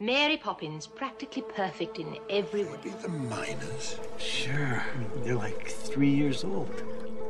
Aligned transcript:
Mary 0.00 0.36
Poppins, 0.36 0.88
practically 0.88 1.42
perfect 1.42 2.00
in 2.00 2.18
every 2.28 2.64
way. 2.64 2.76
The 3.00 3.08
miners. 3.08 4.00
Sure. 4.18 4.82
They're 5.22 5.36
like 5.36 5.68
three 5.68 6.10
years 6.10 6.42
old. 6.42 6.82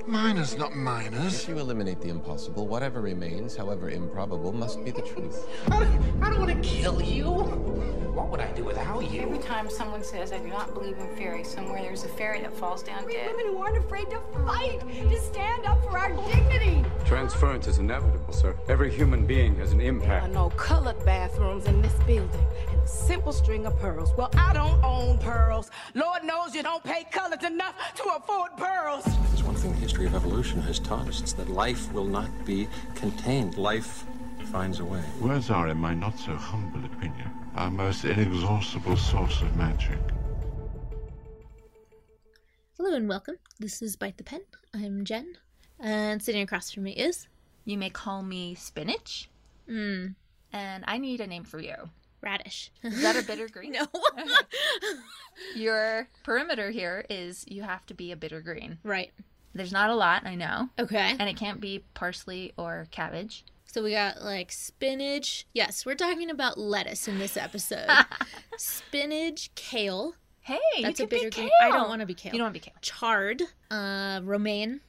Miners, 0.06 0.58
not 0.58 0.76
miners. 0.76 1.42
If 1.42 1.48
you 1.48 1.58
eliminate 1.58 2.00
the 2.00 2.10
impossible, 2.10 2.66
whatever 2.66 3.00
remains, 3.00 3.56
however 3.56 3.88
improbable, 3.88 4.52
must 4.52 4.84
be 4.84 4.90
the 4.90 5.00
truth. 5.00 5.48
I 5.70 5.80
don't, 5.80 6.22
I 6.22 6.30
don't 6.30 6.40
want 6.40 6.62
to 6.62 6.68
kill 6.68 7.00
you. 7.00 7.24
What 7.24 8.28
would 8.28 8.40
I 8.40 8.52
do 8.52 8.64
without 8.64 9.10
you? 9.10 9.22
Every 9.22 9.38
time 9.38 9.70
someone 9.70 10.04
says, 10.04 10.30
I 10.30 10.38
do 10.38 10.48
not 10.48 10.74
believe 10.74 10.98
in 10.98 11.08
fairies, 11.16 11.48
somewhere 11.48 11.80
there's 11.80 12.04
a 12.04 12.08
fairy 12.08 12.42
that 12.42 12.54
falls 12.54 12.82
down 12.82 13.08
dead. 13.08 13.34
Women 13.34 13.54
who 13.54 13.62
aren't 13.62 13.78
afraid 13.78 14.10
to 14.10 14.20
fight, 14.44 14.80
to 14.80 15.20
stand 15.20 15.64
up 15.64 15.82
for 15.82 15.96
our 15.98 16.10
dignity. 16.28 16.84
Transference 17.06 17.66
is 17.66 17.78
inevitable, 17.78 18.34
sir. 18.34 18.54
Every 18.68 18.92
human 18.92 19.24
being 19.24 19.56
has 19.56 19.72
an 19.72 19.80
impact. 19.80 20.06
There 20.06 20.12
are 20.12 20.28
impact. 20.28 20.34
no 20.34 20.50
colored 20.50 21.02
bathrooms 21.06 21.64
in 21.64 21.80
this 21.80 21.94
building. 22.06 22.46
And 22.84 22.90
a 22.90 22.96
simple 23.06 23.32
string 23.32 23.64
of 23.64 23.78
pearls. 23.78 24.12
Well, 24.14 24.28
I 24.36 24.52
don't 24.52 24.82
own 24.84 25.16
pearls. 25.16 25.70
Lord 25.94 26.22
knows 26.22 26.54
you 26.54 26.62
don't 26.62 26.84
pay 26.84 27.04
colors 27.04 27.42
enough 27.42 27.74
to 27.94 28.02
afford 28.14 28.56
pearls. 28.58 29.04
There's 29.04 29.42
one 29.42 29.54
thing 29.54 29.72
the 29.72 29.78
history 29.78 30.04
of 30.04 30.14
evolution 30.14 30.60
has 30.62 30.78
taught 30.80 31.08
us. 31.08 31.22
It's 31.22 31.32
that 31.34 31.48
life 31.48 31.90
will 31.94 32.04
not 32.04 32.28
be 32.44 32.68
contained. 32.94 33.56
Life 33.56 34.04
finds 34.52 34.80
a 34.80 34.84
way. 34.84 35.02
Words 35.18 35.48
are, 35.48 35.68
in 35.68 35.78
my 35.78 35.94
not 35.94 36.18
so 36.18 36.34
humble 36.34 36.84
opinion, 36.84 37.30
our 37.54 37.70
most 37.70 38.04
inexhaustible 38.04 38.98
source 38.98 39.40
of 39.40 39.56
magic. 39.56 39.98
Hello 42.76 42.94
and 42.94 43.08
welcome. 43.08 43.38
This 43.58 43.80
is 43.80 43.96
Bite 43.96 44.18
the 44.18 44.24
Pen. 44.24 44.42
I'm 44.74 45.04
Jen, 45.06 45.38
and 45.80 46.22
sitting 46.22 46.42
across 46.42 46.70
from 46.70 46.82
me 46.82 46.92
is 46.92 47.28
You 47.64 47.78
may 47.78 47.88
call 47.88 48.22
me 48.22 48.54
Spinach, 48.54 49.30
mm, 49.66 50.14
and 50.52 50.84
I 50.86 50.98
need 50.98 51.22
a 51.22 51.26
name 51.26 51.44
for 51.44 51.60
you. 51.60 51.88
Radish. 52.24 52.70
Is 52.82 53.02
that 53.02 53.16
a 53.16 53.22
bitter 53.22 53.48
green? 53.52 53.72
no. 53.72 53.86
Your 55.54 56.08
perimeter 56.22 56.70
here 56.70 57.04
is 57.10 57.44
you 57.48 57.62
have 57.62 57.84
to 57.86 57.94
be 57.94 58.12
a 58.12 58.16
bitter 58.16 58.40
green. 58.40 58.78
right. 58.82 59.12
There's 59.56 59.70
not 59.72 59.88
a 59.88 59.94
lot, 59.94 60.26
I 60.26 60.34
know. 60.34 60.68
Okay. 60.80 61.14
And 61.16 61.28
it 61.28 61.36
can't 61.36 61.60
be 61.60 61.84
parsley 61.94 62.52
or 62.58 62.88
cabbage. 62.90 63.44
So 63.66 63.84
we 63.84 63.92
got 63.92 64.20
like 64.20 64.50
spinach. 64.50 65.46
Yes, 65.54 65.86
we're 65.86 65.94
talking 65.94 66.28
about 66.28 66.58
lettuce 66.58 67.06
in 67.06 67.20
this 67.20 67.36
episode. 67.36 67.86
spinach, 68.56 69.54
kale. 69.54 70.14
Hey, 70.40 70.58
That's 70.82 70.98
you 70.98 71.04
a 71.04 71.08
bitter 71.08 71.30
be 71.30 71.36
green. 71.36 71.50
I 71.62 71.68
don't 71.68 71.88
want 71.88 72.00
to 72.00 72.06
be 72.06 72.14
kale. 72.14 72.32
You 72.32 72.38
don't 72.38 72.46
want 72.46 72.54
to 72.56 72.60
be 72.60 72.64
kale. 72.64 72.74
chard. 72.80 73.42
Uh, 73.70 74.20
romaine. 74.24 74.80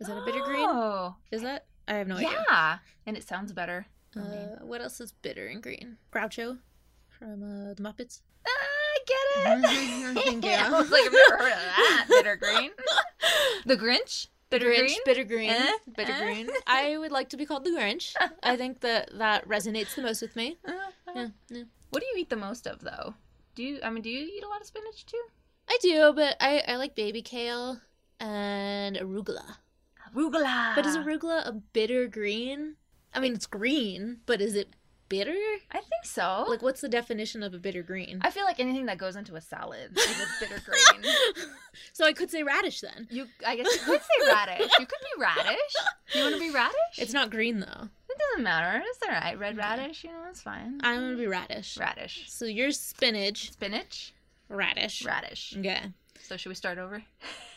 Is 0.00 0.06
that 0.06 0.16
a 0.16 0.24
bitter 0.24 0.40
green? 0.40 0.64
Oh, 0.66 1.16
Is 1.30 1.42
that? 1.42 1.66
I 1.86 1.94
have 1.96 2.08
no 2.08 2.16
idea. 2.16 2.42
yeah. 2.50 2.78
And 3.04 3.18
it 3.18 3.28
sounds 3.28 3.52
better. 3.52 3.86
Uh, 4.16 4.62
what 4.62 4.80
else 4.80 4.98
is 4.98 5.12
bitter 5.12 5.46
and 5.46 5.62
green? 5.62 5.98
Groucho 6.10 6.56
from 7.18 7.42
uh, 7.42 7.74
the 7.74 7.82
Muppets. 7.82 8.20
I 8.46 8.98
get 9.06 9.16
it. 9.64 10.24
Thank 10.24 10.44
you. 10.44 10.50
I 10.58 10.70
was 10.70 10.90
like, 10.90 11.02
I've 11.06 11.12
never 11.12 11.42
heard 11.42 11.52
of 11.52 11.58
that. 11.58 12.06
Bitter 12.08 12.36
green. 12.36 12.70
The 13.66 13.76
Grinch. 13.76 14.28
Bitter 14.48 14.66
Grinch, 14.70 14.78
green. 14.86 14.98
bitter 15.04 15.24
green, 15.24 15.50
Eh? 15.50 15.72
bitter 15.96 16.12
Eh? 16.12 16.24
green. 16.24 16.48
I 16.68 16.96
would 16.96 17.10
like 17.10 17.30
to 17.30 17.36
be 17.36 17.44
called 17.46 17.64
the 17.64 17.70
Grinch. 17.70 18.14
I 18.44 18.56
think 18.56 18.78
that 18.80 19.10
that 19.18 19.46
resonates 19.48 19.96
the 19.96 20.02
most 20.02 20.22
with 20.22 20.36
me. 20.36 20.56
Yeah, 21.14 21.28
yeah. 21.48 21.62
What 21.90 22.00
do 22.00 22.06
you 22.12 22.18
eat 22.18 22.28
the 22.28 22.36
most 22.36 22.66
of, 22.66 22.80
though? 22.80 23.14
Do 23.54 23.62
you? 23.62 23.78
I 23.82 23.88
mean, 23.88 24.02
do 24.02 24.10
you 24.10 24.20
eat 24.20 24.44
a 24.44 24.48
lot 24.48 24.60
of 24.60 24.66
spinach 24.66 25.06
too? 25.06 25.22
I 25.66 25.78
do, 25.80 26.12
but 26.14 26.36
I, 26.40 26.62
I 26.68 26.76
like 26.76 26.94
baby 26.94 27.22
kale 27.22 27.80
and 28.20 28.96
arugula. 28.96 29.56
Arugula. 30.14 30.74
But 30.74 30.84
is 30.84 30.94
arugula 30.96 31.46
a 31.48 31.52
bitter 31.52 32.06
green? 32.06 32.76
I 33.14 33.20
mean, 33.20 33.32
it's 33.34 33.46
green, 33.46 34.18
but 34.26 34.42
is 34.42 34.54
it 34.54 34.68
bitter? 35.08 35.34
I 35.70 35.78
think 35.78 36.04
so. 36.04 36.44
Like, 36.48 36.62
what's 36.62 36.80
the 36.80 36.88
definition 36.88 37.42
of 37.42 37.54
a 37.54 37.58
bitter 37.58 37.82
green? 37.82 38.18
I 38.22 38.30
feel 38.30 38.44
like 38.44 38.60
anything 38.60 38.86
that 38.86 38.98
goes 38.98 39.16
into 39.16 39.34
a 39.36 39.40
salad 39.40 39.96
is 39.96 40.20
a 40.20 40.26
bitter 40.40 40.62
green. 40.64 41.04
so 41.92 42.04
I 42.04 42.12
could 42.12 42.30
say 42.30 42.42
radish 42.42 42.80
then. 42.80 43.06
You, 43.10 43.26
I 43.46 43.56
guess 43.56 43.66
you 43.72 43.80
could 43.84 44.00
say 44.00 44.28
radish. 44.32 44.70
You 44.78 44.86
could 44.86 44.98
be 45.16 45.20
radish. 45.22 45.74
You 46.14 46.22
want 46.22 46.34
to 46.34 46.40
be 46.40 46.50
radish? 46.50 46.74
It's 46.98 47.12
not 47.12 47.30
green 47.30 47.60
though. 47.60 47.88
It 48.08 48.18
doesn't 48.30 48.44
matter. 48.44 48.82
It's 48.86 48.98
all 49.02 49.10
right. 49.14 49.38
Red 49.38 49.56
radish, 49.56 50.02
you 50.04 50.10
know, 50.10 50.24
it's 50.30 50.40
fine. 50.42 50.80
I'm 50.82 51.00
gonna 51.00 51.16
be 51.16 51.26
radish. 51.26 51.76
Radish. 51.78 52.24
So 52.28 52.46
you're 52.46 52.70
spinach, 52.70 53.52
Spinach. 53.52 54.14
radish. 54.48 55.04
Radish. 55.04 55.54
Okay. 55.58 55.80
So 56.22 56.36
should 56.36 56.48
we 56.48 56.54
start 56.54 56.78
over? 56.78 57.02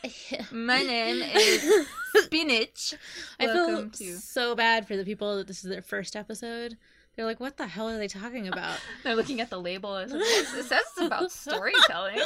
My 0.52 0.84
name 0.84 1.22
is 1.24 1.88
Spinach. 2.26 2.94
I 3.40 3.46
feel 3.46 3.68
Welcome 3.68 3.90
to. 3.92 4.18
so 4.18 4.54
bad 4.56 4.88
for 4.88 4.96
the 4.98 5.06
people 5.06 5.38
that 5.38 5.48
this 5.48 5.64
is 5.64 5.70
their 5.70 5.82
first 5.82 6.16
episode. 6.16 6.78
They're 7.20 7.26
like, 7.26 7.42
"What 7.42 7.58
the 7.58 7.68
hell 7.68 7.90
are 7.90 7.98
they 7.98 8.08
talking 8.08 8.48
about?" 8.48 8.80
They're 9.04 9.14
looking 9.14 9.42
at 9.42 9.50
the 9.50 9.60
label. 9.60 9.98
It 9.98 10.10
says, 10.10 10.22
it 10.22 10.64
says 10.64 10.84
it's 10.96 11.02
about 11.02 11.30
storytelling. 11.34 12.18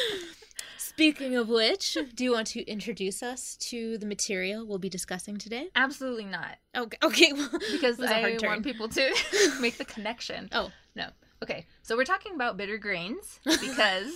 Speaking 0.78 1.36
of 1.36 1.50
which, 1.50 1.98
do 2.14 2.24
you 2.24 2.32
want 2.32 2.46
to 2.46 2.62
introduce 2.64 3.22
us 3.22 3.54
to 3.56 3.98
the 3.98 4.06
material 4.06 4.66
we'll 4.66 4.78
be 4.78 4.88
discussing 4.88 5.36
today? 5.36 5.68
Absolutely 5.76 6.24
not. 6.24 6.56
Okay, 6.74 6.96
okay. 7.02 7.32
Well, 7.34 7.50
Because 7.70 7.98
it 7.98 8.02
was 8.04 8.10
a 8.10 8.14
I 8.14 8.38
want 8.42 8.64
people 8.64 8.88
to 8.88 9.14
make 9.60 9.76
the 9.76 9.84
connection. 9.84 10.48
Oh, 10.52 10.70
No. 10.94 11.08
Okay, 11.42 11.66
so 11.82 11.94
we're 11.94 12.04
talking 12.06 12.34
about 12.34 12.56
bitter 12.56 12.78
grains 12.78 13.40
because 13.44 14.10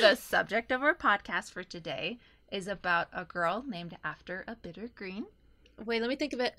the 0.00 0.14
subject 0.14 0.70
of 0.70 0.84
our 0.84 0.94
podcast 0.94 1.50
for 1.50 1.64
today 1.64 2.18
is 2.52 2.68
about 2.68 3.08
a 3.12 3.24
girl 3.24 3.64
named 3.66 3.96
after 4.04 4.44
a 4.46 4.54
bitter 4.54 4.88
green. 4.94 5.26
wait, 5.84 6.00
let 6.00 6.08
me 6.08 6.14
think 6.14 6.32
of 6.32 6.38
it. 6.38 6.54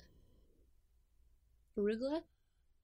Arugula. 1.78 2.24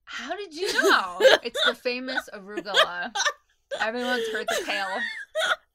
How 0.07 0.35
did 0.35 0.53
you 0.55 0.71
know? 0.89 1.17
it's 1.43 1.59
the 1.65 1.73
famous 1.75 2.29
arugula. 2.33 3.13
Everyone's 3.79 4.27
heard 4.29 4.47
the 4.47 4.63
tale. 4.65 4.87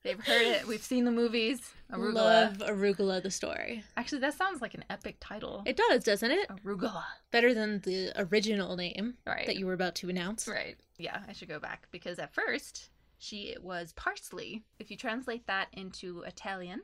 They've 0.02 0.18
heard 0.18 0.42
it. 0.42 0.66
We've 0.66 0.82
seen 0.82 1.04
the 1.04 1.12
movies. 1.12 1.70
Arugula. 1.92 2.14
Love 2.14 2.58
arugula 2.58 3.22
the 3.22 3.30
story. 3.30 3.84
Actually, 3.96 4.20
that 4.22 4.34
sounds 4.34 4.60
like 4.62 4.74
an 4.74 4.84
epic 4.90 5.16
title. 5.20 5.62
It 5.66 5.76
does, 5.76 6.02
doesn't 6.02 6.30
it? 6.30 6.48
Arugula. 6.48 7.04
Better 7.30 7.52
than 7.54 7.80
the 7.80 8.10
original 8.16 8.74
name 8.74 9.14
Right. 9.26 9.46
that 9.46 9.56
you 9.56 9.66
were 9.66 9.74
about 9.74 9.94
to 9.96 10.08
announce. 10.08 10.48
Right. 10.48 10.76
Yeah, 10.98 11.20
I 11.28 11.32
should 11.34 11.48
go 11.48 11.60
back 11.60 11.86
because 11.92 12.18
at 12.18 12.34
first 12.34 12.88
she 13.18 13.54
was 13.62 13.92
parsley. 13.92 14.64
If 14.80 14.90
you 14.90 14.96
translate 14.96 15.46
that 15.46 15.68
into 15.72 16.22
Italian, 16.22 16.80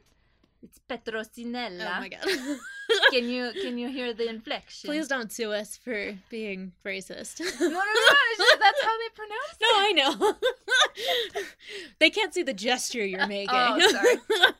it's 0.62 0.78
petrosinella. 0.88 1.96
Oh 1.96 2.00
my 2.00 2.08
god. 2.08 2.24
Can 3.10 3.28
you 3.28 3.52
can 3.60 3.76
you 3.76 3.88
hear 3.91 4.14
the 4.14 4.26
inflection? 4.30 4.88
Please 4.88 5.08
don't 5.08 5.30
sue 5.30 5.52
us 5.52 5.76
for 5.76 6.16
being 6.30 6.72
racist. 6.86 7.38
No, 7.60 7.69
no, 7.69 7.69
no. 7.69 8.16
just- 8.38 8.58
That's 8.60 8.82
how 8.82 8.97
they 8.98 9.10
pronounce 9.14 9.52
it. 9.60 9.62
No, 9.62 9.70
I 9.78 9.92
know. 9.92 11.42
they 11.98 12.08
can't 12.08 12.32
see 12.32 12.42
the 12.42 12.54
gesture 12.54 13.04
you're 13.04 13.26
making. 13.26 13.50
Oh, 13.52 13.78
sorry. 13.91 14.54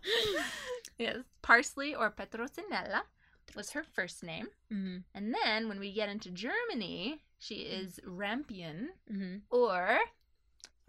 Yes, 0.99 1.17
parsley 1.41 1.95
or 1.95 2.11
petrosinella 2.11 3.01
was 3.57 3.71
her 3.71 3.83
first 3.83 4.23
name, 4.23 4.49
hmm 4.71 4.99
and 5.15 5.35
then 5.43 5.69
when 5.69 5.79
we 5.81 5.91
get 5.93 6.09
into 6.11 6.31
Germany, 6.31 7.23
she 7.39 7.55
is 7.65 7.99
Rampion 8.07 8.89
hmm 9.11 9.37
or 9.51 9.99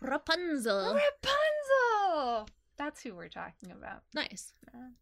Rapunzel. 0.02 0.94
Rapunzel. 0.94 2.48
That's 2.80 3.04
who 3.04 3.14
we're 3.14 3.28
talking 3.28 3.72
about. 3.72 4.02
Nice. 4.16 4.54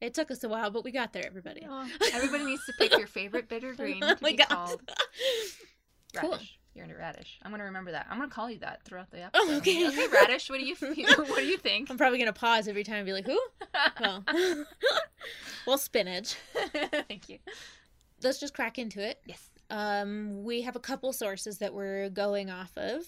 It 0.01 0.13
took 0.15 0.31
us 0.31 0.43
a 0.43 0.49
while, 0.49 0.71
but 0.71 0.83
we 0.83 0.91
got 0.91 1.13
there, 1.13 1.25
everybody. 1.25 1.65
Oh, 1.69 1.87
everybody 2.13 2.43
needs 2.43 2.65
to 2.65 2.73
pick 2.77 2.91
your 2.97 3.07
favorite 3.07 3.47
bitter 3.47 3.73
green 3.77 4.03
Oh 4.03 4.15
to 4.15 4.23
be 4.23 4.33
God. 4.33 4.47
called 4.49 4.81
Cool. 6.15 6.31
radish. 6.31 6.57
You're 6.73 6.85
into 6.85 6.95
radish. 6.97 7.39
I'm 7.43 7.51
gonna 7.51 7.63
remember 7.65 7.91
that. 7.91 8.07
I'm 8.09 8.17
gonna 8.19 8.31
call 8.31 8.49
you 8.51 8.59
that 8.59 8.83
throughout 8.83 9.09
the 9.11 9.23
episode. 9.25 9.41
Oh, 9.47 9.57
okay. 9.57 9.87
Okay, 9.87 10.07
radish. 10.07 10.49
What 10.49 10.59
do 10.59 10.65
you 10.65 10.75
what 11.25 11.35
do 11.37 11.45
you 11.45 11.57
think? 11.57 11.89
I'm 11.89 11.97
probably 11.97 12.17
gonna 12.19 12.33
pause 12.33 12.67
every 12.67 12.83
time 12.83 12.97
and 12.97 13.05
be 13.05 13.13
like, 13.13 13.25
"Who?" 13.25 13.39
Well, 14.01 14.23
well, 15.65 15.77
spinach. 15.77 16.35
Thank 17.09 17.29
you. 17.29 17.39
Let's 18.23 18.39
just 18.39 18.53
crack 18.55 18.77
into 18.79 19.01
it. 19.07 19.19
Yes. 19.25 19.43
Um, 19.69 20.43
we 20.43 20.61
have 20.61 20.75
a 20.75 20.79
couple 20.79 21.11
sources 21.13 21.57
that 21.59 21.73
we're 21.73 22.09
going 22.09 22.49
off 22.49 22.71
of, 22.77 23.03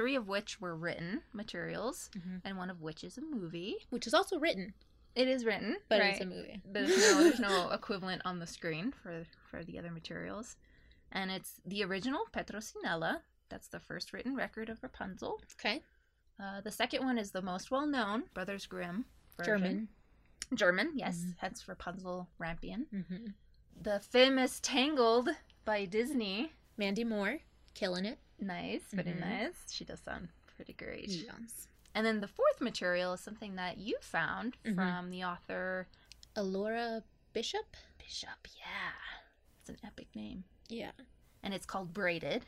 Three 0.00 0.16
of 0.16 0.26
which 0.28 0.60
were 0.62 0.74
written 0.74 1.22
materials, 1.32 2.08
Mhm. 2.16 2.40
and 2.44 2.56
one 2.56 2.70
of 2.70 2.80
which 2.80 3.04
is 3.04 3.18
a 3.18 3.20
movie. 3.20 3.76
which 3.90 4.06
is 4.06 4.14
also 4.14 4.38
written, 4.38 4.72
It 5.14 5.28
is 5.28 5.44
written, 5.44 5.76
but 5.88 6.00
right? 6.00 6.12
it's 6.12 6.20
a 6.22 6.24
movie. 6.26 6.62
There's 6.64 6.88
no 6.88 7.22
there's 7.22 7.40
no 7.40 7.70
equivalent 7.70 8.22
on 8.24 8.38
the 8.38 8.46
screen 8.46 8.92
for 8.92 9.26
for 9.50 9.62
the 9.62 9.78
other 9.78 9.90
materials, 9.90 10.56
and 11.12 11.30
it's 11.30 11.60
the 11.66 11.84
original 11.84 12.24
Petrosinella. 12.32 13.20
That's 13.50 13.68
the 13.68 13.78
first 13.80 14.12
written 14.14 14.34
record 14.34 14.70
of 14.70 14.82
Rapunzel. 14.82 15.42
Okay. 15.54 15.82
Uh, 16.38 16.62
the 16.62 16.70
second 16.72 17.04
one 17.04 17.18
is 17.18 17.32
the 17.32 17.42
most 17.42 17.70
well 17.70 17.86
known, 17.86 18.22
Brothers 18.32 18.64
Grimm. 18.66 19.04
version. 19.36 19.44
German. 19.60 19.88
German, 20.54 20.92
yes, 20.96 21.18
Mhm. 21.18 21.34
hence 21.38 21.68
Rapunzel 21.68 22.26
Rampion. 22.38 22.86
hmm 22.88 23.26
The 23.82 24.00
famous 24.00 24.60
Tangled 24.60 25.28
by 25.66 25.84
Disney. 25.84 26.54
Mandy 26.78 27.04
Moore, 27.04 27.40
killing 27.74 28.06
it. 28.06 28.18
Nice, 28.40 28.82
very 28.92 29.12
Mhm. 29.12 29.20
nice. 29.20 29.70
She 29.72 29.84
does 29.84 30.00
sound 30.00 30.28
pretty 30.56 30.72
great. 30.72 31.08
Yes. 31.08 31.68
And 31.94 32.06
then 32.06 32.20
the 32.20 32.28
fourth 32.28 32.60
material 32.60 33.12
is 33.14 33.20
something 33.20 33.56
that 33.56 33.78
you 33.78 33.98
found 34.00 34.56
Mhm. 34.64 34.74
from 34.76 35.10
the 35.10 35.24
author 35.24 35.88
Alora 36.36 37.02
Bishop. 37.32 37.76
Bishop. 37.98 38.46
Yeah, 38.56 38.92
it's 39.60 39.68
an 39.68 39.78
epic 39.84 40.14
name, 40.14 40.44
Yeah. 40.68 40.92
and 41.42 41.52
it's 41.54 41.66
called 41.66 41.92
Braided. 41.92 42.46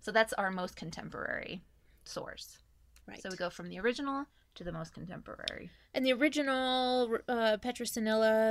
So 0.00 0.12
that's 0.12 0.32
our 0.34 0.50
most 0.50 0.76
contemporary 0.76 1.62
source. 2.04 2.58
Right. 3.06 3.20
So 3.22 3.30
we 3.30 3.36
go 3.36 3.50
from 3.50 3.68
the 3.68 3.78
original 3.80 4.26
to 4.54 4.64
the 4.64 4.72
most 4.72 4.92
contemporary. 4.92 5.70
And 5.94 6.04
the 6.04 6.12
original 6.12 7.18
uh, 7.28 7.56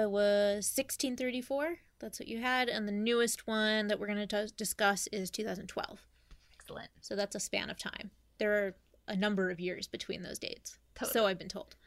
was 0.10 0.68
1634. 0.68 1.80
That's 2.00 2.20
what 2.20 2.28
you 2.28 2.40
had. 2.42 2.70
And 2.70 2.88
the 2.88 2.92
newest 2.92 3.46
one 3.48 3.88
that 3.88 4.00
we're 4.00 4.08
going 4.08 4.28
to 4.28 4.48
discuss 4.48 5.08
is 5.08 5.30
2012. 5.30 6.07
Excellent. 6.68 6.90
So 7.02 7.16
that's 7.16 7.36
a 7.36 7.40
span 7.40 7.70
of 7.70 7.78
time. 7.78 8.12
There 8.38 8.54
are 8.54 8.76
a 9.08 9.16
number 9.16 9.50
of 9.50 9.60
years 9.60 9.88
between 9.88 10.22
those 10.24 10.38
dates. 10.40 10.78
Totally. 10.96 11.14
So 11.14 11.26
I've 11.28 11.40
been 11.40 11.50
told. 11.50 11.76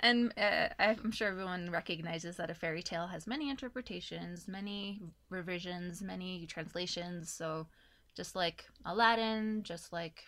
And 0.00 0.32
uh, 0.38 0.68
I'm 0.78 1.10
sure 1.10 1.26
everyone 1.26 1.72
recognizes 1.72 2.36
that 2.36 2.50
a 2.50 2.54
fairy 2.54 2.84
tale 2.84 3.08
has 3.08 3.26
many 3.26 3.50
interpretations, 3.50 4.46
many 4.46 5.00
revisions, 5.28 6.00
many 6.02 6.46
translations. 6.46 7.32
So 7.32 7.66
just 8.16 8.36
like 8.36 8.64
Aladdin, 8.84 9.64
just 9.64 9.92
like 9.92 10.22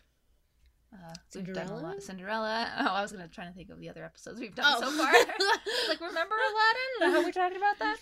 uh, 0.93 1.15
Cinderella. 1.29 2.01
Cinderella. 2.01 2.69
Oh, 2.81 2.95
I 2.95 3.03
was 3.03 3.13
gonna 3.13 3.29
try 3.29 3.45
to 3.47 3.53
think 3.53 3.71
of 3.71 3.79
the 3.79 3.89
other 3.89 4.05
episodes 4.05 4.41
we've 4.41 4.57
done 4.57 4.75
Oh. 4.77 4.81
so 4.81 4.91
far. 4.91 5.13
like, 5.89 6.01
remember 6.01 6.35
Aladdin? 6.35 7.15
How 7.15 7.25
we 7.25 7.31
talked 7.31 7.57
about 7.57 7.79
that? 7.79 7.99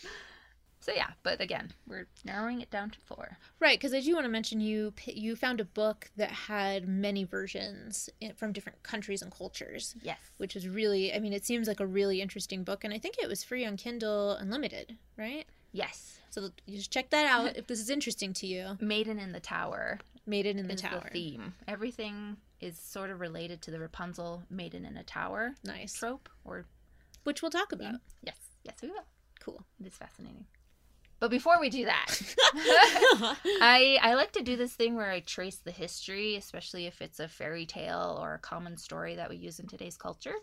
So 0.81 0.93
yeah, 0.95 1.11
but 1.23 1.41
again, 1.41 1.73
we're 1.87 2.07
narrowing 2.25 2.61
it 2.61 2.71
down 2.71 2.91
to 2.91 2.99
four. 3.01 3.37
Right, 3.61 3.79
because 3.79 3.93
I 3.93 4.01
do 4.01 4.15
want 4.15 4.25
to 4.25 4.31
mention 4.31 4.61
you 4.61 4.93
you 5.07 5.37
found 5.37 5.61
a 5.61 5.65
book 5.65 6.11
that 6.17 6.31
had 6.31 6.89
many 6.89 7.25
versions 7.25 8.09
in, 8.21 8.33
from 8.35 8.53
different 8.53 8.83
countries 8.83 9.21
and 9.21 9.31
cultures. 9.33 9.95
Yes. 10.03 10.19
Which 10.39 10.55
is 10.57 10.69
really, 10.69 11.13
I 11.13 11.19
mean, 11.19 11.33
it 11.33 11.45
seems 11.45 11.67
like 11.69 11.81
a 11.81 11.87
really 11.87 12.21
interesting 12.23 12.63
book, 12.65 12.85
and 12.85 12.95
I 12.95 12.99
think 12.99 13.17
it 13.19 13.29
was 13.29 13.43
free 13.43 13.67
on 13.67 13.77
Kindle 13.77 14.33
Unlimited, 14.33 14.97
right? 15.17 15.47
Yes. 15.73 16.21
So 16.31 16.51
you 16.67 16.77
just 16.77 16.91
check 16.93 17.11
that 17.11 17.27
out 17.27 17.57
if 17.57 17.67
this 17.67 17.81
is 17.81 17.91
interesting 17.91 18.33
to 18.35 18.47
you. 18.47 18.79
Maiden 18.81 19.19
in 19.19 19.33
the 19.33 19.41
Tower. 19.41 19.99
Maiden 20.27 20.59
in 20.59 20.69
the 20.69 20.75
Tower. 20.77 21.03
the 21.05 21.11
theme. 21.11 21.55
Everything 21.67 22.37
is 22.61 22.79
sort 22.79 23.11
of 23.11 23.21
related 23.21 23.63
to 23.63 23.71
the 23.71 23.79
Rapunzel 23.81 24.43
Maiden 24.51 24.85
in 24.85 24.97
a 24.97 25.03
Tower 25.05 25.55
Nice. 25.65 25.95
trope 25.95 26.29
or 26.45 26.67
Which 27.25 27.43
we'll 27.43 27.51
talk 27.51 27.73
about. 27.73 27.97
Yes, 28.23 28.37
yes, 28.63 28.77
we 28.83 28.89
will. 28.89 29.05
Cool. 29.41 29.63
It 29.81 29.87
is 29.87 29.95
fascinating. 29.95 30.45
But 31.21 31.31
before 31.31 31.61
we 31.61 31.69
do 31.69 31.85
that, 31.85 32.07
I 33.61 33.99
I 34.01 34.15
like 34.15 34.33
to 34.33 34.43
do 34.43 34.57
this 34.57 34.73
thing 34.73 34.95
where 34.95 35.11
I 35.11 35.21
trace 35.21 35.57
the 35.57 35.71
history, 35.73 36.37
especially 36.37 36.87
if 36.87 37.03
it's 37.03 37.19
a 37.21 37.29
fairy 37.29 37.67
tale 37.67 38.19
or 38.21 38.35
a 38.35 38.39
common 38.39 38.77
story 38.77 39.17
that 39.17 39.29
we 39.29 39.37
use 39.37 39.59
in 39.59 39.67
today's 39.67 39.97
culture, 39.97 40.35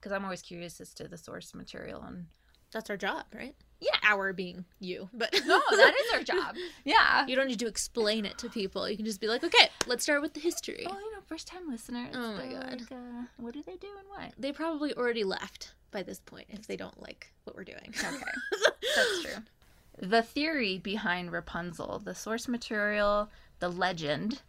because 0.00 0.12
I'm 0.12 0.24
always 0.24 0.42
curious 0.42 0.80
as 0.80 0.94
to 0.94 1.08
the 1.08 1.18
source 1.18 1.54
material 1.54 2.02
and 2.02 2.26
That's 2.72 2.90
our 2.90 2.96
job, 2.96 3.24
right? 3.34 3.54
Yeah. 3.80 3.96
Our 4.02 4.32
being 4.32 4.64
you. 4.80 5.08
But 5.12 5.32
no, 5.46 5.60
that 5.70 5.94
is 5.94 6.12
our 6.14 6.22
job. 6.34 6.56
Yeah. 6.84 7.26
You 7.26 7.36
don't 7.36 7.46
need 7.48 7.60
to 7.60 7.66
explain 7.68 8.24
it 8.24 8.36
to 8.38 8.48
people. 8.48 8.88
You 8.88 8.96
can 8.96 9.06
just 9.06 9.20
be 9.20 9.28
like, 9.28 9.44
okay, 9.44 9.68
let's 9.86 10.02
start 10.02 10.20
with 10.22 10.34
the 10.34 10.40
history. 10.40 10.84
Oh, 10.88 10.98
you 10.98 11.12
know, 11.14 11.20
first 11.26 11.46
time 11.46 11.68
listeners. 11.70 12.14
Oh 12.14 12.32
my 12.32 12.46
God. 12.46 12.80
Like, 12.80 12.92
uh, 12.92 13.22
what 13.36 13.54
do 13.54 13.62
they 13.64 13.76
do 13.76 13.88
and 13.98 14.08
why? 14.08 14.32
They 14.38 14.52
probably 14.52 14.92
already 14.94 15.22
left 15.24 15.74
by 15.90 16.02
this 16.02 16.18
point 16.20 16.46
if 16.50 16.66
they 16.66 16.76
don't 16.76 17.00
like 17.00 17.32
what 17.44 17.54
we're 17.56 17.64
doing. 17.64 17.94
Okay. 17.96 18.16
That's 18.96 19.22
true. 19.22 19.42
The 20.00 20.22
theory 20.22 20.78
behind 20.78 21.32
Rapunzel, 21.32 21.98
the 21.98 22.14
source 22.14 22.46
material, 22.46 23.30
the 23.58 23.68
legend, 23.68 24.42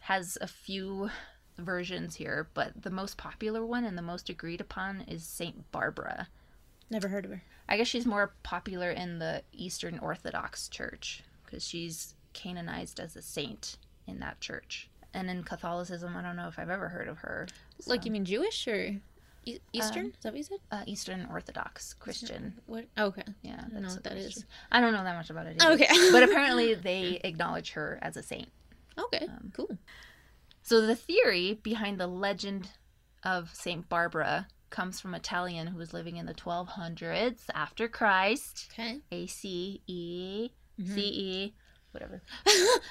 has 0.00 0.36
a 0.40 0.46
few 0.46 1.10
versions 1.56 2.16
here, 2.16 2.48
but 2.52 2.82
the 2.82 2.90
most 2.90 3.16
popular 3.16 3.64
one 3.64 3.84
and 3.84 3.96
the 3.96 4.02
most 4.02 4.28
agreed 4.28 4.60
upon 4.60 5.02
is 5.02 5.24
Saint 5.24 5.70
Barbara. 5.72 6.28
Never 6.90 7.08
heard 7.08 7.24
of 7.24 7.30
her. 7.30 7.42
I 7.68 7.76
guess 7.76 7.86
she's 7.86 8.04
more 8.04 8.34
popular 8.42 8.90
in 8.90 9.18
the 9.18 9.42
Eastern 9.52 9.98
Orthodox 10.00 10.68
Church 10.68 11.22
because 11.44 11.66
she's 11.66 12.14
canonized 12.32 13.00
as 13.00 13.16
a 13.16 13.22
saint 13.22 13.78
in 14.06 14.18
that 14.20 14.40
church. 14.40 14.88
And 15.14 15.30
in 15.30 15.44
Catholicism, 15.44 16.16
I 16.16 16.22
don't 16.22 16.36
know 16.36 16.48
if 16.48 16.58
I've 16.58 16.70
ever 16.70 16.88
heard 16.88 17.08
of 17.08 17.18
her. 17.18 17.48
Like 17.86 18.04
you 18.04 18.10
mean 18.10 18.24
Jewish 18.24 18.68
or 18.68 18.96
e- 19.56 19.60
Eastern? 19.72 20.06
Um, 20.06 20.10
is 20.10 20.22
that 20.22 20.32
what 20.32 20.38
you 20.38 20.44
said? 20.44 20.58
Uh, 20.70 20.82
Eastern 20.86 21.26
Orthodox 21.30 21.94
Christian. 21.94 22.54
What? 22.66 22.86
Okay. 22.98 23.24
Yeah, 23.42 23.62
I 23.64 23.68
don't 23.70 23.82
know 23.82 23.88
what 23.88 24.04
that 24.04 24.16
is. 24.16 24.44
I 24.70 24.80
don't 24.80 24.92
know 24.92 25.04
that 25.04 25.16
much 25.16 25.30
about 25.30 25.46
it. 25.46 25.62
Either. 25.62 25.74
Okay. 25.74 25.88
but 26.12 26.22
apparently 26.22 26.74
they 26.74 27.20
acknowledge 27.24 27.72
her 27.72 27.98
as 28.02 28.16
a 28.16 28.22
saint. 28.22 28.48
Okay. 28.98 29.26
Um, 29.26 29.52
cool. 29.54 29.78
So 30.62 30.80
the 30.86 30.96
theory 30.96 31.58
behind 31.62 31.98
the 31.98 32.06
legend 32.06 32.68
of 33.24 33.50
Saint 33.54 33.88
Barbara 33.88 34.46
comes 34.70 35.00
from 35.00 35.14
Italian 35.14 35.66
who 35.66 35.78
was 35.78 35.92
living 35.92 36.16
in 36.16 36.26
the 36.26 36.34
1200s 36.34 37.40
after 37.54 37.88
Christ. 37.88 38.68
Okay. 38.72 39.00
A 39.10 39.26
C 39.26 39.82
E 39.86 40.50
C 40.78 41.00
E, 41.00 41.54
whatever. 41.92 42.22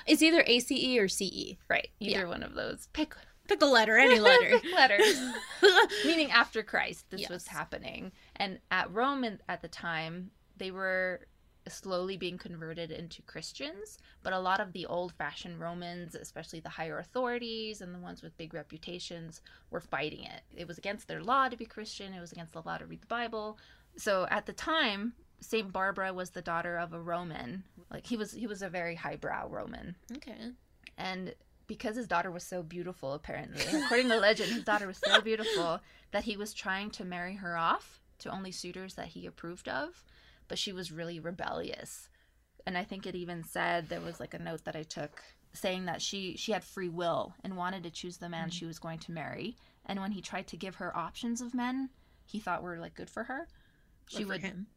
it's 0.05 0.21
either 0.21 0.43
ACE 0.45 0.97
or 0.99 1.07
CE. 1.07 1.55
Right. 1.69 1.87
Either 1.99 2.19
Yeah. 2.21 2.25
one 2.25 2.43
of 2.43 2.53
those. 2.53 2.87
Pick 2.93 3.15
Pick 3.49 3.61
a 3.61 3.65
letter, 3.65 3.97
any 3.97 4.19
letter. 4.29 4.61
letters. 4.73 5.19
Meaning 6.05 6.31
after 6.31 6.63
Christ, 6.63 7.05
this 7.09 7.27
was 7.29 7.47
happening. 7.47 8.11
And 8.37 8.59
at 8.71 8.91
Rome 8.93 9.23
in- 9.25 9.41
at 9.49 9.61
the 9.61 9.67
time, 9.67 10.31
they 10.57 10.71
were 10.71 11.21
slowly 11.67 12.15
being 12.17 12.37
converted 12.37 12.89
into 12.91 13.21
Christians, 13.23 13.99
but 14.23 14.33
a 14.33 14.39
lot 14.39 14.59
of 14.59 14.71
the 14.73 14.85
old 14.85 15.13
fashioned 15.13 15.59
Romans, 15.59 16.15
especially 16.15 16.59
the 16.61 16.69
higher 16.69 16.97
authorities 16.99 17.81
and 17.81 17.93
the 17.93 17.99
ones 17.99 18.23
with 18.23 18.37
big 18.37 18.53
reputations, 18.53 19.41
were 19.69 19.81
fighting 19.81 20.23
it. 20.23 20.41
It 20.55 20.67
was 20.67 20.77
against 20.77 21.07
their 21.07 21.21
law 21.21 21.47
to 21.49 21.57
be 21.57 21.65
Christian, 21.65 22.13
it 22.13 22.21
was 22.21 22.31
against 22.31 22.53
the 22.53 22.61
law 22.65 22.77
to 22.77 22.85
read 22.87 23.01
the 23.01 23.07
Bible. 23.07 23.57
So 23.97 24.25
at 24.31 24.45
the 24.45 24.53
time, 24.53 25.13
Saint 25.41 25.71
Barbara 25.71 26.11
was 26.13 26.31
the 26.31 26.41
daughter 26.41 26.77
of 26.77 26.93
a 26.93 26.99
Roman. 26.99 27.63
Like 27.91 28.05
he 28.05 28.17
was 28.17 28.31
he 28.31 28.47
was 28.47 28.61
a 28.61 28.69
very 28.69 28.95
highbrow 28.95 29.47
Roman 29.49 29.95
Okay. 30.17 30.51
and 30.97 31.33
because 31.69 31.95
his 31.95 32.07
daughter 32.07 32.29
was 32.31 32.43
so 32.43 32.61
beautiful 32.61 33.13
apparently 33.13 33.63
according 33.83 34.09
to 34.09 34.17
legend 34.17 34.51
his 34.51 34.63
daughter 34.65 34.87
was 34.87 34.97
so 34.97 35.21
beautiful 35.29 35.79
that 36.11 36.25
he 36.25 36.35
was 36.35 36.53
trying 36.53 36.89
to 36.89 37.05
marry 37.05 37.35
her 37.35 37.55
off 37.57 38.01
to 38.17 38.29
only 38.29 38.51
suitors 38.51 38.95
that 38.95 39.07
he 39.07 39.25
approved 39.25 39.69
of 39.69 40.03
but 40.49 40.57
she 40.59 40.73
was 40.73 40.91
really 40.91 41.19
rebellious 41.19 42.09
and 42.67 42.77
i 42.77 42.83
think 42.83 43.05
it 43.07 43.15
even 43.15 43.43
said 43.43 43.87
there 43.87 44.01
was 44.01 44.19
like 44.19 44.33
a 44.33 44.39
note 44.39 44.65
that 44.65 44.75
i 44.75 44.83
took 44.83 45.23
saying 45.53 45.85
that 45.85 46.01
she 46.01 46.35
she 46.35 46.51
had 46.51 46.63
free 46.63 46.89
will 46.89 47.33
and 47.43 47.55
wanted 47.55 47.83
to 47.83 47.89
choose 47.89 48.17
the 48.17 48.27
man 48.29 48.49
she 48.49 48.65
was 48.65 48.77
going 48.79 48.99
to 48.99 49.11
marry 49.11 49.55
and 49.85 49.99
when 50.01 50.11
he 50.11 50.21
tried 50.21 50.45
to 50.47 50.57
give 50.57 50.75
her 50.75 50.95
options 50.97 51.39
of 51.41 51.53
men 51.53 51.89
he 52.25 52.39
thought 52.39 52.61
were 52.61 52.77
like 52.77 52.93
good 52.95 53.09
for 53.09 53.23
her 53.23 53.47
she 54.07 54.23
for 54.23 54.29
would 54.29 54.41
him. 54.41 54.67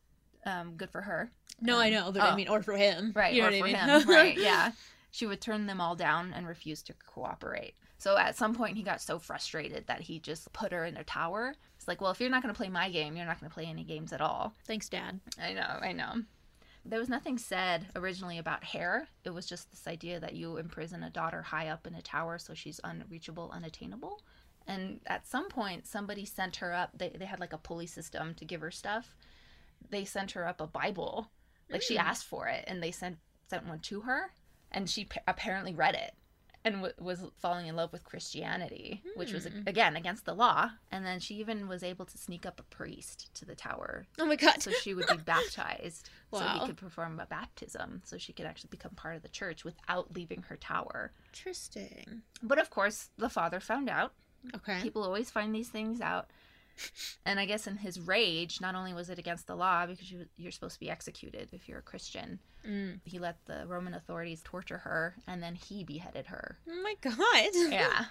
um 0.46 0.74
good 0.76 0.90
for 0.90 1.02
her 1.02 1.30
No, 1.60 1.78
I 1.78 1.90
know, 1.90 2.10
but 2.12 2.22
Oh. 2.22 2.26
I 2.30 2.34
mean, 2.36 2.48
or 2.48 2.62
for 2.62 2.76
him. 2.76 3.12
Right, 3.14 3.34
You 3.34 3.42
know 3.42 3.48
or 3.48 3.50
what 3.50 3.58
for 3.60 3.66
I 3.66 3.72
mean? 3.86 4.00
him. 4.00 4.08
right, 4.18 4.36
yeah. 4.36 4.72
She 5.12 5.26
would 5.26 5.40
turn 5.40 5.66
them 5.66 5.80
all 5.80 5.94
down 5.94 6.32
and 6.34 6.48
refuse 6.48 6.82
to 6.82 6.94
cooperate. 7.06 7.74
So 7.98 8.18
at 8.18 8.36
some 8.36 8.54
point, 8.54 8.76
he 8.76 8.82
got 8.82 9.00
so 9.00 9.20
frustrated 9.20 9.86
that 9.86 10.00
he 10.00 10.18
just 10.18 10.52
put 10.52 10.72
her 10.72 10.84
in 10.84 10.96
a 10.96 11.04
tower. 11.04 11.54
It's 11.76 11.86
like, 11.86 12.00
well, 12.00 12.10
if 12.10 12.20
you're 12.20 12.30
not 12.30 12.42
going 12.42 12.52
to 12.52 12.58
play 12.58 12.68
my 12.68 12.90
game, 12.90 13.14
you're 13.16 13.26
not 13.26 13.38
going 13.38 13.48
to 13.48 13.54
play 13.54 13.66
any 13.66 13.84
games 13.84 14.12
at 14.12 14.20
all. 14.20 14.54
Thanks, 14.66 14.88
Dad. 14.88 15.20
I 15.40 15.52
know, 15.52 15.78
I 15.80 15.92
know. 15.92 16.22
There 16.84 16.98
was 16.98 17.08
nothing 17.08 17.38
said 17.38 17.86
originally 17.94 18.38
about 18.38 18.64
hair. 18.64 19.06
It 19.22 19.30
was 19.30 19.46
just 19.46 19.70
this 19.70 19.86
idea 19.86 20.18
that 20.18 20.34
you 20.34 20.56
imprison 20.56 21.04
a 21.04 21.10
daughter 21.10 21.42
high 21.42 21.68
up 21.68 21.86
in 21.86 21.94
a 21.94 22.02
tower 22.02 22.38
so 22.38 22.54
she's 22.54 22.80
unreachable, 22.82 23.52
unattainable. 23.54 24.20
And 24.66 24.98
at 25.06 25.28
some 25.28 25.48
point, 25.48 25.86
somebody 25.86 26.24
sent 26.24 26.56
her 26.56 26.72
up. 26.72 26.90
They, 26.96 27.10
they 27.10 27.26
had 27.26 27.38
like 27.38 27.52
a 27.52 27.58
pulley 27.58 27.86
system 27.86 28.34
to 28.34 28.44
give 28.44 28.60
her 28.62 28.72
stuff. 28.72 29.14
They 29.90 30.04
sent 30.04 30.32
her 30.32 30.48
up 30.48 30.60
a 30.60 30.66
Bible. 30.66 31.30
Like 31.70 31.82
she 31.82 31.96
Mm. 31.96 32.00
asked 32.02 32.24
for 32.24 32.48
it, 32.48 32.64
and 32.66 32.82
they 32.82 32.90
sent 32.90 33.18
sent 33.48 33.66
one 33.66 33.80
to 33.80 34.00
her, 34.02 34.30
and 34.72 34.90
she 34.90 35.04
p- 35.04 35.20
apparently 35.28 35.74
read 35.74 35.94
it 35.94 36.14
and 36.64 36.76
w- 36.76 36.94
was 37.00 37.24
falling 37.40 37.66
in 37.66 37.74
love 37.74 37.92
with 37.92 38.04
Christianity, 38.04 39.02
which 39.16 39.32
was 39.32 39.46
Hmm. 39.46 39.62
again 39.66 39.96
against 39.96 40.24
the 40.24 40.34
law. 40.34 40.70
And 40.92 41.04
then 41.04 41.18
she 41.18 41.34
even 41.36 41.66
was 41.66 41.82
able 41.82 42.04
to 42.06 42.16
sneak 42.16 42.46
up 42.46 42.60
a 42.60 42.62
priest 42.62 43.34
to 43.34 43.44
the 43.44 43.56
tower 43.56 44.06
Oh 44.18 44.26
my 44.26 44.36
god. 44.36 44.62
so 44.62 44.70
she 44.70 44.94
would 44.94 45.08
be 45.08 45.16
baptized 45.16 46.08
so 46.32 46.38
Wow. 46.38 46.60
he 46.60 46.66
could 46.66 46.76
perform 46.76 47.18
a 47.20 47.26
baptism 47.26 48.02
so 48.04 48.16
she 48.16 48.32
could 48.32 48.46
actually 48.46 48.68
become 48.70 48.92
part 48.94 49.16
of 49.16 49.22
the 49.22 49.28
church 49.28 49.64
without 49.64 50.14
leaving 50.14 50.42
her 50.44 50.56
tower 50.56 51.12
Interesting. 51.34 52.22
but 52.42 52.58
of 52.58 52.70
course 52.70 53.10
the 53.18 53.28
father 53.28 53.58
found 53.60 53.90
out 53.90 54.12
Okay. 54.54 54.80
people 54.82 55.02
always 55.02 55.30
find 55.30 55.54
these 55.54 55.68
things 55.68 56.00
out 56.00 56.30
and 57.26 57.38
i 57.40 57.44
guess 57.44 57.66
in 57.66 57.76
his 57.78 58.00
rage 58.00 58.60
not 58.60 58.74
only 58.74 58.94
was 58.94 59.10
it 59.10 59.18
against 59.18 59.46
the 59.46 59.54
law 59.56 59.84
because 59.86 60.10
you, 60.10 60.26
you're 60.36 60.52
supposed 60.52 60.74
to 60.74 60.80
be 60.80 60.88
executed 60.90 61.48
if 61.52 61.68
you're 61.68 61.78
a 61.80 61.82
christian 61.82 62.38
Mm. 62.66 63.00
he 63.04 63.18
let 63.18 63.44
the 63.46 63.64
roman 63.66 63.94
authorities 63.94 64.40
torture 64.44 64.78
her 64.78 65.16
and 65.26 65.42
then 65.42 65.54
he 65.56 65.82
beheaded 65.84 66.26
her 66.26 66.58
Oh 66.70 66.82
my 66.82 66.94
god. 67.00 67.50
yeah 67.72 68.04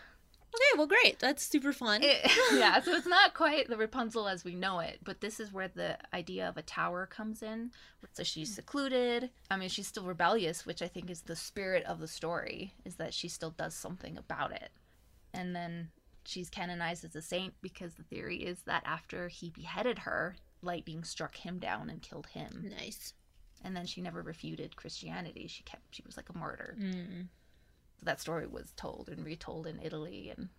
Okay, 0.53 0.77
well, 0.77 0.86
great. 0.88 1.17
That's 1.20 1.46
super 1.46 1.72
fun. 1.72 2.01
It- 2.03 2.29
yeah, 2.53 2.81
so 2.81 2.91
it's 2.93 3.08
not 3.08 3.34
quite 3.34 3.70
the 3.70 3.77
Rapunzel 3.77 4.27
as 4.27 4.43
we 4.43 4.53
know 4.53 4.79
it, 4.79 5.00
but 5.01 5.22
this 5.22 5.39
is 5.39 5.53
where 5.53 5.70
the 5.70 5.98
idea 6.13 6.50
of 6.50 6.58
a 6.58 6.62
tower 6.62 7.05
comes 7.05 7.41
in. 7.41 7.72
So 8.12 8.24
she's 8.24 8.53
secluded. 8.53 9.29
I 9.50 9.55
mean, 9.55 9.70
she's 9.70 9.88
still 9.88 10.03
rebellious, 10.03 10.65
which 10.65 10.81
I 10.81 10.89
think 10.89 11.10
is 11.10 11.22
the 11.22 11.38
spirit 11.38 11.86
of 11.86 12.00
the 12.00 12.08
story, 12.08 12.74
is 12.84 12.96
that 12.96 13.13
she 13.13 13.29
still 13.29 13.51
does 13.51 13.74
something 13.74 14.17
about 14.17 14.51
it. 14.51 14.72
And 15.34 15.55
then 15.55 15.89
she's 16.25 16.50
canonized 16.50 17.05
as 17.05 17.15
a 17.15 17.22
saint 17.22 17.53
because 17.62 17.93
the 17.93 18.03
theory 18.03 18.43
is 18.43 18.63
that 18.63 18.84
after 18.86 19.29
he 19.29 19.51
beheaded 19.51 20.00
her, 20.00 20.36
lightning 20.62 21.05
struck 21.05 21.36
him 21.38 21.60
down 21.60 21.89
and 21.89 22.01
killed 22.01 22.27
him. 22.27 22.70
Nice. 22.77 23.13
And 23.63 23.75
then 23.75 23.85
she 23.85 24.01
never 24.01 24.21
refuted 24.21 24.75
Christianity. 24.75 25.47
She 25.47 25.63
kept 25.63 25.83
she 25.95 26.03
was 26.05 26.17
like 26.17 26.29
a 26.29 26.37
martyr. 26.37 26.75
Mm. 26.79 27.27
So 27.99 28.05
that 28.05 28.19
story 28.19 28.47
was 28.47 28.73
told 28.75 29.09
and 29.09 29.23
retold 29.25 29.67
in 29.67 29.79
Italy 29.83 30.31
and 30.35 30.49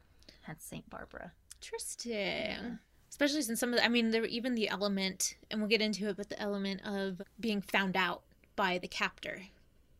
hence 0.42 0.64
Saint 0.64 0.88
Barbara. 0.88 1.32
Interesting. 1.60 2.78
Especially 3.10 3.42
since 3.42 3.60
some 3.60 3.70
of 3.70 3.78
the, 3.78 3.84
I 3.84 3.88
mean, 3.88 4.10
there 4.10 4.24
even 4.24 4.54
the 4.54 4.68
element, 4.68 5.34
and 5.50 5.60
we'll 5.60 5.68
get 5.68 5.82
into 5.82 6.08
it, 6.08 6.16
but 6.16 6.28
the 6.28 6.40
element 6.40 6.80
of 6.84 7.20
being 7.38 7.60
found 7.60 7.96
out 7.96 8.22
by 8.56 8.78
the 8.78 8.88
captor. 8.88 9.42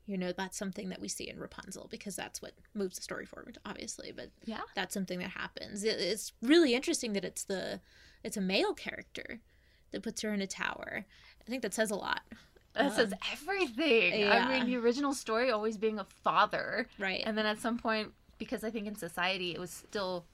You 0.07 0.19
know, 0.19 0.33
that's 0.33 0.57
something 0.59 0.89
that 0.89 1.01
we 1.01 1.09
see 1.09 1.29
in 1.29 1.39
Rapunzel 1.39 1.87
because 1.91 2.17
that's 2.17 2.43
what 2.43 2.53
moves 2.75 2.97
the 2.97 3.03
story 3.03 3.25
forward, 3.25 3.59
obviously. 3.65 4.13
But 4.13 4.31
Yeah. 4.45 4.61
that's 4.75 4.95
something 4.95 5.19
that 5.21 5.31
happens. 5.31 5.85
It, 5.85 6.01
it's 6.01 6.33
really 6.43 6.75
interesting 6.75 7.13
that 7.13 7.25
it's 7.25 7.45
the 7.45 7.81
it's 8.25 8.37
a 8.37 8.41
male 8.41 8.75
character 8.75 9.41
that 9.93 10.03
puts 10.03 10.23
her 10.23 10.33
in 10.33 10.41
a 10.41 10.47
tower. 10.47 11.05
I 11.41 11.51
think 11.51 11.63
that 11.63 11.75
says 11.75 11.91
a 11.91 11.97
lot. 11.97 12.23
That 12.75 12.93
says 12.95 13.13
Um, 13.13 13.19
everything. 13.33 14.21
yeah. 14.21 14.47
I 14.49 14.59
mean, 14.59 14.67
the 14.67 14.77
original 14.77 15.13
story 15.15 15.51
always 15.51 15.77
being 15.77 15.99
a 15.99 16.05
father, 16.05 16.89
right? 16.99 17.23
And 17.27 17.37
then 17.37 17.45
at 17.47 17.59
some 17.61 17.79
point, 17.79 18.13
because 18.39 18.65
I 18.65 18.71
think 18.71 18.87
in 18.87 18.95
society 18.97 19.53
it 19.53 19.59
was 19.61 19.71
still 19.71 20.25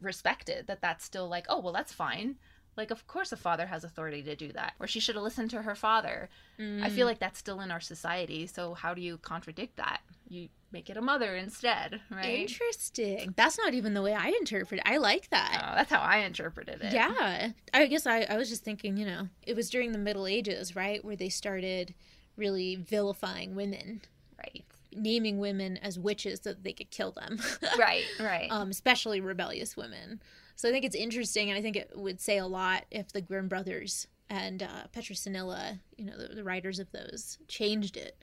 respected 0.00 0.66
that 0.68 0.80
that's 0.80 1.04
still 1.04 1.28
like, 1.28 1.46
oh 1.48 1.58
well, 1.60 1.72
that's 1.72 1.92
fine. 1.92 2.36
Like, 2.76 2.90
of 2.90 3.06
course, 3.06 3.32
a 3.32 3.36
father 3.36 3.66
has 3.66 3.84
authority 3.84 4.22
to 4.22 4.34
do 4.34 4.50
that, 4.52 4.72
or 4.80 4.86
she 4.86 4.98
should 4.98 5.14
have 5.14 5.24
listened 5.24 5.50
to 5.50 5.62
her 5.62 5.74
father. 5.74 6.30
I 6.58 6.88
feel 6.90 7.04
Mm. 7.06 7.10
like 7.10 7.18
that's 7.18 7.38
still 7.38 7.60
in 7.60 7.70
our 7.70 7.80
society. 7.80 8.46
So 8.46 8.72
how 8.74 8.94
do 8.94 9.02
you 9.02 9.18
contradict 9.18 9.76
that? 9.76 10.00
You 10.28 10.48
make 10.70 10.88
it 10.88 10.96
a 10.96 11.02
mother 11.02 11.36
instead, 11.36 12.00
right? 12.10 12.48
Interesting. 12.48 13.34
That's 13.36 13.58
not 13.58 13.74
even 13.74 13.92
the 13.94 14.00
way 14.00 14.14
I 14.14 14.28
interpret 14.40 14.80
it. 14.80 14.86
I 14.88 14.96
like 14.96 15.28
that. 15.30 15.62
Oh, 15.70 15.74
that's 15.74 15.90
how 15.90 16.00
I 16.00 16.18
interpreted 16.18 16.80
it. 16.80 16.92
Yeah. 16.94 17.50
I 17.74 17.86
guess 17.86 18.06
I, 18.06 18.22
I 18.22 18.36
was 18.38 18.48
just 18.48 18.64
thinking, 18.64 18.96
you 18.96 19.04
know, 19.04 19.28
it 19.46 19.54
was 19.54 19.68
during 19.68 19.92
the 19.92 19.98
Middle 19.98 20.26
Ages, 20.26 20.74
right, 20.74 21.04
where 21.04 21.16
they 21.16 21.28
started 21.28 21.94
really 22.36 22.76
vilifying 22.76 23.54
women. 23.54 24.00
Right. 24.38 24.64
Naming 24.94 25.38
women 25.38 25.76
as 25.78 25.98
witches 25.98 26.40
so 26.42 26.50
that 26.50 26.64
they 26.64 26.72
could 26.72 26.90
kill 26.90 27.12
them. 27.12 27.38
Right, 27.78 28.04
right. 28.20 28.48
um, 28.50 28.70
especially 28.70 29.20
rebellious 29.20 29.76
women. 29.76 30.22
So 30.56 30.68
I 30.68 30.72
think 30.72 30.84
it's 30.84 30.96
interesting, 30.96 31.48
and 31.50 31.58
I 31.58 31.62
think 31.62 31.76
it 31.76 31.90
would 31.94 32.20
say 32.20 32.38
a 32.38 32.46
lot 32.46 32.84
if 32.90 33.12
the 33.12 33.20
Grimm 33.20 33.48
brothers 33.48 34.06
and 34.30 34.62
uh, 34.62 34.86
Petronilla, 34.94 35.80
you 35.96 36.04
know, 36.06 36.16
the, 36.16 36.34
the 36.34 36.44
writers 36.44 36.78
of 36.78 36.90
those, 36.92 37.38
changed 37.48 37.96
it 37.96 38.22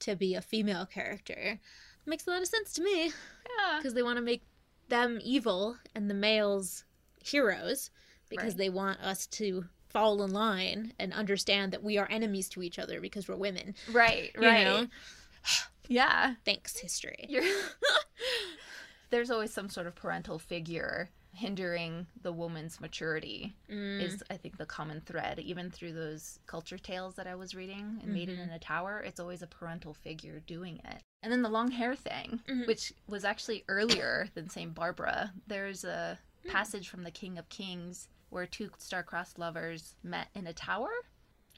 to 0.00 0.16
be 0.16 0.34
a 0.34 0.40
female 0.42 0.86
character. 0.86 1.58
makes 2.06 2.26
a 2.26 2.30
lot 2.30 2.42
of 2.42 2.48
sense 2.48 2.72
to 2.74 2.82
me. 2.82 3.06
Yeah. 3.06 3.78
Because 3.78 3.94
they 3.94 4.02
want 4.02 4.16
to 4.16 4.22
make 4.22 4.42
them 4.88 5.18
evil 5.22 5.76
and 5.94 6.08
the 6.10 6.14
males 6.14 6.84
heroes 7.24 7.90
because 8.28 8.48
Right. 8.54 8.56
they 8.58 8.70
want 8.70 9.00
us 9.00 9.26
to 9.28 9.66
fall 9.88 10.22
in 10.22 10.32
line 10.32 10.92
and 10.98 11.12
understand 11.12 11.72
that 11.72 11.82
we 11.82 11.98
are 11.98 12.08
enemies 12.10 12.48
to 12.50 12.62
each 12.62 12.78
other 12.78 13.00
because 13.00 13.28
we're 13.28 13.36
women. 13.36 13.74
Right, 13.92 14.30
You 14.34 14.40
right. 14.42 14.64
know? 14.64 14.86
Yeah. 15.88 16.34
Thanks, 16.44 16.78
history. 16.78 17.28
There's 19.10 19.30
always 19.30 19.52
some 19.52 19.68
sort 19.68 19.86
of 19.86 19.94
parental 19.94 20.38
figure 20.38 21.10
hindering 21.42 22.06
the 22.22 22.32
woman's 22.32 22.80
maturity 22.80 23.52
Mm. 23.68 24.00
is 24.00 24.22
I 24.30 24.36
think 24.36 24.56
the 24.58 24.66
common 24.66 25.00
thread 25.00 25.40
even 25.40 25.70
through 25.72 25.92
those 25.92 26.38
culture 26.46 26.78
tales 26.78 27.16
that 27.16 27.26
I 27.26 27.34
was 27.34 27.52
reading 27.54 27.98
and 28.02 28.12
Maiden 28.14 28.36
Mhm. 28.36 28.42
in 28.44 28.50
a 28.50 28.58
Tower 28.60 29.00
it's 29.00 29.18
always 29.18 29.42
a 29.42 29.48
parental 29.48 29.92
figure 29.92 30.38
doing 30.40 30.78
it 30.84 31.02
and 31.22 31.32
then 31.32 31.42
the 31.42 31.48
long 31.48 31.72
hair 31.72 31.96
thing 31.96 32.40
Mhm. 32.46 32.66
which 32.68 32.92
was 33.08 33.24
actually 33.24 33.64
earlier 33.68 34.28
than 34.34 34.48
Saint 34.48 34.72
Barbara 34.74 35.32
there's 35.48 35.82
a 35.84 36.18
Hmm. 36.44 36.50
passage 36.50 36.88
from 36.88 37.02
the 37.02 37.10
King 37.10 37.38
of 37.38 37.48
Kings 37.48 38.08
where 38.30 38.46
two 38.46 38.70
star-crossed 38.78 39.36
lovers 39.38 39.96
met 40.04 40.28
in 40.34 40.46
a 40.46 40.52
tower 40.54 40.92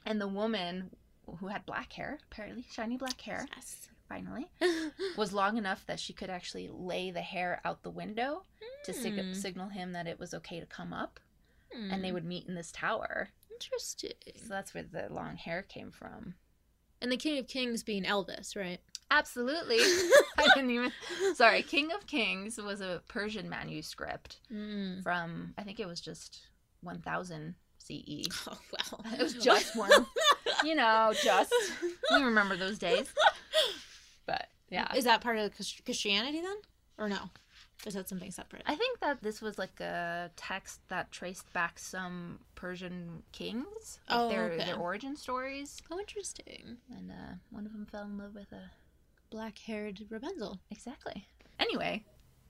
and 0.03 0.19
the 0.19 0.27
woman 0.27 0.95
who 1.39 1.47
had 1.47 1.63
black 1.65 1.93
hair 1.93 2.19
apparently 2.31 2.65
shiny 2.71 2.97
black 2.97 3.21
hair 3.21 3.45
yes 3.55 3.89
finally 4.07 4.47
was 5.17 5.33
long 5.33 5.57
enough 5.57 5.85
that 5.85 5.99
she 5.99 6.13
could 6.13 6.29
actually 6.29 6.69
lay 6.71 7.11
the 7.11 7.21
hair 7.21 7.61
out 7.65 7.83
the 7.83 7.89
window 7.89 8.43
to 8.85 8.93
sig- 8.93 9.19
Hmm. 9.19 9.33
signal 9.33 9.69
him 9.69 9.93
that 9.93 10.07
it 10.07 10.19
was 10.19 10.33
okay 10.33 10.59
to 10.59 10.65
come 10.65 10.93
up 10.93 11.19
and 11.73 12.03
they 12.03 12.09
Hmm. 12.09 12.13
would 12.15 12.25
meet 12.25 12.47
in 12.47 12.55
this 12.55 12.71
tower 12.71 13.29
Interesting. 13.51 14.11
so 14.37 14.47
that's 14.49 14.73
where 14.73 14.83
the 14.83 15.07
long 15.11 15.37
hair 15.37 15.61
came 15.61 15.91
from 15.91 16.35
And 17.01 17.11
the 17.11 17.17
King 17.17 17.37
of 17.39 17.47
Kings 17.47 17.83
being 17.83 18.03
Elvis, 18.03 18.55
right? 18.55 18.79
absolutely 19.11 19.77
i 20.37 20.47
didn't 20.55 20.71
even 20.71 20.91
sorry 21.35 21.61
king 21.61 21.91
of 21.91 22.07
kings 22.07 22.57
was 22.57 22.81
a 22.81 23.03
persian 23.07 23.47
manuscript 23.47 24.39
Mm. 24.51 25.03
from 25.03 25.53
i 25.59 25.61
think 25.61 25.79
it 25.79 25.87
was 25.87 26.01
just 26.01 26.39
1000 26.81 27.53
ce 27.77 27.91
Oh, 28.47 28.57
well. 28.71 29.05
it 29.13 29.21
was 29.21 29.33
just 29.35 29.75
one 29.75 30.07
you 30.63 30.73
know 30.73 31.13
just 31.23 31.53
we 32.11 32.23
remember 32.23 32.57
those 32.57 32.79
days 32.79 33.13
but 34.25 34.47
yeah 34.69 34.87
Is 34.95 35.03
that 35.05 35.21
part 35.21 35.37
of 35.37 35.51
Christianity 35.85 36.41
then? 36.41 36.57
Or 36.97 37.09
no? 37.09 37.29
Is 37.85 37.93
that 37.93 38.07
something 38.09 38.31
separate? 38.31 38.63
I 38.65 38.75
think 38.75 38.99
that 39.01 39.21
this 39.21 39.41
was 39.41 39.57
like 39.59 39.79
a 39.79 40.31
text 40.35 40.79
that 40.87 41.11
traced 41.11 41.51
back 41.53 41.77
some 41.77 42.39
Persian 42.55 43.21
kings, 43.31 43.99
like 44.09 44.19
Oh, 44.19 44.29
their 44.29 44.45
okay. 44.51 44.65
their 44.65 44.75
origin 44.77 45.15
stories, 45.15 45.81
Oh, 45.91 45.99
interesting. 45.99 46.77
and 46.89 47.11
uh, 47.11 47.33
one 47.51 47.65
of 47.65 47.73
them 47.73 47.85
fell 47.85 48.03
in 48.03 48.17
love 48.17 48.33
with 48.33 48.51
a 48.53 48.71
Black 49.29 49.57
haired 49.59 50.01
Rapunzel. 50.09 50.59
exactly. 50.71 51.27
Anyway, 51.59 52.03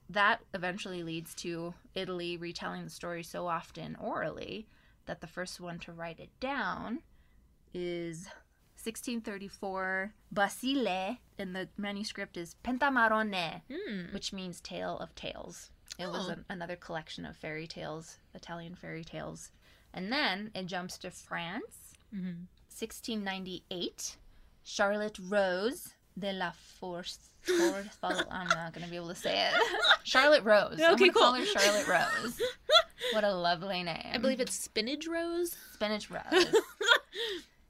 that 0.08 0.40
eventually 0.54 1.02
leads 1.02 1.34
to 1.34 1.74
Italy 1.94 2.36
retelling 2.36 2.84
the 2.84 2.90
story 2.90 3.22
so 3.24 3.46
often 3.46 3.96
orally 3.96 4.66
that 5.06 5.20
the 5.20 5.26
first 5.26 5.60
one 5.60 5.78
to 5.80 5.92
write 5.92 6.20
it 6.20 6.30
down 6.40 7.00
is 7.74 8.28
1634 8.86 10.12
Basile, 10.30 11.18
and 11.38 11.54
the 11.56 11.68
manuscript 11.76 12.36
is 12.36 12.54
Pentamerone, 12.64 13.62
Hmm. 13.70 14.12
which 14.14 14.32
means 14.32 14.60
tale 14.60 14.98
of 14.98 15.14
tales. 15.14 15.70
It 15.98 16.06
was 16.08 16.28
Oh. 16.28 16.32
an, 16.32 16.44
another 16.48 16.76
collection 16.76 17.26
of 17.26 17.36
fairy 17.36 17.66
tales, 17.66 18.18
Italian 18.34 18.74
fairy 18.76 19.02
tales. 19.04 19.50
And 19.92 20.12
then 20.12 20.50
it 20.54 20.66
jumps 20.66 20.98
to 20.98 21.10
France, 21.10 21.94
Mm-hmm. 22.14 22.44
1698. 22.68 24.16
Charlotte 24.62 25.18
Rose 25.20 25.94
de 26.18 26.32
la 26.32 26.52
Force. 26.52 27.18
Force 27.42 27.86
I'm 28.02 28.48
not 28.48 28.72
going 28.72 28.84
to 28.84 28.90
be 28.90 28.96
able 28.96 29.08
to 29.08 29.14
say 29.14 29.48
it. 29.48 29.54
Charlotte 30.04 30.44
Rose. 30.44 30.80
I'm 30.80 30.94
Okay, 30.94 31.08
gonna 31.08 31.12
call 31.12 31.34
her 31.34 31.44
Charlotte 31.44 31.88
Rose. 31.88 32.40
What 33.12 33.24
a 33.24 33.32
lovely 33.34 33.82
name. 33.82 34.10
I 34.12 34.18
believe 34.18 34.40
it's 34.40 34.54
Spinach 34.54 35.06
Rose. 35.06 35.54
Spinach 35.74 36.10
Rose. 36.10 36.46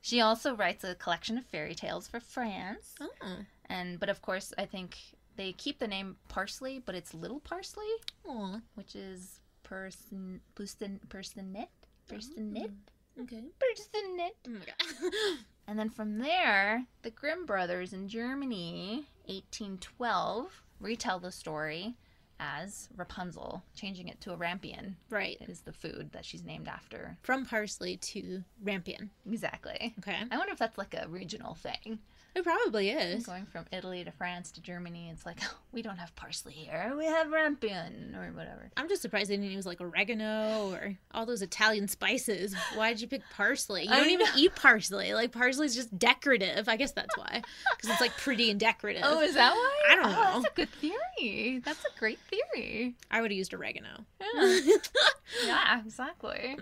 She 0.07 0.21
also 0.21 0.55
writes 0.55 0.85
a 0.85 0.95
collection 0.95 1.37
of 1.37 1.45
fairy 1.47 1.75
tales 1.75 2.07
for 2.07 2.21
France. 2.21 2.95
Oh. 3.01 3.39
And 3.69 3.99
but 3.99 4.09
of 4.09 4.23
course, 4.23 4.55
I 4.57 4.65
think 4.65 4.97
they 5.35 5.51
keep 5.51 5.81
the 5.81 5.89
name 5.89 6.15
Parsley, 6.29 6.79
but 6.79 6.95
it's 6.95 7.13
Little 7.13 7.41
Parsley, 7.41 7.91
Aw. 8.25 8.61
which 8.77 8.95
is 8.95 9.41
person 9.65 10.41
person 10.55 11.01
Persinette 11.09 11.67
Persinette 12.09 12.71
ah, 13.19 13.23
Okay. 13.23 13.43
Persinette. 13.59 14.63
Oh. 15.03 15.37
And 15.67 15.77
then 15.77 15.91
from 15.91 16.19
there, 16.19 16.87
the 17.03 17.11
Grimm 17.11 17.45
brothers 17.45 17.93
in 17.93 18.07
Germany, 18.07 19.09
1812, 19.25 20.63
retell 20.79 21.19
the 21.19 21.33
story 21.33 21.97
as 22.39 22.89
Rapunzel, 22.97 23.63
changing 23.75 24.09
it 24.09 24.21
to 24.23 24.33
a 24.33 24.37
rampion. 24.37 24.95
right. 25.11 25.37
It 25.41 25.49
is 25.49 25.61
the 25.61 25.73
food 25.73 26.11
that 26.13 26.25
she's 26.25 26.45
named 26.45 26.69
after. 26.69 27.17
From 27.23 27.47
parsley 27.47 27.97
to 27.99 28.45
rampion. 28.65 29.09
Exactly. 29.31 29.95
Okay. 29.99 30.17
I 30.31 30.37
wonder 30.37 30.53
if 30.53 30.59
that's 30.59 30.79
like 30.79 30.95
a 30.95 31.09
regional 31.09 31.55
thing. 31.55 31.99
It 32.37 32.45
probably 32.45 32.91
is. 32.91 33.25
Going 33.25 33.47
from 33.47 33.65
Italy 33.73 34.05
to 34.05 34.11
France 34.11 34.51
to 34.53 34.61
Germany, 34.61 35.09
it's 35.11 35.25
like, 35.25 35.39
oh, 35.43 35.57
we 35.73 35.81
don't 35.81 35.97
have 35.97 36.15
parsley 36.17 36.53
here. 36.53 36.93
We 36.95 37.07
have 37.07 37.29
rampion 37.29 38.15
or 38.15 38.31
whatever. 38.37 38.71
I'm 38.77 38.91
just 38.91 39.01
surprised 39.01 39.31
they 39.31 39.37
didn't 39.39 39.53
use 39.53 39.65
like 39.65 39.81
oregano 39.81 40.71
or 40.71 40.99
all 41.15 41.25
those 41.25 41.41
Italian 41.41 41.89
spices. 41.89 42.55
Why 42.75 42.93
did 42.93 43.01
you 43.01 43.09
pick 43.09 43.23
parsley? 43.35 43.85
You 43.85 43.91
I 43.91 43.97
don't 43.97 44.11
even 44.11 44.27
eat 44.37 44.55
parsley. 44.55 45.15
Like 45.15 45.33
parsley's 45.33 45.75
just 45.75 45.99
decorative. 45.99 46.69
I 46.69 46.77
guess 46.77 46.93
that's 46.93 47.17
why, 47.17 47.41
because 47.75 47.89
it's 47.91 48.03
like 48.03 48.15
pretty 48.19 48.51
and 48.51 48.61
decorative. 48.61 49.01
Oh, 49.07 49.23
is 49.23 49.33
that 49.33 49.53
why? 49.55 49.81
I 49.89 49.97
don't 49.97 50.05
Oh, 50.05 50.11
know. 50.11 50.41
that's 50.43 50.53
a 50.53 50.55
good 50.57 50.69
theory. 50.69 51.63
That's 51.65 51.83
a 51.87 51.99
great 51.99 52.19
theory. 52.29 52.97
I 53.11 53.23
would 53.23 53.31
have 53.31 53.39
used 53.39 53.55
oregano. 53.55 54.05
Yeah, 54.21 54.61
yeah 55.47 55.81
exactly. 55.81 56.59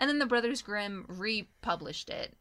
and 0.00 0.10
then 0.10 0.18
the 0.18 0.26
Brothers 0.26 0.62
Grimm 0.62 1.04
republished 1.08 2.10
it, 2.10 2.34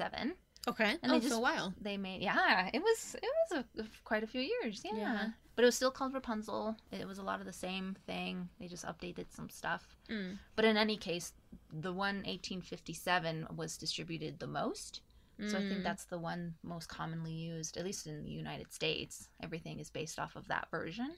1857. 0.00 0.34
Okay. 0.68 0.98
And 1.02 1.12
oh, 1.12 1.14
they 1.14 1.20
just 1.20 1.32
for 1.32 1.38
a 1.38 1.42
while. 1.42 1.74
They 1.80 1.96
made 1.96 2.22
yeah, 2.22 2.70
it 2.72 2.82
was 2.82 3.14
it 3.22 3.28
was 3.50 3.64
a, 3.78 3.84
quite 4.04 4.22
a 4.24 4.26
few 4.26 4.40
years, 4.40 4.82
yeah. 4.84 4.96
Yeah. 4.96 5.28
But 5.54 5.62
it 5.62 5.66
was 5.66 5.76
still 5.76 5.90
called 5.90 6.12
Rapunzel. 6.12 6.76
It 6.92 7.06
was 7.06 7.18
a 7.18 7.22
lot 7.22 7.40
of 7.40 7.46
the 7.46 7.52
same 7.52 7.96
thing. 8.06 8.48
They 8.60 8.66
just 8.66 8.84
updated 8.84 9.26
some 9.34 9.48
stuff. 9.48 9.96
Mm. 10.10 10.38
But 10.54 10.64
in 10.66 10.76
any 10.76 10.96
case, 10.98 11.32
the 11.72 11.92
one 11.92 12.16
1857 12.26 13.46
was 13.56 13.78
distributed 13.78 14.38
the 14.38 14.46
most. 14.46 15.00
So 15.48 15.58
I 15.58 15.60
Mm. 15.60 15.68
think 15.68 15.82
that's 15.84 16.04
the 16.06 16.18
one 16.18 16.54
most 16.62 16.88
commonly 16.88 17.32
used, 17.32 17.76
at 17.76 17.84
least 17.84 18.06
in 18.06 18.24
the 18.24 18.30
United 18.30 18.72
States. 18.72 19.28
Everything 19.42 19.80
is 19.80 19.90
based 19.90 20.18
off 20.18 20.34
of 20.34 20.48
that 20.48 20.68
version. 20.70 21.16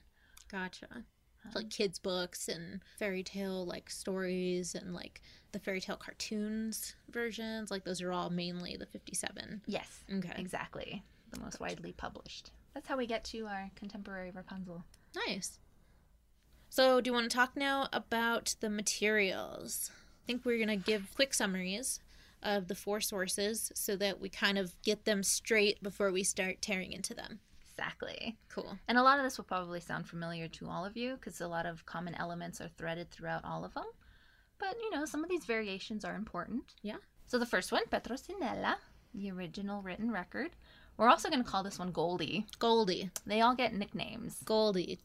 Gotcha. 0.51 1.05
Um, 1.45 1.51
like 1.55 1.69
kids 1.69 1.99
books 1.99 2.47
and 2.49 2.81
fairy 2.97 3.23
tale 3.23 3.65
like 3.65 3.89
stories 3.89 4.75
and 4.75 4.93
like 4.93 5.21
the 5.53 5.59
fairy 5.59 5.79
tale 5.79 5.95
cartoons 5.95 6.95
versions 7.09 7.71
like 7.71 7.85
those 7.85 8.01
are 8.01 8.11
all 8.11 8.29
mainly 8.29 8.75
the 8.77 8.85
57 8.85 9.61
Yes. 9.65 10.03
okay 10.17 10.33
Exactly. 10.37 11.03
The 11.31 11.39
most 11.39 11.59
widely 11.59 11.91
published. 11.93 12.51
That's 12.73 12.87
how 12.87 12.97
we 12.97 13.05
get 13.07 13.23
to 13.25 13.45
our 13.45 13.71
contemporary 13.75 14.31
Rapunzel. 14.31 14.83
Nice. 15.27 15.59
So, 16.71 17.01
do 17.01 17.09
you 17.09 17.13
want 17.13 17.29
to 17.29 17.35
talk 17.35 17.55
now 17.55 17.87
about 17.91 18.55
the 18.59 18.69
materials? 18.69 19.89
I 20.23 20.25
think 20.27 20.45
we're 20.45 20.63
going 20.63 20.79
to 20.79 20.85
give 20.85 21.13
quick 21.15 21.33
summaries 21.33 21.99
of 22.43 22.67
the 22.67 22.75
four 22.75 23.01
sources 23.01 23.71
so 23.75 23.95
that 23.97 24.19
we 24.19 24.29
kind 24.29 24.57
of 24.57 24.79
get 24.83 25.05
them 25.05 25.23
straight 25.23 25.81
before 25.81 26.11
we 26.11 26.23
start 26.23 26.61
tearing 26.61 26.91
into 26.93 27.13
them. 27.13 27.39
Exactly. 27.79 28.37
Cool. 28.49 28.77
And 28.89 28.97
a 28.97 29.03
lot 29.03 29.19
of 29.19 29.23
this 29.23 29.37
will 29.37 29.45
probably 29.45 29.79
sound 29.79 30.05
familiar 30.05 30.49
to 30.49 30.67
all 30.67 30.85
of 30.85 30.97
you 30.97 31.15
because 31.15 31.39
a 31.39 31.47
lot 31.47 31.65
of 31.65 31.85
common 31.85 32.13
elements 32.15 32.59
are 32.59 32.67
threaded 32.77 33.09
throughout 33.09 33.45
all 33.45 33.63
of 33.63 33.73
them. 33.73 33.85
But, 34.57 34.75
you 34.81 34.91
know, 34.91 35.05
some 35.05 35.23
of 35.23 35.29
these 35.29 35.45
variations 35.45 36.03
are 36.03 36.15
important. 36.15 36.75
Yeah. 36.81 36.97
So 37.25 37.39
the 37.39 37.45
first 37.45 37.71
one, 37.71 37.85
Petrosinella, 37.89 38.75
the 39.13 39.31
original 39.31 39.81
written 39.81 40.11
record. 40.11 40.51
We're 40.97 41.07
also 41.07 41.29
going 41.29 41.41
to 41.41 41.49
call 41.49 41.63
this 41.63 41.79
one 41.79 41.93
Goldie. 41.93 42.45
Goldie. 42.59 43.09
They 43.25 43.39
all 43.39 43.55
get 43.55 43.73
nicknames. 43.73 44.39
Goldie. 44.43 44.99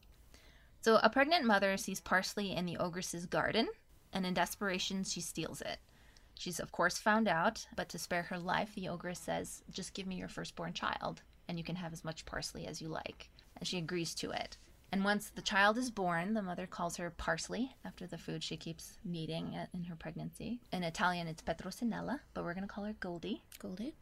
So 0.81 0.99
a 1.01 1.09
pregnant 1.09 1.45
mother 1.45 1.77
sees 1.77 2.01
parsley 2.01 2.53
in 2.53 2.65
the 2.65 2.77
ogress's 2.77 3.25
garden, 3.25 3.69
and 4.11 4.25
in 4.25 4.33
desperation, 4.33 5.05
she 5.05 5.21
steals 5.21 5.61
it. 5.61 5.77
She's, 6.37 6.59
of 6.59 6.73
course, 6.73 6.97
found 6.97 7.29
out, 7.29 7.65
but 7.77 7.87
to 7.89 7.97
spare 7.97 8.23
her 8.23 8.37
life, 8.37 8.75
the 8.75 8.89
ogress 8.89 9.19
says, 9.19 9.63
Just 9.71 9.93
give 9.93 10.05
me 10.05 10.17
your 10.17 10.27
firstborn 10.27 10.73
child, 10.73 11.21
and 11.47 11.57
you 11.57 11.63
can 11.63 11.75
have 11.75 11.93
as 11.93 12.03
much 12.03 12.25
parsley 12.25 12.67
as 12.67 12.81
you 12.81 12.87
like. 12.87 13.29
And 13.57 13.67
she 13.67 13.77
agrees 13.77 14.13
to 14.15 14.31
it. 14.31 14.57
And 14.91 15.03
once 15.03 15.29
the 15.29 15.41
child 15.41 15.77
is 15.77 15.91
born, 15.91 16.33
the 16.33 16.41
mother 16.41 16.67
calls 16.67 16.97
her 16.97 17.09
parsley 17.09 17.75
after 17.83 18.07
the 18.07 18.17
food 18.17 18.43
she 18.43 18.55
keeps 18.55 18.97
needing 19.03 19.53
in 19.73 19.83
her 19.85 19.95
pregnancy. 19.95 20.59
In 20.71 20.83
Italian, 20.83 21.27
it's 21.27 21.41
Petrosinella, 21.41 22.19
but 22.33 22.43
we're 22.43 22.53
going 22.53 22.67
to 22.67 22.73
call 22.73 22.85
her 22.85 22.95
Goldie. 22.99 23.43
Goldie. 23.59 23.95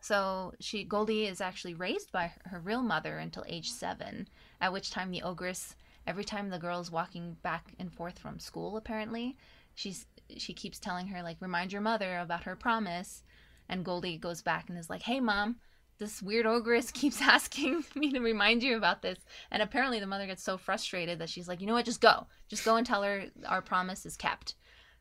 So 0.00 0.52
she 0.60 0.84
Goldie 0.84 1.26
is 1.26 1.40
actually 1.40 1.74
raised 1.74 2.12
by 2.12 2.28
her, 2.28 2.50
her 2.50 2.60
real 2.60 2.82
mother 2.82 3.18
until 3.18 3.44
age 3.48 3.70
seven, 3.70 4.28
at 4.60 4.72
which 4.72 4.90
time 4.90 5.10
the 5.10 5.22
ogress, 5.22 5.74
every 6.06 6.24
time 6.24 6.50
the 6.50 6.58
girl 6.58 6.80
is 6.80 6.90
walking 6.90 7.36
back 7.42 7.72
and 7.78 7.92
forth 7.92 8.18
from 8.18 8.38
school, 8.38 8.76
apparently, 8.76 9.36
she's 9.74 10.06
she 10.36 10.52
keeps 10.52 10.78
telling 10.78 11.08
her 11.08 11.22
like 11.22 11.38
remind 11.40 11.72
your 11.72 11.80
mother 11.80 12.18
about 12.18 12.44
her 12.44 12.54
promise, 12.54 13.22
and 13.68 13.84
Goldie 13.84 14.18
goes 14.18 14.42
back 14.42 14.68
and 14.68 14.78
is 14.78 14.90
like, 14.90 15.02
"Hey, 15.02 15.20
mom." 15.20 15.56
This 15.98 16.22
weird 16.22 16.46
ogress 16.46 16.90
keeps 16.92 17.20
asking 17.20 17.84
me 17.94 18.12
to 18.12 18.20
remind 18.20 18.62
you 18.62 18.76
about 18.76 19.02
this. 19.02 19.18
And 19.50 19.62
apparently, 19.62 20.00
the 20.00 20.06
mother 20.06 20.26
gets 20.26 20.42
so 20.42 20.56
frustrated 20.56 21.18
that 21.18 21.28
she's 21.28 21.48
like, 21.48 21.60
you 21.60 21.66
know 21.66 21.74
what, 21.74 21.84
just 21.84 22.00
go. 22.00 22.26
Just 22.48 22.64
go 22.64 22.76
and 22.76 22.86
tell 22.86 23.02
her 23.02 23.26
our 23.46 23.62
promise 23.62 24.06
is 24.06 24.16
kept. 24.16 24.54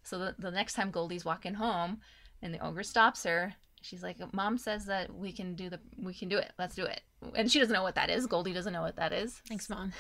So 0.04 0.18
the, 0.18 0.36
the 0.40 0.52
next 0.52 0.74
time 0.74 0.92
Goldie's 0.92 1.26
walking 1.26 1.56
home 1.56 2.00
and 2.42 2.54
the 2.54 2.66
ogre 2.66 2.84
stops 2.84 3.24
her, 3.24 3.54
she's 3.82 4.04
like, 4.04 4.18
Mom 4.34 4.58
says 4.58 4.86
that 4.86 5.14
we 5.14 5.32
can 5.32 5.56
do 5.56 5.70
the 5.70 5.80
we 6.02 6.14
can 6.14 6.30
do 6.30 6.38
it. 6.38 6.52
Let's 6.58 6.76
do 6.76 6.86
it. 6.86 7.02
And 7.36 7.52
she 7.52 7.60
doesn't 7.60 7.74
know 7.74 7.84
what 7.84 7.96
that 7.96 8.10
is. 8.10 8.26
Goldie 8.26 8.54
doesn't 8.54 8.74
know 8.74 8.82
what 8.82 8.96
that 8.96 9.14
is. 9.14 9.42
Thanks, 9.48 9.70
Mom. 9.72 9.94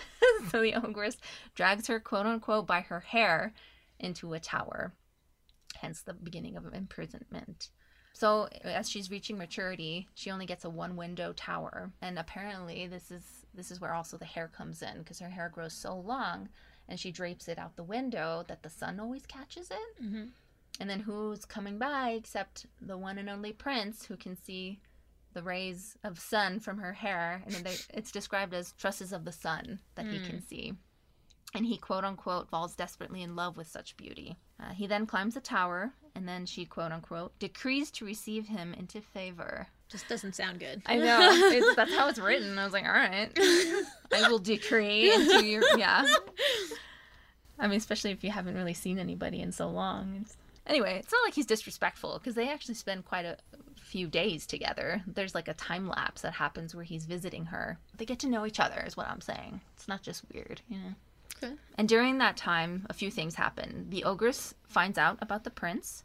so 0.51 0.61
the 0.61 0.75
ogress 0.75 1.17
drags 1.55 1.87
her 1.87 1.99
quote 1.99 2.25
unquote 2.25 2.67
by 2.67 2.81
her 2.81 3.01
hair 3.01 3.53
into 3.99 4.33
a 4.33 4.39
tower. 4.39 4.93
Hence 5.75 6.01
the 6.01 6.13
beginning 6.13 6.55
of 6.55 6.73
imprisonment. 6.73 7.69
So 8.17 8.49
as 8.63 8.89
she's 8.89 9.11
reaching 9.11 9.37
maturity, 9.37 10.07
she 10.15 10.31
only 10.31 10.47
gets 10.47 10.65
a 10.65 10.71
one 10.71 10.95
window 10.95 11.33
tower. 11.33 11.91
And 12.01 12.17
apparently 12.17 12.87
this 12.87 13.11
is 13.11 13.21
this 13.53 13.69
is 13.69 13.79
where 13.79 13.93
also 13.93 14.17
the 14.17 14.25
hair 14.25 14.47
comes 14.47 14.81
in 14.81 14.97
because 14.97 15.19
her 15.19 15.29
hair 15.29 15.49
grows 15.53 15.73
so 15.73 15.95
long 15.95 16.49
and 16.89 16.99
she 16.99 17.11
drapes 17.11 17.47
it 17.47 17.59
out 17.59 17.75
the 17.75 17.83
window 17.83 18.43
that 18.47 18.63
the 18.63 18.71
sun 18.71 18.99
always 18.99 19.27
catches 19.27 19.69
it. 19.69 20.03
Mm-hmm. 20.03 20.23
And 20.79 20.89
then 20.89 21.01
who's 21.01 21.45
coming 21.45 21.77
by 21.77 22.11
except 22.11 22.65
the 22.81 22.97
one 22.97 23.19
and 23.19 23.29
only 23.29 23.53
prince 23.53 24.05
who 24.05 24.17
can 24.17 24.35
see 24.35 24.79
the 25.33 25.43
rays 25.43 25.95
of 26.03 26.19
sun 26.19 26.59
from 26.59 26.79
her 26.79 26.93
hair. 26.93 27.43
And 27.45 27.53
they, 27.57 27.75
it's 27.93 28.11
described 28.11 28.55
as 28.55 28.71
trusses 28.79 29.13
of 29.13 29.25
the 29.25 29.31
sun 29.31 29.79
that 29.93 30.07
mm. 30.07 30.13
he 30.13 30.27
can 30.27 30.41
see. 30.41 30.73
And 31.53 31.67
he, 31.67 31.77
quote 31.77 32.03
unquote, 32.03 32.49
falls 32.49 32.75
desperately 32.75 33.21
in 33.21 33.35
love 33.35 33.57
with 33.57 33.67
such 33.67 33.95
beauty. 33.95 34.37
Uh, 34.59 34.73
he 34.73 34.87
then 34.87 35.05
climbs 35.05 35.35
the 35.35 35.39
tower, 35.39 35.93
and 36.17 36.27
then 36.27 36.47
she, 36.47 36.65
quote 36.65 36.91
unquote, 36.91 37.37
decrees 37.37 37.91
to 37.91 38.05
receive 38.05 38.47
him 38.47 38.73
into 38.73 39.01
favor. 39.01 39.67
Just 39.87 40.09
doesn't 40.09 40.35
sound 40.35 40.59
good. 40.59 40.81
I 40.87 40.97
know. 40.97 41.29
It's, 41.53 41.75
that's 41.75 41.93
how 41.93 42.09
it's 42.09 42.17
written. 42.17 42.57
I 42.57 42.63
was 42.63 42.73
like, 42.73 42.85
all 42.85 42.91
right. 42.91 43.29
I 43.37 44.27
will 44.27 44.39
decree 44.39 45.13
into 45.13 45.45
your. 45.45 45.63
Yeah. 45.77 46.07
I 47.59 47.67
mean, 47.67 47.77
especially 47.77 48.11
if 48.11 48.23
you 48.23 48.31
haven't 48.31 48.55
really 48.55 48.73
seen 48.73 48.97
anybody 48.97 49.41
in 49.41 49.51
so 49.51 49.69
long. 49.69 50.19
It's, 50.21 50.37
anyway, 50.65 50.97
it's 50.97 51.11
not 51.11 51.23
like 51.23 51.35
he's 51.35 51.45
disrespectful 51.45 52.17
because 52.17 52.33
they 52.33 52.49
actually 52.49 52.75
spend 52.75 53.05
quite 53.05 53.25
a 53.25 53.37
few 53.75 54.07
days 54.07 54.47
together. 54.47 55.03
There's 55.05 55.35
like 55.35 55.47
a 55.47 55.53
time 55.53 55.87
lapse 55.87 56.21
that 56.21 56.33
happens 56.33 56.73
where 56.73 56.83
he's 56.83 57.05
visiting 57.05 57.45
her. 57.45 57.77
They 57.95 58.05
get 58.05 58.19
to 58.19 58.27
know 58.27 58.45
each 58.45 58.59
other, 58.59 58.83
is 58.87 58.97
what 58.97 59.07
I'm 59.07 59.21
saying. 59.21 59.61
It's 59.75 59.87
not 59.87 60.01
just 60.01 60.23
weird, 60.33 60.61
you 60.67 60.77
know. 60.77 60.95
Okay. 61.43 61.53
And 61.77 61.87
during 61.87 62.17
that 62.17 62.37
time, 62.37 62.85
a 62.89 62.93
few 62.93 63.11
things 63.11 63.35
happen. 63.35 63.87
The 63.89 64.03
ogress 64.03 64.53
finds 64.67 64.97
out 64.97 65.17
about 65.21 65.43
the 65.43 65.49
prince, 65.49 66.03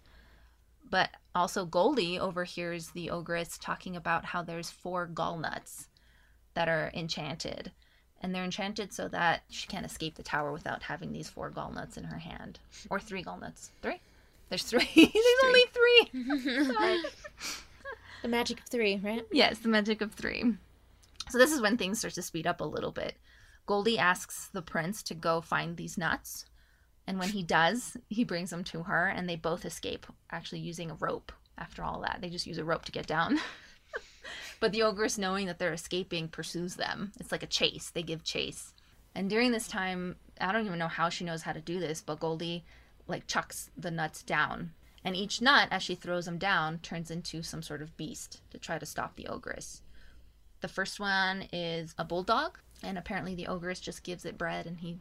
but 0.92 1.08
also 1.34 1.64
Goldie 1.64 2.20
overhears 2.20 2.90
the 2.90 3.08
ogress 3.08 3.56
talking 3.56 3.96
about 3.96 4.26
how 4.26 4.42
there's 4.42 4.68
four 4.68 5.08
gallnuts 5.08 5.86
that 6.52 6.68
are 6.68 6.90
enchanted. 6.92 7.72
And 8.20 8.34
they're 8.34 8.44
enchanted 8.44 8.92
so 8.92 9.08
that 9.08 9.42
she 9.48 9.66
can't 9.66 9.86
escape 9.86 10.16
the 10.16 10.22
tower 10.22 10.52
without 10.52 10.82
having 10.82 11.10
these 11.10 11.30
four 11.30 11.50
gallnuts 11.50 11.96
in 11.96 12.04
her 12.04 12.18
hand. 12.18 12.60
Or 12.90 13.00
three 13.00 13.24
gallnuts. 13.24 13.70
Three? 13.80 14.02
There's 14.50 14.64
three. 14.64 14.86
There's 14.94 15.44
only 15.44 15.64
three. 15.72 17.00
The 18.22 18.28
magic 18.28 18.60
of 18.60 18.66
three, 18.66 19.00
right? 19.02 19.26
Yes, 19.32 19.58
the 19.58 19.68
magic 19.68 20.00
of 20.00 20.12
three. 20.12 20.44
So 21.30 21.38
this 21.38 21.50
is 21.50 21.60
when 21.60 21.76
things 21.76 21.98
start 21.98 22.14
to 22.14 22.22
speed 22.22 22.46
up 22.46 22.60
a 22.60 22.64
little 22.64 22.92
bit. 22.92 23.16
Goldie 23.66 23.98
asks 23.98 24.46
the 24.46 24.62
prince 24.62 25.02
to 25.04 25.14
go 25.14 25.40
find 25.40 25.76
these 25.76 25.98
nuts. 25.98 26.44
And 27.06 27.18
when 27.18 27.30
he 27.30 27.42
does, 27.42 27.96
he 28.08 28.24
brings 28.24 28.50
them 28.50 28.64
to 28.64 28.84
her, 28.84 29.08
and 29.08 29.28
they 29.28 29.36
both 29.36 29.64
escape, 29.64 30.06
actually 30.30 30.60
using 30.60 30.90
a 30.90 30.94
rope. 30.94 31.32
After 31.58 31.82
all 31.82 32.00
that, 32.02 32.18
they 32.20 32.30
just 32.30 32.46
use 32.46 32.58
a 32.58 32.64
rope 32.64 32.84
to 32.86 32.92
get 32.92 33.06
down. 33.06 33.38
but 34.60 34.72
the 34.72 34.82
ogress, 34.82 35.18
knowing 35.18 35.46
that 35.46 35.58
they're 35.58 35.72
escaping, 35.72 36.28
pursues 36.28 36.76
them. 36.76 37.12
It's 37.18 37.32
like 37.32 37.42
a 37.42 37.48
chase. 37.48 37.90
They 37.90 38.02
give 38.02 38.24
chase. 38.24 38.72
And 39.14 39.28
during 39.28 39.52
this 39.52 39.68
time, 39.68 40.16
I 40.40 40.52
don't 40.52 40.66
even 40.66 40.78
know 40.78 40.88
how 40.88 41.08
she 41.08 41.24
knows 41.24 41.42
how 41.42 41.52
to 41.52 41.60
do 41.60 41.80
this, 41.80 42.00
but 42.00 42.20
Goldie 42.20 42.64
like 43.06 43.26
chucks 43.26 43.70
the 43.76 43.90
nuts 43.90 44.22
down. 44.22 44.72
And 45.04 45.16
each 45.16 45.42
nut, 45.42 45.68
as 45.70 45.82
she 45.82 45.94
throws 45.94 46.26
them 46.26 46.38
down, 46.38 46.78
turns 46.78 47.10
into 47.10 47.42
some 47.42 47.62
sort 47.62 47.82
of 47.82 47.96
beast 47.96 48.40
to 48.50 48.58
try 48.58 48.78
to 48.78 48.86
stop 48.86 49.16
the 49.16 49.26
ogress. 49.26 49.82
The 50.60 50.68
first 50.68 51.00
one 51.00 51.48
is 51.52 51.94
a 51.98 52.04
bulldog, 52.04 52.58
and 52.82 52.96
apparently 52.96 53.34
the 53.34 53.48
ogress 53.48 53.80
just 53.80 54.04
gives 54.04 54.24
it 54.24 54.38
bread 54.38 54.66
and 54.66 54.78
he 54.78 54.98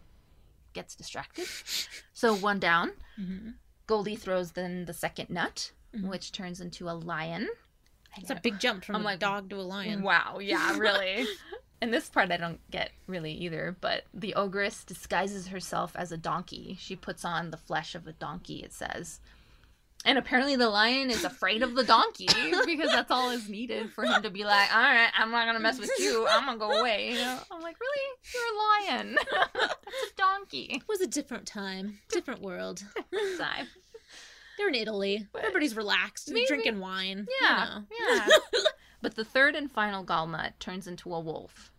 gets 0.74 0.96
distracted. 0.96 1.48
so 2.14 2.34
one 2.34 2.60
down. 2.60 2.92
Mm-hmm. 3.20 3.50
Goldie 3.88 4.16
throws 4.16 4.52
then 4.52 4.86
the 4.86 4.94
second 4.94 5.30
nut, 5.30 5.72
mm-hmm. 5.96 6.08
which 6.08 6.32
turns 6.32 6.62
into 6.62 6.90
a 6.90 6.92
lion. 6.92 7.50
It's 8.18 8.30
a 8.30 8.36
big 8.36 8.60
jump 8.60 8.84
from 8.84 8.96
I'm 8.98 9.02
a 9.02 9.06
like, 9.06 9.20
dog 9.20 9.50
to 9.50 9.56
a 9.58 9.62
lion. 9.62 10.02
Wow, 10.04 10.40
yeah, 10.40 10.78
really. 10.78 11.26
and 11.82 11.94
this 11.94 12.10
part 12.10 12.32
I 12.32 12.38
don't 12.38 12.60
get 12.70 12.92
really 13.08 13.34
either, 13.34 13.76
but 13.80 14.04
the 14.14 14.34
ogress 14.36 14.84
disguises 14.84 15.48
herself 15.48 15.96
as 15.96 16.12
a 16.12 16.18
donkey. 16.18 16.78
She 16.80 16.96
puts 16.96 17.24
on 17.24 17.52
the 17.52 17.58
flesh 17.58 17.96
of 17.96 18.08
a 18.08 18.14
donkey, 18.14 18.64
it 18.64 18.74
says. 18.74 19.20
And 20.04 20.18
apparently 20.18 20.56
the 20.56 20.70
lion 20.70 21.12
is 21.12 21.24
afraid 21.24 21.62
of 21.62 21.76
the 21.76 21.84
donkey 21.84 22.28
because 22.66 22.90
that's 22.90 23.12
all 23.12 23.30
is 23.30 23.48
needed 23.48 23.92
for 23.92 24.04
him 24.04 24.24
to 24.24 24.32
be 24.32 24.44
like, 24.44 24.74
all 24.74 24.82
right, 24.82 25.12
I'm 25.16 25.30
not 25.30 25.46
gonna 25.46 25.60
mess 25.60 25.80
with 25.80 25.92
you. 26.00 26.26
I'm 26.28 26.46
gonna 26.46 26.58
go 26.58 26.80
away. 26.80 27.10
You 27.12 27.16
know? 27.16 27.38
I'm 27.52 27.62
like, 27.62 27.78
really? 27.80 28.18
You're 28.34 28.94
a 28.94 28.96
lion. 28.98 29.18
that's 29.32 30.12
a 30.12 30.16
donkey. 30.18 30.70
It 30.72 30.88
was 30.88 31.02
a 31.02 31.08
different 31.08 31.46
time, 31.46 32.00
different 32.10 32.42
world. 32.42 32.84
time. 33.38 33.68
They're 34.58 34.70
in 34.70 34.76
Italy. 34.76 35.28
But 35.32 35.44
Everybody's 35.44 35.76
relaxed, 35.76 36.32
maybe, 36.32 36.48
drinking 36.48 36.80
wine. 36.80 37.28
Yeah, 37.42 37.82
you 37.92 38.16
know. 38.16 38.26
yeah. 38.28 38.62
but 39.02 39.16
the 39.16 39.26
third 39.26 39.56
and 39.56 39.72
final 39.72 40.04
gallnut 40.04 40.54
turns 40.60 40.88
into 40.88 41.14
a 41.14 41.20
wolf. 41.20 41.72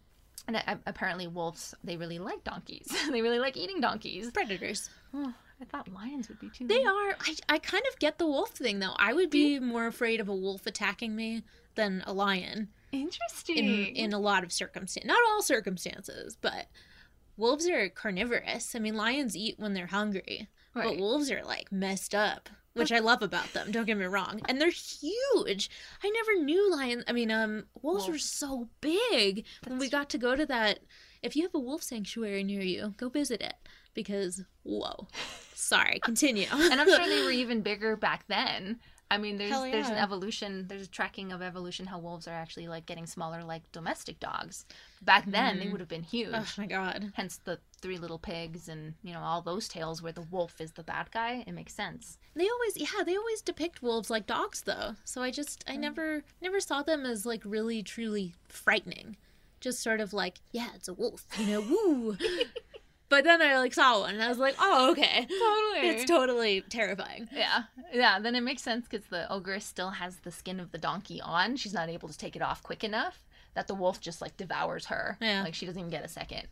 And 0.47 0.61
apparently, 0.87 1.27
wolves 1.27 1.75
they 1.85 1.97
really 1.97 2.19
like 2.19 2.43
donkeys. 2.45 2.89
they 3.11 3.23
really 3.23 3.39
like 3.39 3.57
eating 3.57 3.81
donkeys. 3.81 4.31
Predators. 4.31 4.91
Oh, 5.15 5.33
I 5.63 5.65
thought 5.65 5.93
lions 5.93 6.29
would 6.29 6.41
be 6.41 6.49
too. 6.49 6.67
They 6.67 6.85
are. 6.85 7.17
I, 7.21 7.37
I 7.49 7.59
kind 7.59 7.85
of 7.93 7.99
get 8.01 8.19
the 8.19 8.27
wolf 8.27 8.51
thing 8.51 8.81
though. 8.81 8.95
I 8.97 9.13
would 9.13 9.31
be 9.31 9.61
more 9.61 9.87
afraid 9.87 10.19
of 10.19 10.29
a 10.29 10.35
wolf 10.35 10.67
attacking 10.67 11.15
me 11.15 11.45
than 11.77 12.03
a 12.05 12.13
lion. 12.13 12.69
Interesting. 12.91 13.59
In 13.59 13.85
in 13.97 14.13
a 14.13 14.19
lot 14.19 14.43
of 14.43 14.53
circumstances, 14.53 15.07
not 15.07 15.19
all 15.31 15.41
circumstances, 15.41 16.37
but 16.41 16.67
wolves 17.37 17.69
are 17.69 17.89
carnivorous. 17.89 18.75
I 18.75 18.81
mean, 18.81 18.97
lions 18.97 19.37
eat 19.37 19.55
when 19.57 19.73
they're 19.73 19.87
hungry, 19.87 20.49
right. 20.75 20.85
but 20.85 20.99
wolves 20.99 21.31
are 21.31 21.45
like 21.45 21.71
messed 21.71 22.13
up, 22.13 22.49
which 22.73 22.91
I 22.91 22.99
love 22.99 23.23
about 23.23 23.53
them. 23.53 23.71
Don't 23.71 23.87
get 23.87 23.97
me 23.97 24.07
wrong, 24.07 24.41
and 24.49 24.61
they're 24.61 24.71
huge. 24.71 25.71
I 26.03 26.11
never 26.11 26.43
knew 26.45 26.73
lions. 26.73 27.05
I 27.07 27.13
mean, 27.13 27.31
um, 27.31 27.67
wolves 27.83 28.07
wolf. 28.07 28.15
were 28.15 28.19
so 28.19 28.69
big. 28.81 29.45
That's 29.63 29.71
when 29.71 29.79
we 29.79 29.89
got 29.89 30.11
to 30.11 30.19
go 30.19 30.35
to 30.35 30.45
that, 30.47 30.81
if 31.23 31.37
you 31.37 31.45
have 31.45 31.55
a 31.55 31.61
wolf 31.61 31.85
sanctuary 31.85 32.43
near 32.43 32.63
you, 32.63 32.95
go 32.97 33.09
visit 33.09 33.41
it 33.41 33.55
because 33.95 34.43
whoa. 34.63 35.07
Sorry, 35.55 35.99
continue. 36.01 36.47
and 36.53 36.81
I'm 36.81 36.89
sure 36.89 37.07
they 37.09 37.23
were 37.23 37.31
even 37.43 37.61
bigger 37.63 37.97
back 37.97 38.25
then. 38.29 38.81
I 39.11 39.19
mean, 39.19 39.37
there's 39.37 39.51
Hell 39.51 39.71
there's 39.71 39.91
an 39.91 39.99
evolution. 39.99 40.65
There's 40.69 40.87
a 40.87 40.91
tracking 40.91 41.33
of 41.33 41.43
evolution 41.43 41.85
how 41.85 41.99
wolves 41.99 42.27
are 42.27 42.31
actually 42.33 42.67
like 42.69 42.87
getting 42.87 43.05
smaller, 43.05 43.45
like 43.45 43.71
domestic 43.71 44.19
dogs. 44.21 44.65
Back 45.03 45.31
then, 45.31 45.59
they 45.59 45.67
Mm. 45.67 45.73
would 45.73 45.81
have 45.81 45.89
been 45.89 46.03
huge. 46.03 46.31
Oh 46.33 46.47
my 46.57 46.65
god. 46.65 47.13
Hence 47.15 47.39
the 47.45 47.59
three 47.83 47.99
little 47.99 48.19
pigs 48.19 48.69
and 48.71 48.95
you 49.03 49.13
know 49.13 49.21
all 49.21 49.43
those 49.43 49.69
tales 49.69 50.01
where 50.01 50.13
the 50.13 50.23
wolf 50.23 50.63
is 50.63 50.73
the 50.73 50.83
bad 50.83 51.11
guy. 51.11 51.45
It 51.47 51.53
makes 51.53 51.75
sense. 51.75 52.17
They 52.35 52.49
always 52.49 52.79
yeah, 52.79 53.03
they 53.05 53.15
always 53.17 53.43
depict 53.43 53.83
wolves 53.83 54.09
like 54.09 54.27
dogs 54.27 54.63
though. 54.63 54.95
So 55.05 55.21
I 55.21 55.31
just 55.31 55.63
I 55.69 55.77
never 55.77 56.23
never 56.41 56.59
saw 56.59 56.83
them 56.83 57.05
as 57.05 57.27
like 57.27 57.43
really 57.45 57.83
truly 57.83 58.35
frightening. 58.49 59.19
Just 59.61 59.83
sort 59.83 60.01
of 60.01 60.15
like, 60.15 60.41
yeah, 60.53 60.69
it's 60.75 60.89
a 60.89 60.95
wolf, 60.95 61.27
you 61.39 61.47
know, 61.49 61.61
woo. 61.61 62.17
but 63.13 63.25
then 63.25 63.43
I 63.43 63.59
like 63.59 63.75
saw 63.75 64.01
one 64.01 64.15
and 64.15 64.23
I 64.23 64.29
was 64.29 64.39
like, 64.39 64.55
oh, 64.59 64.91
okay. 64.93 65.27
Totally. 65.29 65.89
It's 65.91 66.05
totally 66.07 66.63
terrifying. 66.63 67.29
Yeah, 67.31 67.65
yeah. 67.93 68.19
Then 68.19 68.35
it 68.35 68.41
makes 68.41 68.63
sense 68.63 68.87
because 68.89 69.07
the 69.07 69.31
ogress 69.31 69.67
still 69.67 69.91
has 69.91 70.17
the 70.17 70.31
skin 70.31 70.59
of 70.61 70.73
the 70.73 70.79
donkey 70.79 71.21
on. 71.21 71.57
She's 71.57 71.75
not 71.75 71.91
able 71.91 72.09
to 72.09 72.17
take 72.17 72.37
it 72.37 72.43
off 72.43 72.63
quick 72.63 72.83
enough. 72.83 73.23
That 73.55 73.67
the 73.69 73.75
wolf 73.75 74.01
just 74.01 74.23
like 74.23 74.39
devours 74.39 74.87
her. 74.87 75.19
Yeah. 75.21 75.43
Like 75.43 75.55
she 75.55 75.67
doesn't 75.67 75.79
even 75.79 75.91
get 75.91 76.05
a 76.05 76.09
second, 76.09 76.49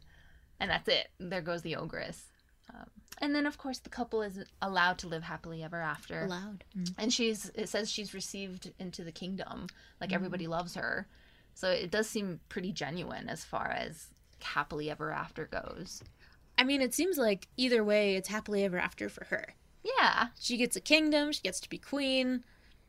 and 0.61 0.71
that's 0.71 0.87
it. 0.87 1.09
There 1.19 1.41
goes 1.41 1.63
the 1.63 1.77
ogress. 1.77 2.25
Um, 2.73 2.87
and 3.23 3.35
then 3.35 3.47
of 3.47 3.57
course 3.57 3.79
the 3.79 3.89
couple 3.89 4.21
is 4.23 4.39
allowed 4.61 4.99
to 4.99 5.09
live 5.09 5.23
happily 5.23 5.63
ever 5.65 5.81
after. 5.81 6.27
Allowed. 6.27 6.63
And 6.99 7.11
she's 7.11 7.51
it 7.55 7.71
says 7.71 7.91
she's 7.91 8.13
received 8.13 8.71
into 8.79 9.03
the 9.03 9.13
kingdom. 9.13 9.67
Like 10.01 10.11
Mm. 10.11 10.15
everybody 10.17 10.47
loves 10.47 10.75
her. 10.75 11.07
So 11.55 11.71
it 11.71 11.91
does 11.91 12.07
seem 12.09 12.41
pretty 12.51 12.73
genuine 12.73 13.29
as 13.31 13.45
far 13.45 13.69
as 13.71 14.09
happily 14.43 14.91
ever 14.91 15.11
after 15.11 15.47
goes. 15.47 16.03
I 16.61 16.65
mean, 16.65 16.83
it 16.83 16.93
seems 16.93 17.17
like 17.17 17.49
either 17.57 17.83
way, 17.83 18.17
it's 18.17 18.29
happily 18.29 18.65
ever 18.65 18.79
after 18.79 19.09
for 19.09 19.25
her. 19.31 19.55
Yeah. 19.83 20.27
She 20.39 20.59
gets 20.59 20.77
a 20.77 20.81
kingdom, 20.81 21.33
she 21.33 21.41
gets 21.41 21.59
to 21.61 21.71
be 21.71 21.79
queen, 21.79 22.45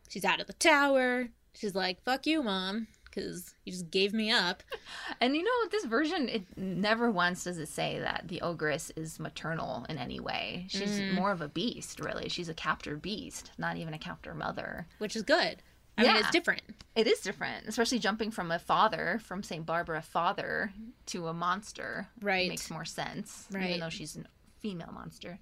she's 0.09 0.25
out 0.25 0.41
of 0.41 0.47
the 0.47 0.53
tower. 0.53 1.29
She's 1.53 1.73
like, 1.73 2.03
fuck 2.03 2.25
you, 2.27 2.43
mom, 2.43 2.87
because 3.05 3.55
you 3.65 3.71
just 3.71 3.89
gave 3.89 4.13
me 4.13 4.29
up. 4.29 4.61
And 5.21 5.35
you 5.35 5.43
know, 5.43 5.69
this 5.69 5.85
version, 5.85 6.27
it 6.29 6.43
never 6.57 7.11
once 7.11 7.43
does 7.43 7.59
it 7.59 7.67
say 7.67 7.99
that 7.99 8.23
the 8.27 8.41
ogress 8.41 8.91
is 8.95 9.19
maternal 9.19 9.85
in 9.87 9.97
any 9.99 10.19
way. 10.19 10.65
She's 10.67 10.99
Mm. 10.99 11.13
more 11.13 11.31
of 11.31 11.41
a 11.41 11.47
beast, 11.47 11.99
really. 11.99 12.27
She's 12.27 12.49
a 12.49 12.53
captor 12.55 12.95
beast, 12.97 13.51
not 13.57 13.77
even 13.77 13.93
a 13.93 13.99
captor 13.99 14.33
mother. 14.33 14.87
Which 14.97 15.15
is 15.15 15.21
good. 15.21 15.61
I 16.09 16.13
mean, 16.13 16.17
it's 16.17 16.31
different. 16.31 16.61
It 16.95 17.07
is 17.07 17.19
different, 17.21 17.67
especially 17.67 17.99
jumping 17.99 18.31
from 18.31 18.51
a 18.51 18.59
father, 18.59 19.19
from 19.23 19.43
St. 19.43 19.65
Barbara 19.65 20.01
father, 20.01 20.73
to 21.07 21.27
a 21.27 21.33
monster. 21.33 22.07
Right. 22.21 22.49
Makes 22.49 22.69
more 22.69 22.85
sense. 22.85 23.47
Right. 23.51 23.69
Even 23.69 23.79
though 23.79 23.89
she's 23.89 24.17
a 24.17 24.23
female 24.59 24.91
monster. 24.93 25.39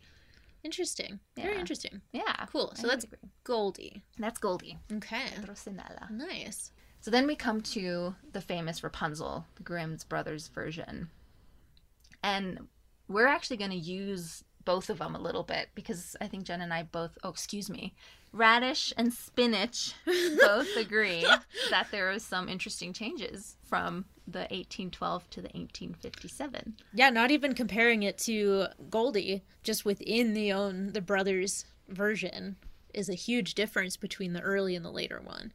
Interesting. 0.64 1.20
Very 1.36 1.58
interesting. 1.58 2.02
Yeah. 2.12 2.46
Cool. 2.52 2.74
So 2.76 2.84
would 2.84 2.92
that's 2.92 3.06
agree. 3.06 3.20
Goldie. 3.44 4.04
That's 4.18 4.40
Goldie. 4.40 4.78
Okay. 4.92 5.26
Rosinella. 5.42 6.10
Nice. 6.12 6.72
So 7.02 7.10
then 7.10 7.28
we 7.28 7.36
come 7.36 7.62
to 7.62 8.16
the 8.34 8.42
famous 8.42 8.84
Rapunzel, 8.84 9.46
the 9.56 9.64
Grimm's 9.64 10.04
brothers 10.04 10.48
version. 10.50 11.10
And 12.22 12.68
we're 13.08 13.28
actually 13.28 13.58
going 13.58 13.72
to 13.72 13.78
use 13.78 14.44
both 14.66 14.90
of 14.90 15.00
them 15.00 15.16
a 15.16 15.20
little 15.20 15.44
bit 15.44 15.70
because 15.76 16.16
I 16.20 16.28
think 16.28 16.44
Jen 16.44 16.62
and 16.62 16.74
I 16.74 16.84
both, 16.84 17.18
oh, 17.24 17.30
excuse 17.30 17.70
me, 17.70 17.96
Radish 18.32 18.94
and 18.96 19.12
Spinach 19.12 19.94
both 20.06 20.76
agree 20.78 21.26
that 21.70 21.88
there 21.92 22.12
are 22.12 22.20
some 22.20 22.48
interesting 22.48 22.94
changes 22.94 23.58
from 23.64 24.06
the 24.28 24.40
1812 24.40 25.30
to 25.32 25.42
the 25.42 25.48
1857. 25.48 26.76
Yeah, 26.94 27.10
not 27.10 27.32
even 27.32 27.56
comparing 27.56 28.04
it 28.04 28.18
to 28.20 28.68
Goldie, 28.90 29.44
just 29.64 29.86
within 29.86 30.34
the 30.34 30.52
own 30.54 30.94
the 30.94 31.02
brothers 31.02 31.66
version 31.88 32.56
is 32.94 33.10
a 33.10 33.16
huge 33.16 33.56
difference 33.56 33.98
between 33.98 34.34
the 34.34 34.42
early 34.42 34.76
and 34.76 34.86
the 34.86 34.92
later 34.92 35.22
one. 35.24 35.52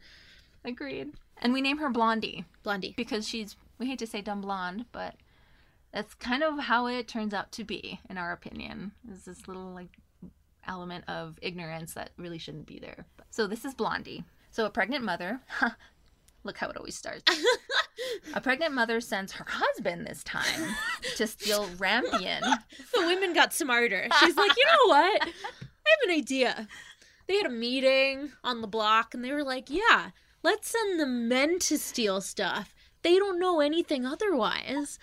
Agreed. 0.64 1.12
And 1.38 1.52
we 1.52 1.60
name 1.60 1.78
her 1.78 1.90
Blondie. 1.90 2.44
Blondie. 2.62 2.94
Because 2.96 3.28
she's, 3.28 3.56
we 3.78 3.86
hate 3.86 3.98
to 3.98 4.06
say 4.06 4.20
dumb 4.20 4.40
blonde, 4.40 4.86
but 4.92 5.16
that's 5.92 6.14
kind 6.14 6.42
of 6.42 6.58
how 6.58 6.86
it 6.86 7.06
turns 7.06 7.34
out 7.34 7.52
to 7.52 7.64
be, 7.64 8.00
in 8.08 8.18
our 8.18 8.32
opinion. 8.32 8.92
Is 9.10 9.24
this 9.24 9.46
little, 9.46 9.72
like, 9.72 9.98
element 10.68 11.04
of 11.08 11.38
ignorance 11.42 11.94
that 11.94 12.10
really 12.16 12.38
shouldn't 12.38 12.66
be 12.66 12.78
there. 12.78 13.06
So 13.30 13.46
this 13.46 13.64
is 13.64 13.74
Blondie. 13.74 14.24
So 14.50 14.66
a 14.66 14.70
pregnant 14.70 15.04
mother, 15.04 15.40
look 16.44 16.58
how 16.58 16.68
it 16.68 16.76
always 16.76 16.96
starts. 16.96 17.24
a 18.34 18.40
pregnant 18.40 18.74
mother 18.74 19.00
sends 19.00 19.32
her 19.32 19.46
husband 19.48 20.06
this 20.06 20.22
time 20.22 20.76
to 21.16 21.26
steal 21.26 21.66
Rampion. 21.78 22.40
The 22.94 23.00
women 23.06 23.32
got 23.32 23.52
smarter. 23.52 24.06
She's 24.20 24.36
like, 24.36 24.56
you 24.56 24.64
know 24.66 24.88
what? 24.88 25.22
I 25.22 25.26
have 25.26 26.08
an 26.08 26.14
idea. 26.14 26.68
They 27.26 27.36
had 27.36 27.46
a 27.46 27.50
meeting 27.50 28.32
on 28.42 28.60
the 28.60 28.66
block 28.66 29.14
and 29.14 29.24
they 29.24 29.32
were 29.32 29.44
like, 29.44 29.70
yeah, 29.70 30.10
let's 30.42 30.68
send 30.68 31.00
the 31.00 31.06
men 31.06 31.58
to 31.60 31.78
steal 31.78 32.20
stuff. 32.20 32.74
They 33.02 33.16
don't 33.16 33.40
know 33.40 33.60
anything 33.60 34.06
otherwise. 34.06 34.98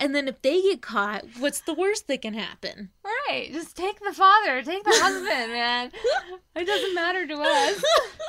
And 0.00 0.14
then 0.14 0.28
if 0.28 0.40
they 0.40 0.62
get 0.62 0.80
caught, 0.80 1.26
what's 1.38 1.60
the 1.60 1.74
worst 1.74 2.08
that 2.08 2.22
can 2.22 2.32
happen? 2.32 2.88
Right, 3.04 3.50
just 3.52 3.76
take 3.76 4.00
the 4.00 4.14
father, 4.14 4.62
take 4.62 4.82
the 4.82 4.90
husband, 4.94 5.26
man. 5.52 5.92
It 6.56 6.64
doesn't 6.64 6.94
matter 6.94 7.26
to 7.26 7.34
us. 7.34 7.84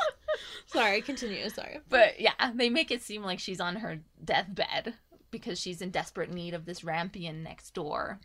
Sorry, 0.65 1.01
continue. 1.01 1.49
Sorry. 1.49 1.79
But 1.87 2.19
yeah, 2.19 2.33
they 2.53 2.69
make 2.69 2.91
it 2.91 3.01
seem 3.01 3.23
like 3.23 3.39
she's 3.39 3.61
on 3.61 3.77
her 3.77 3.99
deathbed 4.23 4.95
because 5.31 5.59
she's 5.59 5.81
in 5.81 5.91
desperate 5.91 6.29
need 6.29 6.53
of 6.53 6.65
this 6.65 6.81
Rampion 6.81 7.41
next 7.41 7.73
door. 7.73 8.19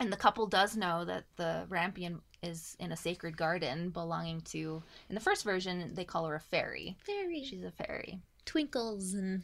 And 0.00 0.12
the 0.12 0.16
couple 0.16 0.46
does 0.48 0.76
know 0.76 1.04
that 1.04 1.24
the 1.36 1.64
Rampion 1.68 2.20
is 2.42 2.76
in 2.80 2.90
a 2.90 2.96
sacred 2.96 3.36
garden 3.36 3.90
belonging 3.90 4.40
to, 4.42 4.82
in 5.08 5.14
the 5.14 5.20
first 5.20 5.44
version, 5.44 5.92
they 5.94 6.04
call 6.04 6.26
her 6.26 6.34
a 6.34 6.40
fairy. 6.40 6.96
Fairy. 7.04 7.44
She's 7.44 7.64
a 7.64 7.70
fairy. 7.70 8.20
Twinkles 8.44 9.14
and 9.14 9.42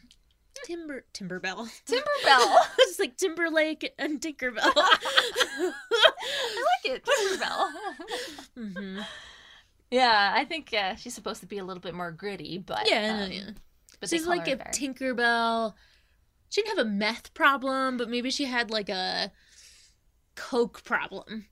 Timber 0.65 1.05
Timberbell. 1.13 1.69
Timberbell. 1.87 2.57
it's 2.79 2.99
like 2.99 3.17
Timberlake 3.17 3.93
and 3.99 4.21
Tinkerbell. 4.21 4.61
I 4.77 5.73
like 6.85 6.95
it. 6.97 7.05
Timberbell. 7.05 7.71
hmm 8.57 9.01
yeah, 9.91 10.33
I 10.35 10.45
think 10.45 10.75
uh, 10.75 10.97
she's 10.97 11.15
supposed 11.15 11.41
to 11.41 11.47
be 11.47 11.59
a 11.59 11.65
little 11.65 11.81
bit 11.81 11.95
more 11.95 12.11
gritty, 12.11 12.59
but 12.59 12.89
Yeah, 12.91 13.17
no, 13.17 13.25
um, 13.25 13.33
yeah. 13.33 13.51
But 14.01 14.11
She's 14.11 14.27
like 14.27 14.49
a. 14.49 14.57
Tinkerbell. 14.57 15.75
She 16.51 16.63
didn't 16.63 16.79
have 16.79 16.87
a 16.87 16.91
meth 16.91 17.33
problem, 17.33 17.97
but 17.97 18.11
maybe 18.11 18.31
she 18.31 18.45
had 18.45 18.71
like 18.71 18.89
a 18.89 19.31
coke 20.35 20.83
problem. 20.83 21.47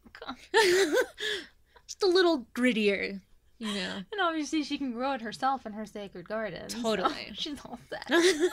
Just 1.87 2.03
a 2.03 2.07
little 2.07 2.47
grittier, 2.55 3.21
you 3.62 3.75
know. 3.75 4.03
And 4.11 4.20
obviously, 4.20 4.64
she 4.64 4.77
can 4.77 4.92
grow 4.92 5.12
it 5.12 5.20
herself 5.20 5.64
in 5.64 5.72
her 5.72 5.87
sacred 5.87 6.29
garden. 6.29 6.68
so 6.68 6.83
Totally. 6.83 7.31
she's 7.33 7.59
all 7.64 7.79
set. 7.88 8.11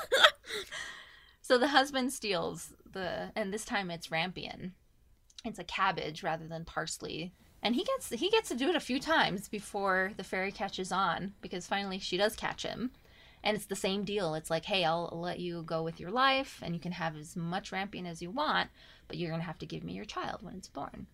so 1.41 1.57
the 1.57 1.69
husband 1.69 2.13
steals 2.13 2.73
the, 2.91 3.31
and 3.35 3.51
this 3.51 3.65
time 3.65 3.89
it's 3.89 4.07
rampion. 4.09 4.71
It's 5.43 5.57
a 5.57 5.63
cabbage 5.63 6.21
rather 6.21 6.47
than 6.47 6.63
parsley, 6.65 7.33
and 7.63 7.73
he 7.73 7.83
gets 7.83 8.09
he 8.09 8.29
gets 8.29 8.49
to 8.49 8.55
do 8.55 8.69
it 8.69 8.75
a 8.75 8.81
few 8.81 8.99
times 8.99 9.47
before 9.47 10.11
the 10.17 10.23
fairy 10.23 10.51
catches 10.51 10.91
on 10.91 11.33
because 11.41 11.65
finally 11.65 11.97
she 11.97 12.17
does 12.17 12.35
catch 12.35 12.63
him. 12.63 12.91
And 13.41 13.55
it's 13.55 13.67
the 13.67 13.75
same 13.75 14.03
deal. 14.03 14.35
It's 14.35 14.49
like, 14.49 14.65
hey, 14.65 14.83
I'll 14.83 15.09
let 15.13 15.39
you 15.39 15.63
go 15.63 15.81
with 15.81 15.97
your 15.97 16.11
life, 16.11 16.59
and 16.61 16.75
you 16.75 16.79
can 16.81 16.91
have 16.91 17.15
as 17.15 17.37
much 17.37 17.71
rampion 17.71 18.05
as 18.05 18.21
you 18.21 18.29
want, 18.29 18.69
but 19.07 19.15
you're 19.17 19.31
gonna 19.31 19.43
have 19.43 19.59
to 19.59 19.65
give 19.65 19.81
me 19.81 19.93
your 19.93 20.03
child 20.03 20.39
when 20.41 20.55
it's 20.55 20.67
born. 20.67 21.07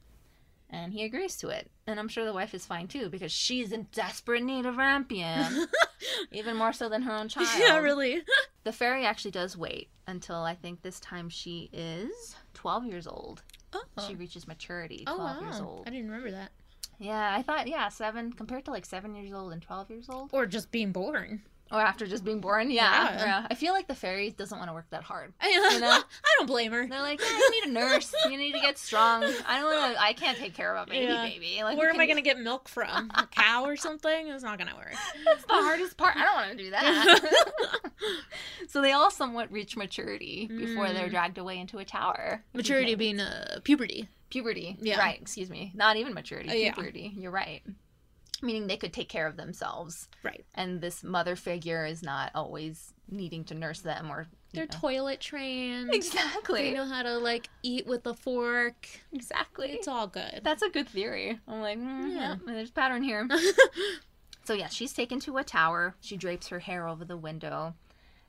And 0.70 0.94
he 0.94 1.04
agrees 1.04 1.38
to 1.38 1.50
it. 1.50 1.70
And 1.88 2.00
I'm 2.00 2.08
sure 2.08 2.26
the 2.26 2.34
wife 2.34 2.54
is 2.54 2.66
fine 2.66 2.88
too, 2.88 3.10
because 3.10 3.32
she's 3.32 3.72
in 3.72 3.88
desperate 3.92 4.44
need 4.44 4.66
of 4.66 4.76
Rampion. 4.76 5.68
Even 6.32 6.56
more 6.58 6.74
so 6.74 6.90
than 6.90 7.04
her 7.04 7.14
own 7.14 7.30
child. 7.30 7.48
Yeah, 7.60 7.78
really. 7.78 8.24
The 8.64 8.72
fairy 8.72 9.06
actually 9.06 9.30
does 9.30 9.56
wait 9.56 9.90
until 10.08 10.38
I 10.38 10.56
think 10.56 10.82
this 10.82 11.00
time 11.00 11.30
she 11.30 11.70
is 11.72 12.36
12 12.56 12.86
years 12.88 13.06
old. 13.06 13.44
Oh. 13.74 13.84
She 14.08 14.16
reaches 14.16 14.48
maturity, 14.48 15.04
Oh 15.06 15.18
12 15.18 15.42
years 15.44 15.60
wow. 15.60 15.68
old. 15.68 15.84
I 15.86 15.92
didn't 15.92 16.08
remember 16.08 16.32
that. 16.32 16.50
Yeah, 16.98 17.36
I 17.36 17.44
thought, 17.44 17.68
yeah, 17.68 17.90
seven, 17.90 18.34
compared 18.34 18.66
to 18.66 18.72
like 18.72 18.88
seven 18.88 19.14
years 19.14 19.32
old 19.34 19.54
and 19.54 19.62
12 19.62 19.92
years 19.92 20.10
old. 20.10 20.32
Or 20.34 20.48
just 20.48 20.72
being 20.72 20.92
born. 20.92 21.44
Or 21.72 21.82
after 21.82 22.06
just 22.06 22.24
being 22.24 22.42
born, 22.42 22.70
yeah. 22.70 22.84
Yeah. 23.16 23.26
yeah. 23.26 23.48
I 23.50 23.56
feel 23.56 23.74
like 23.74 23.88
the 23.88 23.96
fairy 23.96 24.30
doesn't 24.30 24.56
want 24.58 24.70
to 24.70 24.74
work 24.74 24.86
that 24.92 25.02
hard. 25.02 25.34
I, 25.42 25.50
You 25.50 25.80
know? 25.80 25.88
I 25.90 26.36
don't 26.38 26.46
blame 26.46 26.72
her. 26.72 26.86
They're 26.88 27.02
like, 27.02 27.20
yeah, 27.20 27.28
you 27.38 27.52
need 27.52 27.70
a 27.70 27.74
nurse. 27.74 28.14
You 28.30 28.38
need 28.38 28.52
to 28.54 28.60
get 28.60 28.78
strong. 28.78 29.24
I 29.48 29.60
don't 29.60 29.66
want 29.74 29.96
to. 29.96 30.02
I 30.02 30.14
can't 30.14 30.38
take 30.38 30.54
care 30.54 30.76
of 30.76 30.88
a 30.88 30.90
baby, 30.92 31.06
Yeah. 31.12 31.24
baby. 31.26 31.60
Like, 31.64 31.78
Where 31.78 31.90
am 31.90 32.00
I 32.00 32.06
going 32.06 32.18
to 32.18 32.22
get 32.22 32.40
milk 32.40 32.68
from? 32.70 33.10
A 33.16 33.26
cow 33.28 33.66
or 33.66 33.76
something? 33.76 34.28
It's 34.28 34.44
not 34.44 34.58
going 34.60 34.70
to 34.70 34.76
work. 34.76 34.94
That's 35.26 35.44
the 35.46 35.54
hardest 35.54 35.98
part. 35.98 36.16
I 36.16 36.24
don't 36.24 36.36
want 36.36 36.52
to 36.52 36.64
do 36.64 36.70
that. 36.72 37.82
so 38.68 38.82
they 38.82 38.92
all 38.92 39.10
somewhat 39.12 39.52
reach 39.52 39.76
maturity 39.76 40.48
before 40.48 40.90
they're 40.92 41.08
Mm. 41.08 41.12
dragged 41.12 41.38
away 41.38 41.58
into 41.60 41.78
a 41.80 41.86
tower. 41.86 42.44
Maturity 42.54 42.96
being 42.96 43.20
uh, 43.20 43.60
puberty. 43.64 44.08
puberty. 44.30 44.78
Yeah. 44.82 45.00
Right. 45.00 45.20
Excuse 45.22 45.50
me. 45.50 45.72
Not 45.76 45.98
even 45.98 46.14
maturity. 46.14 46.50
Uh, 46.50 46.54
yeah. 46.54 46.74
Puberty. 46.74 47.14
You're 47.16 47.32
right. 47.32 47.62
Meaning 48.46 48.68
they 48.68 48.78
could 48.78 48.94
take 48.94 49.10
care 49.10 49.26
of 49.28 49.38
themselves, 49.38 50.08
Right. 50.24 50.46
and 50.54 50.80
this 50.82 51.04
mother 51.04 51.36
figure 51.36 51.86
is 51.86 52.04
not 52.04 52.32
always 52.36 52.94
needing 53.10 53.44
to 53.46 53.54
nurse 53.56 53.82
them 53.82 54.10
or. 54.12 54.28
They're 54.54 54.66
know. 54.72 54.80
toilet 54.80 55.20
trained. 55.20 55.94
Exactly. 55.94 56.62
They 56.70 56.74
know 56.74 56.86
how 56.86 57.04
to 57.04 57.18
like 57.18 57.50
eat 57.64 57.86
with 57.88 58.06
a 58.08 58.14
fork. 58.14 58.88
Exactly. 59.12 59.72
It's 59.72 59.88
all 59.88 60.08
good. 60.08 60.42
That's 60.44 60.62
a 60.62 60.70
good 60.70 60.88
theory. 60.88 61.38
I'm 61.48 61.60
like, 61.62 61.78
mm, 61.78 62.14
Yeah. 62.14 62.16
yeah, 62.16 62.36
there's 62.46 62.70
a 62.70 62.74
pattern 62.74 63.04
here. 63.04 63.28
So 64.46 64.54
yeah, 64.54 64.68
she's 64.68 64.94
taken 64.94 65.20
to 65.22 65.38
a 65.38 65.44
tower. 65.44 65.96
She 66.02 66.18
drapes 66.18 66.50
her 66.50 66.60
hair 66.60 66.88
over 66.88 67.04
the 67.04 67.18
window. 67.18 67.74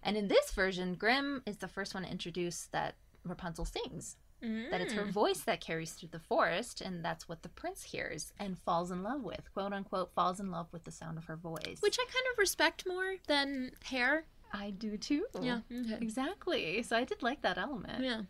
And 0.02 0.16
in 0.16 0.28
this 0.28 0.50
version, 0.50 0.94
Grimm 0.94 1.42
is 1.44 1.58
the 1.58 1.68
first 1.68 1.92
one 1.92 2.04
to 2.04 2.10
introduce 2.10 2.68
that 2.72 2.94
Rapunzel 3.22 3.66
sings. 3.66 4.16
That 4.40 4.80
it's 4.80 4.92
her 4.92 5.04
Mm. 5.06 5.10
voice 5.10 5.40
that 5.40 5.60
carries 5.60 5.92
through 5.94 6.10
the 6.10 6.20
forest, 6.20 6.80
and 6.80 7.04
that's 7.04 7.28
what 7.28 7.42
the 7.42 7.48
prince 7.48 7.82
hears 7.84 8.32
and 8.38 8.58
falls 8.58 8.90
in 8.90 9.02
love 9.02 9.22
with, 9.22 9.52
quote 9.52 9.72
unquote, 9.72 10.12
falls 10.14 10.38
in 10.38 10.50
love 10.50 10.72
with 10.72 10.84
the 10.84 10.90
sound 10.92 11.18
of 11.18 11.24
her 11.24 11.36
voice. 11.36 11.78
Which 11.80 11.98
I 11.98 12.04
kind 12.04 12.26
of 12.32 12.38
respect 12.38 12.86
more 12.86 13.16
than 13.26 13.72
hair. 13.84 14.26
I 14.52 14.70
do 14.70 14.96
too. 14.96 15.26
Yeah. 15.40 15.60
Okay. 15.72 15.98
Exactly. 16.00 16.82
So 16.82 16.96
I 16.96 17.04
did 17.04 17.22
like 17.22 17.42
that 17.42 17.58
element. 17.58 18.04
Yeah. 18.04 18.22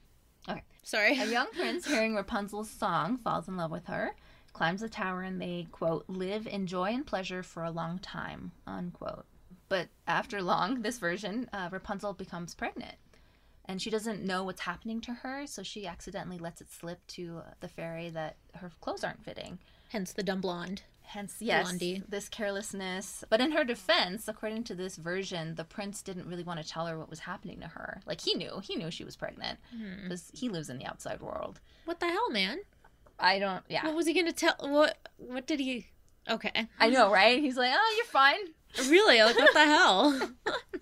Okay. 0.48 0.62
Sorry. 0.82 1.18
A 1.18 1.26
young 1.26 1.48
prince, 1.52 1.84
hearing 1.92 2.14
Rapunzel's 2.14 2.70
song, 2.70 3.18
falls 3.18 3.48
in 3.48 3.56
love 3.56 3.70
with 3.70 3.86
her, 3.86 4.14
climbs 4.52 4.80
the 4.80 4.88
tower, 4.88 5.22
and 5.22 5.40
they, 5.42 5.66
quote, 5.72 6.04
live 6.08 6.46
in 6.46 6.66
joy 6.66 6.92
and 6.94 7.06
pleasure 7.06 7.42
for 7.42 7.64
a 7.64 7.70
long 7.70 7.98
time, 7.98 8.52
unquote. 8.66 9.26
But 9.68 9.88
after 10.06 10.40
long, 10.40 10.82
this 10.82 10.98
version, 10.98 11.50
uh, 11.52 11.68
Rapunzel 11.72 12.14
becomes 12.14 12.54
pregnant. 12.54 12.94
And 13.68 13.82
she 13.82 13.90
doesn't 13.90 14.22
know 14.24 14.44
what's 14.44 14.60
happening 14.62 15.00
to 15.02 15.12
her, 15.12 15.46
so 15.46 15.62
she 15.62 15.86
accidentally 15.86 16.38
lets 16.38 16.60
it 16.60 16.70
slip 16.72 17.04
to 17.08 17.42
the 17.60 17.68
fairy 17.68 18.08
that 18.10 18.36
her 18.54 18.70
clothes 18.80 19.02
aren't 19.04 19.24
fitting. 19.24 19.58
Hence 19.88 20.12
the 20.12 20.22
dumb 20.22 20.40
blonde. 20.40 20.82
Hence, 21.02 21.36
yes, 21.40 21.64
Blondie. 21.68 22.02
this 22.08 22.28
carelessness. 22.28 23.22
But 23.30 23.40
in 23.40 23.52
her 23.52 23.62
defense, 23.64 24.26
according 24.26 24.64
to 24.64 24.74
this 24.74 24.96
version, 24.96 25.54
the 25.54 25.62
prince 25.64 26.02
didn't 26.02 26.26
really 26.26 26.42
want 26.42 26.60
to 26.60 26.68
tell 26.68 26.86
her 26.86 26.98
what 26.98 27.08
was 27.10 27.20
happening 27.20 27.60
to 27.60 27.68
her. 27.68 28.00
Like 28.06 28.20
he 28.20 28.34
knew, 28.34 28.60
he 28.62 28.74
knew 28.76 28.90
she 28.90 29.04
was 29.04 29.14
pregnant 29.16 29.58
Hmm. 29.70 30.02
because 30.02 30.30
he 30.34 30.48
lives 30.48 30.68
in 30.68 30.78
the 30.78 30.86
outside 30.86 31.20
world. 31.20 31.60
What 31.84 32.00
the 32.00 32.06
hell, 32.06 32.30
man? 32.30 32.58
I 33.20 33.38
don't. 33.38 33.62
Yeah, 33.68 33.84
What 33.86 33.94
was 33.94 34.06
he 34.06 34.14
gonna 34.14 34.32
tell? 34.32 34.56
What? 34.60 34.96
What 35.18 35.46
did 35.46 35.60
he? 35.60 35.86
Okay. 36.28 36.68
I 36.80 36.90
know, 36.90 37.10
right? 37.12 37.40
He's 37.40 37.56
like, 37.56 37.72
oh, 37.72 37.94
you're 37.96 38.06
fine. 38.06 38.48
Really? 38.88 39.22
Like 39.22 39.36
what 39.36 39.52
the 39.52 39.64
hell? 39.64 40.30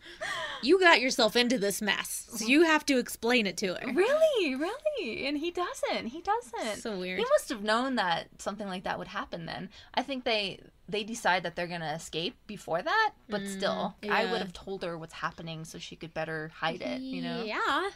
you 0.63 0.81
got 0.81 1.01
yourself 1.01 1.37
into 1.37 1.59
this 1.59 1.81
mess, 1.81 2.29
so 2.35 2.47
you 2.47 2.63
have 2.63 2.85
to 2.87 2.99
explain 2.99 3.47
it 3.47 3.57
to 3.59 3.75
her. 3.75 3.93
Really, 3.93 4.55
really, 4.55 5.27
and 5.27 5.39
he 5.39 5.51
doesn't. 5.51 6.09
He 6.09 6.21
doesn't. 6.21 6.81
So 6.81 6.99
weird. 6.99 7.19
He 7.19 7.25
must 7.37 7.49
have 7.49 7.63
known 7.63 7.97
that 7.97 8.29
something 8.39 8.67
like 8.67 8.85
that 8.85 8.99
would 8.99 9.09
happen. 9.09 9.47
Then 9.47 9.71
I 9.95 10.03
think 10.03 10.25
they 10.25 10.61
they 10.89 11.03
decide 11.05 11.43
that 11.45 11.57
they're 11.57 11.67
gonna 11.67 11.93
escape 11.95 12.37
before 12.47 12.83
that. 12.83 13.13
But 13.29 13.43
Mm, 13.43 13.49
still, 13.57 13.97
I 14.09 14.31
would 14.31 14.41
have 14.41 14.53
told 14.53 14.83
her 14.85 14.99
what's 14.99 15.15
happening 15.15 15.65
so 15.65 15.79
she 15.79 15.97
could 15.97 16.13
better 16.13 16.51
hide 16.55 16.83
it. 16.83 17.01
You 17.01 17.23
know. 17.23 17.43
Yeah. 17.45 17.91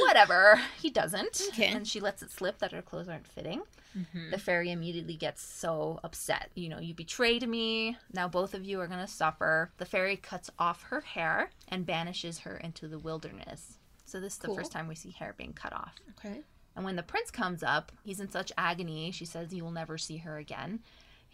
Whatever. 0.00 0.60
He 0.80 0.90
doesn't. 0.90 1.42
Okay. 1.48 1.66
And 1.66 1.86
she 1.86 2.00
lets 2.00 2.22
it 2.22 2.30
slip 2.30 2.58
that 2.58 2.72
her 2.72 2.82
clothes 2.82 3.08
aren't 3.08 3.26
fitting. 3.26 3.62
Mhm. 3.96 4.30
The 4.30 4.38
fairy 4.38 4.70
immediately 4.70 5.16
gets 5.16 5.42
so 5.42 5.98
upset. 6.04 6.50
You 6.54 6.68
know, 6.68 6.78
you 6.78 6.94
betrayed 6.94 7.48
me. 7.48 7.96
Now 8.12 8.28
both 8.28 8.54
of 8.54 8.64
you 8.64 8.80
are 8.80 8.86
going 8.86 9.00
to 9.04 9.06
suffer. 9.12 9.72
The 9.78 9.86
fairy 9.86 10.16
cuts 10.16 10.50
off 10.58 10.82
her 10.84 11.00
hair 11.00 11.50
and 11.68 11.86
banishes 11.86 12.40
her 12.40 12.56
into 12.56 12.86
the 12.86 12.98
wilderness. 12.98 13.78
So 14.04 14.20
this 14.20 14.34
is 14.34 14.38
the 14.38 14.54
first 14.54 14.72
time 14.72 14.88
we 14.88 14.94
see 14.94 15.10
hair 15.10 15.34
being 15.36 15.52
cut 15.52 15.72
off. 15.72 15.96
Okay. 16.18 16.40
And 16.76 16.84
when 16.84 16.96
the 16.96 17.02
prince 17.02 17.30
comes 17.30 17.62
up, 17.62 17.90
he's 18.04 18.20
in 18.20 18.30
such 18.30 18.52
agony. 18.56 19.10
She 19.10 19.24
says 19.24 19.52
you 19.52 19.64
will 19.64 19.72
never 19.72 19.98
see 19.98 20.18
her 20.18 20.38
again. 20.38 20.80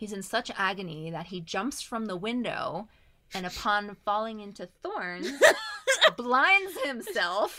He's 0.04 0.12
in 0.12 0.22
such 0.22 0.50
agony 0.58 1.10
that 1.12 1.28
he 1.28 1.40
jumps 1.40 1.80
from 1.80 2.04
the 2.04 2.14
window 2.14 2.88
and 3.32 3.46
upon 3.46 3.96
falling 4.04 4.40
into 4.40 4.68
thorns, 4.82 5.32
blinds 6.18 6.78
himself. 6.84 7.58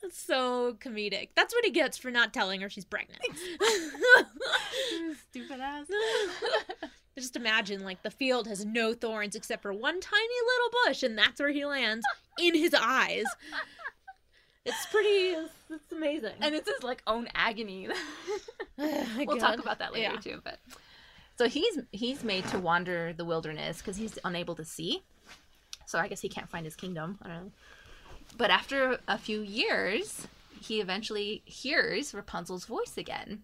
That's 0.00 0.16
so 0.16 0.74
comedic. 0.74 1.30
That's 1.34 1.52
what 1.52 1.64
he 1.64 1.72
gets 1.72 1.98
for 1.98 2.12
not 2.12 2.32
telling 2.32 2.60
her 2.60 2.70
she's 2.70 2.84
pregnant. 2.84 3.20
Stupid 5.28 5.58
ass. 5.58 5.86
Just 7.18 7.34
imagine, 7.34 7.82
like, 7.82 8.04
the 8.04 8.10
field 8.12 8.46
has 8.46 8.64
no 8.64 8.94
thorns 8.94 9.34
except 9.34 9.62
for 9.62 9.72
one 9.72 10.00
tiny 10.00 10.34
little 10.46 10.78
bush, 10.84 11.02
and 11.02 11.18
that's 11.18 11.40
where 11.40 11.50
he 11.50 11.66
lands 11.66 12.06
in 12.38 12.54
his 12.54 12.74
eyes. 12.80 13.24
It's 14.66 14.86
pretty. 14.86 15.08
It's, 15.08 15.52
it's 15.70 15.92
amazing. 15.92 16.32
and 16.40 16.54
it's 16.54 16.68
his 16.68 16.82
like 16.82 17.02
own 17.06 17.28
agony. 17.34 17.88
We'll 18.78 19.26
God. 19.26 19.38
talk 19.40 19.58
about 19.58 19.78
that 19.78 19.92
later 19.94 20.14
Yeah. 20.14 20.20
too. 20.20 20.40
But 20.44 20.58
so 21.38 21.48
he's 21.48 21.78
he's 21.92 22.22
made 22.22 22.46
to 22.48 22.58
wander 22.58 23.12
the 23.14 23.24
wilderness 23.24 23.78
because 23.78 23.96
he's 23.96 24.18
unable 24.24 24.54
to 24.56 24.64
see. 24.64 25.02
So 25.86 25.98
I 25.98 26.08
guess 26.08 26.20
he 26.20 26.28
can't 26.28 26.48
find 26.48 26.64
his 26.66 26.76
kingdom. 26.76 27.18
I 27.22 27.28
don't 27.28 27.44
know. 27.44 27.52
But 28.36 28.50
after 28.50 28.98
a 29.08 29.16
few 29.16 29.40
years, 29.40 30.26
he 30.60 30.80
eventually 30.80 31.42
hears 31.46 32.12
Rapunzel's 32.12 32.66
voice 32.66 32.98
again 32.98 33.42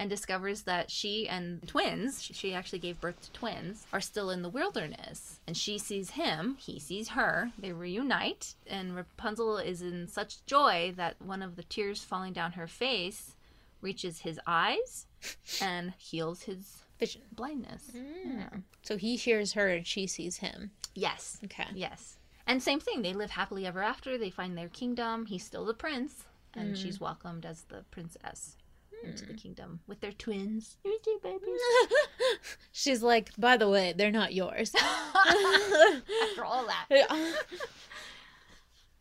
and 0.00 0.08
discovers 0.08 0.62
that 0.62 0.90
she 0.90 1.28
and 1.28 1.60
twins, 1.68 2.22
she- 2.22 2.54
actually 2.54 2.78
gave 2.78 2.98
birth 3.02 3.20
to 3.20 3.30
twins, 3.32 3.86
are 3.92 4.00
still 4.00 4.30
in 4.30 4.40
the 4.40 4.48
wilderness. 4.48 5.38
And 5.46 5.54
she 5.54 5.76
sees 5.76 6.10
him, 6.12 6.56
he 6.58 6.80
sees 6.80 7.08
her, 7.10 7.52
they 7.58 7.72
reunite, 7.72 8.54
and 8.66 8.96
Rapunzel 8.96 9.58
is 9.58 9.82
in 9.82 10.08
such 10.08 10.44
joy 10.46 10.94
that 10.96 11.20
one 11.20 11.42
of 11.42 11.54
the 11.56 11.64
tears 11.64 12.02
falling 12.02 12.32
down 12.32 12.52
her 12.52 12.66
face 12.66 13.34
reaches 13.82 14.20
his 14.20 14.40
eyes 14.46 15.06
and 15.60 15.92
heals 15.98 16.44
his 16.44 16.78
Vision. 16.98 17.20
blindness. 17.32 17.90
Yeah. 17.94 18.48
So 18.82 18.96
he 18.96 19.16
hears 19.16 19.52
her 19.52 19.68
and 19.68 19.86
she 19.86 20.06
sees 20.06 20.38
him. 20.38 20.70
Yes. 20.94 21.38
Okay. 21.44 21.66
Yes. 21.74 22.16
And 22.46 22.62
same 22.62 22.80
thing, 22.80 23.02
they 23.02 23.12
live 23.12 23.30
happily 23.32 23.66
ever 23.66 23.82
after. 23.82 24.16
They 24.16 24.30
find 24.30 24.56
their 24.56 24.68
kingdom. 24.70 25.26
He's 25.26 25.44
still 25.44 25.66
the 25.66 25.74
prince, 25.74 26.24
and 26.54 26.74
Mm. 26.74 26.82
she's 26.82 26.98
welcomed 27.00 27.44
as 27.46 27.62
the 27.64 27.84
princess 27.90 28.56
into 29.04 29.24
the 29.24 29.32
hmm. 29.32 29.38
kingdom 29.38 29.80
with 29.86 30.00
their 30.00 30.12
twins. 30.12 30.76
Your 30.84 30.94
two 31.02 31.18
babies. 31.22 31.60
She's 32.72 33.02
like, 33.02 33.30
by 33.38 33.56
the 33.56 33.68
way, 33.68 33.94
they're 33.96 34.10
not 34.10 34.34
yours. 34.34 34.74
After 34.74 36.44
all 36.44 36.66
that. 36.66 36.86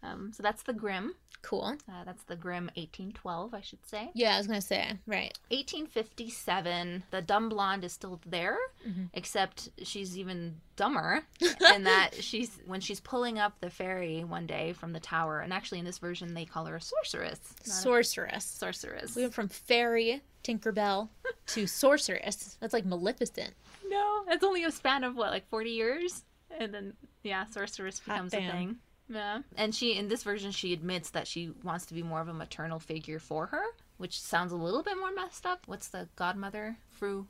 Um, 0.02 0.32
so 0.34 0.42
that's 0.44 0.64
the 0.64 0.74
Grimm. 0.74 1.14
Cool. 1.42 1.76
Uh, 1.88 2.04
that's 2.06 2.24
the 2.24 2.36
Grimm 2.36 2.66
1812, 2.76 3.54
I 3.54 3.62
should 3.62 3.86
say. 3.88 4.10
Yeah, 4.14 4.36
I 4.36 4.38
was 4.38 4.48
gonna 4.48 4.60
say 4.62 4.92
right. 5.08 5.38
1857, 5.52 7.04
the 7.12 7.22
dumb 7.22 7.50
blonde 7.50 7.84
is 7.84 7.94
still 7.94 8.20
there, 8.26 8.58
Mhm. 8.88 9.10
except 9.14 9.70
she's 9.84 10.18
even 10.18 10.60
dumber 10.76 11.24
in 11.74 11.84
that 11.84 12.12
she's 12.20 12.60
when 12.66 12.82
she's 12.82 13.00
pulling 13.00 13.40
up 13.40 13.60
the 13.62 13.70
fairy 13.70 14.24
one 14.24 14.46
day 14.48 14.74
from 14.74 14.94
the 14.94 15.00
tower, 15.00 15.40
and 15.40 15.54
actually 15.54 15.80
in 15.80 15.86
this 15.86 15.98
version 15.98 16.34
they 16.34 16.46
call 16.46 16.66
her 16.66 16.76
a 16.76 16.82
sorceress. 16.82 17.40
not 17.66 17.68
a- 17.68 17.70
Sorceress. 17.72 18.46
sorceress. 18.46 19.16
We 19.16 19.22
went 19.24 19.34
from 19.34 19.48
fairy 19.48 20.22
Tinkerbell 20.44 21.10
to 21.48 21.68
sorceress. 21.68 22.58
That's 22.60 22.74
like 22.74 22.86
Maleficent. 22.86 23.54
No, 23.88 24.24
it's 24.28 24.44
only 24.44 24.64
a 24.64 24.72
span 24.72 25.04
of 25.04 25.16
what, 25.16 25.32
like 25.32 25.48
40 25.50 25.70
years? 25.72 26.24
And 26.58 26.74
then, 26.74 26.94
yeah, 27.24 27.46
sorceress 27.46 28.00
becomes 28.00 28.34
a 28.34 28.38
thing. 28.38 28.78
Yeah. 29.10 29.40
And 29.58 29.74
she, 29.74 29.96
in 29.96 30.08
this 30.08 30.24
version, 30.24 30.52
she 30.52 30.72
admits 30.72 31.10
that 31.12 31.28
she 31.28 31.52
wants 31.64 31.88
to 31.88 31.94
be 31.94 32.04
more 32.04 32.22
of 32.22 32.28
a 32.28 32.34
maternal 32.34 32.80
figure 32.80 33.20
for 33.20 33.48
her, 33.48 33.64
which 33.98 34.22
sounds 34.22 34.52
a 34.52 34.56
little 34.56 34.84
bit 34.84 34.98
more 34.98 35.12
messed 35.12 35.46
up. 35.46 35.64
What's 35.66 35.88
the 35.88 36.08
godmother? 36.16 36.78
Fru? 36.90 37.28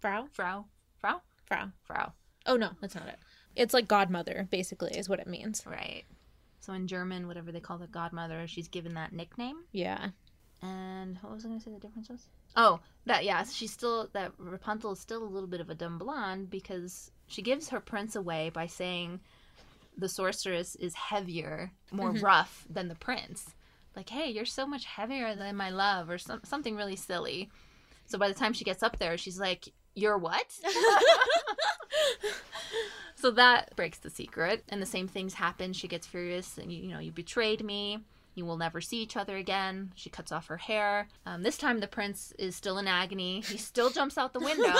Frau. 0.00 0.26
Frau? 0.32 0.64
Frau? 0.98 1.20
Frau. 1.44 1.68
Frau. 1.84 2.12
Oh 2.46 2.56
no, 2.56 2.70
that's 2.80 2.94
not 2.94 3.08
it. 3.08 3.18
It's 3.54 3.74
like 3.74 3.86
godmother, 3.86 4.48
basically, 4.50 4.96
is 4.96 5.08
what 5.08 5.20
it 5.20 5.26
means. 5.26 5.64
Right. 5.66 6.04
So 6.60 6.72
in 6.72 6.86
German, 6.86 7.26
whatever 7.26 7.52
they 7.52 7.60
call 7.60 7.78
the 7.78 7.86
godmother, 7.86 8.46
she's 8.46 8.68
given 8.68 8.94
that 8.94 9.12
nickname. 9.12 9.56
Yeah. 9.72 10.08
And 10.62 11.18
what 11.22 11.32
was 11.32 11.44
I 11.44 11.48
going 11.48 11.58
to 11.58 11.64
say 11.64 11.70
the 11.70 11.80
difference 11.80 12.08
was? 12.08 12.26
Oh, 12.54 12.80
that, 13.06 13.24
yeah, 13.24 13.44
she's 13.44 13.72
still, 13.72 14.08
that 14.12 14.32
Rapunzel 14.38 14.92
is 14.92 15.00
still 15.00 15.22
a 15.22 15.24
little 15.24 15.48
bit 15.48 15.60
of 15.60 15.70
a 15.70 15.74
dumb 15.74 15.98
blonde 15.98 16.50
because 16.50 17.10
she 17.26 17.40
gives 17.40 17.68
her 17.70 17.80
prince 17.80 18.14
away 18.14 18.50
by 18.50 18.66
saying 18.66 19.20
the 20.00 20.08
sorceress 20.08 20.74
is 20.76 20.94
heavier, 20.94 21.72
more 21.92 22.12
Mhm. 22.12 22.22
rough 22.22 22.64
than 22.68 22.88
the 22.88 22.94
prince. 22.94 23.54
Like, 23.94 24.08
hey, 24.10 24.30
you're 24.30 24.44
so 24.46 24.66
much 24.66 24.84
heavier 24.84 25.34
than 25.34 25.56
my 25.56 25.70
love, 25.70 26.10
or 26.10 26.18
some, 26.18 26.40
something 26.44 26.76
really 26.76 26.96
silly. 26.96 27.50
So 28.06 28.18
by 28.18 28.28
the 28.28 28.34
time 28.34 28.52
she 28.52 28.64
gets 28.64 28.82
up 28.82 28.98
there, 28.98 29.16
she's 29.18 29.38
like, 29.38 29.68
you're 29.94 30.18
what? 30.18 30.52
so 33.16 33.30
that 33.32 33.74
breaks 33.76 33.98
the 33.98 34.10
secret. 34.10 34.64
And 34.68 34.80
the 34.80 34.86
same 34.86 35.08
things 35.08 35.34
happen. 35.34 35.72
She 35.72 35.88
gets 35.88 36.06
furious 36.06 36.58
and, 36.58 36.72
you 36.72 36.88
know, 36.88 37.00
you 37.00 37.12
betrayed 37.12 37.64
me. 37.64 37.98
You 38.40 38.46
will 38.46 38.56
never 38.56 38.80
see 38.80 38.96
each 39.02 39.18
other 39.18 39.36
again. 39.36 39.92
She 39.96 40.08
cuts 40.08 40.32
off 40.32 40.46
her 40.46 40.56
hair. 40.56 41.08
Um, 41.26 41.42
this 41.42 41.58
time, 41.58 41.80
the 41.80 41.86
prince 41.86 42.32
is 42.38 42.56
still 42.56 42.78
in 42.78 42.88
agony. 42.88 43.42
He 43.42 43.58
still 43.58 43.90
jumps 43.98 44.16
out 44.16 44.32
the 44.32 44.40
window, 44.40 44.72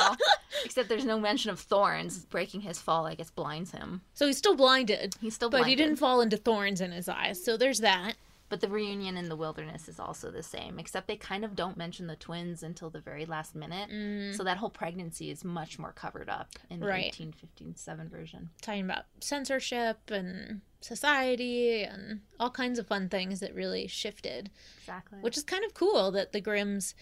except 0.64 0.88
there's 0.88 1.04
no 1.04 1.20
mention 1.20 1.50
of 1.50 1.60
thorns. 1.60 2.24
Breaking 2.24 2.62
his 2.62 2.80
fall, 2.80 3.06
I 3.06 3.16
guess, 3.16 3.30
blinds 3.30 3.72
him. 3.72 4.00
So 4.14 4.26
he's 4.26 4.38
still 4.38 4.56
blinded. 4.56 5.14
He's 5.20 5.34
still 5.34 5.50
But 5.50 5.66
he 5.66 5.76
didn't 5.76 5.96
fall 5.96 6.22
into 6.22 6.38
thorns 6.38 6.80
in 6.80 6.90
his 6.90 7.06
eyes. 7.06 7.44
So 7.44 7.58
there's 7.58 7.80
that. 7.80 8.14
But 8.48 8.62
the 8.62 8.68
reunion 8.68 9.18
in 9.18 9.28
the 9.28 9.36
wilderness 9.36 9.88
is 9.88 10.00
also 10.00 10.30
the 10.30 10.42
same, 10.42 10.78
except 10.78 11.06
they 11.06 11.16
kind 11.16 11.44
of 11.44 11.54
don't 11.54 11.76
mention 11.76 12.06
the 12.06 12.16
twins 12.16 12.62
until 12.62 12.88
the 12.88 12.98
very 13.00 13.26
last 13.26 13.54
minute. 13.54 13.90
Mm. 13.90 14.34
So 14.34 14.42
that 14.42 14.56
whole 14.56 14.70
pregnancy 14.70 15.30
is 15.30 15.44
much 15.44 15.78
more 15.78 15.92
covered 15.92 16.30
up 16.30 16.48
in 16.70 16.80
the 16.80 16.86
Right. 16.86 17.12
1857 17.18 18.08
version. 18.08 18.48
Talking 18.62 18.86
about 18.86 19.04
censorship 19.20 19.98
and 20.10 20.62
society 20.80 21.82
and 21.82 22.20
all 22.38 22.50
kinds 22.50 22.78
of 22.78 22.86
fun 22.86 23.08
things 23.08 23.40
that 23.40 23.54
really 23.54 23.86
shifted. 23.86 24.50
Exactly. 24.80 25.18
Which 25.20 25.36
is 25.36 25.44
kind 25.44 25.64
of 25.64 25.74
cool 25.74 26.10
that 26.12 26.32
the 26.32 26.40
Grimms 26.40 26.94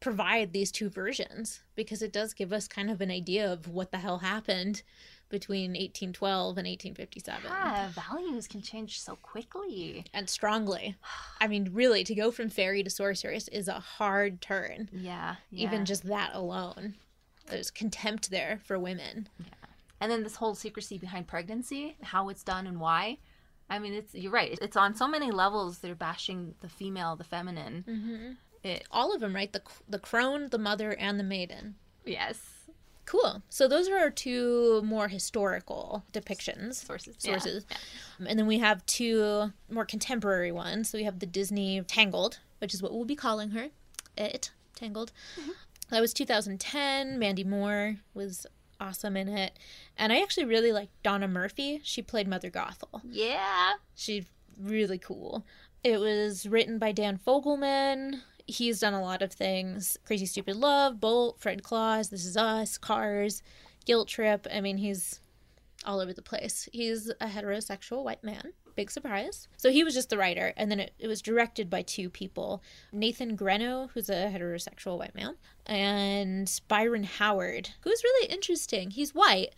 provide 0.00 0.52
these 0.52 0.72
two 0.72 0.90
versions 0.90 1.62
because 1.76 2.02
it 2.02 2.12
does 2.12 2.34
give 2.34 2.52
us 2.52 2.66
kind 2.66 2.90
of 2.90 3.00
an 3.00 3.10
idea 3.10 3.50
of 3.50 3.68
what 3.68 3.92
the 3.92 3.98
hell 3.98 4.18
happened 4.18 4.82
between 5.28 5.70
1812 5.70 6.58
and 6.58 6.66
1857. 6.66 7.42
Yeah, 7.44 7.88
values 7.88 8.46
can 8.46 8.60
change 8.60 9.00
so 9.00 9.16
quickly. 9.16 10.04
And 10.12 10.28
strongly. 10.28 10.96
I 11.40 11.46
mean, 11.46 11.70
really, 11.72 12.04
to 12.04 12.14
go 12.14 12.30
from 12.30 12.50
fairy 12.50 12.82
to 12.82 12.90
sorceress 12.90 13.48
is 13.48 13.66
a 13.66 13.80
hard 13.80 14.42
turn. 14.42 14.90
Yeah. 14.92 15.36
Even 15.50 15.86
just 15.86 16.04
that 16.06 16.32
alone. 16.34 16.96
There's 17.46 17.70
contempt 17.70 18.30
there 18.30 18.60
for 18.64 18.78
women. 18.78 19.28
Yeah. 19.38 19.46
And 20.02 20.10
then 20.10 20.24
this 20.24 20.34
whole 20.34 20.56
secrecy 20.56 20.98
behind 20.98 21.28
pregnancy, 21.28 21.96
how 22.02 22.28
it's 22.28 22.42
done 22.42 22.66
and 22.66 22.80
why. 22.80 23.18
I 23.70 23.78
mean, 23.78 23.94
it's 23.94 24.12
you're 24.16 24.32
right. 24.32 24.58
It's 24.60 24.76
on 24.76 24.96
so 24.96 25.06
many 25.06 25.30
levels. 25.30 25.78
They're 25.78 25.94
bashing 25.94 26.56
the 26.60 26.68
female, 26.68 27.14
the 27.14 27.22
feminine. 27.22 27.84
Mm-hmm. 27.88 28.32
It, 28.64 28.84
all 28.90 29.14
of 29.14 29.20
them, 29.20 29.32
right? 29.32 29.52
The 29.52 29.62
the 29.88 30.00
crone, 30.00 30.48
the 30.48 30.58
mother, 30.58 30.90
and 30.90 31.20
the 31.20 31.24
maiden. 31.24 31.76
Yes. 32.04 32.40
Cool. 33.04 33.44
So 33.48 33.68
those 33.68 33.88
are 33.88 33.96
our 33.96 34.10
two 34.10 34.82
more 34.82 35.06
historical 35.06 36.04
depictions 36.12 36.84
sources. 36.84 37.14
Sources, 37.18 37.64
yeah. 37.70 38.26
And 38.28 38.36
then 38.36 38.48
we 38.48 38.58
have 38.58 38.84
two 38.86 39.52
more 39.70 39.84
contemporary 39.84 40.50
ones. 40.50 40.90
So 40.90 40.98
we 40.98 41.04
have 41.04 41.20
the 41.20 41.26
Disney 41.26 41.80
Tangled, 41.82 42.40
which 42.58 42.74
is 42.74 42.82
what 42.82 42.92
we'll 42.92 43.04
be 43.04 43.14
calling 43.14 43.50
her, 43.50 43.68
it 44.18 44.50
Tangled. 44.74 45.12
Mm-hmm. 45.40 45.50
That 45.90 46.00
was 46.00 46.12
2010. 46.12 47.20
Mandy 47.20 47.44
Moore 47.44 47.98
was 48.14 48.46
awesome 48.82 49.16
in 49.16 49.28
it, 49.28 49.58
and 50.02 50.12
I 50.12 50.20
actually 50.20 50.44
really 50.44 50.72
like 50.72 50.90
Donna 51.02 51.28
Murphy. 51.28 51.80
She 51.82 52.02
played 52.02 52.28
Mother 52.28 52.50
Gothel. 52.50 53.00
Yeah. 53.04 53.74
She's 53.94 54.26
really 54.60 54.98
cool. 54.98 55.46
It 55.82 55.98
was 55.98 56.46
written 56.46 56.78
by 56.78 56.92
Dan 56.92 57.18
Fogelman 57.18 58.20
he's 58.46 58.80
done 58.80 58.94
a 58.94 59.02
lot 59.02 59.22
of 59.22 59.32
things 59.32 59.98
Crazy 60.04 60.26
Stupid 60.26 60.56
Love, 60.56 61.00
Bolt, 61.00 61.40
Fred 61.40 61.62
Claus, 61.62 62.10
This 62.10 62.24
Is 62.24 62.36
Us, 62.36 62.78
Cars, 62.78 63.42
Guilt 63.84 64.08
Trip. 64.08 64.46
I 64.52 64.60
mean, 64.60 64.78
he's 64.78 65.20
all 65.84 66.00
over 66.00 66.12
the 66.12 66.22
place. 66.22 66.68
He's 66.72 67.08
a 67.08 67.26
heterosexual 67.26 68.04
white 68.04 68.22
man. 68.22 68.52
Big 68.74 68.90
surprise. 68.90 69.48
So 69.56 69.70
he 69.70 69.84
was 69.84 69.92
just 69.92 70.08
the 70.08 70.16
writer, 70.16 70.54
and 70.56 70.70
then 70.70 70.80
it, 70.80 70.92
it 70.98 71.06
was 71.06 71.20
directed 71.20 71.68
by 71.68 71.82
two 71.82 72.08
people 72.08 72.62
Nathan 72.90 73.36
Greno, 73.36 73.90
who's 73.92 74.08
a 74.08 74.32
heterosexual 74.34 74.98
white 74.98 75.14
man, 75.14 75.36
and 75.66 76.60
Byron 76.68 77.04
Howard, 77.04 77.70
who's 77.82 78.04
really 78.04 78.28
interesting. 78.28 78.90
He's 78.90 79.14
white. 79.14 79.54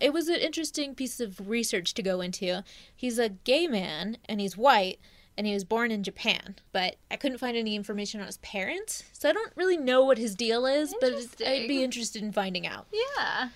It 0.00 0.12
was 0.12 0.28
an 0.28 0.36
interesting 0.36 0.94
piece 0.94 1.20
of 1.20 1.48
research 1.48 1.94
to 1.94 2.02
go 2.02 2.20
into. 2.20 2.62
He's 2.94 3.18
a 3.18 3.30
gay 3.30 3.66
man, 3.66 4.18
and 4.28 4.40
he's 4.40 4.56
white 4.56 4.98
and 5.38 5.46
he 5.46 5.54
was 5.54 5.64
born 5.64 5.92
in 5.92 6.02
Japan. 6.02 6.56
But 6.72 6.96
I 7.12 7.16
couldn't 7.16 7.38
find 7.38 7.56
any 7.56 7.76
information 7.76 8.20
on 8.20 8.26
his 8.26 8.38
parents, 8.38 9.04
so 9.12 9.28
I 9.28 9.32
don't 9.32 9.52
really 9.54 9.76
know 9.76 10.04
what 10.04 10.18
his 10.18 10.34
deal 10.34 10.66
is. 10.66 10.94
But 11.00 11.14
I'd 11.46 11.68
be 11.68 11.84
interested 11.84 12.22
in 12.22 12.32
finding 12.32 12.66
out. 12.66 12.88
Yeah. 12.92 13.50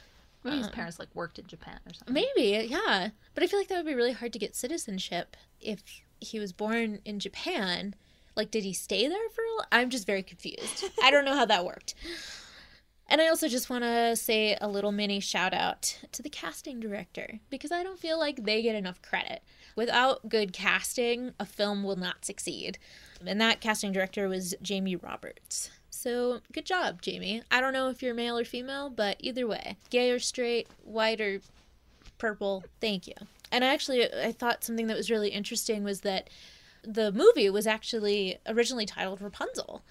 Maybe 0.45 0.59
his 0.59 0.67
um, 0.67 0.73
parents 0.73 0.99
like 1.01 1.09
worked 1.13 1.41
in 1.41 1.47
Japan 1.47 1.81
or 1.87 1.93
something. 1.93 2.15
Maybe, 2.15 2.69
yeah. 2.69 3.11
But 3.35 3.43
I 3.43 3.47
feel 3.49 3.59
like 3.59 3.69
that 3.69 3.77
would 3.77 3.87
be 3.87 3.95
really 3.95 4.13
hard 4.13 4.33
to 4.33 4.39
get 4.39 4.55
citizenship 4.55 5.37
if 5.61 5.83
he 6.21 6.39
was 6.39 6.53
born 6.53 7.01
in 7.05 7.19
Japan. 7.19 7.95
Like, 8.37 8.51
did 8.51 8.65
he 8.65 8.73
stay 8.73 9.09
there 9.09 9.29
for? 9.35 9.43
A... 9.43 9.67
I'm 9.73 9.91
just 9.91 10.07
very 10.07 10.23
confused. 10.23 10.85
I 11.03 11.11
don't 11.11 11.25
know 11.25 11.37
how 11.37 11.47
that 11.47 11.65
worked. 11.65 11.95
And 13.09 13.21
I 13.21 13.29
also 13.29 13.47
just 13.47 13.69
want 13.69 13.85
to 13.85 14.17
say 14.17 14.57
a 14.61 14.69
little 14.69 14.93
mini 14.93 15.21
shout 15.21 15.53
out 15.53 15.99
to 16.13 16.23
the 16.23 16.31
casting 16.31 16.81
director 16.81 17.41
because 17.51 17.71
I 17.71 17.83
don't 17.83 17.99
feel 17.99 18.19
like 18.19 18.45
they 18.45 18.63
get 18.63 18.75
enough 18.75 19.03
credit. 19.03 19.43
Without 19.77 20.29
good 20.29 20.53
casting, 20.53 21.33
a 21.39 21.45
film 21.45 21.85
will 21.85 21.97
not 21.97 22.25
succeed. 22.25 22.79
And 23.27 23.41
that 23.41 23.61
casting 23.61 23.93
director 23.93 24.29
was 24.29 24.55
Jamie 24.63 24.97
Roberts. 24.97 25.71
So 25.91 26.41
good 26.53 26.65
job, 26.65 27.03
Jamie. 27.03 27.43
I 27.51 27.61
don't 27.61 27.75
know 27.75 27.91
if 27.91 28.03
you're 28.03 28.15
male 28.15 28.39
or 28.39 28.45
female, 28.45 28.89
but 28.89 29.17
either 29.21 29.47
way, 29.47 29.77
gay 29.91 30.11
or 30.11 30.19
straight, 30.19 30.67
white 30.83 31.21
or 31.21 31.41
purple, 32.17 32.65
thank 32.81 33.07
you. 33.07 33.15
And 33.51 33.63
I 33.63 33.75
actually 33.75 34.11
I 34.13 34.33
thought 34.33 34.65
something 34.65 34.87
that 34.87 34.97
was 34.97 35.11
really 35.11 35.29
interesting 35.29 35.85
was 35.85 36.01
that 36.01 36.31
the 36.83 37.13
movie 37.13 37.49
was 37.51 37.67
actually 37.67 38.39
originally 38.47 38.87
titled 38.87 39.21
Rapunzel 39.21 39.83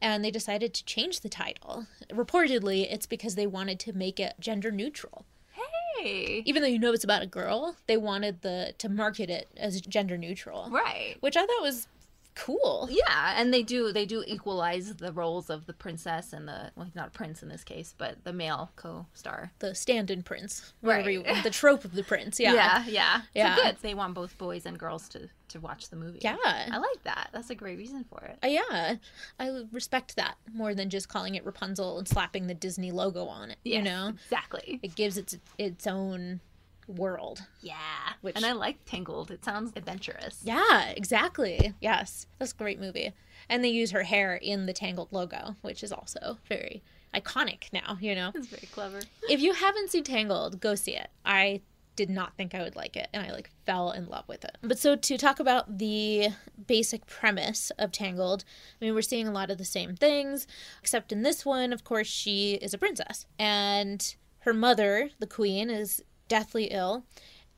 and 0.00 0.24
they 0.24 0.30
decided 0.30 0.74
to 0.74 0.84
change 0.84 1.20
the 1.20 1.28
title. 1.28 1.86
Reportedly, 2.10 2.86
it's 2.92 3.06
because 3.06 3.34
they 3.34 3.46
wanted 3.46 3.80
to 3.80 3.92
make 3.92 4.20
it 4.20 4.34
gender 4.38 4.70
neutral. 4.70 5.24
Hey. 5.52 6.42
Even 6.44 6.62
though 6.62 6.68
you 6.68 6.78
know 6.78 6.92
it's 6.92 7.04
about 7.04 7.22
a 7.22 7.26
girl, 7.26 7.76
they 7.86 7.96
wanted 7.96 8.42
the 8.42 8.74
to 8.78 8.88
market 8.88 9.30
it 9.30 9.48
as 9.56 9.80
gender 9.80 10.18
neutral. 10.18 10.68
Right. 10.70 11.16
Which 11.20 11.36
I 11.36 11.46
thought 11.46 11.62
was 11.62 11.88
cool. 12.34 12.88
Yeah, 12.90 13.34
and 13.36 13.52
they 13.52 13.62
do 13.62 13.92
they 13.92 14.06
do 14.06 14.24
equalize 14.26 14.94
the 14.96 15.12
roles 15.12 15.50
of 15.50 15.66
the 15.66 15.72
princess 15.72 16.32
and 16.32 16.48
the 16.48 16.72
well, 16.76 16.90
not 16.94 17.08
a 17.08 17.10
prince 17.10 17.42
in 17.42 17.48
this 17.48 17.64
case, 17.64 17.94
but 17.96 18.24
the 18.24 18.32
male 18.32 18.70
co-star, 18.76 19.52
the 19.58 19.74
stand-in 19.74 20.22
prince, 20.22 20.72
right? 20.82 21.04
You, 21.06 21.24
the 21.42 21.50
trope 21.50 21.84
of 21.84 21.94
the 21.94 22.02
prince. 22.02 22.40
Yeah, 22.40 22.54
yeah, 22.54 22.84
yeah. 22.86 23.20
yeah. 23.34 23.56
So 23.56 23.62
good. 23.62 23.76
They 23.82 23.94
want 23.94 24.14
both 24.14 24.36
boys 24.38 24.66
and 24.66 24.78
girls 24.78 25.08
to 25.10 25.28
to 25.48 25.60
watch 25.60 25.90
the 25.90 25.96
movie. 25.96 26.20
Yeah, 26.22 26.36
I 26.42 26.78
like 26.78 27.02
that. 27.04 27.30
That's 27.32 27.50
a 27.50 27.54
great 27.54 27.78
reason 27.78 28.04
for 28.04 28.24
it. 28.24 28.38
Uh, 28.42 28.48
yeah, 28.48 28.96
I 29.38 29.62
respect 29.72 30.16
that 30.16 30.36
more 30.52 30.74
than 30.74 30.90
just 30.90 31.08
calling 31.08 31.34
it 31.34 31.44
Rapunzel 31.44 31.98
and 31.98 32.08
slapping 32.08 32.46
the 32.46 32.54
Disney 32.54 32.90
logo 32.90 33.26
on 33.26 33.50
it. 33.50 33.58
Yes, 33.64 33.78
you 33.78 33.82
know, 33.82 34.08
exactly. 34.08 34.80
It 34.82 34.94
gives 34.94 35.16
its 35.16 35.36
its 35.58 35.86
own 35.86 36.40
world. 36.88 37.42
Yeah. 37.60 37.74
Which... 38.20 38.36
And 38.36 38.44
I 38.44 38.52
like 38.52 38.84
Tangled. 38.84 39.30
It 39.30 39.44
sounds 39.44 39.72
adventurous. 39.76 40.40
Yeah, 40.44 40.88
exactly. 40.90 41.74
Yes. 41.80 42.26
That's 42.38 42.52
a 42.52 42.56
great 42.56 42.80
movie. 42.80 43.12
And 43.48 43.62
they 43.62 43.68
use 43.68 43.90
her 43.90 44.02
hair 44.02 44.34
in 44.34 44.66
the 44.66 44.72
Tangled 44.72 45.12
logo, 45.12 45.56
which 45.62 45.82
is 45.82 45.92
also 45.92 46.38
very 46.48 46.82
iconic 47.14 47.72
now, 47.72 47.98
you 48.00 48.14
know? 48.14 48.32
It's 48.34 48.48
very 48.48 48.68
clever. 48.72 49.00
If 49.28 49.40
you 49.40 49.52
haven't 49.52 49.90
seen 49.90 50.04
Tangled, 50.04 50.60
go 50.60 50.74
see 50.74 50.96
it. 50.96 51.08
I 51.24 51.60
did 51.96 52.10
not 52.10 52.36
think 52.36 52.54
I 52.56 52.62
would 52.62 52.74
like 52.74 52.96
it, 52.96 53.08
and 53.12 53.24
I 53.24 53.30
like 53.30 53.50
fell 53.66 53.92
in 53.92 54.08
love 54.08 54.26
with 54.26 54.44
it. 54.44 54.58
But 54.62 54.80
so 54.80 54.96
to 54.96 55.16
talk 55.16 55.38
about 55.38 55.78
the 55.78 56.30
basic 56.66 57.06
premise 57.06 57.70
of 57.78 57.92
Tangled, 57.92 58.44
I 58.80 58.84
mean, 58.84 58.94
we're 58.94 59.02
seeing 59.02 59.28
a 59.28 59.32
lot 59.32 59.50
of 59.50 59.58
the 59.58 59.64
same 59.64 59.94
things, 59.94 60.48
except 60.80 61.12
in 61.12 61.22
this 61.22 61.46
one, 61.46 61.72
of 61.72 61.84
course, 61.84 62.08
she 62.08 62.54
is 62.54 62.74
a 62.74 62.78
princess. 62.78 63.26
And 63.38 64.14
her 64.40 64.52
mother, 64.52 65.10
the 65.20 65.26
queen, 65.28 65.70
is 65.70 66.02
deathly 66.28 66.64
ill, 66.64 67.04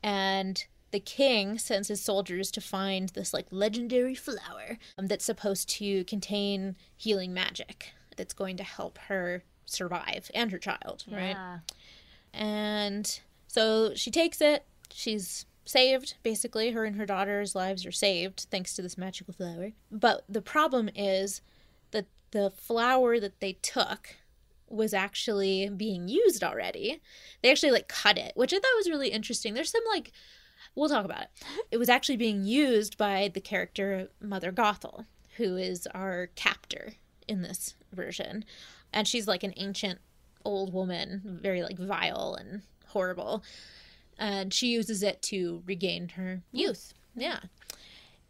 and 0.03 0.65
the 0.91 0.99
king 0.99 1.57
sends 1.57 1.89
his 1.89 2.01
soldiers 2.01 2.49
to 2.51 2.61
find 2.61 3.09
this 3.09 3.33
like 3.33 3.47
legendary 3.51 4.15
flower 4.15 4.77
um, 4.97 5.07
that's 5.07 5.25
supposed 5.25 5.69
to 5.69 6.03
contain 6.05 6.75
healing 6.95 7.33
magic 7.33 7.93
that's 8.15 8.33
going 8.33 8.57
to 8.57 8.63
help 8.63 8.97
her 9.07 9.43
survive 9.65 10.31
and 10.33 10.51
her 10.51 10.57
child, 10.57 11.03
yeah. 11.07 11.17
right? 11.17 11.59
And 12.33 13.19
so 13.47 13.93
she 13.95 14.11
takes 14.11 14.41
it. 14.41 14.65
She's 14.91 15.45
saved, 15.65 16.15
basically. 16.23 16.71
Her 16.71 16.85
and 16.85 16.95
her 16.95 17.05
daughter's 17.05 17.55
lives 17.55 17.85
are 17.85 17.91
saved 17.91 18.47
thanks 18.49 18.73
to 18.75 18.81
this 18.81 18.97
magical 18.97 19.33
flower. 19.33 19.71
But 19.91 20.23
the 20.29 20.41
problem 20.41 20.89
is 20.95 21.41
that 21.91 22.05
the 22.31 22.51
flower 22.51 23.19
that 23.19 23.39
they 23.39 23.53
took 23.61 24.15
was 24.69 24.93
actually 24.93 25.69
being 25.69 26.07
used 26.07 26.43
already. 26.43 27.01
They 27.41 27.51
actually 27.51 27.71
like 27.71 27.87
cut 27.87 28.17
it, 28.17 28.33
which 28.35 28.53
I 28.53 28.57
thought 28.57 28.77
was 28.77 28.89
really 28.89 29.09
interesting. 29.09 29.53
There's 29.53 29.71
some 29.71 29.83
like 29.89 30.11
we'll 30.75 30.89
talk 30.89 31.05
about 31.05 31.23
it. 31.23 31.29
It 31.71 31.77
was 31.77 31.89
actually 31.89 32.17
being 32.17 32.43
used 32.43 32.97
by 32.97 33.31
the 33.33 33.41
character 33.41 34.09
Mother 34.21 34.51
Gothel, 34.51 35.05
who 35.37 35.57
is 35.57 35.87
our 35.93 36.29
captor 36.35 36.93
in 37.27 37.41
this 37.41 37.75
version. 37.91 38.45
And 38.93 39.07
she's 39.07 39.27
like 39.27 39.43
an 39.43 39.53
ancient 39.57 39.99
old 40.45 40.73
woman, 40.73 41.39
very 41.41 41.63
like 41.63 41.77
vile 41.77 42.37
and 42.39 42.61
horrible. 42.87 43.43
And 44.17 44.53
she 44.53 44.67
uses 44.67 45.03
it 45.03 45.21
to 45.23 45.61
regain 45.65 46.09
her 46.09 46.41
youth. 46.51 46.93
Yeah. 47.15 47.39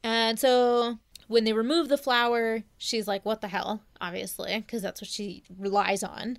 And 0.03 0.39
so 0.39 0.99
when 1.27 1.43
they 1.43 1.53
remove 1.53 1.89
the 1.89 1.97
flower, 1.97 2.63
she's 2.77 3.07
like, 3.07 3.25
what 3.25 3.41
the 3.41 3.47
hell? 3.47 3.81
Obviously, 3.99 4.57
because 4.59 4.81
that's 4.81 5.01
what 5.01 5.09
she 5.09 5.43
relies 5.57 6.03
on. 6.03 6.37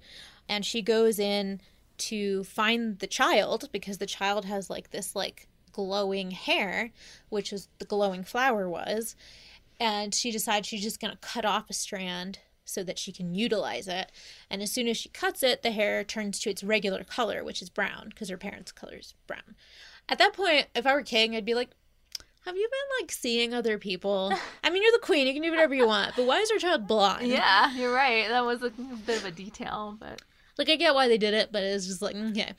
And 0.49 0.65
she 0.65 0.83
goes 0.83 1.19
in 1.19 1.61
to 1.99 2.45
find 2.45 2.99
the 2.99 3.07
child 3.07 3.69
because 3.73 3.99
the 3.99 4.07
child 4.07 4.45
has 4.45 4.71
like 4.71 4.91
this 4.91 5.15
like 5.15 5.49
glowing 5.73 6.31
hair, 6.31 6.91
which 7.29 7.53
is 7.53 7.69
the 7.79 7.85
glowing 7.85 8.25
flower 8.25 8.69
was. 8.69 9.15
And 9.81 10.15
she 10.15 10.31
decides 10.31 10.67
she's 10.67 10.83
just 10.83 11.01
going 11.01 11.13
to 11.13 11.19
cut 11.19 11.45
off 11.45 11.71
a 11.71 11.75
strand 11.75 12.41
so 12.65 12.83
that 12.83 12.99
she 12.99 13.13
can 13.13 13.35
utilize 13.35 13.89
it. 13.89 14.13
And 14.51 14.61
as 14.63 14.71
soon 14.71 14.89
as 14.89 14.97
she 14.97 15.09
cuts 15.09 15.43
it, 15.43 15.63
the 15.63 15.71
hair 15.71 16.05
turns 16.05 16.39
to 16.41 16.51
its 16.51 16.63
regular 16.65 17.05
color, 17.05 17.43
which 17.43 17.63
is 17.63 17.71
brown, 17.71 18.09
because 18.11 18.29
her 18.29 18.37
parents' 18.37 18.73
color 18.73 18.97
is 18.97 19.15
brown. 19.27 19.57
At 20.09 20.19
that 20.19 20.33
point, 20.35 20.67
if 20.75 20.87
I 20.87 20.95
were 20.95 21.03
king, 21.03 21.35
I'd 21.35 21.45
be 21.45 21.55
like, 21.55 21.71
have 22.49 22.57
you 22.57 22.69
been 22.71 23.03
like 23.03 23.13
seeing 23.13 23.53
other 23.53 23.77
people? 23.79 24.33
I 24.65 24.71
mean, 24.71 24.83
you're 24.83 24.93
the 24.93 24.99
queen. 25.01 25.27
You 25.27 25.35
can 25.35 25.43
do 25.43 25.51
whatever 25.51 25.75
you 25.75 25.87
want. 25.87 26.17
But 26.17 26.27
why 26.27 26.39
is 26.39 26.49
your 26.49 26.59
child 26.59 26.89
blonde? 26.89 27.27
Yeah, 27.27 27.71
you're 27.75 27.93
right. 27.93 28.27
That 28.29 28.45
was 28.45 28.63
a 28.63 28.71
bit 28.71 29.19
of 29.19 29.27
a 29.27 29.31
detail, 29.31 29.97
but 30.01 30.23
like 30.57 30.71
I 30.71 30.77
get 30.77 30.95
why 30.95 31.09
they 31.09 31.19
did 31.19 31.35
it, 31.35 31.53
but 31.53 31.63
it's 31.63 31.87
just 31.87 32.01
like 32.01 32.17
mm, 32.17 32.31
okay. 32.31 32.55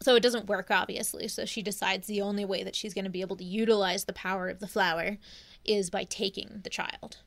so 0.00 0.16
it 0.16 0.22
doesn't 0.22 0.46
work 0.46 0.70
obviously. 0.70 1.28
So 1.28 1.44
she 1.44 1.62
decides 1.62 2.06
the 2.06 2.22
only 2.22 2.46
way 2.46 2.64
that 2.64 2.74
she's 2.74 2.94
going 2.94 3.04
to 3.04 3.10
be 3.10 3.20
able 3.20 3.36
to 3.36 3.44
utilize 3.44 4.04
the 4.04 4.14
power 4.14 4.48
of 4.48 4.60
the 4.60 4.66
flower 4.66 5.18
is 5.66 5.90
by 5.90 6.04
taking 6.04 6.60
the 6.64 6.70
child. 6.70 7.18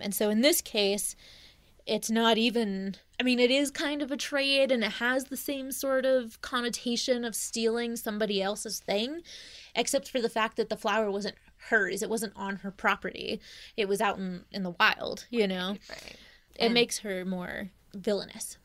And 0.00 0.14
so 0.14 0.30
in 0.30 0.40
this 0.40 0.62
case, 0.62 1.14
it's 1.86 2.10
not 2.10 2.38
even 2.38 2.94
I 3.20 3.22
mean 3.22 3.38
it 3.38 3.50
is 3.50 3.70
kind 3.70 4.00
of 4.02 4.10
a 4.10 4.16
trade 4.16 4.72
and 4.72 4.82
it 4.82 4.92
has 4.92 5.24
the 5.24 5.36
same 5.36 5.70
sort 5.70 6.04
of 6.06 6.40
connotation 6.40 7.24
of 7.24 7.34
stealing 7.34 7.96
somebody 7.96 8.40
else's 8.42 8.80
thing 8.80 9.20
except 9.74 10.08
for 10.08 10.20
the 10.20 10.28
fact 10.28 10.56
that 10.56 10.68
the 10.68 10.76
flower 10.76 11.10
wasn't 11.10 11.36
hers. 11.68 12.02
It 12.02 12.10
wasn't 12.10 12.32
on 12.36 12.56
her 12.56 12.70
property. 12.70 13.40
It 13.76 13.88
was 13.88 14.00
out 14.00 14.18
in, 14.18 14.44
in 14.50 14.62
the 14.62 14.74
wild 14.78 15.26
you 15.30 15.46
know? 15.46 15.76
Right. 15.90 16.16
it 16.56 16.66
And- 16.66 16.74
makes 16.74 16.98
her 17.00 17.24
more 17.24 17.70
villainous 17.94 18.56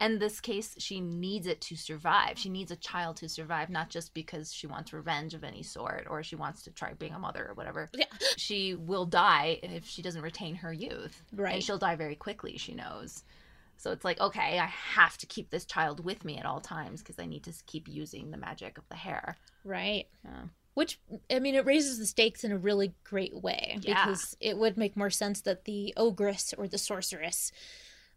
In 0.00 0.18
this 0.18 0.40
case, 0.40 0.74
she 0.78 1.00
needs 1.00 1.46
it 1.46 1.60
to 1.62 1.76
survive. 1.76 2.36
She 2.38 2.48
needs 2.48 2.70
a 2.72 2.76
child 2.76 3.16
to 3.18 3.28
survive, 3.28 3.70
not 3.70 3.90
just 3.90 4.12
because 4.12 4.52
she 4.52 4.66
wants 4.66 4.92
revenge 4.92 5.34
of 5.34 5.44
any 5.44 5.62
sort 5.62 6.06
or 6.10 6.22
she 6.24 6.34
wants 6.34 6.62
to 6.64 6.70
try 6.72 6.94
being 6.94 7.14
a 7.14 7.18
mother 7.18 7.46
or 7.48 7.54
whatever. 7.54 7.88
Yeah. 7.94 8.06
She 8.36 8.74
will 8.74 9.06
die 9.06 9.60
if 9.62 9.86
she 9.86 10.02
doesn't 10.02 10.22
retain 10.22 10.56
her 10.56 10.72
youth. 10.72 11.22
Right. 11.32 11.54
And 11.54 11.62
she'll 11.62 11.78
die 11.78 11.94
very 11.96 12.16
quickly, 12.16 12.56
she 12.58 12.74
knows. 12.74 13.22
So 13.76 13.92
it's 13.92 14.04
like, 14.04 14.20
okay, 14.20 14.58
I 14.58 14.66
have 14.66 15.16
to 15.18 15.26
keep 15.26 15.50
this 15.50 15.64
child 15.64 16.04
with 16.04 16.24
me 16.24 16.38
at 16.38 16.46
all 16.46 16.60
times 16.60 17.00
because 17.00 17.18
I 17.18 17.26
need 17.26 17.44
to 17.44 17.52
keep 17.66 17.86
using 17.88 18.30
the 18.30 18.36
magic 18.36 18.78
of 18.78 18.88
the 18.88 18.96
hair. 18.96 19.36
right 19.64 20.06
Yeah. 20.24 20.42
which 20.74 20.98
i 21.30 21.38
mean 21.38 21.54
it 21.54 21.64
raises 21.64 21.98
the 21.98 22.06
stakes 22.06 22.42
in 22.44 22.50
a 22.52 22.58
really 22.58 22.94
great 23.04 23.34
way 23.34 23.78
Yeah. 23.82 24.06
because 24.06 24.36
it 24.40 24.58
would 24.58 24.76
make 24.76 24.96
more 24.96 25.10
sense 25.10 25.40
that 25.42 25.64
the 25.66 25.94
ogress 25.96 26.52
or 26.58 26.66
the 26.66 26.78
sorceress 26.78 27.52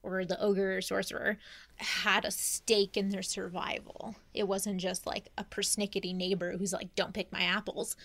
or 0.08 0.26
the 0.26 0.42
ogre 0.42 0.78
or 0.78 0.82
sorcerer 0.82 1.38
had 1.78 2.26
a 2.26 2.32
stake 2.32 2.98
in 2.98 3.10
their 3.10 3.22
survival. 3.22 4.16
It 4.34 4.48
wasn't 4.48 4.80
just 4.80 5.06
like 5.06 5.30
a 5.38 5.44
persnickety 5.44 6.16
neighbor 6.16 6.58
who's 6.58 6.74
like 6.74 6.96
don't 6.96 7.14
pick 7.14 7.32
my 7.32 7.42
apples. 7.42 7.96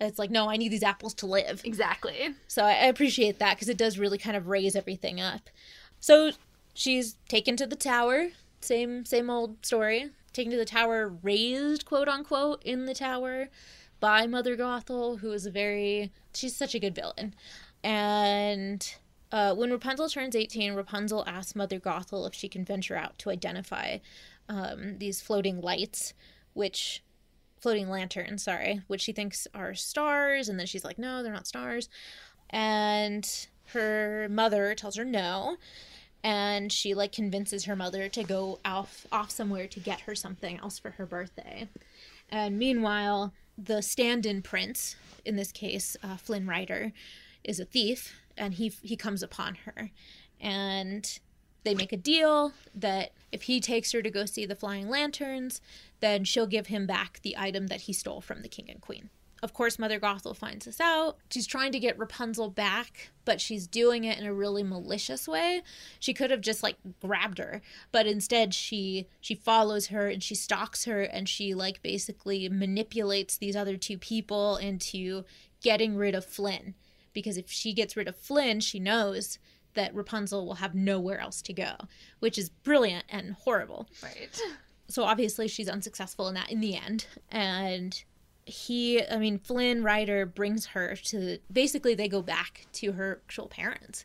It's 0.00 0.18
like 0.18 0.30
no 0.30 0.48
i 0.48 0.56
need 0.56 0.72
these 0.72 0.82
apples 0.82 1.14
to 1.14 1.26
live. 1.26 1.62
Exactly. 1.64 2.34
so 2.48 2.64
i 2.64 2.72
appreciate 2.72 3.38
that 3.38 3.56
because 3.56 3.68
it 3.68 3.78
does 3.78 3.98
really 3.98 4.18
kind 4.18 4.36
of 4.36 4.48
raise 4.48 4.74
everything 4.74 5.20
up. 5.20 5.50
So 6.00 6.32
she's 6.74 7.16
taken 7.28 7.56
to 7.56 7.66
the 7.66 7.76
tower. 7.76 8.28
Same 8.60 9.04
same 9.04 9.30
old 9.30 9.64
story. 9.64 10.10
Taken 10.32 10.52
to 10.52 10.58
the 10.58 10.64
tower 10.64 11.08
raised 11.22 11.84
quote 11.84 12.08
unquote 12.08 12.62
in 12.64 12.86
the 12.86 12.94
tower 12.94 13.48
by 14.00 14.26
mother 14.26 14.56
gothel 14.56 15.18
who 15.20 15.30
is 15.32 15.44
a 15.46 15.50
very 15.50 16.10
she's 16.34 16.56
such 16.56 16.74
a 16.74 16.80
good 16.80 16.94
villain. 16.94 17.34
And 17.82 18.94
uh, 19.32 19.54
when 19.54 19.70
rapunzel 19.70 20.08
turns 20.08 20.34
18 20.34 20.74
rapunzel 20.74 21.24
asks 21.26 21.54
mother 21.54 21.78
gothel 21.78 22.26
if 22.26 22.34
she 22.34 22.48
can 22.48 22.64
venture 22.64 22.96
out 22.96 23.18
to 23.18 23.30
identify 23.30 23.98
um, 24.48 24.98
these 24.98 25.20
floating 25.20 25.60
lights 25.60 26.14
which 26.52 27.02
floating 27.60 27.88
lanterns 27.88 28.42
sorry 28.42 28.82
which 28.86 29.00
she 29.00 29.12
thinks 29.12 29.46
are 29.54 29.74
stars 29.74 30.48
and 30.48 30.58
then 30.58 30.66
she's 30.66 30.84
like 30.84 30.98
no 30.98 31.22
they're 31.22 31.32
not 31.32 31.46
stars. 31.46 31.88
And 32.52 33.24
her 33.66 34.26
mother 34.28 34.74
tells 34.74 34.96
her 34.96 35.04
no 35.04 35.56
and 36.22 36.72
she 36.72 36.94
like 36.94 37.12
convinces 37.12 37.64
her 37.64 37.76
mother 37.76 38.08
to 38.08 38.22
go 38.24 38.58
off 38.64 39.06
off 39.12 39.30
somewhere 39.30 39.66
to 39.68 39.80
get 39.80 40.00
her 40.02 40.14
something 40.14 40.58
else 40.58 40.78
for 40.78 40.90
her 40.90 41.06
birthday. 41.06 41.68
And 42.30 42.58
meanwhile 42.58 43.32
the 43.56 43.82
stand-in 43.82 44.42
prince 44.42 44.96
in 45.24 45.36
this 45.36 45.52
case 45.52 45.96
uh, 46.02 46.16
flynn 46.16 46.46
rider 46.46 46.92
is 47.44 47.60
a 47.60 47.64
thief 47.64 48.16
and 48.40 48.54
he 48.54 48.72
he 48.82 48.96
comes 48.96 49.22
upon 49.22 49.54
her. 49.66 49.90
And 50.40 51.20
they 51.62 51.74
make 51.74 51.92
a 51.92 51.96
deal 51.96 52.52
that 52.74 53.12
if 53.30 53.42
he 53.42 53.60
takes 53.60 53.92
her 53.92 54.00
to 54.02 54.10
go 54.10 54.24
see 54.24 54.46
the 54.46 54.56
flying 54.56 54.88
lanterns 54.88 55.60
then 56.00 56.24
she'll 56.24 56.46
give 56.46 56.68
him 56.68 56.86
back 56.86 57.20
the 57.22 57.36
item 57.36 57.66
that 57.66 57.82
he 57.82 57.92
stole 57.92 58.22
from 58.22 58.40
the 58.40 58.48
king 58.48 58.70
and 58.70 58.80
queen. 58.80 59.10
Of 59.42 59.52
course 59.52 59.78
mother 59.78 60.00
gothel 60.00 60.34
finds 60.34 60.64
this 60.64 60.80
out. 60.80 61.18
She's 61.30 61.46
trying 61.46 61.72
to 61.72 61.78
get 61.78 61.98
rapunzel 61.98 62.48
back 62.48 63.10
but 63.26 63.42
she's 63.42 63.66
doing 63.66 64.04
it 64.04 64.18
in 64.18 64.24
a 64.24 64.32
really 64.32 64.62
malicious 64.62 65.28
way. 65.28 65.62
She 65.98 66.14
could 66.14 66.30
have 66.30 66.40
just 66.40 66.62
like 66.62 66.76
grabbed 67.02 67.36
her 67.36 67.60
but 67.92 68.06
instead 68.06 68.54
she 68.54 69.06
she 69.20 69.34
follows 69.34 69.88
her 69.88 70.08
and 70.08 70.22
she 70.22 70.34
stalks 70.34 70.86
her 70.86 71.02
and 71.02 71.28
she 71.28 71.54
like 71.54 71.82
basically 71.82 72.48
manipulates 72.48 73.36
these 73.36 73.56
other 73.56 73.76
two 73.76 73.98
people 73.98 74.56
into 74.56 75.24
getting 75.62 75.94
rid 75.94 76.14
of 76.14 76.24
flynn 76.24 76.74
because 77.12 77.36
if 77.36 77.50
she 77.50 77.72
gets 77.72 77.96
rid 77.96 78.08
of 78.08 78.16
flynn 78.16 78.60
she 78.60 78.78
knows 78.78 79.38
that 79.74 79.94
rapunzel 79.94 80.46
will 80.46 80.54
have 80.54 80.74
nowhere 80.74 81.20
else 81.20 81.42
to 81.42 81.52
go 81.52 81.72
which 82.18 82.36
is 82.38 82.48
brilliant 82.48 83.04
and 83.08 83.34
horrible. 83.34 83.88
Right. 84.02 84.38
so 84.88 85.04
obviously 85.04 85.48
she's 85.48 85.68
unsuccessful 85.68 86.28
in 86.28 86.34
that 86.34 86.50
in 86.50 86.60
the 86.60 86.76
end. 86.76 87.06
And 87.30 88.02
he 88.46 89.06
i 89.06 89.16
mean 89.16 89.38
flynn 89.38 89.82
rider 89.84 90.26
brings 90.26 90.66
her 90.66 90.96
to 90.96 91.38
basically 91.52 91.94
they 91.94 92.08
go 92.08 92.22
back 92.22 92.66
to 92.72 92.92
her 92.92 93.20
actual 93.26 93.46
parents 93.46 94.04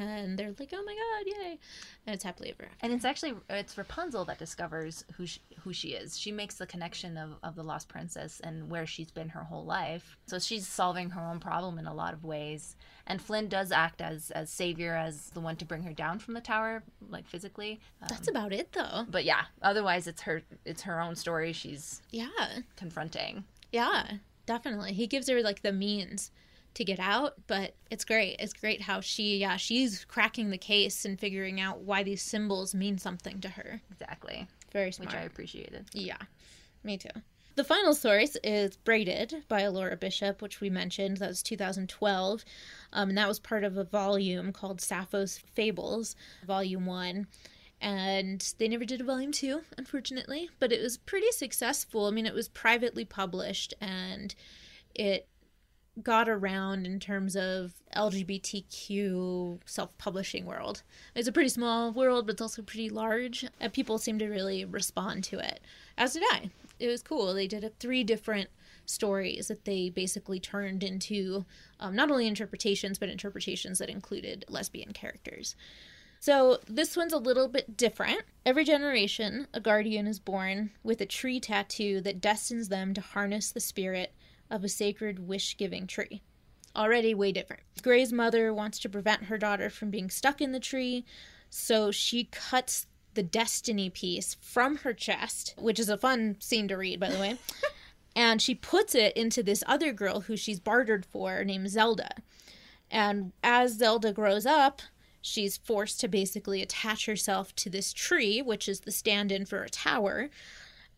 and 0.00 0.38
they're 0.38 0.54
like 0.58 0.72
oh 0.74 0.82
my 0.84 0.94
god 0.94 1.26
yay 1.26 1.58
and 2.06 2.14
it's 2.14 2.24
happily 2.24 2.50
ever 2.50 2.66
after 2.66 2.84
And 2.84 2.92
it's 2.92 3.04
actually 3.04 3.34
it's 3.50 3.76
Rapunzel 3.76 4.24
that 4.26 4.38
discovers 4.38 5.04
who 5.16 5.26
she, 5.26 5.40
who 5.62 5.72
she 5.72 5.88
is. 5.88 6.18
She 6.18 6.32
makes 6.32 6.56
the 6.56 6.66
connection 6.66 7.16
of, 7.16 7.30
of 7.42 7.54
the 7.54 7.62
lost 7.62 7.88
princess 7.88 8.40
and 8.42 8.70
where 8.70 8.86
she's 8.86 9.10
been 9.10 9.30
her 9.30 9.44
whole 9.44 9.64
life. 9.64 10.16
So 10.26 10.38
she's 10.38 10.66
solving 10.66 11.10
her 11.10 11.20
own 11.20 11.40
problem 11.40 11.78
in 11.78 11.86
a 11.86 11.94
lot 11.94 12.14
of 12.14 12.24
ways. 12.24 12.76
And 13.06 13.20
Flynn 13.20 13.48
does 13.48 13.72
act 13.72 14.00
as 14.00 14.30
as 14.30 14.50
savior, 14.50 14.94
as 14.94 15.30
the 15.30 15.40
one 15.40 15.56
to 15.56 15.64
bring 15.64 15.82
her 15.82 15.92
down 15.92 16.18
from 16.18 16.34
the 16.34 16.40
tower, 16.40 16.82
like 17.08 17.26
physically. 17.26 17.80
Um, 18.02 18.08
that's 18.10 18.28
about 18.28 18.52
it 18.52 18.72
though 18.72 19.06
but 19.08 19.24
yeah, 19.24 19.44
otherwise 19.62 20.06
it's 20.06 20.22
her 20.22 20.42
it's 20.64 20.82
her 20.82 21.00
own 21.00 21.16
story. 21.16 21.52
She's 21.52 22.02
yeah 22.10 22.28
confronting. 22.76 23.44
yeah 23.72 24.18
definitely 24.46 24.92
he 24.92 25.08
gives 25.08 25.28
her 25.28 25.42
like 25.42 25.62
the 25.62 25.72
means 25.72 26.30
to 26.76 26.84
get 26.84 27.00
out 27.00 27.34
but 27.46 27.74
it's 27.90 28.04
great 28.04 28.36
it's 28.38 28.52
great 28.52 28.82
how 28.82 29.00
she 29.00 29.38
yeah 29.38 29.56
she's 29.56 30.04
cracking 30.04 30.50
the 30.50 30.58
case 30.58 31.04
and 31.04 31.18
figuring 31.18 31.60
out 31.60 31.80
why 31.80 32.02
these 32.02 32.22
symbols 32.22 32.74
mean 32.74 32.98
something 32.98 33.40
to 33.40 33.48
her 33.48 33.80
Exactly, 33.90 34.46
very 34.72 34.92
smart 34.92 35.10
which 35.10 35.20
I 35.20 35.24
appreciated. 35.24 35.86
Yeah, 35.92 36.18
me 36.84 36.98
too. 36.98 37.08
The 37.54 37.64
final 37.64 37.94
source 37.94 38.36
is 38.44 38.76
Braided 38.76 39.44
by 39.48 39.66
Laura 39.68 39.96
Bishop, 39.96 40.42
which 40.42 40.60
we 40.60 40.68
mentioned. 40.68 41.16
That 41.16 41.28
was 41.28 41.42
2012. 41.42 42.44
Um, 42.92 43.08
and 43.08 43.16
that 43.16 43.26
was 43.26 43.38
part 43.38 43.64
of 43.64 43.78
a 43.78 43.84
volume 43.84 44.52
called 44.52 44.82
Sappho's 44.82 45.38
Fables, 45.38 46.14
Volume 46.46 46.84
1. 46.84 47.26
And 47.80 48.54
they 48.58 48.68
never 48.68 48.84
did 48.84 49.00
a 49.00 49.04
Volume 49.04 49.32
2, 49.32 49.62
unfortunately, 49.78 50.50
but 50.58 50.70
it 50.70 50.82
was 50.82 50.98
pretty 50.98 51.30
successful. 51.32 52.04
I 52.06 52.10
mean, 52.10 52.26
it 52.26 52.34
was 52.34 52.48
privately 52.48 53.06
published 53.06 53.72
and 53.80 54.34
it 54.94 55.26
got 56.02 56.28
around 56.28 56.86
in 56.86 57.00
terms 57.00 57.36
of 57.36 57.74
LGBTQ 57.94 59.60
self 59.64 59.96
publishing 59.98 60.44
world. 60.44 60.82
It's 61.14 61.28
a 61.28 61.32
pretty 61.32 61.48
small 61.48 61.92
world, 61.92 62.26
but 62.26 62.34
it's 62.34 62.42
also 62.42 62.62
pretty 62.62 62.90
large. 62.90 63.46
And 63.60 63.72
people 63.72 63.98
seem 63.98 64.18
to 64.18 64.28
really 64.28 64.64
respond 64.64 65.24
to 65.24 65.38
it, 65.38 65.60
as 65.96 66.14
did 66.14 66.22
I. 66.30 66.50
It 66.78 66.88
was 66.88 67.02
cool. 67.02 67.32
They 67.32 67.46
did 67.46 67.78
three 67.78 68.04
different 68.04 68.50
stories 68.84 69.48
that 69.48 69.64
they 69.64 69.88
basically 69.88 70.38
turned 70.38 70.82
into 70.82 71.44
um, 71.80 71.96
not 71.96 72.10
only 72.10 72.26
interpretations, 72.26 72.98
but 72.98 73.08
interpretations 73.08 73.78
that 73.78 73.88
included 73.88 74.44
lesbian 74.48 74.92
characters. 74.92 75.56
So 76.20 76.58
this 76.66 76.96
one's 76.96 77.12
a 77.12 77.18
little 77.18 77.48
bit 77.48 77.76
different. 77.76 78.22
Every 78.44 78.64
generation, 78.64 79.46
a 79.52 79.60
guardian 79.60 80.06
is 80.06 80.18
born 80.18 80.70
with 80.82 81.00
a 81.00 81.06
tree 81.06 81.40
tattoo 81.40 82.00
that 82.02 82.20
destines 82.20 82.68
them 82.68 82.94
to 82.94 83.00
harness 83.00 83.50
the 83.50 83.60
spirit 83.60 84.12
of 84.50 84.64
a 84.64 84.68
sacred 84.68 85.26
wish 85.26 85.56
giving 85.56 85.86
tree. 85.86 86.22
Already 86.74 87.14
way 87.14 87.32
different. 87.32 87.62
Gray's 87.82 88.12
mother 88.12 88.52
wants 88.52 88.78
to 88.80 88.88
prevent 88.88 89.24
her 89.24 89.38
daughter 89.38 89.70
from 89.70 89.90
being 89.90 90.10
stuck 90.10 90.40
in 90.40 90.52
the 90.52 90.60
tree, 90.60 91.04
so 91.48 91.90
she 91.90 92.24
cuts 92.24 92.86
the 93.14 93.22
destiny 93.22 93.88
piece 93.90 94.36
from 94.40 94.76
her 94.78 94.92
chest, 94.92 95.54
which 95.58 95.80
is 95.80 95.88
a 95.88 95.96
fun 95.96 96.36
scene 96.38 96.68
to 96.68 96.76
read, 96.76 97.00
by 97.00 97.10
the 97.10 97.18
way. 97.18 97.36
and 98.16 98.40
she 98.40 98.54
puts 98.54 98.94
it 98.94 99.16
into 99.16 99.42
this 99.42 99.64
other 99.66 99.92
girl 99.92 100.20
who 100.20 100.36
she's 100.36 100.60
bartered 100.60 101.04
for 101.04 101.42
named 101.42 101.70
Zelda. 101.70 102.10
And 102.90 103.32
as 103.42 103.78
Zelda 103.78 104.12
grows 104.12 104.46
up, 104.46 104.82
she's 105.20 105.56
forced 105.56 105.98
to 106.00 106.08
basically 106.08 106.62
attach 106.62 107.06
herself 107.06 107.54
to 107.56 107.70
this 107.70 107.92
tree, 107.92 108.40
which 108.42 108.68
is 108.68 108.80
the 108.80 108.92
stand 108.92 109.32
in 109.32 109.44
for 109.44 109.62
a 109.62 109.70
tower. 109.70 110.30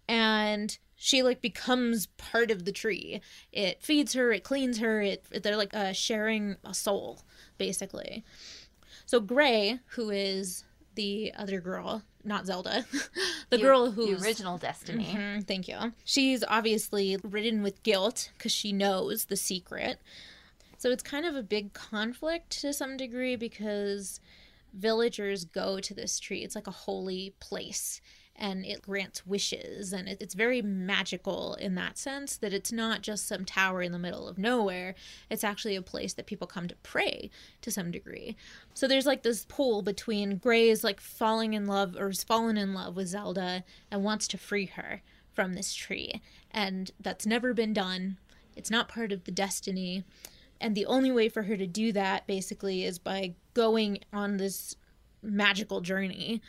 And 0.09 0.77
she 1.01 1.23
like 1.23 1.41
becomes 1.41 2.07
part 2.19 2.51
of 2.51 2.65
the 2.65 2.73
tree. 2.73 3.21
It 3.53 3.83
feeds 3.83 4.13
her, 4.15 4.33
it 4.33 4.43
cleans 4.45 4.79
her, 4.79 5.01
it 5.01 5.25
they're 5.43 5.57
like 5.57 5.73
uh, 5.75 5.93
sharing 5.93 6.57
a 6.65 6.75
soul, 6.75 7.23
basically. 7.57 8.25
So 9.07 9.21
Gray, 9.21 9.79
who 9.91 10.11
is 10.11 10.65
the 10.97 11.33
other 11.39 11.61
girl, 11.61 12.03
not 12.25 12.45
Zelda, 12.47 12.85
the, 13.51 13.57
The- 13.57 13.59
girl 13.59 13.91
the 13.93 14.15
original 14.21 14.59
Destiny. 14.59 15.07
Mhm, 15.17 15.47
thank 15.47 15.69
you. 15.69 15.93
She's 16.05 16.43
obviously 16.49 17.17
ridden 17.23 17.63
with 17.63 17.83
guilt 17.85 18.31
because 18.37 18.51
she 18.53 18.73
knows 18.73 19.27
the 19.27 19.37
secret. 19.37 20.01
So 20.79 20.91
it's 20.91 21.03
kind 21.03 21.25
of 21.25 21.35
a 21.37 21.43
big 21.43 21.73
conflict 21.73 22.51
to 22.61 22.73
some 22.73 22.97
degree 22.97 23.37
because 23.37 24.21
villagers 24.75 25.45
go 25.45 25.81
to 25.81 25.95
this 25.95 26.19
tree. 26.19 26.41
It's 26.45 26.55
like 26.55 26.67
a 26.67 26.73
holy 26.73 27.35
place. 27.41 28.01
And 28.39 28.65
it 28.65 28.83
grants 28.83 29.27
wishes 29.27 29.93
and 29.93 30.09
it, 30.09 30.19
it's 30.21 30.35
very 30.35 30.63
magical 30.63 31.55
in 31.57 31.75
that 31.75 31.99
sense 31.99 32.37
that 32.37 32.55
it's 32.55 32.71
not 32.71 33.03
just 33.03 33.27
some 33.27 33.45
tower 33.45 33.83
in 33.83 33.93
the 33.93 33.99
middle 33.99 34.29
of 34.29 34.39
nowhere. 34.39 34.95
It's 35.29 35.45
actually 35.45 35.75
a 35.75 35.83
place 35.83 36.15
that 36.15 36.27
people 36.27 36.47
come 36.47 36.69
to 36.69 36.77
pray 36.77 37.31
to 37.63 37.71
some 37.71 37.91
degree. 37.91 38.37
So 38.75 38.87
there's 38.87 39.07
like 39.07 39.25
this 39.25 39.45
pull 39.49 39.83
between 39.83 40.37
gray 40.37 40.69
is 40.69 40.85
like 40.85 41.01
falling 41.01 41.53
in 41.55 41.67
love 41.67 41.97
or 41.97 42.07
has 42.07 42.23
fallen 42.23 42.57
in 42.57 42.75
love 42.75 42.95
with 42.95 43.09
zelda 43.09 43.65
and 43.91 44.05
wants 44.05 44.29
to 44.29 44.39
free 44.39 44.67
her 44.67 45.03
from 45.33 45.55
this 45.55 45.75
tree. 45.75 46.23
And 46.53 46.91
that's 47.01 47.27
never 47.27 47.53
been 47.53 47.73
done. 47.73 48.19
It's 48.57 48.71
not 48.71 48.89
part 48.89 49.11
of 49.11 49.25
the 49.25 49.33
destiny. 49.33 50.05
And 50.61 50.75
the 50.75 50.87
only 50.87 51.11
way 51.11 51.29
for 51.29 51.43
her 51.43 51.57
to 51.57 51.67
do 51.67 51.93
that 51.93 52.27
basically 52.27 52.85
is 52.85 52.99
by 52.99 53.35
going 53.55 53.99
on 54.13 54.37
this 54.37 54.77
magical 55.23 55.81
journey. 55.81 56.41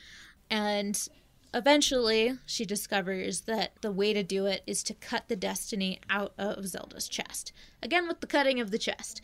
And 0.51 1.07
Eventually, 1.53 2.37
she 2.45 2.63
discovers 2.63 3.41
that 3.41 3.73
the 3.81 3.91
way 3.91 4.13
to 4.13 4.21
do 4.21 4.45
it 4.45 4.61
is 4.67 4.83
to 4.83 4.93
cut 4.93 5.27
the 5.27 5.35
destiny 5.35 5.99
out 6.09 6.33
of 6.37 6.67
Zelda's 6.67 7.09
chest. 7.09 7.51
Again, 7.81 8.07
with 8.07 8.19
the 8.19 8.27
cutting 8.27 8.59
of 8.59 8.71
the 8.71 8.77
chest. 8.77 9.21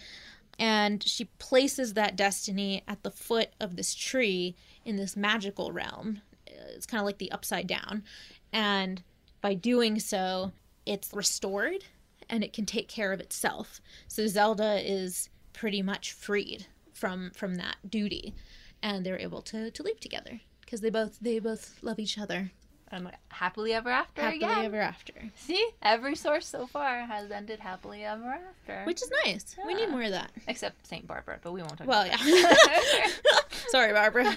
And 0.58 1.04
she 1.04 1.26
places 1.38 1.94
that 1.94 2.16
destiny 2.16 2.84
at 2.88 3.04
the 3.04 3.12
foot 3.12 3.50
of 3.60 3.76
this 3.76 3.94
tree 3.94 4.56
in 4.86 4.96
this 4.96 5.16
magical 5.16 5.72
realm. 5.72 6.22
It's 6.48 6.86
kind 6.86 7.00
of 7.02 7.06
like 7.06 7.18
the 7.18 7.32
upside 7.32 7.68
down. 7.68 8.04
And 8.52 9.04
by 9.42 9.54
doing 9.54 10.00
so, 10.00 10.54
it's 10.86 11.14
restored 11.14 11.84
and 12.30 12.44
it 12.44 12.54
can 12.54 12.66
take 12.66 12.88
care 12.88 13.12
of 13.12 13.20
itself. 13.20 13.82
So 14.08 14.26
Zelda 14.28 14.82
is 14.84 15.30
pretty 15.54 15.82
much 15.82 16.12
freed 16.14 16.66
from 16.94 17.32
from 17.36 17.56
that 17.56 17.76
duty 17.90 18.34
and 18.82 19.06
they're 19.06 19.20
able 19.20 19.42
to 19.42 19.72
to 19.72 19.84
live 19.84 20.00
together 20.00 20.42
because 20.66 20.82
they 20.82 20.90
both 20.90 21.20
they 21.20 21.40
both 21.40 21.78
love 21.82 22.00
each 22.00 22.18
other. 22.18 22.52
And 22.92 23.12
happily 23.30 23.74
ever 23.74 23.90
after 23.90 24.22
again. 24.22 24.42
happily 24.42 24.54
again. 24.54 24.66
ever 24.66 24.80
after. 24.82 25.14
See, 25.36 25.70
every 25.82 26.16
source 26.16 26.46
so 26.46 26.68
far 26.68 27.06
has 27.06 27.32
ended 27.32 27.60
happily 27.60 28.06
ever 28.06 28.38
after, 28.50 28.84
which 28.86 29.02
is 29.02 29.12
nice. 29.26 29.56
Yeah. 29.58 29.66
We 29.66 29.74
need 29.74 29.90
more 29.90 30.04
of 30.04 30.12
that. 30.12 30.32
Except 30.48 30.86
Saint 30.86 31.08
Barbara, 31.08 31.40
but 31.42 31.52
we 31.52 31.62
won't 31.62 31.78
talk. 31.78 31.88
About. 31.88 32.08
Well, 32.08 32.08
yeah. 32.08 33.08
Sorry, 33.70 33.92
Barbara. 33.92 34.36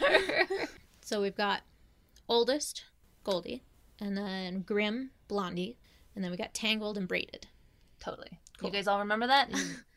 so 1.03 1.21
we've 1.21 1.37
got 1.37 1.61
oldest 2.29 2.85
Goldie, 3.23 3.63
and 4.01 4.17
then 4.17 4.63
Grimm 4.63 5.11
Blondie, 5.29 5.77
and 6.15 6.25
then 6.25 6.31
we 6.31 6.39
got 6.39 6.55
Tangled 6.55 6.97
and 6.97 7.07
Braided. 7.07 7.47
Totally. 8.01 8.41
Cool. 8.57 8.71
You 8.71 8.73
guys 8.73 8.89
all 8.89 9.01
remember 9.01 9.27
that? 9.27 9.51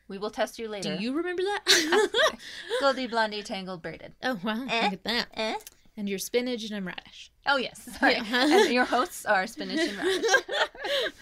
We 0.08 0.18
will 0.18 0.30
test 0.30 0.58
you 0.58 0.68
later. 0.68 0.96
Do 0.96 1.02
you 1.02 1.14
remember 1.14 1.42
that? 1.42 2.38
Goldie, 2.80 3.06
Blondie, 3.06 3.42
Tangled, 3.42 3.80
Braided. 3.80 4.12
Oh 4.22 4.38
wow! 4.44 4.66
Eh? 4.68 4.82
Look 4.84 4.92
at 4.92 5.04
that. 5.04 5.26
Eh? 5.34 5.54
And 5.96 6.08
your 6.08 6.18
spinach 6.18 6.64
and 6.64 6.74
I'm 6.74 6.86
radish. 6.86 7.30
Oh 7.46 7.56
yes, 7.56 7.88
sorry. 7.98 8.14
Yeah. 8.14 8.24
and 8.64 8.72
your 8.72 8.84
hosts 8.84 9.26
are 9.26 9.46
spinach 9.46 9.80
and 9.80 9.98
radish. 9.98 10.24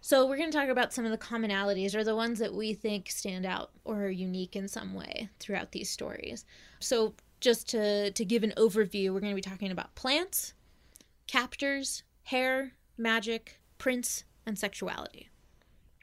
so 0.00 0.26
we're 0.26 0.36
going 0.36 0.50
to 0.50 0.56
talk 0.56 0.68
about 0.68 0.92
some 0.92 1.06
of 1.06 1.10
the 1.10 1.18
commonalities 1.18 1.94
or 1.94 2.04
the 2.04 2.14
ones 2.14 2.38
that 2.40 2.52
we 2.52 2.74
think 2.74 3.10
stand 3.10 3.46
out 3.46 3.70
or 3.84 4.04
are 4.04 4.10
unique 4.10 4.54
in 4.54 4.68
some 4.68 4.92
way 4.94 5.30
throughout 5.40 5.72
these 5.72 5.88
stories. 5.88 6.44
So 6.80 7.14
just 7.40 7.68
to 7.70 8.10
to 8.10 8.24
give 8.24 8.42
an 8.42 8.52
overview, 8.56 9.12
we're 9.12 9.20
going 9.20 9.32
to 9.32 9.36
be 9.36 9.40
talking 9.40 9.70
about 9.70 9.94
plants, 9.94 10.52
captors, 11.26 12.02
hair, 12.24 12.72
magic, 12.98 13.58
prince, 13.78 14.24
and 14.46 14.58
sexuality. 14.58 15.30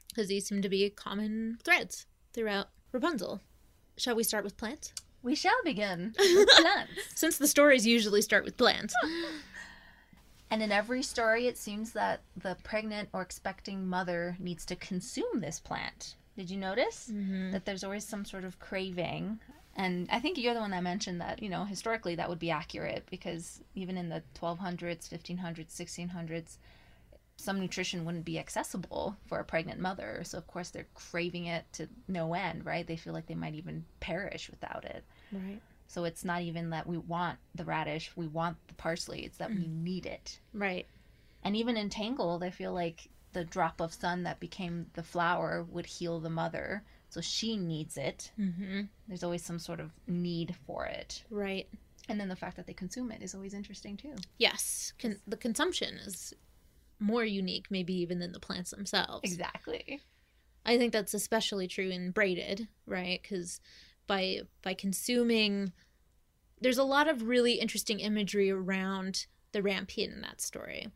Because 0.08 0.28
these 0.28 0.46
seem 0.46 0.62
to 0.62 0.68
be 0.68 0.90
common 0.90 1.58
threads 1.62 2.06
throughout 2.32 2.68
Rapunzel. 2.92 3.40
Shall 3.96 4.16
we 4.16 4.24
start 4.24 4.44
with 4.44 4.56
plants? 4.56 4.92
We 5.22 5.34
shall 5.34 5.62
begin 5.64 6.14
with 6.18 6.48
plants. 6.48 6.92
Since 7.14 7.38
the 7.38 7.46
stories 7.46 7.86
usually 7.86 8.22
start 8.22 8.44
with 8.44 8.56
plants. 8.56 8.94
and 10.50 10.62
in 10.62 10.72
every 10.72 11.02
story, 11.02 11.46
it 11.46 11.58
seems 11.58 11.92
that 11.92 12.20
the 12.36 12.56
pregnant 12.62 13.08
or 13.12 13.22
expecting 13.22 13.86
mother 13.86 14.36
needs 14.38 14.64
to 14.66 14.76
consume 14.76 15.40
this 15.40 15.60
plant. 15.60 16.14
Did 16.36 16.50
you 16.50 16.56
notice 16.56 17.10
mm-hmm. 17.12 17.50
that 17.50 17.64
there's 17.64 17.84
always 17.84 18.06
some 18.06 18.24
sort 18.24 18.44
of 18.44 18.58
craving? 18.58 19.40
And 19.76 20.08
I 20.10 20.20
think 20.20 20.38
you're 20.38 20.54
the 20.54 20.60
one 20.60 20.70
that 20.72 20.82
mentioned 20.82 21.20
that, 21.20 21.42
you 21.42 21.48
know, 21.48 21.64
historically 21.64 22.14
that 22.16 22.28
would 22.28 22.38
be 22.38 22.50
accurate 22.50 23.04
because 23.10 23.60
even 23.74 23.96
in 23.96 24.08
the 24.08 24.22
1200s, 24.40 25.08
1500s, 25.08 25.68
1600s, 25.68 26.56
some 27.40 27.58
nutrition 27.58 28.04
wouldn't 28.04 28.24
be 28.24 28.38
accessible 28.38 29.16
for 29.26 29.38
a 29.38 29.44
pregnant 29.44 29.80
mother. 29.80 30.22
So 30.24 30.38
of 30.38 30.46
course 30.46 30.70
they're 30.70 30.86
craving 30.94 31.46
it 31.46 31.64
to 31.74 31.88
no 32.08 32.34
end, 32.34 32.64
right? 32.64 32.86
They 32.86 32.96
feel 32.96 33.12
like 33.12 33.26
they 33.26 33.34
might 33.34 33.54
even 33.54 33.84
perish 34.00 34.50
without 34.50 34.84
it. 34.84 35.04
Right. 35.32 35.60
So 35.86 36.04
it's 36.04 36.24
not 36.24 36.42
even 36.42 36.70
that 36.70 36.86
we 36.86 36.98
want 36.98 37.38
the 37.54 37.64
radish, 37.64 38.12
we 38.14 38.28
want 38.28 38.56
the 38.68 38.74
parsley, 38.74 39.24
it's 39.24 39.38
that 39.38 39.50
mm. 39.50 39.60
we 39.60 39.66
need 39.66 40.06
it. 40.06 40.38
Right. 40.54 40.86
And 41.42 41.56
even 41.56 41.76
in 41.76 41.88
Tangled, 41.88 42.44
I 42.44 42.50
feel 42.50 42.72
like 42.72 43.08
the 43.32 43.44
drop 43.44 43.80
of 43.80 43.92
sun 43.92 44.22
that 44.24 44.38
became 44.38 44.86
the 44.94 45.02
flower 45.02 45.66
would 45.70 45.86
heal 45.86 46.20
the 46.20 46.30
mother. 46.30 46.82
So 47.08 47.20
she 47.20 47.56
needs 47.56 47.96
it. 47.96 48.30
Mm-hmm. 48.38 48.82
There's 49.08 49.24
always 49.24 49.44
some 49.44 49.58
sort 49.58 49.80
of 49.80 49.90
need 50.06 50.54
for 50.66 50.86
it. 50.86 51.24
Right. 51.30 51.68
And 52.08 52.20
then 52.20 52.28
the 52.28 52.36
fact 52.36 52.56
that 52.56 52.66
they 52.66 52.72
consume 52.72 53.10
it 53.10 53.22
is 53.22 53.34
always 53.34 53.54
interesting 53.54 53.96
too. 53.96 54.14
Yes. 54.38 54.92
Con- 55.00 55.20
the 55.26 55.36
consumption 55.36 55.94
is 56.04 56.34
more 57.00 57.24
unique, 57.24 57.66
maybe 57.70 57.94
even 57.94 58.18
than 58.18 58.32
the 58.32 58.40
plants 58.40 58.70
themselves. 58.70 59.20
Exactly. 59.24 60.00
I 60.64 60.78
think 60.78 60.92
that's 60.92 61.14
especially 61.14 61.66
true 61.66 61.88
in 61.88 62.10
braided, 62.10 62.68
right? 62.86 63.20
Because 63.22 63.60
by 64.06 64.40
by 64.62 64.74
consuming, 64.74 65.72
there's 66.60 66.78
a 66.78 66.84
lot 66.84 67.08
of 67.08 67.28
really 67.28 67.54
interesting 67.54 68.00
imagery 68.00 68.50
around 68.50 69.26
the 69.52 69.62
rampion 69.62 70.12
in 70.12 70.20
that 70.20 70.40
story, 70.40 70.88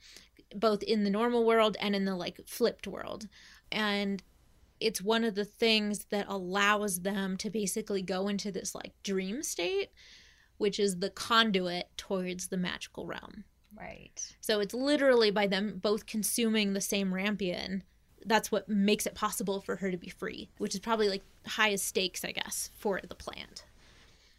both 0.55 0.83
in 0.83 1.05
the 1.05 1.11
normal 1.11 1.45
world 1.45 1.77
and 1.81 1.97
in 1.97 2.05
the 2.05 2.15
like 2.15 2.41
flipped 2.47 2.87
world, 2.87 3.29
and 3.73 4.23
it's 4.81 5.01
one 5.01 5.25
of 5.25 5.35
the 5.35 5.45
things 5.45 6.07
that 6.11 6.27
allows 6.29 7.01
them 7.01 7.37
to 7.39 7.49
basically 7.49 8.03
go 8.03 8.29
into 8.29 8.53
this 8.53 8.75
like 8.75 8.93
dream 9.03 9.43
state, 9.43 9.91
which 10.59 10.79
is 10.79 10.99
the 10.99 11.11
conduit 11.11 11.89
towards 11.97 12.49
the 12.49 12.57
magical 12.57 13.07
realm. 13.07 13.45
Right. 13.79 14.35
So 14.41 14.61
it's 14.61 14.75
literally 14.75 15.31
by 15.31 15.47
them 15.47 15.79
both 15.83 16.07
consuming 16.07 16.73
the 16.73 16.81
same 16.81 17.13
rampion. 17.13 17.83
That's 18.25 18.51
what 18.51 18.69
makes 18.69 19.07
it 19.07 19.15
possible 19.15 19.61
for 19.61 19.77
her 19.77 19.91
to 19.91 19.97
be 19.97 20.09
free, 20.09 20.49
which 20.59 20.75
is 20.75 20.81
probably 20.81 21.09
like 21.09 21.23
highest 21.47 21.87
stakes, 21.87 22.25
I 22.25 22.33
guess, 22.33 22.71
for 22.77 23.01
the 23.07 23.15
plant. 23.15 23.65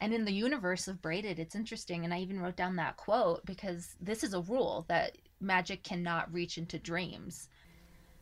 And 0.01 0.13
in 0.13 0.25
the 0.25 0.33
universe 0.33 0.87
of 0.87 1.01
Braided, 1.01 1.39
it's 1.39 1.55
interesting. 1.55 2.03
And 2.03 2.13
I 2.13 2.19
even 2.19 2.39
wrote 2.39 2.55
down 2.55 2.75
that 2.77 2.97
quote 2.97 3.45
because 3.45 3.95
this 4.01 4.23
is 4.23 4.33
a 4.33 4.41
rule 4.41 4.85
that 4.87 5.17
magic 5.39 5.83
cannot 5.83 6.33
reach 6.33 6.57
into 6.57 6.79
dreams. 6.79 7.49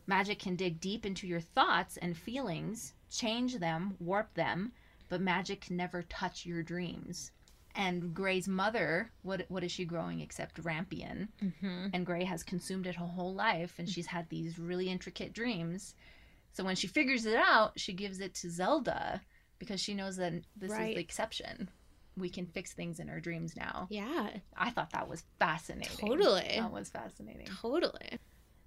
Magic 0.06 0.38
can 0.38 0.54
dig 0.54 0.80
deep 0.80 1.06
into 1.06 1.26
your 1.26 1.40
thoughts 1.40 1.96
and 1.96 2.16
feelings, 2.16 2.92
change 3.10 3.58
them, 3.58 3.96
warp 3.98 4.34
them, 4.34 4.72
but 5.08 5.20
magic 5.20 5.62
can 5.62 5.76
never 5.76 6.02
touch 6.02 6.44
your 6.44 6.62
dreams 6.62 7.32
and 7.74 8.14
Gray's 8.14 8.46
mother, 8.46 9.10
what 9.22 9.46
what 9.48 9.64
is 9.64 9.72
she 9.72 9.84
growing 9.84 10.20
except 10.20 10.62
rampion? 10.62 11.28
Mm-hmm. 11.42 11.88
And 11.92 12.06
Gray 12.06 12.24
has 12.24 12.42
consumed 12.42 12.86
it 12.86 12.96
her 12.96 13.06
whole 13.06 13.34
life, 13.34 13.74
and 13.78 13.88
she's 13.88 14.06
had 14.06 14.28
these 14.28 14.58
really 14.58 14.88
intricate 14.88 15.32
dreams. 15.32 15.94
So 16.52 16.62
when 16.62 16.76
she 16.76 16.86
figures 16.86 17.26
it 17.26 17.36
out, 17.36 17.72
she 17.76 17.92
gives 17.92 18.20
it 18.20 18.34
to 18.36 18.50
Zelda 18.50 19.20
because 19.58 19.80
she 19.80 19.94
knows 19.94 20.16
that 20.16 20.32
this 20.56 20.70
right. 20.70 20.90
is 20.90 20.94
the 20.94 21.00
exception. 21.00 21.68
We 22.16 22.28
can 22.28 22.46
fix 22.46 22.72
things 22.72 23.00
in 23.00 23.10
our 23.10 23.18
dreams 23.18 23.56
now. 23.56 23.88
Yeah, 23.90 24.30
I 24.56 24.70
thought 24.70 24.90
that 24.90 25.08
was 25.08 25.24
fascinating. 25.40 25.96
Totally, 25.98 26.54
that 26.56 26.72
was 26.72 26.90
fascinating. 26.90 27.48
Totally. 27.60 28.18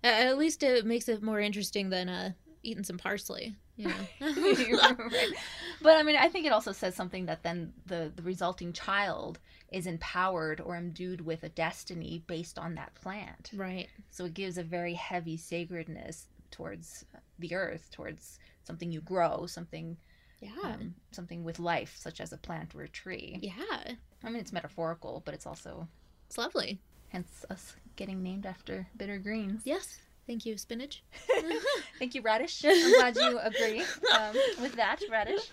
At 0.04 0.38
least 0.38 0.64
it 0.64 0.86
makes 0.86 1.08
it 1.08 1.24
more 1.24 1.40
interesting 1.40 1.90
than 1.90 2.10
uh, 2.10 2.32
eating 2.68 2.84
some 2.84 2.98
parsley. 2.98 3.56
Yeah. 3.76 3.94
right. 4.20 5.30
But 5.82 5.98
I 5.98 6.04
mean, 6.04 6.16
I 6.16 6.28
think 6.28 6.46
it 6.46 6.52
also 6.52 6.72
says 6.72 6.96
something 6.96 7.28
that 7.28 7.44
then 7.44 7.74
the, 7.86 8.12
the 8.16 8.24
resulting 8.24 8.74
child 8.74 9.40
is 9.72 9.86
empowered 9.86 10.60
or 10.60 10.76
imbued 10.76 11.22
with 11.22 11.44
a 11.44 11.50
destiny 11.50 12.24
based 12.26 12.58
on 12.58 12.76
that 12.76 12.96
plant. 12.96 13.52
Right. 13.56 13.88
So 14.10 14.26
it 14.26 14.34
gives 14.34 14.58
a 14.58 14.64
very 14.64 14.96
heavy 14.96 15.38
sacredness 15.38 16.28
towards 16.52 17.06
the 17.38 17.54
earth, 17.54 17.90
towards 17.92 18.40
something 18.64 18.92
you 18.92 19.02
grow, 19.02 19.46
something 19.46 19.98
yeah, 20.40 20.52
um, 20.64 20.94
something 21.12 21.44
with 21.44 21.60
life, 21.60 21.96
such 22.00 22.22
as 22.22 22.32
a 22.32 22.38
plant 22.38 22.76
or 22.76 22.84
a 22.84 22.90
tree. 22.90 23.40
Yeah. 23.42 23.94
I 24.24 24.30
mean, 24.30 24.40
it's 24.40 24.54
metaphorical, 24.54 25.22
but 25.26 25.34
it's 25.34 25.46
also 25.46 25.88
it's 26.28 26.38
lovely. 26.38 26.80
Hence 27.10 27.46
us 27.50 27.76
getting 27.96 28.22
named 28.22 28.46
after 28.46 28.88
bitter 28.98 29.18
greens. 29.18 29.62
Yes. 29.66 30.00
Thank 30.28 30.46
you, 30.46 30.58
spinach. 30.58 31.04
Thank 32.00 32.14
you, 32.14 32.22
radish. 32.22 32.64
I'm 32.68 32.94
glad 32.94 33.16
you 33.16 33.40
agree 33.40 33.82
um, 34.14 34.36
with 34.62 34.76
that, 34.76 35.02
radish. 35.10 35.50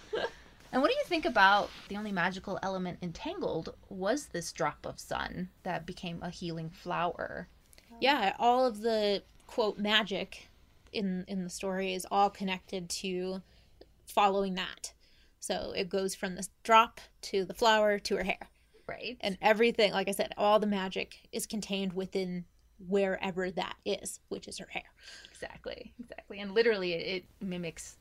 And 0.73 0.83
what 0.83 0.91
do 0.91 0.97
you 0.97 1.05
think 1.07 1.25
about 1.25 1.71
the 1.89 1.97
only 1.97 2.11
magical 2.11 2.59
element 2.63 2.99
in 3.01 3.13
Tangled 3.13 3.75
was 3.89 4.27
this 4.27 4.53
drop 4.53 4.85
of 4.85 4.99
sun 4.99 5.51
that 5.63 5.87
became 5.87 6.21
a 6.21 6.31
healing 6.31 6.69
flower? 6.69 7.49
Yeah, 8.01 8.35
all 8.41 8.67
of 8.67 8.81
the 8.81 9.23
quote 9.47 9.79
magic 9.79 10.49
in 10.93 11.25
in 11.29 11.45
the 11.45 11.51
story 11.51 11.95
is 11.95 12.07
all 12.11 12.29
connected 12.29 12.89
to 12.89 13.41
following 14.07 14.55
that. 14.55 14.93
So 15.39 15.73
it 15.77 15.89
goes 15.89 16.17
from 16.17 16.35
the 16.35 16.47
drop 16.65 17.01
to 17.23 17.45
the 17.45 17.55
flower 17.55 18.01
to 18.01 18.17
her 18.17 18.25
hair. 18.25 18.49
Right. 18.89 19.17
And 19.21 19.39
everything, 19.41 19.93
like 19.93 20.09
I 20.09 20.13
said, 20.13 20.33
all 20.37 20.59
the 20.59 20.67
magic 20.67 21.29
is 21.33 21.47
contained 21.47 21.93
within 21.93 22.45
wherever 22.89 23.51
that 23.51 23.77
is, 23.85 24.21
which 24.29 24.49
is 24.49 24.59
her 24.59 24.69
hair. 24.69 24.83
Exactly. 25.31 25.93
Exactly. 26.01 26.41
And 26.41 26.53
literally, 26.53 26.93
it, 26.95 27.25
mimics 27.41 27.97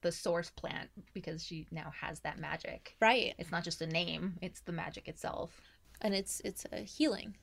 the 0.00 0.12
source 0.12 0.50
plant 0.50 0.90
because 1.14 1.44
she 1.44 1.66
now 1.70 1.92
has 2.00 2.20
that 2.20 2.38
magic. 2.38 2.96
Right. 3.00 3.34
It's 3.38 3.52
not 3.52 3.64
just 3.64 3.80
a 3.82 3.86
name; 3.86 4.34
it's 4.42 4.60
the 4.60 4.72
magic 4.72 5.08
itself. 5.08 5.60
And 6.00 6.14
it's 6.14 6.40
it's 6.44 6.66
a 6.72 6.78
healing. 6.78 7.36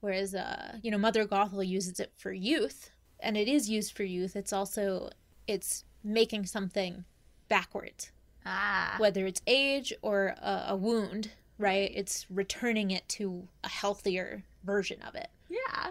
Whereas, 0.00 0.34
uh, 0.34 0.78
you 0.82 0.90
know, 0.90 0.98
Mother 0.98 1.26
Gothel 1.26 1.66
uses 1.66 2.00
it 2.00 2.12
for 2.16 2.32
youth, 2.32 2.90
and 3.20 3.36
it 3.36 3.46
is 3.46 3.70
used 3.70 3.96
for 3.96 4.02
youth. 4.02 4.34
It's 4.34 4.52
also 4.52 5.10
it's 5.46 5.84
making 6.02 6.46
something 6.46 7.04
backwards. 7.48 8.10
Ah. 8.44 8.96
Whether 8.98 9.26
it's 9.26 9.40
age 9.46 9.92
or 10.02 10.34
a, 10.40 10.64
a 10.68 10.76
wound, 10.76 11.30
right? 11.58 11.90
It's 11.94 12.26
returning 12.30 12.90
it 12.90 13.08
to 13.10 13.46
a 13.62 13.68
healthier 13.68 14.42
version 14.64 15.00
of 15.02 15.14
it. 15.14 15.28
Yeah. 15.52 15.90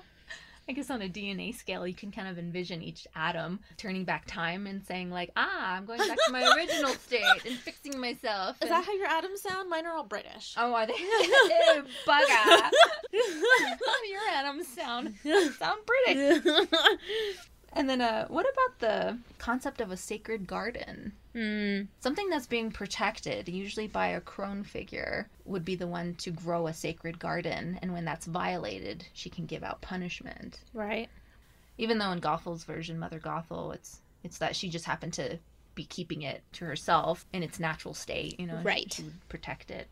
I 0.69 0.73
guess 0.73 0.89
on 0.89 1.01
a 1.01 1.09
DNA 1.09 1.53
scale, 1.55 1.85
you 1.85 1.93
can 1.93 2.11
kind 2.11 2.27
of 2.27 2.37
envision 2.37 2.81
each 2.81 3.05
atom 3.15 3.59
turning 3.77 4.05
back 4.05 4.25
time 4.25 4.67
and 4.67 4.81
saying, 4.85 5.09
like, 5.11 5.31
ah, 5.35 5.73
I'm 5.75 5.85
going 5.85 5.99
back 5.99 6.17
to 6.27 6.31
my 6.31 6.43
original 6.55 6.91
state 7.07 7.23
and 7.45 7.57
fixing 7.57 7.99
myself. 7.99 8.55
Is 8.57 8.61
and- 8.63 8.71
that 8.71 8.85
how 8.85 8.93
your 8.93 9.07
atoms 9.07 9.41
sound? 9.41 9.69
Mine 9.69 9.85
are 9.85 9.93
all 9.93 10.03
British. 10.03 10.53
Oh, 10.57 10.73
are 10.73 10.85
they? 10.87 10.93
Ew, 10.93 11.83
bugger. 12.07 12.71
Your 14.09 14.21
atoms 14.33 14.67
sound 14.67 15.13
sound 15.57 15.79
British. 15.85 16.43
And 17.73 17.89
then, 17.89 18.01
uh, 18.01 18.27
what 18.27 18.45
about 18.51 18.79
the 18.79 19.17
concept 19.37 19.79
of 19.79 19.91
a 19.91 19.97
sacred 19.97 20.45
garden? 20.45 21.13
Mm. 21.33 21.87
Something 22.01 22.29
that's 22.29 22.47
being 22.47 22.71
protected, 22.71 23.47
usually 23.47 23.87
by 23.87 24.07
a 24.07 24.19
crone 24.19 24.63
figure, 24.63 25.29
would 25.45 25.63
be 25.63 25.75
the 25.75 25.87
one 25.87 26.15
to 26.15 26.31
grow 26.31 26.67
a 26.67 26.73
sacred 26.73 27.17
garden. 27.19 27.79
And 27.81 27.93
when 27.93 28.03
that's 28.03 28.25
violated, 28.25 29.05
she 29.13 29.29
can 29.29 29.45
give 29.45 29.63
out 29.63 29.81
punishment. 29.81 30.59
Right. 30.73 31.09
Even 31.77 31.97
though 31.97 32.11
in 32.11 32.19
Gothel's 32.19 32.65
version, 32.65 32.99
Mother 32.99 33.19
Gothel, 33.19 33.73
it's 33.73 34.01
it's 34.23 34.37
that 34.39 34.55
she 34.55 34.69
just 34.69 34.85
happened 34.85 35.13
to 35.13 35.39
be 35.73 35.85
keeping 35.85 36.21
it 36.21 36.43
to 36.53 36.65
herself 36.65 37.25
in 37.33 37.41
its 37.41 37.59
natural 37.59 37.93
state. 37.93 38.37
You 38.39 38.47
know, 38.47 38.59
she- 38.59 38.65
Right. 38.67 38.93
She 38.93 39.03
would 39.03 39.29
protect 39.29 39.71
it. 39.71 39.87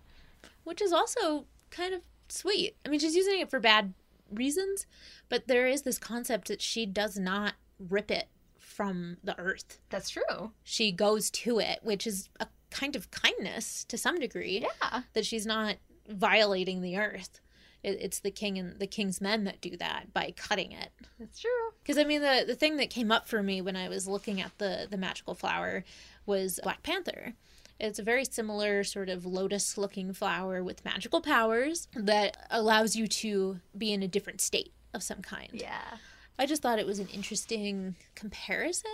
Which 0.65 0.81
is 0.81 0.91
also 0.91 1.45
kind 1.71 1.93
of 1.93 2.01
sweet. 2.27 2.75
I 2.85 2.89
mean, 2.89 2.99
she's 2.99 3.15
using 3.15 3.39
it 3.39 3.49
for 3.49 3.59
bad 3.61 3.93
reasons, 4.29 4.85
but 5.29 5.47
there 5.47 5.65
is 5.67 5.81
this 5.83 5.97
concept 5.97 6.49
that 6.49 6.61
she 6.61 6.85
does 6.85 7.17
not 7.17 7.53
rip 7.79 8.11
it 8.11 8.27
from 8.59 9.17
the 9.23 9.37
earth. 9.39 9.79
That's 9.89 10.09
true. 10.09 10.51
She 10.63 10.91
goes 10.91 11.29
to 11.31 11.59
it, 11.59 11.79
which 11.81 12.05
is 12.05 12.29
a 12.39 12.47
kind 12.71 12.95
of 12.95 13.11
kindness 13.11 13.83
to 13.85 13.97
some 13.97 14.19
degree. 14.19 14.65
Yeah. 14.81 15.01
That 15.13 15.25
she's 15.25 15.45
not 15.45 15.77
violating 16.07 16.81
the 16.81 16.97
earth. 16.97 17.41
It, 17.83 17.97
it's 18.01 18.19
the 18.19 18.31
king 18.31 18.57
and 18.57 18.77
the 18.79 18.87
king's 18.87 19.21
men 19.21 19.45
that 19.45 19.61
do 19.61 19.77
that 19.77 20.13
by 20.13 20.33
cutting 20.35 20.71
it. 20.71 20.89
That's 21.19 21.39
true. 21.39 21.49
Because 21.81 21.97
I 21.97 22.03
mean, 22.03 22.21
the 22.21 22.43
the 22.45 22.55
thing 22.55 22.77
that 22.77 22.89
came 22.89 23.11
up 23.11 23.27
for 23.27 23.41
me 23.41 23.61
when 23.61 23.75
I 23.75 23.89
was 23.89 24.07
looking 24.07 24.41
at 24.41 24.57
the 24.57 24.87
the 24.89 24.97
magical 24.97 25.33
flower 25.33 25.83
was 26.25 26.59
Black 26.61 26.83
Panther. 26.83 27.33
It's 27.79 27.97
a 27.97 28.03
very 28.03 28.25
similar 28.25 28.83
sort 28.83 29.07
of 29.07 29.25
lotus 29.25 29.77
looking 29.77 30.11
flower 30.11 30.61
with 30.61 30.83
magical 30.83 31.21
powers 31.21 31.87
that 31.95 32.35
allows 32.51 32.97
you 32.97 33.07
to 33.07 33.61
be 33.77 33.93
in 33.93 34.03
a 34.03 34.07
different 34.07 34.41
state 34.41 34.73
of 34.93 35.01
some 35.01 35.21
kind. 35.21 35.49
Yeah. 35.53 35.97
I 36.39 36.45
just 36.47 36.61
thought 36.63 36.79
it 36.79 36.87
was 36.87 36.99
an 36.99 37.09
interesting 37.13 37.95
comparison 38.15 38.89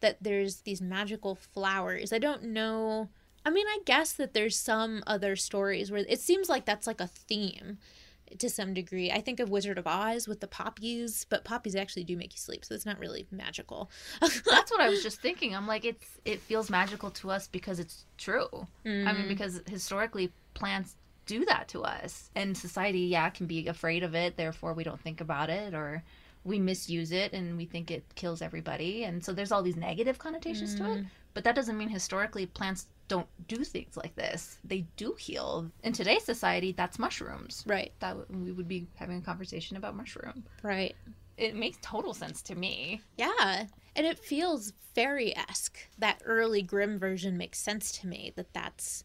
that 0.00 0.16
there's 0.22 0.60
these 0.62 0.80
magical 0.80 1.34
flowers. 1.34 2.12
I 2.12 2.18
don't 2.18 2.44
know. 2.44 3.08
I 3.44 3.50
mean, 3.50 3.66
I 3.66 3.78
guess 3.84 4.12
that 4.14 4.32
there's 4.32 4.56
some 4.56 5.02
other 5.06 5.34
stories 5.36 5.90
where 5.90 6.04
it 6.08 6.20
seems 6.20 6.48
like 6.48 6.64
that's 6.64 6.86
like 6.86 7.00
a 7.00 7.06
theme 7.08 7.78
to 8.38 8.50
some 8.50 8.74
degree. 8.74 9.10
I 9.10 9.20
think 9.22 9.40
of 9.40 9.48
Wizard 9.48 9.78
of 9.78 9.86
Oz 9.86 10.28
with 10.28 10.40
the 10.40 10.46
poppies, 10.46 11.24
but 11.30 11.44
poppies 11.44 11.74
actually 11.74 12.04
do 12.04 12.14
make 12.16 12.34
you 12.34 12.38
sleep, 12.38 12.64
so 12.64 12.74
it's 12.74 12.84
not 12.86 12.98
really 12.98 13.26
magical. 13.30 13.90
That's 14.20 14.70
what 14.70 14.80
I 14.82 14.88
was 14.90 15.02
just 15.02 15.22
thinking. 15.22 15.56
I'm 15.56 15.66
like, 15.66 15.84
it's 15.86 16.06
it 16.26 16.40
feels 16.40 16.68
magical 16.68 17.10
to 17.12 17.30
us 17.30 17.48
because 17.48 17.78
it's 17.78 18.04
true. 18.18 18.48
I 18.84 18.88
mean, 18.88 19.04
Mhm. 19.24 19.28
because 19.28 19.62
historically 19.66 20.30
plants 20.52 20.94
do 21.24 21.44
that 21.46 21.68
to 21.68 21.82
us, 21.84 22.30
and 22.34 22.56
society, 22.56 23.00
yeah, 23.00 23.30
can 23.30 23.46
be 23.46 23.66
afraid 23.66 24.02
of 24.02 24.14
it. 24.14 24.36
Therefore, 24.36 24.74
we 24.74 24.84
don't 24.84 25.00
think 25.00 25.20
about 25.22 25.48
it, 25.48 25.72
or 25.72 26.02
we 26.44 26.58
misuse 26.58 27.12
it 27.12 27.32
and 27.32 27.56
we 27.56 27.64
think 27.64 27.90
it 27.90 28.04
kills 28.14 28.42
everybody. 28.42 29.04
And 29.04 29.24
so 29.24 29.32
there's 29.32 29.52
all 29.52 29.62
these 29.62 29.76
negative 29.76 30.18
connotations 30.18 30.74
to 30.76 30.84
it. 30.84 30.98
Mm. 30.98 31.06
But 31.34 31.44
that 31.44 31.54
doesn't 31.54 31.76
mean 31.78 31.88
historically 31.88 32.46
plants 32.46 32.86
don't 33.08 33.28
do 33.48 33.64
things 33.64 33.96
like 33.96 34.14
this. 34.14 34.58
They 34.64 34.86
do 34.96 35.14
heal. 35.18 35.70
In 35.82 35.92
today's 35.92 36.24
society, 36.24 36.72
that's 36.72 36.98
mushrooms. 36.98 37.64
Right. 37.66 37.92
That 38.00 38.16
w- 38.18 38.44
we 38.44 38.52
would 38.52 38.68
be 38.68 38.86
having 38.96 39.18
a 39.18 39.22
conversation 39.22 39.76
about 39.76 39.96
mushroom. 39.96 40.44
Right. 40.62 40.94
It 41.36 41.54
makes 41.54 41.78
total 41.80 42.14
sense 42.14 42.42
to 42.42 42.54
me. 42.54 43.00
Yeah. 43.16 43.66
And 43.96 44.06
it 44.06 44.18
feels 44.18 44.72
fairy 44.94 45.36
esque. 45.36 45.78
That 45.98 46.20
early 46.24 46.62
Grimm 46.62 46.98
version 46.98 47.36
makes 47.36 47.58
sense 47.58 47.92
to 48.00 48.06
me 48.06 48.32
that 48.36 48.52
that's 48.52 49.04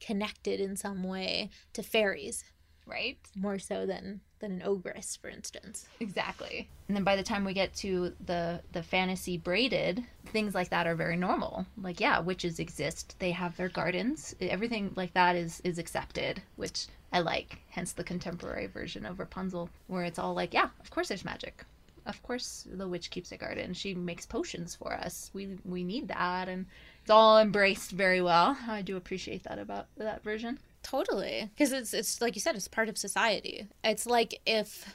connected 0.00 0.60
in 0.60 0.76
some 0.76 1.02
way 1.02 1.50
to 1.74 1.82
fairies. 1.82 2.44
Right? 2.86 3.18
More 3.36 3.58
so 3.58 3.86
than 3.86 4.20
than 4.44 4.60
an 4.60 4.66
ogress, 4.66 5.16
for 5.16 5.28
instance. 5.28 5.88
Exactly. 6.00 6.68
And 6.86 6.96
then 6.96 7.04
by 7.04 7.16
the 7.16 7.22
time 7.22 7.44
we 7.44 7.54
get 7.54 7.74
to 7.76 8.12
the 8.24 8.60
the 8.72 8.82
fantasy 8.82 9.38
braided, 9.38 10.04
things 10.26 10.54
like 10.54 10.68
that 10.68 10.86
are 10.86 10.94
very 10.94 11.16
normal. 11.16 11.66
Like 11.80 11.98
yeah, 11.98 12.18
witches 12.20 12.58
exist. 12.58 13.16
They 13.18 13.30
have 13.30 13.56
their 13.56 13.70
gardens. 13.70 14.34
Everything 14.40 14.92
like 14.96 15.14
that 15.14 15.34
is 15.34 15.60
is 15.64 15.78
accepted, 15.78 16.42
which 16.56 16.86
I 17.10 17.20
like. 17.20 17.58
Hence 17.70 17.92
the 17.92 18.04
contemporary 18.04 18.66
version 18.66 19.06
of 19.06 19.18
Rapunzel 19.18 19.70
where 19.86 20.04
it's 20.04 20.18
all 20.18 20.34
like, 20.34 20.52
yeah, 20.52 20.68
of 20.80 20.90
course 20.90 21.08
there's 21.08 21.24
magic. 21.24 21.64
Of 22.04 22.22
course 22.22 22.66
the 22.70 22.86
witch 22.86 23.10
keeps 23.10 23.32
a 23.32 23.38
garden. 23.38 23.72
She 23.72 23.94
makes 23.94 24.26
potions 24.26 24.74
for 24.74 24.92
us. 24.92 25.30
We 25.32 25.58
we 25.64 25.82
need 25.84 26.08
that 26.08 26.48
and 26.50 26.66
it's 27.00 27.10
all 27.10 27.38
embraced 27.38 27.92
very 27.92 28.20
well. 28.20 28.58
I 28.68 28.82
do 28.82 28.98
appreciate 28.98 29.44
that 29.44 29.58
about 29.58 29.86
that 29.96 30.22
version. 30.22 30.58
Totally. 30.84 31.50
Because 31.52 31.72
it's 31.72 31.92
it's 31.92 32.20
like 32.20 32.36
you 32.36 32.40
said, 32.40 32.54
it's 32.54 32.68
part 32.68 32.88
of 32.88 32.96
society. 32.96 33.66
It's 33.82 34.06
like 34.06 34.40
if 34.46 34.94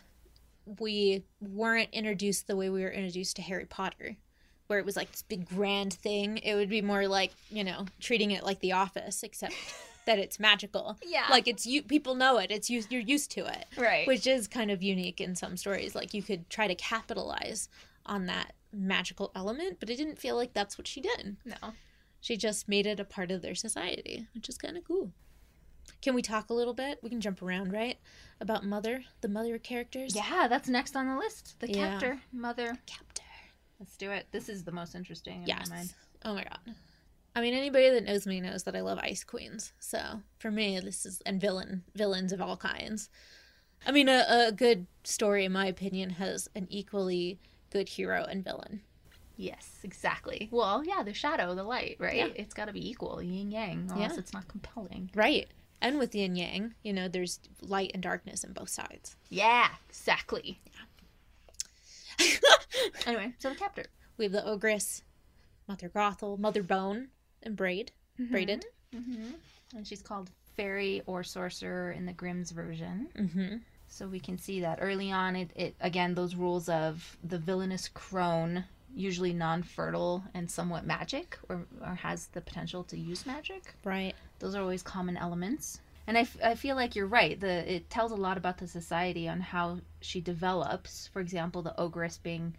we 0.79 1.23
weren't 1.41 1.89
introduced 1.91 2.47
the 2.47 2.55
way 2.55 2.69
we 2.69 2.83
were 2.83 2.91
introduced 2.91 3.35
to 3.37 3.41
Harry 3.41 3.65
Potter, 3.65 4.15
where 4.67 4.79
it 4.79 4.85
was 4.85 4.95
like 4.95 5.11
this 5.11 5.23
big 5.23 5.49
grand 5.49 5.93
thing. 5.93 6.37
It 6.37 6.55
would 6.55 6.69
be 6.69 6.81
more 6.81 7.07
like, 7.07 7.31
you 7.49 7.63
know, 7.63 7.85
treating 7.99 8.31
it 8.31 8.43
like 8.43 8.59
the 8.59 8.73
office, 8.73 9.23
except 9.23 9.55
that 10.05 10.19
it's 10.19 10.39
magical. 10.39 10.97
Yeah. 11.03 11.25
Like 11.29 11.47
it's 11.47 11.65
you 11.65 11.81
people 11.81 12.13
know 12.13 12.37
it. 12.37 12.51
It's 12.51 12.69
you 12.69 12.83
you're 12.89 13.01
used 13.01 13.31
to 13.31 13.47
it. 13.47 13.65
Right. 13.75 14.07
Which 14.07 14.27
is 14.27 14.47
kind 14.47 14.69
of 14.69 14.83
unique 14.83 15.19
in 15.19 15.35
some 15.35 15.57
stories. 15.57 15.95
Like 15.95 16.13
you 16.13 16.21
could 16.21 16.49
try 16.51 16.67
to 16.67 16.75
capitalize 16.75 17.67
on 18.05 18.27
that 18.27 18.53
magical 18.71 19.31
element, 19.35 19.77
but 19.79 19.89
it 19.89 19.95
didn't 19.95 20.19
feel 20.19 20.35
like 20.35 20.53
that's 20.53 20.77
what 20.77 20.87
she 20.87 21.01
did. 21.01 21.37
No. 21.45 21.73
She 22.21 22.37
just 22.37 22.67
made 22.69 22.85
it 22.85 22.99
a 22.99 23.05
part 23.05 23.31
of 23.31 23.41
their 23.41 23.55
society, 23.55 24.27
which 24.35 24.49
is 24.49 24.57
kind 24.57 24.77
of 24.77 24.83
cool. 24.83 25.11
Can 26.01 26.15
we 26.15 26.21
talk 26.21 26.49
a 26.49 26.53
little 26.53 26.73
bit? 26.73 26.99
We 27.03 27.09
can 27.09 27.19
jump 27.21 27.41
around, 27.41 27.73
right? 27.73 27.97
About 28.39 28.63
Mother, 28.65 29.03
the 29.21 29.27
Mother 29.27 29.57
characters? 29.57 30.15
Yeah, 30.15 30.47
that's 30.47 30.69
next 30.69 30.95
on 30.95 31.07
the 31.07 31.17
list. 31.17 31.59
The 31.59 31.67
Yeah. 31.67 31.89
captor, 31.91 32.21
mother. 32.31 32.77
Captor. 32.85 33.23
Let's 33.79 33.97
do 33.97 34.11
it. 34.11 34.27
This 34.31 34.47
is 34.49 34.63
the 34.63 34.71
most 34.71 34.95
interesting 34.95 35.41
in 35.43 35.47
Yes. 35.47 35.69
my 35.69 35.75
mind. 35.77 35.93
Oh 36.23 36.33
my 36.33 36.43
god. 36.43 36.75
I 37.35 37.41
mean, 37.41 37.53
anybody 37.53 37.89
that 37.89 38.05
knows 38.05 38.25
me 38.25 38.41
knows 38.41 38.63
that 38.63 38.75
I 38.75 38.81
love 38.81 38.97
ice 38.99 39.23
queens. 39.23 39.73
So 39.79 40.21
for 40.39 40.51
me, 40.51 40.79
this 40.79 41.05
is 41.05 41.21
and 41.25 41.39
villain 41.39 41.83
villains 41.95 42.31
of 42.31 42.41
all 42.41 42.57
kinds. 42.57 43.09
I 43.85 43.91
mean, 43.91 44.09
a, 44.09 44.25
a 44.47 44.51
good 44.51 44.87
story, 45.03 45.45
in 45.45 45.51
my 45.53 45.65
opinion, 45.65 46.11
has 46.11 46.49
an 46.55 46.67
equally 46.69 47.39
good 47.69 47.87
hero 47.89 48.23
and 48.25 48.43
villain. 48.43 48.81
Yes, 49.37 49.79
exactly. 49.83 50.49
Well, 50.51 50.83
yeah, 50.83 51.01
the 51.03 51.13
shadow, 51.13 51.55
the 51.55 51.63
light, 51.63 51.95
right? 51.97 52.15
Yeah. 52.17 52.27
It's 52.35 52.53
got 52.53 52.65
to 52.65 52.73
be 52.73 52.89
equal, 52.89 53.21
yin 53.21 53.51
yang, 53.51 53.89
or 53.91 53.97
Yeah. 53.97 54.07
else 54.09 54.17
it's 54.17 54.33
not 54.33 54.49
compelling. 54.49 55.11
Right. 55.15 55.47
And 55.81 55.97
with 55.97 56.13
yin 56.13 56.35
yang, 56.35 56.73
you 56.83 56.91
know, 56.93 57.07
there's 57.07 57.39
light 57.61 57.91
and 57.93 58.03
darkness 58.03 58.43
in 58.43 58.53
both 58.53 58.69
sides. 58.69 59.15
Yeah, 59.29 59.69
exactly. 59.87 60.59
anyway, 63.05 63.33
so 63.37 63.49
the 63.49 63.55
captor. 63.55 63.85
We 64.17 64.25
have 64.25 64.33
the 64.33 64.45
ogress, 64.45 65.03
Mother 65.67 65.89
Gothel, 65.89 66.37
Mother 66.37 66.63
Bone, 66.63 67.07
and 67.43 67.55
Braid. 67.55 67.91
Braided. 68.19 68.65
Mm-hmm. 68.93 69.31
And 69.75 69.87
she's 69.87 70.01
called 70.01 70.29
fairy 70.57 71.01
or 71.05 71.23
sorcerer 71.23 71.91
in 71.91 72.05
the 72.05 72.11
Grimm's 72.11 72.51
version. 72.51 73.07
Mm-hmm. 73.17 73.57
So 73.87 74.07
we 74.07 74.19
can 74.19 74.37
see 74.37 74.59
that 74.61 74.79
early 74.81 75.11
on, 75.11 75.35
it, 75.35 75.51
it 75.55 75.75
again 75.79 76.13
those 76.13 76.35
rules 76.35 76.69
of 76.69 77.17
the 77.23 77.37
villainous 77.37 77.87
crone, 77.87 78.65
usually 78.93 79.33
non-fertile 79.33 80.23
and 80.33 80.49
somewhat 80.49 80.85
magic, 80.85 81.37
or, 81.47 81.65
or 81.81 81.95
has 81.95 82.27
the 82.27 82.41
potential 82.41 82.83
to 82.85 82.97
use 82.97 83.25
magic. 83.25 83.73
Right. 83.83 84.15
Those 84.39 84.55
are 84.55 84.61
always 84.61 84.81
common 84.83 85.17
elements. 85.17 85.79
And 86.07 86.17
I, 86.17 86.21
f- 86.21 86.37
I 86.43 86.55
feel 86.55 86.75
like 86.75 86.95
you're 86.95 87.05
right. 87.05 87.39
The 87.39 87.71
it 87.75 87.89
tells 87.89 88.11
a 88.11 88.15
lot 88.15 88.37
about 88.37 88.57
the 88.57 88.67
society 88.67 89.27
on 89.29 89.41
how 89.41 89.79
she 90.01 90.21
develops. 90.21 91.07
For 91.07 91.19
example, 91.19 91.61
the 91.61 91.79
ogress 91.79 92.17
being 92.17 92.55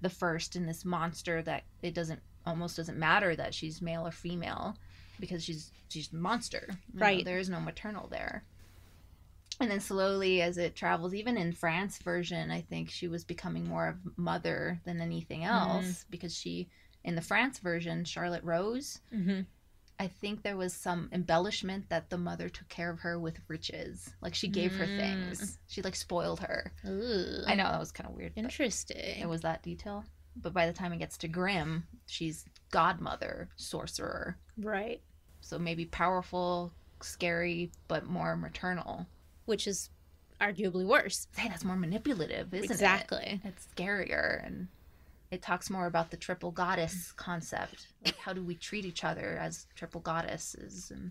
the 0.00 0.10
first 0.10 0.56
in 0.56 0.66
this 0.66 0.84
monster 0.84 1.42
that 1.42 1.62
it 1.82 1.94
doesn't 1.94 2.20
almost 2.46 2.76
doesn't 2.76 2.98
matter 2.98 3.36
that 3.36 3.54
she's 3.54 3.80
male 3.82 4.06
or 4.06 4.10
female 4.10 4.76
because 5.20 5.44
she's 5.44 5.70
she's 5.88 6.12
a 6.12 6.16
monster. 6.16 6.64
You 6.92 6.98
know, 7.00 7.06
Right. 7.06 7.24
there 7.24 7.38
is 7.38 7.48
no 7.48 7.60
maternal 7.60 8.08
there. 8.08 8.42
And 9.60 9.70
then 9.70 9.80
slowly, 9.80 10.40
as 10.40 10.56
it 10.56 10.76
travels, 10.76 11.14
even 11.14 11.36
in 11.36 11.52
France 11.52 11.98
version, 11.98 12.50
I 12.50 12.60
think 12.60 12.90
she 12.90 13.08
was 13.08 13.24
becoming 13.24 13.66
more 13.68 13.88
of 13.88 14.16
mother 14.18 14.80
than 14.84 15.00
anything 15.00 15.42
else 15.44 15.84
Mhm. 15.84 16.04
because 16.10 16.36
she, 16.36 16.68
in 17.02 17.16
the 17.16 17.20
France 17.22 17.58
version, 17.58 18.04
Charlotte 18.04 18.44
Rose, 18.44 19.00
Mm-hmm. 19.12 19.40
I 20.00 20.06
think 20.06 20.42
there 20.42 20.56
was 20.56 20.72
some 20.72 21.08
embellishment 21.12 21.88
that 21.88 22.08
the 22.10 22.18
mother 22.18 22.48
took 22.48 22.68
care 22.68 22.90
of 22.90 23.00
her 23.00 23.18
with 23.18 23.40
riches. 23.48 24.10
Like 24.20 24.34
she 24.34 24.46
gave 24.48 24.74
her 24.76 24.86
Mm. 24.86 24.96
things. 24.96 25.58
She 25.66 25.82
like 25.82 25.96
spoiled 25.96 26.40
her. 26.40 26.72
Ooh. 26.86 27.42
I 27.46 27.54
know 27.56 27.64
that 27.64 27.80
was 27.80 27.90
kind 27.92 28.08
of 28.08 28.14
weird. 28.14 28.32
Interesting. 28.36 28.96
It 29.20 29.28
was 29.28 29.40
that 29.40 29.62
detail. 29.62 30.04
But 30.36 30.52
by 30.52 30.66
the 30.66 30.72
time 30.72 30.92
it 30.92 30.98
gets 30.98 31.18
to 31.18 31.28
Grimm, 31.28 31.84
she's 32.06 32.44
godmother, 32.70 33.48
sorcerer. 33.56 34.36
Right. 34.56 35.02
So 35.40 35.58
maybe 35.58 35.84
powerful, 35.86 36.72
scary, 37.00 37.72
but 37.88 38.06
more 38.06 38.36
maternal. 38.36 39.06
Which 39.46 39.66
is 39.66 39.90
arguably 40.40 40.86
worse. 40.86 41.26
Hey, 41.36 41.48
that's 41.48 41.64
more 41.64 41.74
manipulative, 41.76 42.54
isn't 42.54 42.70
Exactly. 42.70 43.18
it? 43.18 43.40
Exactly. 43.44 43.50
It's 43.50 43.66
scarier 43.74 44.46
and 44.46 44.68
it 45.30 45.42
talks 45.42 45.70
more 45.70 45.86
about 45.86 46.10
the 46.10 46.16
triple 46.16 46.50
goddess 46.50 47.12
mm. 47.12 47.16
concept. 47.16 47.88
Like 48.04 48.16
how 48.16 48.32
do 48.32 48.42
we 48.42 48.54
treat 48.54 48.84
each 48.84 49.04
other 49.04 49.38
as 49.40 49.66
triple 49.74 50.00
goddesses 50.00 50.90
and 50.90 51.10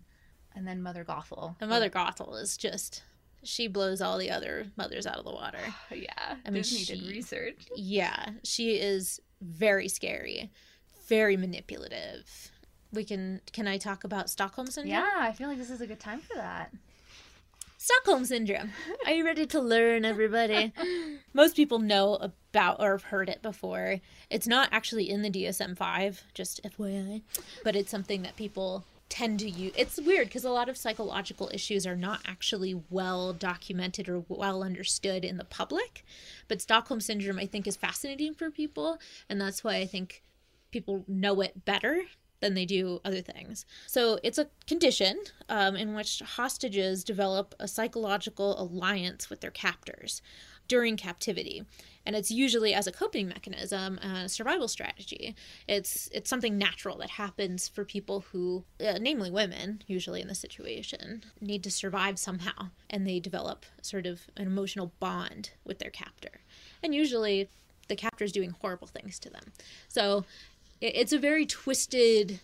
and 0.56 0.68
then 0.68 0.82
Mother 0.82 1.06
Gothel. 1.06 1.56
And 1.62 1.70
Mother 1.70 1.90
Gothel 1.90 2.42
is 2.42 2.58
just 2.58 3.04
she 3.44 3.68
blows 3.68 4.02
all 4.02 4.18
the 4.18 4.32
other 4.32 4.68
mothers 4.76 5.06
out 5.06 5.18
of 5.18 5.26
the 5.26 5.32
water. 5.32 5.60
yeah. 5.92 6.36
I 6.46 6.50
mean, 6.50 6.64
Disney 6.64 6.80
she- 6.80 6.96
did 6.96 7.08
research. 7.08 7.68
Yeah, 7.76 8.32
she 8.44 8.76
is 8.78 9.22
very 9.42 9.88
scary, 9.88 10.52
very 11.08 11.38
manipulative. 11.38 12.52
We 12.92 13.04
can 13.04 13.42
can 13.52 13.68
I 13.68 13.78
talk 13.78 14.04
about 14.04 14.30
Stockholm 14.30 14.68
syndrome? 14.68 14.94
Yeah, 14.94 15.12
I 15.18 15.34
feel 15.34 15.48
like 15.48 15.58
this 15.58 15.70
is 15.70 15.82
a 15.82 15.88
good 15.88 16.00
time 16.00 16.20
for 16.20 16.36
that. 16.36 16.74
Stockholm 17.80 18.26
syndrome. 18.26 18.72
Are 19.06 19.12
you 19.12 19.24
ready 19.24 19.46
to 19.46 19.62
learn, 19.62 20.04
everybody? 20.04 20.74
Most 21.34 21.56
people 21.56 21.78
know 21.78 22.16
about 22.52 22.82
or 22.82 22.94
have 22.94 23.04
heard 23.04 23.30
it 23.30 23.44
before. 23.44 24.00
It's 24.32 24.48
not 24.48 24.70
actually 24.72 25.08
in 25.12 25.22
the 25.22 25.30
DSM 25.30 25.78
5, 25.78 26.24
just 26.34 26.60
FYI, 26.64 27.22
but 27.64 27.76
it's 27.76 27.92
something 27.92 28.24
that 28.24 28.36
people 28.36 28.84
tend 29.10 29.40
to 29.42 29.50
use. 29.50 29.74
It's 29.78 30.02
weird 30.02 30.28
because 30.28 30.44
a 30.44 30.50
lot 30.50 30.70
of 30.70 30.76
psychological 30.76 31.52
issues 31.54 31.86
are 31.86 31.96
not 31.96 32.22
actually 32.26 32.82
well 32.90 33.32
documented 33.32 34.10
or 34.10 34.24
well 34.28 34.64
understood 34.64 35.24
in 35.24 35.38
the 35.38 35.46
public. 35.46 36.04
But 36.48 36.64
Stockholm 36.64 37.00
syndrome, 37.00 37.38
I 37.38 37.46
think, 37.46 37.68
is 37.68 37.76
fascinating 37.76 38.34
for 38.34 38.50
people, 38.50 38.98
and 39.30 39.40
that's 39.40 39.64
why 39.64 39.76
I 39.76 39.86
think 39.86 40.24
people 40.72 41.06
know 41.08 41.42
it 41.42 41.64
better 41.64 42.06
than 42.40 42.54
they 42.54 42.66
do 42.66 43.02
other 43.04 43.22
things. 43.22 43.66
So 43.88 44.20
it's 44.24 44.38
a 44.38 44.48
condition 44.68 45.20
um, 45.50 45.76
in 45.76 45.96
which 45.96 46.20
hostages 46.20 47.04
develop 47.04 47.56
a 47.60 47.68
psychological 47.68 48.60
alliance 48.62 49.30
with 49.30 49.42
their 49.42 49.52
captors 49.52 50.22
during 50.68 50.98
captivity, 50.98 51.64
and 52.06 52.14
it's 52.14 52.30
usually 52.30 52.74
as 52.74 52.88
a 52.88 52.92
coping 52.92 53.30
mechanism, 53.30 53.98
a 54.00 54.28
survival 54.28 54.68
strategy. 54.68 55.34
It's 55.66 56.10
it's 56.12 56.30
something 56.30 56.58
natural 56.58 56.98
that 56.98 57.12
happens 57.12 57.70
for 57.70 57.86
people 57.86 58.26
who, 58.32 58.66
uh, 58.86 59.00
namely 59.00 59.32
women, 59.32 59.82
usually 59.88 60.22
in 60.22 60.28
this 60.28 60.40
situation, 60.40 61.24
need 61.40 61.64
to 61.64 61.72
survive 61.72 62.20
somehow, 62.20 62.72
and 62.90 63.08
they 63.08 63.22
develop 63.22 63.66
sort 63.82 64.06
of 64.06 64.28
an 64.36 64.46
emotional 64.46 64.92
bond 65.00 65.52
with 65.64 65.80
their 65.80 65.90
captor, 65.90 66.42
and 66.84 66.94
usually 66.94 67.50
the 67.88 67.96
captor 67.96 68.26
is 68.26 68.34
doing 68.34 68.54
horrible 68.62 68.88
things 68.88 69.20
to 69.20 69.30
them. 69.30 69.54
So 69.88 70.26
it's 70.82 71.14
a 71.14 71.20
very 71.20 71.46
twisted 71.46 72.40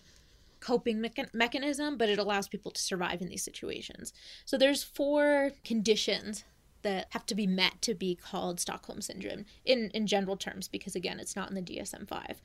coping 0.60 0.98
mecha- 0.98 1.32
mechanism 1.34 1.98
but 1.98 2.08
it 2.08 2.18
allows 2.18 2.48
people 2.48 2.70
to 2.70 2.80
survive 2.80 3.20
in 3.20 3.28
these 3.28 3.44
situations. 3.44 4.12
So 4.44 4.56
there's 4.56 4.82
four 4.82 5.52
conditions 5.64 6.44
that 6.82 7.06
have 7.10 7.26
to 7.26 7.34
be 7.34 7.46
met 7.46 7.80
to 7.82 7.94
be 7.94 8.14
called 8.14 8.60
stockholm 8.60 9.00
syndrome 9.00 9.46
in 9.64 9.90
in 9.94 10.06
general 10.06 10.36
terms 10.36 10.68
because 10.68 10.94
again 10.94 11.18
it's 11.18 11.34
not 11.34 11.48
in 11.48 11.54
the 11.54 11.62
dsm-5 11.62 12.36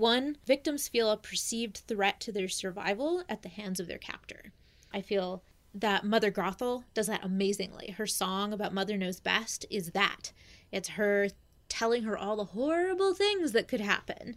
one 0.00 0.38
victims 0.46 0.88
feel 0.88 1.10
a 1.10 1.16
perceived 1.18 1.82
threat 1.86 2.20
to 2.20 2.32
their 2.32 2.48
survival 2.48 3.22
at 3.28 3.42
the 3.42 3.50
hands 3.50 3.78
of 3.80 3.86
their 3.86 3.98
captor. 3.98 4.52
I 4.94 5.02
feel 5.02 5.42
that 5.74 6.06
mother 6.06 6.30
gothel 6.30 6.84
does 6.94 7.06
that 7.08 7.22
amazingly. 7.22 7.90
Her 7.98 8.06
song 8.06 8.54
about 8.54 8.72
mother 8.72 8.96
knows 8.96 9.20
best 9.20 9.66
is 9.68 9.90
that. 9.90 10.32
It's 10.72 10.90
her 10.90 11.28
telling 11.68 12.04
her 12.04 12.16
all 12.16 12.36
the 12.36 12.44
horrible 12.44 13.12
things 13.12 13.52
that 13.52 13.68
could 13.68 13.82
happen 13.82 14.36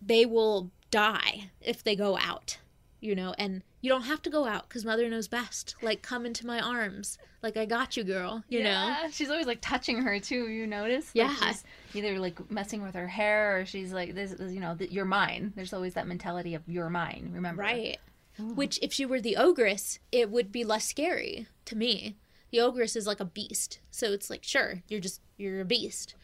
they 0.00 0.26
will 0.26 0.70
die 0.90 1.50
if 1.60 1.82
they 1.82 1.96
go 1.96 2.16
out, 2.16 2.58
you 3.00 3.14
know, 3.14 3.34
and 3.38 3.62
you 3.80 3.90
don't 3.90 4.02
have 4.02 4.22
to 4.22 4.30
go 4.30 4.46
out 4.46 4.68
because 4.68 4.84
mother 4.84 5.08
knows 5.08 5.28
best. 5.28 5.76
Like, 5.82 6.02
come 6.02 6.26
into 6.26 6.46
my 6.46 6.60
arms. 6.60 7.18
Like, 7.42 7.56
I 7.56 7.66
got 7.66 7.96
you, 7.96 8.02
girl, 8.02 8.42
you 8.48 8.62
know? 8.62 8.96
She's 9.12 9.30
always 9.30 9.46
like 9.46 9.60
touching 9.60 10.02
her 10.02 10.18
too. 10.18 10.48
You 10.48 10.66
notice? 10.66 11.10
Yeah. 11.14 11.34
Like, 11.40 11.56
she's 11.92 12.04
either 12.04 12.18
like 12.18 12.50
messing 12.50 12.82
with 12.82 12.94
her 12.94 13.06
hair, 13.06 13.60
or 13.60 13.66
she's 13.66 13.92
like, 13.92 14.14
"This, 14.14 14.32
is, 14.32 14.52
you 14.52 14.60
know, 14.60 14.74
th- 14.74 14.90
you're 14.90 15.04
mine." 15.04 15.52
There's 15.54 15.72
always 15.72 15.94
that 15.94 16.08
mentality 16.08 16.54
of 16.54 16.62
"you're 16.66 16.90
mine." 16.90 17.30
Remember? 17.32 17.62
Right. 17.62 17.98
Which, 18.38 18.78
if 18.82 18.92
she 18.92 19.06
were 19.06 19.20
the 19.20 19.36
ogress, 19.36 19.98
it 20.12 20.30
would 20.30 20.52
be 20.52 20.64
less 20.64 20.84
scary 20.86 21.46
to 21.66 21.76
me. 21.76 22.16
The 22.50 22.60
ogress 22.60 22.96
is 22.96 23.06
like 23.06 23.20
a 23.20 23.24
beast. 23.24 23.80
So 23.90 24.12
it's 24.12 24.28
like, 24.28 24.42
sure, 24.42 24.82
you're 24.88 25.00
just, 25.00 25.20
you're 25.36 25.60
a 25.60 25.64
beast. 25.64 26.14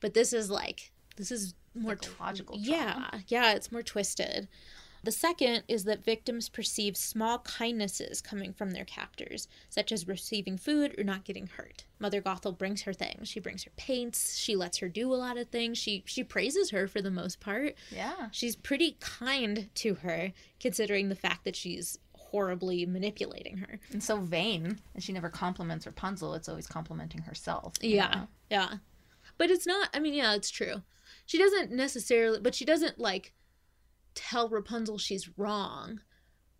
But 0.00 0.14
this 0.14 0.32
is 0.32 0.50
like, 0.50 0.92
this 1.16 1.30
is 1.30 1.54
more 1.74 1.96
Psychological 2.00 2.56
Yeah, 2.58 3.08
yeah, 3.28 3.52
it's 3.52 3.72
more 3.72 3.82
twisted. 3.82 4.48
The 5.04 5.12
second 5.12 5.64
is 5.66 5.82
that 5.84 6.04
victims 6.04 6.48
perceive 6.48 6.96
small 6.96 7.40
kindnesses 7.40 8.20
coming 8.20 8.52
from 8.52 8.70
their 8.70 8.84
captors, 8.84 9.48
such 9.68 9.90
as 9.90 10.06
receiving 10.06 10.56
food 10.56 10.96
or 10.96 11.02
not 11.02 11.24
getting 11.24 11.48
hurt. 11.48 11.84
Mother 11.98 12.22
Gothel 12.22 12.56
brings 12.56 12.82
her 12.82 12.92
things. 12.92 13.28
She 13.28 13.40
brings 13.40 13.64
her 13.64 13.72
paints. 13.76 14.36
She 14.36 14.54
lets 14.54 14.78
her 14.78 14.88
do 14.88 15.12
a 15.12 15.16
lot 15.16 15.38
of 15.38 15.48
things. 15.48 15.78
She 15.78 16.04
she 16.06 16.22
praises 16.22 16.70
her 16.70 16.86
for 16.86 17.02
the 17.02 17.10
most 17.10 17.40
part. 17.40 17.74
Yeah. 17.90 18.28
She's 18.30 18.54
pretty 18.54 18.96
kind 19.00 19.70
to 19.76 19.94
her, 19.94 20.32
considering 20.60 21.08
the 21.08 21.16
fact 21.16 21.44
that 21.44 21.56
she's 21.56 21.98
horribly 22.14 22.86
manipulating 22.86 23.58
her. 23.58 23.80
And 23.90 24.02
so 24.02 24.18
vain, 24.18 24.78
and 24.94 25.02
she 25.02 25.12
never 25.12 25.28
compliments 25.28 25.84
Rapunzel. 25.84 26.34
It's 26.34 26.48
always 26.48 26.68
complimenting 26.68 27.22
herself. 27.22 27.74
Yeah, 27.80 28.08
know? 28.08 28.28
yeah. 28.50 28.74
But 29.38 29.50
it's 29.50 29.66
not, 29.66 29.88
I 29.94 29.98
mean, 30.00 30.14
yeah, 30.14 30.34
it's 30.34 30.50
true. 30.50 30.82
She 31.26 31.38
doesn't 31.38 31.70
necessarily, 31.72 32.40
but 32.40 32.54
she 32.54 32.64
doesn't 32.64 32.98
like 32.98 33.32
tell 34.14 34.48
Rapunzel 34.48 34.98
she's 34.98 35.30
wrong 35.38 36.00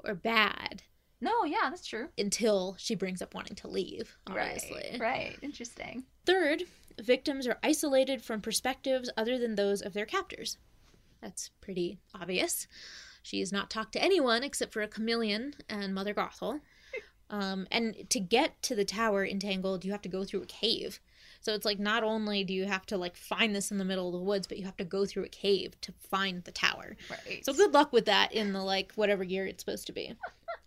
or 0.04 0.14
bad 0.14 0.82
No, 1.20 1.44
yeah, 1.44 1.68
that's 1.70 1.86
true. 1.86 2.08
until 2.16 2.76
she 2.78 2.94
brings 2.94 3.20
up 3.22 3.34
wanting 3.34 3.56
to 3.56 3.68
leave, 3.68 4.16
obviously. 4.26 4.84
Right. 4.92 5.00
Right. 5.00 5.36
Interesting. 5.42 6.04
Third, 6.26 6.64
victims 7.00 7.46
are 7.46 7.58
isolated 7.62 8.22
from 8.22 8.40
perspectives 8.40 9.10
other 9.16 9.38
than 9.38 9.54
those 9.54 9.82
of 9.82 9.92
their 9.92 10.06
captors. 10.06 10.56
That's 11.20 11.50
pretty 11.60 11.98
obvious. 12.14 12.66
She 13.22 13.38
has 13.40 13.52
not 13.52 13.70
talked 13.70 13.92
to 13.92 14.02
anyone 14.02 14.42
except 14.42 14.72
for 14.72 14.82
a 14.82 14.88
chameleon 14.88 15.54
and 15.68 15.94
Mother 15.94 16.14
Gothel. 16.14 16.60
Um, 17.30 17.66
and 17.70 18.10
to 18.10 18.20
get 18.20 18.60
to 18.64 18.74
the 18.74 18.84
tower 18.84 19.24
in 19.24 19.38
Tangled, 19.38 19.86
you 19.86 19.92
have 19.92 20.02
to 20.02 20.08
go 20.10 20.22
through 20.22 20.42
a 20.42 20.46
cave. 20.46 21.00
So 21.42 21.54
it's 21.54 21.64
like 21.64 21.80
not 21.80 22.04
only 22.04 22.44
do 22.44 22.54
you 22.54 22.66
have 22.66 22.86
to 22.86 22.96
like 22.96 23.16
find 23.16 23.54
this 23.54 23.72
in 23.72 23.78
the 23.78 23.84
middle 23.84 24.06
of 24.06 24.12
the 24.12 24.20
woods, 24.20 24.46
but 24.46 24.58
you 24.58 24.64
have 24.64 24.76
to 24.76 24.84
go 24.84 25.04
through 25.04 25.24
a 25.24 25.28
cave 25.28 25.78
to 25.82 25.92
find 25.92 26.44
the 26.44 26.52
tower. 26.52 26.96
Right. 27.10 27.44
So 27.44 27.52
good 27.52 27.74
luck 27.74 27.92
with 27.92 28.06
that 28.06 28.32
in 28.32 28.52
the 28.52 28.62
like 28.62 28.92
whatever 28.94 29.24
year 29.24 29.46
it's 29.46 29.62
supposed 29.62 29.86
to 29.88 29.92
be. 29.92 30.14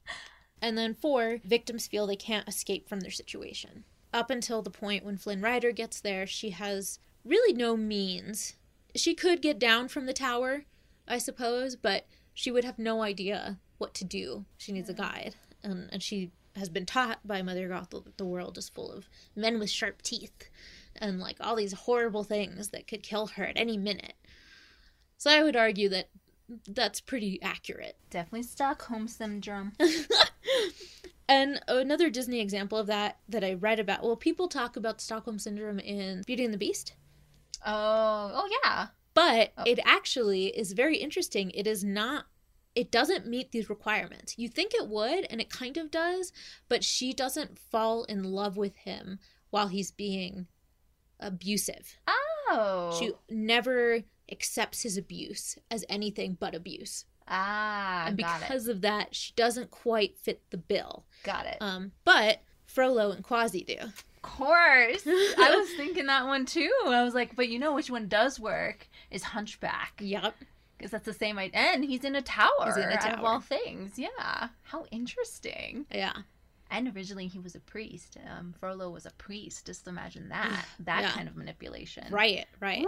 and 0.61 0.77
then 0.77 0.93
four, 0.93 1.39
victims 1.45 1.87
feel 1.87 2.05
they 2.05 2.17
can't 2.17 2.47
escape 2.47 2.89
from 2.89 2.99
their 2.99 3.11
situation. 3.11 3.85
Up 4.13 4.29
until 4.29 4.61
the 4.61 4.69
point 4.69 5.05
when 5.05 5.17
Flynn 5.17 5.41
Rider 5.41 5.71
gets 5.71 6.01
there, 6.01 6.27
she 6.27 6.49
has 6.49 6.99
really 7.23 7.53
no 7.53 7.77
means. 7.77 8.55
She 8.95 9.15
could 9.15 9.41
get 9.41 9.57
down 9.57 9.87
from 9.87 10.05
the 10.05 10.13
tower, 10.13 10.65
I 11.07 11.19
suppose, 11.19 11.77
but 11.77 12.05
she 12.33 12.51
would 12.51 12.65
have 12.65 12.77
no 12.77 13.01
idea 13.01 13.59
what 13.77 13.93
to 13.95 14.03
do. 14.03 14.43
She 14.57 14.73
needs 14.73 14.89
a 14.89 14.93
guide. 14.93 15.35
And, 15.63 15.89
and 15.91 16.03
she 16.03 16.31
has 16.55 16.69
been 16.69 16.85
taught 16.85 17.19
by 17.25 17.41
Mother 17.41 17.69
Gothel 17.69 18.03
that 18.05 18.17
the 18.17 18.25
world 18.25 18.57
is 18.57 18.69
full 18.69 18.91
of 18.91 19.09
men 19.35 19.59
with 19.59 19.69
sharp 19.69 20.01
teeth 20.01 20.49
and 20.95 21.19
like 21.19 21.37
all 21.39 21.55
these 21.55 21.73
horrible 21.73 22.23
things 22.23 22.69
that 22.69 22.87
could 22.87 23.03
kill 23.03 23.27
her 23.27 23.45
at 23.45 23.57
any 23.57 23.77
minute. 23.77 24.15
So 25.17 25.29
I 25.29 25.43
would 25.43 25.55
argue 25.55 25.89
that 25.89 26.09
that's 26.67 27.01
pretty 27.01 27.41
accurate. 27.41 27.97
Definitely 28.09 28.43
Stockholm 28.43 29.07
syndrome. 29.07 29.73
And 31.27 31.59
another 31.67 32.09
Disney 32.09 32.39
example 32.39 32.77
of 32.77 32.87
that 32.87 33.17
that 33.27 33.43
I 33.43 33.53
read 33.53 33.79
about, 33.79 34.03
well, 34.03 34.15
people 34.15 34.47
talk 34.47 34.75
about 34.75 35.01
Stockholm 35.01 35.39
syndrome 35.39 35.79
in 35.79 36.21
Beauty 36.25 36.45
and 36.45 36.53
the 36.53 36.57
Beast, 36.57 36.93
oh, 37.65 38.31
oh 38.33 38.49
yeah. 38.63 38.87
but 39.13 39.51
oh. 39.57 39.63
it 39.65 39.79
actually 39.85 40.47
is 40.47 40.73
very 40.73 40.97
interesting. 40.97 41.49
It 41.51 41.65
is 41.65 41.83
not 41.83 42.25
it 42.75 42.91
doesn't 42.91 43.25
meet 43.25 43.51
these 43.51 43.69
requirements. 43.69 44.37
You 44.37 44.49
think 44.49 44.73
it 44.73 44.87
would, 44.87 45.25
and 45.29 45.39
it 45.39 45.49
kind 45.49 45.77
of 45.77 45.89
does, 45.89 46.31
but 46.67 46.83
she 46.83 47.13
doesn't 47.13 47.57
fall 47.57 48.03
in 48.03 48.23
love 48.23 48.57
with 48.57 48.75
him 48.75 49.19
while 49.49 49.67
he's 49.67 49.91
being 49.91 50.47
abusive. 51.19 51.97
Oh. 52.07 52.95
She 52.99 53.13
never 53.29 54.01
accepts 54.31 54.81
his 54.83 54.97
abuse 54.97 55.57
as 55.71 55.85
anything 55.87 56.37
but 56.39 56.53
abuse. 56.53 57.05
ah, 57.27 58.05
and 58.07 58.17
because 58.17 58.67
of 58.67 58.81
that, 58.81 59.15
she 59.15 59.33
doesn't 59.35 59.71
quite 59.71 60.17
fit 60.17 60.41
the 60.49 60.57
bill. 60.57 61.05
Got 61.23 61.45
it. 61.45 61.57
Um, 61.61 61.91
but 62.03 62.41
Frollo 62.67 63.11
and 63.11 63.23
Quasi 63.23 63.63
do. 63.63 63.77
Of 63.79 64.03
course. 64.21 65.03
I 65.07 65.55
was 65.57 65.69
thinking 65.77 66.07
that 66.07 66.25
one 66.25 66.45
too. 66.45 66.71
I 66.85 67.03
was 67.03 67.13
like, 67.13 67.35
but 67.35 67.47
you 67.47 67.57
know 67.57 67.73
which 67.73 67.89
one 67.89 68.07
does 68.07 68.39
work 68.39 68.87
is 69.11 69.23
Hunchback. 69.23 69.93
Yep. 69.99 70.35
Because 70.77 70.91
that's 70.91 71.05
the 71.05 71.13
same 71.13 71.37
idea. 71.39 71.59
And 71.59 71.83
he's 71.85 72.03
in 72.03 72.15
a 72.15 72.21
tower. 72.21 72.49
He's 72.65 72.77
in 72.77 72.83
a 72.89 72.95
Out 72.95 73.13
of 73.19 73.23
all 73.23 73.39
things. 73.39 73.97
Yeah. 73.97 74.49
How 74.63 74.85
interesting. 74.91 75.85
Yeah. 75.91 76.13
And 76.71 76.93
originally 76.95 77.27
he 77.27 77.39
was 77.39 77.55
a 77.55 77.59
priest. 77.59 78.17
Um, 78.29 78.53
Frollo 78.59 78.89
was 78.89 79.05
a 79.05 79.11
priest. 79.11 79.65
Just 79.65 79.87
imagine 79.87 80.29
that. 80.29 80.65
That 80.79 81.01
Yeah. 81.03 81.11
kind 81.11 81.27
of 81.29 81.35
manipulation. 81.37 82.05
Right, 82.11 82.45
right. 82.59 82.85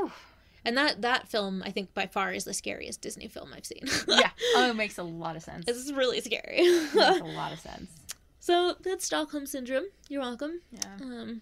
And 0.65 0.75
that 0.77 1.01
that 1.03 1.29
film, 1.29 1.63
I 1.65 1.71
think, 1.71 1.93
by 1.93 2.07
far 2.07 2.33
is 2.33 2.43
the 2.43 2.53
scariest 2.53 2.99
Disney 2.99 3.27
film 3.29 3.53
I've 3.55 3.65
seen. 3.65 3.83
yeah. 4.07 4.31
Oh, 4.55 4.69
it 4.71 4.75
makes 4.75 4.97
a 4.97 5.03
lot 5.23 5.35
of 5.38 5.43
sense. 5.43 5.65
It's 5.67 5.91
really 5.91 6.19
scary. 6.19 6.57
It 6.57 6.93
makes 6.95 7.21
a 7.21 7.23
lot 7.38 7.53
of 7.53 7.59
sense. 7.59 7.89
So 8.39 8.75
that's 8.81 9.05
Stockholm 9.05 9.45
syndrome. 9.45 9.85
You're 10.09 10.21
welcome. 10.21 10.59
Yeah. 10.71 10.95
Um, 11.01 11.41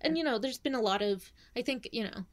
and 0.00 0.16
you 0.16 0.24
know, 0.24 0.38
there's 0.38 0.58
been 0.58 0.74
a 0.74 0.80
lot 0.80 1.02
of. 1.02 1.30
I 1.56 1.62
think 1.62 1.88
you 1.92 2.04
know, 2.04 2.24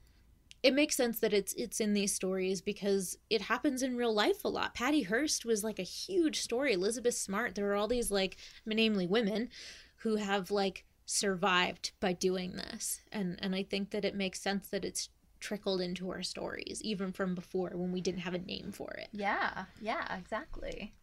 it 0.62 0.74
makes 0.74 0.96
sense 0.96 1.20
that 1.20 1.34
it's 1.34 1.54
it's 1.54 1.80
in 1.80 1.94
these 1.94 2.14
stories 2.14 2.62
because 2.62 3.18
it 3.30 3.42
happens 3.42 3.82
in 3.82 3.96
real 3.96 4.14
life 4.14 4.44
a 4.44 4.50
lot. 4.50 4.74
Patty 4.74 5.04
Hearst 5.04 5.46
was 5.46 5.64
like 5.64 5.80
a 5.80 5.84
huge 5.84 6.42
story. 6.42 6.74
Elizabeth 6.74 7.16
Smart. 7.16 7.56
There 7.56 7.70
are 7.72 7.76
all 7.76 7.88
these 7.88 8.12
like, 8.12 8.38
namely 8.66 9.08
women, 9.08 9.50
who 9.98 10.18
have 10.18 10.52
like 10.52 10.86
survived 11.06 11.92
by 12.00 12.14
doing 12.14 12.54
this, 12.54 13.02
and 13.12 13.38
and 13.42 13.56
I 13.56 13.64
think 13.64 13.92
that 13.92 14.06
it 14.06 14.16
makes 14.16 14.42
sense 14.42 14.70
that 14.70 14.86
it's 14.86 15.10
trickled 15.40 15.80
into 15.80 16.10
our 16.10 16.22
stories 16.22 16.82
even 16.84 17.14
from 17.14 17.34
before 17.34 17.72
when 17.74 17.94
we 17.94 18.02
didn't 18.02 18.20
have 18.22 18.34
a 18.34 18.40
name 18.40 18.72
for 18.74 18.92
it. 18.92 19.08
Yeah, 19.14 19.66
yeah, 19.82 20.18
exactly. 20.18 20.94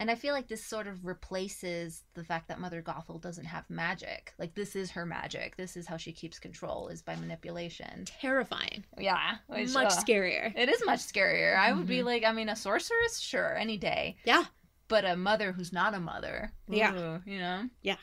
And 0.00 0.10
I 0.12 0.14
feel 0.14 0.32
like 0.32 0.46
this 0.46 0.64
sort 0.64 0.86
of 0.86 1.04
replaces 1.04 2.04
the 2.14 2.22
fact 2.22 2.46
that 2.48 2.60
Mother 2.60 2.80
Gothel 2.80 3.20
doesn't 3.20 3.46
have 3.46 3.68
magic. 3.68 4.32
Like 4.38 4.54
this 4.54 4.76
is 4.76 4.92
her 4.92 5.04
magic. 5.04 5.56
This 5.56 5.76
is 5.76 5.88
how 5.88 5.96
she 5.96 6.12
keeps 6.12 6.38
control 6.38 6.86
is 6.88 7.02
by 7.02 7.16
manipulation. 7.16 8.04
Terrifying. 8.04 8.84
Yeah, 8.96 9.36
which, 9.48 9.74
Much 9.74 9.92
uh, 9.92 10.00
scarier. 10.00 10.56
It 10.56 10.68
is 10.68 10.80
much 10.86 11.00
scarier. 11.00 11.58
I 11.58 11.72
would 11.72 11.88
be 11.88 12.04
like, 12.04 12.22
I 12.24 12.30
mean, 12.32 12.48
a 12.48 12.54
sorceress, 12.54 13.18
sure, 13.18 13.56
any 13.56 13.76
day. 13.76 14.16
Yeah. 14.24 14.44
But 14.86 15.04
a 15.04 15.16
mother 15.16 15.50
who's 15.50 15.72
not 15.72 15.94
a 15.94 16.00
mother, 16.00 16.52
Yeah. 16.68 16.94
ooh, 16.94 17.22
you 17.26 17.38
know. 17.40 17.68
Yeah. 17.82 17.96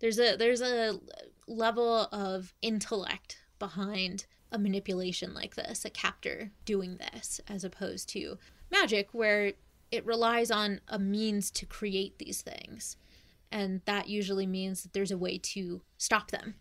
There's 0.00 0.18
a 0.18 0.36
there's 0.36 0.60
a 0.60 1.00
level 1.48 2.08
of 2.12 2.52
intellect 2.60 3.38
behind 3.58 4.26
a 4.52 4.58
manipulation 4.58 5.32
like 5.32 5.54
this, 5.54 5.84
a 5.86 5.90
captor 5.90 6.50
doing 6.66 6.98
this 6.98 7.40
as 7.48 7.64
opposed 7.64 8.08
to 8.10 8.36
magic 8.70 9.08
where 9.12 9.52
it 9.96 10.06
relies 10.06 10.50
on 10.50 10.80
a 10.88 10.98
means 10.98 11.50
to 11.52 11.66
create 11.66 12.18
these 12.18 12.42
things. 12.42 12.96
And 13.50 13.80
that 13.86 14.08
usually 14.08 14.46
means 14.46 14.82
that 14.82 14.92
there's 14.92 15.10
a 15.10 15.18
way 15.18 15.38
to 15.38 15.82
stop 15.98 16.30
them 16.30 16.56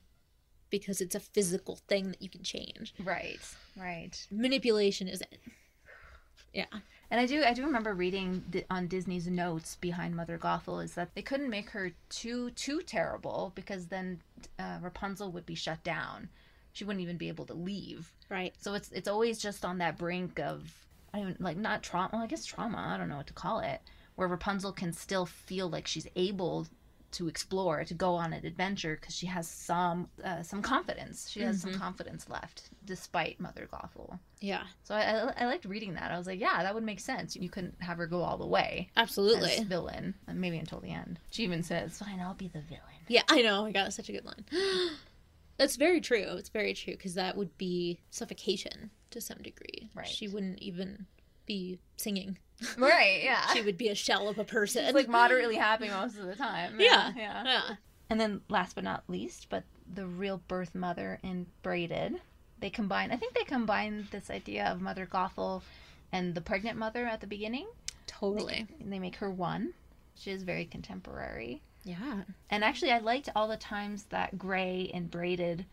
because 0.69 1.01
it's 1.01 1.15
a 1.15 1.19
physical 1.19 1.75
thing 1.87 2.09
that 2.09 2.21
you 2.21 2.29
can 2.29 2.43
change. 2.43 2.93
Right, 3.03 3.39
right. 3.77 4.25
Manipulation 4.31 5.07
isn't. 5.07 5.37
Yeah. 6.53 6.65
And 7.11 7.19
I 7.19 7.25
do 7.25 7.43
I 7.43 7.53
do 7.53 7.65
remember 7.65 7.93
reading 7.93 8.43
di- 8.49 8.65
on 8.69 8.87
Disney's 8.87 9.27
notes 9.27 9.75
behind 9.75 10.15
Mother 10.15 10.37
Gothel 10.37 10.83
is 10.83 10.95
that 10.95 11.13
they 11.13 11.21
couldn't 11.21 11.49
make 11.49 11.69
her 11.71 11.91
too 12.09 12.51
too 12.51 12.81
terrible 12.81 13.51
because 13.55 13.87
then 13.87 14.21
uh, 14.57 14.79
Rapunzel 14.81 15.31
would 15.31 15.45
be 15.45 15.55
shut 15.55 15.83
down. 15.83 16.29
She 16.71 16.83
wouldn't 16.83 17.03
even 17.03 17.17
be 17.17 17.27
able 17.27 17.45
to 17.45 17.53
leave. 17.53 18.11
Right. 18.29 18.53
So 18.59 18.73
it's 18.73 18.91
it's 18.91 19.07
always 19.07 19.37
just 19.37 19.65
on 19.65 19.77
that 19.79 19.97
brink 19.97 20.39
of 20.39 20.84
I 21.15 21.19
don't 21.19 21.39
like 21.41 21.57
not 21.57 21.81
trauma. 21.81 22.09
Well, 22.13 22.21
I 22.21 22.27
guess 22.27 22.45
trauma. 22.45 22.77
I 22.93 22.97
don't 22.97 23.09
know 23.09 23.17
what 23.17 23.27
to 23.27 23.33
call 23.33 23.59
it. 23.59 23.79
Where 24.15 24.27
Rapunzel 24.27 24.71
can 24.73 24.91
still 24.93 25.25
feel 25.25 25.69
like 25.69 25.87
she's 25.87 26.07
able 26.15 26.67
to 27.11 27.29
explore, 27.29 27.85
to 27.85 27.93
go 27.93 28.15
on 28.15 28.33
an 28.33 28.45
adventure 28.45 28.97
because 28.99 29.15
she 29.15 29.25
has 29.27 29.47
some 29.47 30.09
uh, 30.23 30.41
some 30.43 30.61
confidence. 30.61 31.29
She 31.29 31.39
has 31.41 31.57
Mhm. 31.57 31.61
some 31.61 31.73
confidence 31.79 32.27
left 32.29 32.69
despite 32.83 33.39
Mother 33.39 33.69
Gothel. 33.71 34.19
Yeah. 34.41 34.63
So 34.83 34.93
I, 34.95 35.01
I, 35.29 35.33
I 35.43 35.45
liked 35.45 35.63
reading 35.63 35.93
that. 35.93 36.11
I 36.11 36.17
was 36.17 36.27
like, 36.27 36.41
yeah, 36.41 36.61
that 36.63 36.73
would 36.75 36.83
make 36.83 36.99
sense. 36.99 37.35
You 37.37 37.49
couldn't 37.49 37.75
have 37.79 37.97
her 37.97 38.07
go 38.07 38.21
all 38.21 38.37
the 38.37 38.45
way. 38.45 38.89
Absolutely. 38.97 39.51
As 39.51 39.59
villain. 39.61 40.13
Maybe 40.27 40.57
until 40.57 40.81
the 40.81 40.91
end. 40.91 41.19
She 41.31 41.43
even 41.43 41.63
says, 41.63 41.97
fine, 41.97 42.19
I'll 42.19 42.33
be 42.33 42.49
the 42.49 42.61
villain. 42.61 42.81
Yeah, 43.07 43.23
I 43.29 43.41
know. 43.41 43.65
Oh 43.65 43.71
got 43.71 43.93
such 43.93 44.09
a 44.09 44.11
good 44.11 44.25
line. 44.25 44.43
That's 45.57 45.77
very 45.77 46.01
true. 46.01 46.25
It's 46.37 46.49
very 46.49 46.73
true 46.73 46.93
because 46.93 47.13
that 47.13 47.37
would 47.37 47.57
be 47.57 47.99
suffocation 48.09 48.89
to 49.15 49.21
some 49.21 49.39
degree. 49.39 49.89
Right. 49.95 50.07
She 50.07 50.27
wouldn't 50.27 50.59
even 50.59 51.07
be 51.45 51.79
singing. 51.97 52.37
Right, 52.77 53.21
yeah. 53.23 53.47
she 53.53 53.61
would 53.61 53.77
be 53.77 53.89
a 53.89 53.95
shell 53.95 54.29
of 54.29 54.37
a 54.37 54.43
person. 54.43 54.85
She's 54.85 54.93
like 54.93 55.09
moderately 55.09 55.55
happy 55.55 55.89
most 55.89 56.17
of 56.17 56.25
the 56.27 56.35
time. 56.35 56.79
Yeah, 56.79 57.11
Yeah. 57.15 57.43
yeah. 57.45 57.61
And 58.09 58.19
then 58.19 58.41
last 58.49 58.75
but 58.75 58.83
not 58.83 59.03
least, 59.07 59.47
but 59.49 59.63
the 59.91 60.05
real 60.05 60.41
birth 60.47 60.75
mother 60.75 61.19
in 61.23 61.47
Braided, 61.63 62.21
they 62.59 62.69
combine, 62.69 63.11
I 63.11 63.17
think 63.17 63.33
they 63.33 63.43
combine 63.43 64.07
this 64.11 64.29
idea 64.29 64.65
of 64.65 64.79
Mother 64.81 65.07
Gothel 65.11 65.61
and 66.11 66.35
the 66.35 66.41
pregnant 66.41 66.77
mother 66.77 67.05
at 67.05 67.21
the 67.21 67.27
beginning. 67.27 67.67
Totally. 68.07 68.67
And 68.79 68.93
they 68.93 68.99
make 68.99 69.15
her 69.17 69.29
one. 69.31 69.73
She 70.15 70.31
is 70.31 70.43
very 70.43 70.65
contemporary. 70.65 71.61
Yeah. 71.83 72.21
And 72.49 72.63
actually, 72.63 72.91
I 72.91 72.99
liked 72.99 73.29
all 73.35 73.47
the 73.47 73.57
times 73.57 74.05
that 74.09 74.37
Gray 74.37 74.89
and 74.93 75.09
Braided. 75.11 75.65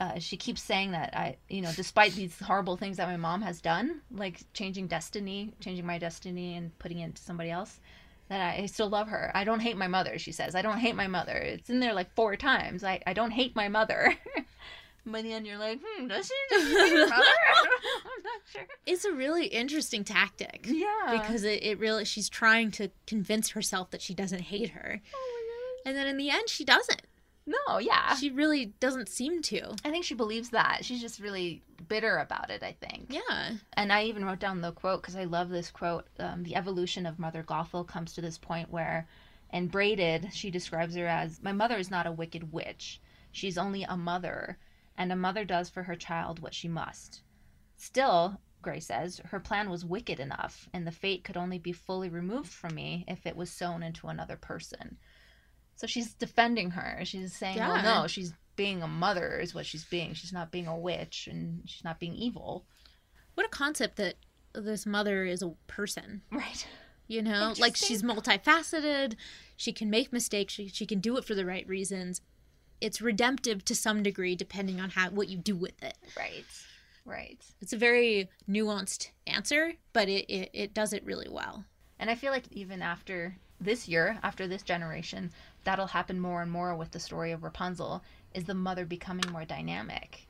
Uh, 0.00 0.18
she 0.18 0.36
keeps 0.36 0.62
saying 0.62 0.92
that 0.92 1.16
I, 1.16 1.36
you 1.48 1.60
know, 1.60 1.72
despite 1.74 2.12
these 2.12 2.38
horrible 2.38 2.76
things 2.76 2.98
that 2.98 3.08
my 3.08 3.16
mom 3.16 3.42
has 3.42 3.60
done, 3.60 4.00
like 4.12 4.42
changing 4.54 4.86
destiny, 4.86 5.52
changing 5.60 5.84
my 5.84 5.98
destiny 5.98 6.56
and 6.56 6.76
putting 6.78 7.00
it 7.00 7.06
into 7.06 7.22
somebody 7.22 7.50
else, 7.50 7.80
that 8.28 8.40
I, 8.40 8.62
I 8.62 8.66
still 8.66 8.88
love 8.88 9.08
her. 9.08 9.32
I 9.34 9.44
don't 9.44 9.60
hate 9.60 9.76
my 9.76 9.88
mother. 9.88 10.18
She 10.18 10.32
says, 10.32 10.54
I 10.54 10.62
don't 10.62 10.78
hate 10.78 10.94
my 10.94 11.08
mother. 11.08 11.32
It's 11.32 11.68
in 11.68 11.80
there 11.80 11.94
like 11.94 12.14
four 12.14 12.36
times. 12.36 12.84
I, 12.84 13.00
I 13.06 13.12
don't 13.12 13.32
hate 13.32 13.56
my 13.56 13.68
mother. 13.68 14.14
By 15.06 15.22
the 15.22 15.32
end, 15.32 15.46
you're 15.46 15.58
like, 15.58 15.80
hmm, 15.82 16.06
does 16.06 16.26
she? 16.26 16.34
Does 16.54 16.68
she 16.68 16.78
hate 16.78 16.92
her 16.92 17.08
mother? 17.08 17.14
I'm 17.16 18.22
not 18.22 18.40
sure. 18.52 18.66
It's 18.86 19.04
a 19.04 19.12
really 19.12 19.46
interesting 19.46 20.04
tactic. 20.04 20.66
Yeah. 20.68 21.18
Because 21.18 21.44
it, 21.44 21.62
it 21.62 21.78
really, 21.78 22.04
she's 22.04 22.28
trying 22.28 22.70
to 22.72 22.90
convince 23.06 23.50
herself 23.50 23.90
that 23.90 24.02
she 24.02 24.12
doesn't 24.14 24.42
hate 24.42 24.70
her. 24.70 25.00
Oh 25.14 25.76
And 25.86 25.96
then 25.96 26.06
in 26.06 26.18
the 26.18 26.30
end, 26.30 26.48
she 26.48 26.64
doesn't. 26.64 27.02
No, 27.48 27.78
yeah. 27.78 28.14
She 28.16 28.28
really 28.28 28.66
doesn't 28.78 29.08
seem 29.08 29.40
to. 29.42 29.74
I 29.82 29.90
think 29.90 30.04
she 30.04 30.14
believes 30.14 30.50
that. 30.50 30.84
She's 30.84 31.00
just 31.00 31.18
really 31.18 31.62
bitter 31.88 32.18
about 32.18 32.50
it, 32.50 32.62
I 32.62 32.72
think. 32.72 33.06
Yeah. 33.08 33.52
And 33.72 33.90
I 33.90 34.04
even 34.04 34.24
wrote 34.24 34.38
down 34.38 34.60
the 34.60 34.72
quote 34.72 35.00
because 35.00 35.16
I 35.16 35.24
love 35.24 35.48
this 35.48 35.70
quote. 35.70 36.06
Um, 36.18 36.42
the 36.42 36.56
evolution 36.56 37.06
of 37.06 37.18
Mother 37.18 37.42
Gothel 37.42 37.86
comes 37.86 38.12
to 38.12 38.20
this 38.20 38.36
point 38.36 38.70
where, 38.70 39.08
and 39.48 39.70
Braided, 39.70 40.28
she 40.34 40.50
describes 40.50 40.94
her 40.94 41.06
as 41.06 41.42
My 41.42 41.52
mother 41.52 41.78
is 41.78 41.90
not 41.90 42.06
a 42.06 42.12
wicked 42.12 42.52
witch. 42.52 43.00
She's 43.32 43.56
only 43.56 43.82
a 43.82 43.96
mother, 43.96 44.58
and 44.98 45.10
a 45.10 45.16
mother 45.16 45.46
does 45.46 45.70
for 45.70 45.84
her 45.84 45.96
child 45.96 46.40
what 46.40 46.52
she 46.52 46.68
must. 46.68 47.22
Still, 47.78 48.40
Gray 48.60 48.80
says, 48.80 49.22
her 49.26 49.40
plan 49.40 49.70
was 49.70 49.86
wicked 49.86 50.20
enough, 50.20 50.68
and 50.74 50.86
the 50.86 50.92
fate 50.92 51.24
could 51.24 51.36
only 51.38 51.58
be 51.58 51.72
fully 51.72 52.10
removed 52.10 52.50
from 52.50 52.74
me 52.74 53.04
if 53.08 53.24
it 53.24 53.36
was 53.36 53.50
sown 53.50 53.82
into 53.82 54.08
another 54.08 54.36
person. 54.36 54.98
So 55.78 55.86
she's 55.86 56.12
defending 56.12 56.72
her. 56.72 57.00
She's 57.04 57.32
saying, 57.32 57.56
Yeah. 57.56 57.68
well, 57.68 58.02
no, 58.02 58.06
she's 58.08 58.34
being 58.56 58.82
a 58.82 58.88
mother, 58.88 59.38
is 59.38 59.54
what 59.54 59.64
she's 59.64 59.84
being. 59.84 60.12
She's 60.12 60.32
not 60.32 60.50
being 60.50 60.66
a 60.66 60.76
witch, 60.76 61.28
and 61.30 61.62
she's 61.66 61.84
not 61.84 62.00
being 62.00 62.14
evil. 62.14 62.66
What 63.34 63.46
a 63.46 63.48
concept 63.48 63.96
that 63.96 64.16
this 64.52 64.84
mother 64.84 65.24
is 65.24 65.40
a 65.40 65.54
person. 65.68 66.22
Right. 66.32 66.66
You 67.06 67.22
know, 67.22 67.54
like 67.58 67.76
she's 67.76 68.02
multifaceted. 68.02 69.14
She 69.56 69.72
can 69.72 69.88
make 69.88 70.12
mistakes. 70.12 70.52
She, 70.52 70.68
she 70.68 70.84
can 70.84 70.98
do 70.98 71.16
it 71.16 71.24
for 71.24 71.34
the 71.36 71.46
right 71.46 71.66
reasons. 71.68 72.20
It's 72.80 73.00
redemptive 73.00 73.64
to 73.66 73.74
some 73.74 74.02
degree, 74.02 74.34
depending 74.36 74.80
on 74.80 74.90
how 74.90 75.10
what 75.10 75.28
you 75.28 75.38
do 75.38 75.56
with 75.56 75.80
it. 75.82 75.96
Right. 76.16 76.44
Right. 77.04 77.42
It's 77.60 77.72
a 77.72 77.78
very 77.78 78.28
nuanced 78.50 79.08
answer, 79.26 79.74
but 79.92 80.08
it, 80.08 80.26
it, 80.28 80.50
it 80.52 80.74
does 80.74 80.92
it 80.92 81.04
really 81.04 81.28
well. 81.30 81.64
And 81.98 82.10
I 82.10 82.16
feel 82.16 82.32
like 82.32 82.44
even 82.50 82.82
after 82.82 83.36
this 83.60 83.88
year, 83.88 84.18
after 84.22 84.46
this 84.46 84.62
generation, 84.62 85.30
that'll 85.68 85.86
happen 85.88 86.18
more 86.18 86.40
and 86.40 86.50
more 86.50 86.74
with 86.74 86.92
the 86.92 86.98
story 86.98 87.30
of 87.30 87.42
Rapunzel, 87.42 88.02
is 88.32 88.44
the 88.44 88.54
mother 88.54 88.86
becoming 88.86 89.30
more 89.30 89.44
dynamic. 89.44 90.26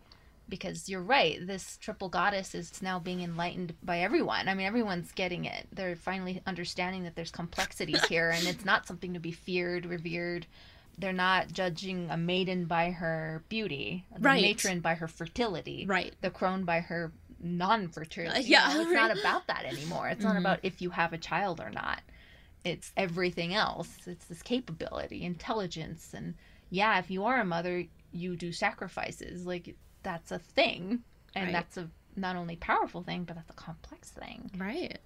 Because 0.48 0.88
you're 0.88 1.00
right, 1.00 1.38
this 1.46 1.76
triple 1.76 2.08
goddess 2.08 2.56
is 2.56 2.82
now 2.82 2.98
being 2.98 3.22
enlightened 3.22 3.74
by 3.80 4.00
everyone. 4.00 4.48
I 4.48 4.54
mean, 4.54 4.66
everyone's 4.66 5.12
getting 5.12 5.44
it. 5.44 5.68
They're 5.72 5.94
finally 5.94 6.42
understanding 6.44 7.04
that 7.04 7.14
there's 7.14 7.30
complexities 7.30 8.02
here 8.08 8.30
and 8.30 8.48
it's 8.48 8.64
not 8.64 8.88
something 8.88 9.14
to 9.14 9.20
be 9.20 9.30
feared, 9.30 9.86
revered. 9.86 10.46
They're 10.98 11.12
not 11.12 11.52
judging 11.52 12.10
a 12.10 12.16
maiden 12.16 12.64
by 12.64 12.90
her 12.90 13.44
beauty, 13.48 14.06
the 14.12 14.18
Right. 14.20 14.42
matron 14.42 14.80
by 14.80 14.94
her 14.96 15.06
fertility, 15.06 15.86
Right. 15.86 16.14
the 16.20 16.30
crone 16.30 16.64
by 16.64 16.80
her 16.80 17.12
non-fertility. 17.40 18.36
Uh, 18.36 18.40
yeah, 18.40 18.72
know, 18.74 18.80
it's 18.80 18.88
right. 18.90 19.08
not 19.08 19.16
about 19.16 19.46
that 19.46 19.64
anymore. 19.64 20.08
It's 20.08 20.24
not 20.24 20.34
Mhm. 20.34 20.40
about 20.40 20.58
if 20.64 20.82
you 20.82 20.90
have 20.90 21.12
a 21.12 21.18
child 21.18 21.60
or 21.60 21.70
not. 21.70 22.00
It's 22.68 22.92
everything 22.96 23.54
else. 23.54 23.88
It's 24.06 24.26
this 24.26 24.42
capability, 24.42 25.24
intelligence, 25.24 26.12
and 26.14 26.34
yeah, 26.70 26.98
if 26.98 27.10
you 27.10 27.24
are 27.24 27.40
a 27.40 27.44
mother, 27.44 27.84
you 28.12 28.36
do 28.36 28.52
sacrifices. 28.52 29.46
Like 29.46 29.74
that's 30.02 30.30
a 30.30 30.38
thing, 30.38 31.02
and 31.34 31.46
Right. 31.46 31.52
that's 31.52 31.76
a 31.76 31.90
not 32.16 32.36
only 32.36 32.56
powerful 32.56 33.02
thing, 33.02 33.24
but 33.24 33.36
that's 33.36 33.50
a 33.50 33.54
complex 33.54 34.10
thing. 34.10 34.50
Right. 34.56 34.98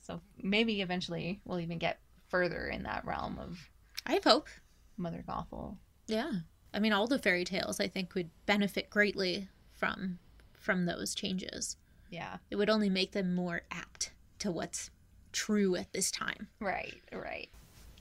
So 0.00 0.20
maybe 0.42 0.80
eventually 0.82 1.40
we'll 1.44 1.60
even 1.60 1.78
get 1.78 2.00
further 2.28 2.68
in 2.68 2.82
that 2.84 3.04
realm 3.04 3.38
of 3.38 3.70
I 4.06 4.12
have 4.14 4.24
hope. 4.24 4.48
Mother 4.96 5.22
Gothel. 5.26 5.76
Yeah. 6.06 6.30
I 6.74 6.80
mean, 6.80 6.92
all 6.92 7.06
the 7.06 7.18
fairy 7.18 7.44
tales 7.44 7.80
I 7.80 7.88
think 7.88 8.14
would 8.14 8.30
benefit 8.46 8.90
greatly 8.90 9.48
from 9.74 10.18
from 10.52 10.86
those 10.86 11.14
changes. 11.14 11.76
Yeah. 12.10 12.38
It 12.50 12.56
would 12.56 12.70
only 12.70 12.90
make 12.90 13.12
them 13.12 13.34
more 13.34 13.62
apt 13.70 14.12
to 14.40 14.50
what's 14.50 14.90
true 15.32 15.76
at 15.76 15.92
this 15.92 16.10
time. 16.10 16.48
Right, 16.60 16.94
right. 17.12 17.48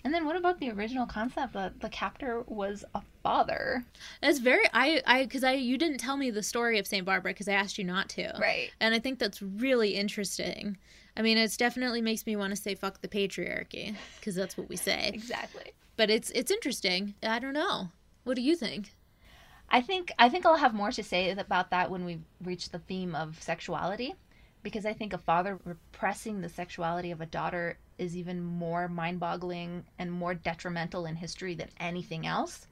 And 0.04 0.14
then 0.14 0.26
what 0.26 0.38
about 0.38 0.60
the 0.60 0.70
original 0.70 1.06
concept 1.06 1.54
that 1.54 1.82
the 1.82 1.90
captor 1.90 2.44
was 2.48 2.86
a 2.96 3.02
father? 3.24 3.84
That's 4.22 4.40
very 4.40 4.64
I 4.74 5.02
I 5.06 5.24
because 5.24 5.44
I 5.44 5.54
you 5.54 5.78
didn't 5.78 5.98
tell 5.98 6.16
me 6.16 6.32
the 6.32 6.44
story 6.44 6.80
of 6.80 6.88
Saint 6.88 7.06
Barbara 7.06 7.32
because 7.32 7.50
I 7.50 7.54
asked 7.54 7.78
you 7.78 7.84
not 7.84 8.08
to. 8.10 8.34
Right. 8.40 8.72
And 8.80 8.94
I 8.94 9.00
think 9.00 9.20
that's 9.20 9.42
really 9.42 9.96
interesting. 9.96 10.78
I 11.18 11.22
mean, 11.24 11.38
it's 11.38 11.58
definitely 11.58 12.02
makes 12.02 12.26
me 12.26 12.36
want 12.36 12.52
to 12.52 12.62
say 12.62 12.76
fuck 12.76 13.02
the 13.02 13.08
patriarchy 13.08 13.96
because 14.20 14.36
that's 14.36 14.56
what 14.56 14.70
we 14.70 14.78
say. 14.78 15.12
Exactly. 15.14 15.74
But 15.98 16.10
it's 16.10 16.30
it's 16.30 16.52
interesting. 16.52 17.16
I 17.22 17.40
don't 17.40 17.54
know. 17.54 17.90
What 18.24 18.36
do 18.36 18.42
you 18.42 18.56
think? 18.56 18.94
I 19.70 19.82
think 19.82 20.14
I 20.18 20.30
think 20.30 20.46
I'll 20.46 20.56
have 20.56 20.74
more 20.74 20.92
to 20.92 21.04
say 21.04 21.32
about 21.32 21.72
that 21.72 21.92
when 21.92 22.06
we 22.06 22.20
reach 22.42 22.70
the 22.70 22.80
theme 22.80 23.14
of 23.14 23.42
sexuality 23.42 24.16
because 24.68 24.86
I 24.86 24.92
think 24.92 25.14
a 25.14 25.18
father 25.18 25.58
repressing 25.64 26.42
the 26.42 26.50
sexuality 26.50 27.12
of 27.12 27.22
a 27.22 27.26
daughter 27.26 27.78
is 27.98 28.18
even 28.18 28.44
more 28.44 28.90
mind-boggling 28.90 29.86
and 29.98 30.12
more 30.12 30.34
detrimental 30.34 31.06
in 31.06 31.16
history 31.16 31.56
than 31.56 31.70
anything 31.80 32.28
else. 32.28 32.68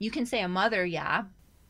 You 0.00 0.10
can 0.10 0.26
say 0.26 0.40
a 0.40 0.48
mother, 0.48 0.84
yeah, 0.84 1.22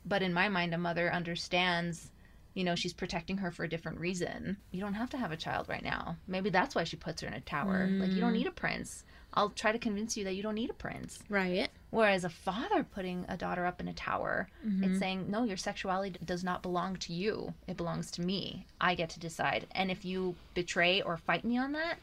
but 0.07 0.23
in 0.23 0.33
my 0.33 0.49
mind 0.49 0.73
a 0.73 0.79
mother 0.79 1.13
understands 1.13 2.11
you 2.55 2.65
know 2.65 2.75
she's 2.75 2.95
protecting 2.95 3.37
her 3.37 3.51
for 3.51 3.65
a 3.65 3.69
different 3.69 4.01
reason 4.01 4.57
you 4.71 4.81
don't 4.81 4.95
have 4.95 5.11
to 5.11 5.19
have 5.19 5.31
a 5.31 5.37
child 5.37 5.69
right 5.69 5.85
now 5.85 6.17
maybe 6.27 6.49
that's 6.49 6.75
why 6.75 6.85
she 6.85 6.97
puts 6.97 7.21
her 7.21 7.29
in 7.29 7.35
a 7.35 7.41
tower 7.43 7.87
mm. 7.87 8.01
like 8.01 8.11
you 8.13 8.21
don't 8.21 8.33
need 8.33 8.47
a 8.47 8.51
prince 8.51 9.05
i'll 9.35 9.51
try 9.51 9.73
to 9.73 9.79
convince 9.79 10.17
you 10.17 10.25
that 10.25 10.35
you 10.35 10.43
don't 10.43 10.55
need 10.55 10.71
a 10.71 10.75
prince 10.75 11.21
right 11.29 11.69
whereas 11.91 12.25
a 12.25 12.29
father 12.29 12.85
putting 12.85 13.25
a 13.29 13.37
daughter 13.37 13.65
up 13.67 13.81
in 13.81 13.89
a 13.89 13.93
tower 13.93 14.49
mm-hmm. 14.67 14.85
it's 14.85 14.99
saying 14.99 15.31
no 15.31 15.45
your 15.45 15.57
sexuality 15.57 16.19
does 16.25 16.45
not 16.45 16.63
belong 16.63 16.97
to 16.97 17.13
you 17.13 17.53
it 17.67 17.77
belongs 17.77 18.11
to 18.11 18.23
me 18.23 18.67
i 18.81 18.95
get 18.95 19.09
to 19.09 19.21
decide 19.21 19.67
and 19.73 19.91
if 19.91 20.05
you 20.05 20.35
betray 20.55 21.01
or 21.03 21.17
fight 21.17 21.45
me 21.45 21.59
on 21.59 21.73
that 21.73 21.97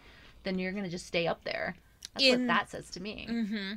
then 0.44 0.58
you're 0.58 0.72
going 0.72 0.84
to 0.84 0.90
just 0.90 1.08
stay 1.08 1.28
up 1.28 1.44
there 1.44 1.76
that's 2.14 2.26
in, 2.26 2.42
what 2.42 2.48
that 2.48 2.70
says 2.70 2.90
to 2.90 3.02
me 3.02 3.28
mm-hmm 3.30 3.74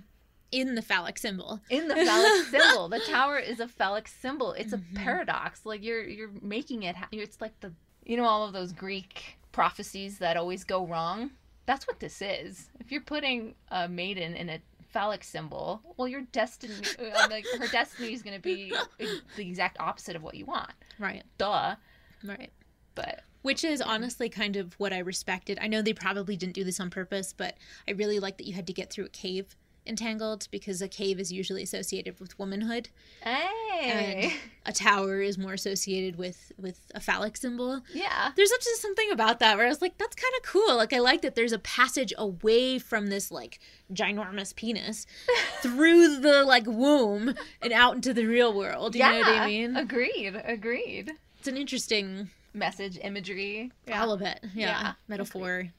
in 0.52 0.74
the 0.74 0.82
phallic 0.82 1.18
symbol. 1.18 1.60
In 1.70 1.88
the 1.88 1.94
phallic 1.94 2.46
symbol, 2.50 2.88
the 2.88 3.00
tower 3.00 3.38
is 3.38 3.60
a 3.60 3.68
phallic 3.68 4.08
symbol. 4.08 4.52
It's 4.52 4.72
mm-hmm. 4.72 4.96
a 4.96 5.00
paradox. 5.00 5.64
Like 5.64 5.82
you're 5.82 6.02
you're 6.02 6.30
making 6.42 6.82
it. 6.82 6.96
Ha- 6.96 7.08
it's 7.12 7.40
like 7.40 7.58
the 7.60 7.72
you 8.04 8.16
know 8.16 8.24
all 8.24 8.46
of 8.46 8.52
those 8.52 8.72
Greek 8.72 9.38
prophecies 9.52 10.18
that 10.18 10.36
always 10.36 10.64
go 10.64 10.86
wrong. 10.86 11.30
That's 11.70 11.86
what 11.86 12.00
this 12.00 12.20
is. 12.20 12.68
If 12.80 12.90
you're 12.90 13.00
putting 13.00 13.54
a 13.68 13.88
maiden 13.88 14.34
in 14.34 14.48
a 14.48 14.60
phallic 14.88 15.22
symbol, 15.22 15.80
well, 15.96 16.08
your 16.08 16.22
destiny, 16.32 16.74
uh, 16.98 17.28
like 17.30 17.46
her 17.60 17.68
destiny 17.68 18.12
is 18.12 18.22
going 18.22 18.34
to 18.34 18.42
be 18.42 18.74
the 18.98 19.48
exact 19.48 19.78
opposite 19.78 20.16
of 20.16 20.22
what 20.24 20.34
you 20.34 20.46
want. 20.46 20.72
Right. 20.98 21.22
Duh. 21.38 21.76
Right. 22.24 22.50
But 22.96 23.20
which 23.42 23.62
is 23.62 23.80
honestly 23.80 24.28
kind 24.28 24.56
of 24.56 24.74
what 24.80 24.92
I 24.92 24.98
respected. 24.98 25.60
I 25.62 25.68
know 25.68 25.80
they 25.80 25.92
probably 25.92 26.36
didn't 26.36 26.54
do 26.54 26.64
this 26.64 26.80
on 26.80 26.90
purpose, 26.90 27.32
but 27.32 27.56
I 27.86 27.92
really 27.92 28.18
like 28.18 28.38
that 28.38 28.48
you 28.48 28.54
had 28.54 28.66
to 28.66 28.72
get 28.72 28.90
through 28.90 29.04
a 29.04 29.10
cave 29.10 29.54
in 29.86 29.96
Tangled 29.96 30.48
because 30.50 30.82
a 30.82 30.88
cave 30.88 31.18
is 31.18 31.32
usually 31.32 31.62
associated 31.62 32.20
with 32.20 32.38
womanhood. 32.38 32.88
Hey. 33.22 34.22
And 34.22 34.32
a 34.66 34.72
tower 34.72 35.20
is 35.20 35.38
more 35.38 35.54
associated 35.54 36.16
with 36.16 36.52
with 36.58 36.80
a 36.94 37.00
phallic 37.00 37.36
symbol. 37.36 37.80
Yeah. 37.92 38.30
There's 38.36 38.50
just 38.50 38.82
something 38.82 39.10
about 39.10 39.38
that 39.40 39.56
where 39.56 39.66
I 39.66 39.68
was 39.68 39.82
like, 39.82 39.98
that's 39.98 40.14
kind 40.14 40.32
of 40.38 40.42
cool. 40.42 40.76
Like 40.76 40.92
I 40.92 40.98
like 40.98 41.22
that 41.22 41.34
there's 41.34 41.52
a 41.52 41.58
passage 41.58 42.12
away 42.18 42.78
from 42.78 43.08
this 43.08 43.30
like 43.30 43.58
ginormous 43.92 44.54
penis 44.54 45.06
through 45.62 46.20
the 46.20 46.44
like 46.44 46.66
womb 46.66 47.34
and 47.62 47.72
out 47.72 47.96
into 47.96 48.14
the 48.14 48.26
real 48.26 48.52
world. 48.52 48.94
You 48.94 49.00
yeah, 49.00 49.12
know 49.12 49.18
what 49.20 49.28
I 49.28 49.46
mean? 49.46 49.76
Agreed. 49.76 50.40
Agreed. 50.44 51.12
It's 51.38 51.48
an 51.48 51.56
interesting 51.56 52.28
message, 52.52 52.98
imagery. 53.02 53.72
Yeah. 53.86 54.02
All 54.02 54.12
of 54.12 54.22
it. 54.22 54.40
Yeah. 54.54 54.80
yeah. 54.80 54.92
Metaphor. 55.08 55.56
Agreed. 55.56 55.72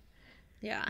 Yeah. 0.61 0.89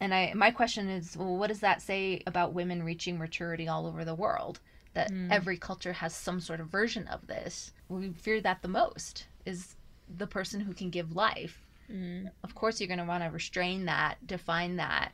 And 0.00 0.14
I 0.14 0.32
my 0.34 0.50
question 0.50 0.88
is, 0.88 1.16
well, 1.16 1.36
what 1.36 1.48
does 1.48 1.60
that 1.60 1.82
say 1.82 2.22
about 2.26 2.54
women 2.54 2.82
reaching 2.82 3.18
maturity 3.18 3.68
all 3.68 3.86
over 3.86 4.04
the 4.04 4.14
world? 4.14 4.60
That 4.94 5.12
mm. 5.12 5.30
every 5.30 5.58
culture 5.58 5.92
has 5.92 6.14
some 6.14 6.40
sort 6.40 6.60
of 6.60 6.68
version 6.68 7.06
of 7.08 7.26
this. 7.26 7.72
We 7.88 8.10
fear 8.10 8.40
that 8.40 8.62
the 8.62 8.68
most 8.68 9.26
is 9.44 9.76
the 10.16 10.26
person 10.26 10.60
who 10.60 10.72
can 10.72 10.90
give 10.90 11.14
life. 11.14 11.66
Mm. 11.90 12.30
Of 12.42 12.54
course, 12.54 12.80
you're 12.80 12.88
going 12.88 12.98
to 12.98 13.04
want 13.04 13.22
to 13.22 13.30
restrain 13.30 13.84
that, 13.86 14.16
define 14.26 14.76
that, 14.76 15.12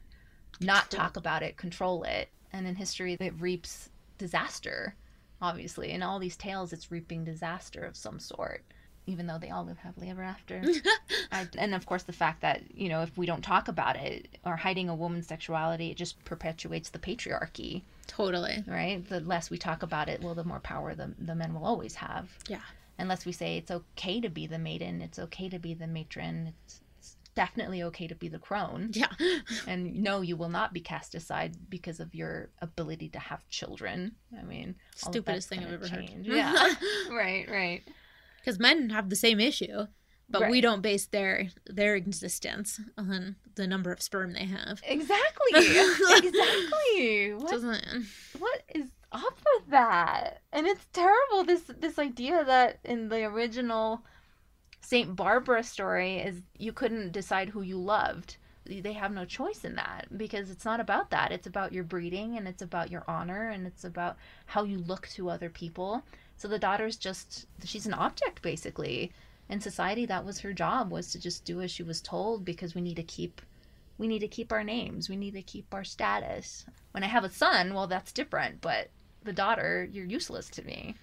not 0.60 0.90
talk 0.90 1.16
about 1.16 1.42
it, 1.42 1.56
control 1.56 2.04
it. 2.04 2.28
And 2.52 2.66
in 2.66 2.76
history, 2.76 3.16
it 3.18 3.40
reaps 3.40 3.90
disaster, 4.18 4.94
obviously. 5.42 5.90
In 5.90 6.02
all 6.02 6.18
these 6.18 6.36
tales, 6.36 6.72
it's 6.72 6.90
reaping 6.90 7.24
disaster 7.24 7.84
of 7.84 7.96
some 7.96 8.18
sort 8.20 8.62
even 9.06 9.26
though 9.26 9.38
they 9.38 9.50
all 9.50 9.64
live 9.64 9.78
happily 9.78 10.08
ever 10.08 10.22
after. 10.22 10.62
I, 11.32 11.46
and 11.58 11.74
of 11.74 11.86
course, 11.86 12.04
the 12.04 12.12
fact 12.12 12.40
that, 12.40 12.62
you 12.74 12.88
know, 12.88 13.02
if 13.02 13.16
we 13.16 13.26
don't 13.26 13.42
talk 13.42 13.68
about 13.68 13.96
it 13.96 14.38
or 14.44 14.56
hiding 14.56 14.88
a 14.88 14.94
woman's 14.94 15.26
sexuality, 15.26 15.90
it 15.90 15.96
just 15.96 16.22
perpetuates 16.24 16.90
the 16.90 16.98
patriarchy. 16.98 17.82
Totally. 18.06 18.64
Right? 18.66 19.06
The 19.06 19.20
less 19.20 19.50
we 19.50 19.58
talk 19.58 19.82
about 19.82 20.08
it, 20.08 20.22
well, 20.22 20.34
the 20.34 20.44
more 20.44 20.60
power 20.60 20.94
the, 20.94 21.12
the 21.18 21.34
men 21.34 21.54
will 21.54 21.66
always 21.66 21.94
have. 21.96 22.30
Yeah. 22.48 22.60
Unless 22.98 23.26
we 23.26 23.32
say 23.32 23.58
it's 23.58 23.70
okay 23.70 24.20
to 24.20 24.28
be 24.28 24.46
the 24.46 24.58
maiden, 24.58 25.02
it's 25.02 25.18
okay 25.18 25.48
to 25.48 25.58
be 25.58 25.74
the 25.74 25.86
matron, 25.86 26.54
it's, 26.64 26.80
it's 26.98 27.16
definitely 27.34 27.82
okay 27.82 28.06
to 28.06 28.14
be 28.14 28.28
the 28.28 28.38
crone. 28.38 28.90
Yeah. 28.92 29.08
and 29.66 30.02
no, 30.02 30.22
you 30.22 30.36
will 30.36 30.48
not 30.48 30.72
be 30.72 30.80
cast 30.80 31.14
aside 31.14 31.56
because 31.68 32.00
of 32.00 32.14
your 32.14 32.48
ability 32.62 33.10
to 33.10 33.18
have 33.18 33.46
children. 33.48 34.12
I 34.38 34.44
mean, 34.44 34.76
stupidest 34.94 35.48
thing 35.50 35.60
I've 35.60 35.74
ever 35.74 35.88
change. 35.88 36.26
heard. 36.26 36.36
Yeah. 36.36 36.74
right, 37.10 37.50
right 37.50 37.82
because 38.44 38.58
men 38.58 38.90
have 38.90 39.08
the 39.08 39.16
same 39.16 39.40
issue 39.40 39.86
but 40.28 40.42
right. 40.42 40.50
we 40.50 40.60
don't 40.60 40.80
base 40.80 41.06
their 41.06 41.48
their 41.66 41.94
existence 41.94 42.80
on 42.96 43.36
the 43.54 43.66
number 43.66 43.92
of 43.92 44.02
sperm 44.02 44.32
they 44.32 44.46
have. 44.46 44.80
Exactly. 44.82 45.52
Exactly. 45.54 47.34
What, 47.34 47.50
Doesn't... 47.50 48.06
what 48.38 48.62
is 48.74 48.86
up 49.12 49.38
with 49.54 49.70
that? 49.70 50.40
And 50.52 50.66
it's 50.66 50.86
terrible 50.92 51.44
this 51.44 51.62
this 51.78 51.98
idea 51.98 52.44
that 52.44 52.78
in 52.84 53.08
the 53.08 53.24
original 53.24 54.02
saint 54.80 55.14
barbara 55.14 55.62
story 55.62 56.18
is 56.18 56.42
you 56.58 56.72
couldn't 56.72 57.12
decide 57.12 57.50
who 57.50 57.62
you 57.62 57.78
loved. 57.78 58.36
They 58.66 58.94
have 58.94 59.12
no 59.12 59.26
choice 59.26 59.62
in 59.62 59.74
that 59.76 60.06
because 60.16 60.50
it's 60.50 60.64
not 60.64 60.80
about 60.80 61.10
that. 61.10 61.32
It's 61.32 61.46
about 61.46 61.72
your 61.72 61.84
breeding 61.84 62.38
and 62.38 62.48
it's 62.48 62.62
about 62.62 62.90
your 62.90 63.04
honor 63.06 63.50
and 63.50 63.66
it's 63.66 63.84
about 63.84 64.16
how 64.46 64.64
you 64.64 64.78
look 64.78 65.06
to 65.08 65.28
other 65.28 65.50
people 65.50 66.02
so 66.44 66.48
the 66.48 66.58
daughter's 66.58 66.98
just 66.98 67.46
she's 67.64 67.86
an 67.86 67.94
object 67.94 68.42
basically. 68.42 69.10
In 69.48 69.62
society 69.62 70.04
that 70.04 70.26
was 70.26 70.40
her 70.40 70.52
job 70.52 70.90
was 70.90 71.10
to 71.12 71.18
just 71.18 71.46
do 71.46 71.62
as 71.62 71.70
she 71.70 71.82
was 71.82 72.02
told 72.02 72.44
because 72.44 72.74
we 72.74 72.82
need 72.82 72.96
to 72.96 73.02
keep 73.02 73.40
we 73.96 74.06
need 74.06 74.18
to 74.18 74.28
keep 74.28 74.52
our 74.52 74.62
names. 74.62 75.08
We 75.08 75.16
need 75.16 75.32
to 75.32 75.42
keep 75.42 75.72
our 75.72 75.84
status. 75.84 76.66
When 76.90 77.02
I 77.02 77.06
have 77.06 77.24
a 77.24 77.30
son, 77.30 77.72
well 77.72 77.86
that's 77.86 78.12
different, 78.12 78.60
but 78.60 78.90
the 79.22 79.32
daughter, 79.32 79.88
you're 79.90 80.04
useless 80.04 80.50
to 80.50 80.62
me. 80.62 80.96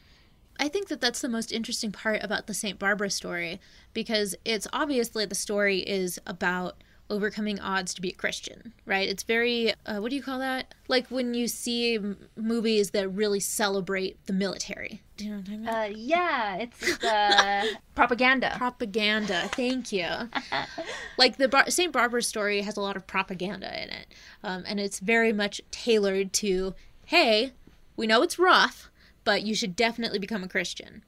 I 0.60 0.68
think 0.68 0.90
that 0.90 1.02
that's 1.02 1.22
the 1.22 1.28
most 1.28 1.52
interesting 1.52 1.92
part 1.92 2.24
about 2.24 2.46
the 2.46 2.54
St. 2.54 2.78
Barbara 2.78 3.10
story 3.10 3.60
because 3.94 4.36
it's 4.46 4.68
obviously 4.72 5.26
the 5.26 5.34
story 5.34 5.80
is 5.80 6.22
about 6.28 6.84
overcoming 7.12 7.60
odds 7.60 7.94
to 7.94 8.02
be 8.02 8.10
a 8.10 8.14
Christian, 8.14 8.74
right? 8.86 9.08
It's 9.08 9.24
very, 9.24 9.74
uh, 9.86 9.98
what 10.00 10.10
do 10.10 10.16
you 10.16 10.24
call 10.24 10.40
that? 10.40 10.74
Like 10.88 11.08
when 11.10 11.34
you 11.34 11.48
see 11.48 11.96
m- 11.96 12.18
movies 12.36 12.92
that 12.92 13.08
really 13.10 13.40
celebrate 13.40 14.26
the 14.26 14.34
military. 14.34 15.02
Do 15.18 15.26
you 15.26 15.32
know 15.32 15.38
what 15.38 15.48
I 15.48 15.52
mean? 15.52 15.68
Uh, 15.68 15.90
yeah, 15.96 16.56
it's 16.56 16.80
the 17.00 17.78
propaganda. 17.94 18.56
Propaganda. 18.58 19.50
Thank 19.54 19.92
you. 19.92 20.08
like 21.18 21.38
the 21.38 21.48
Bar- 21.48 21.70
St. 21.70 21.92
Barbara 21.92 22.24
story 22.24 22.62
has 22.62 22.78
a 22.78 22.82
lot 22.82 22.96
of 22.96 23.06
propaganda 23.06 23.68
in 23.84 23.90
it, 23.90 24.08
um, 24.44 24.64
and 24.66 24.80
it's 24.80 25.00
very 25.00 25.34
much 25.34 25.62
tailored 25.70 26.34
to, 26.34 26.74
hey, 27.06 27.52
we 27.98 28.08
know 28.08 28.24
it's 28.24 28.40
rough, 28.40 28.90
but 29.24 29.44
you 29.44 29.54
should 29.54 29.76
definitely 29.76 30.18
become 30.18 30.44
a 30.44 30.48
Christian 30.48 31.04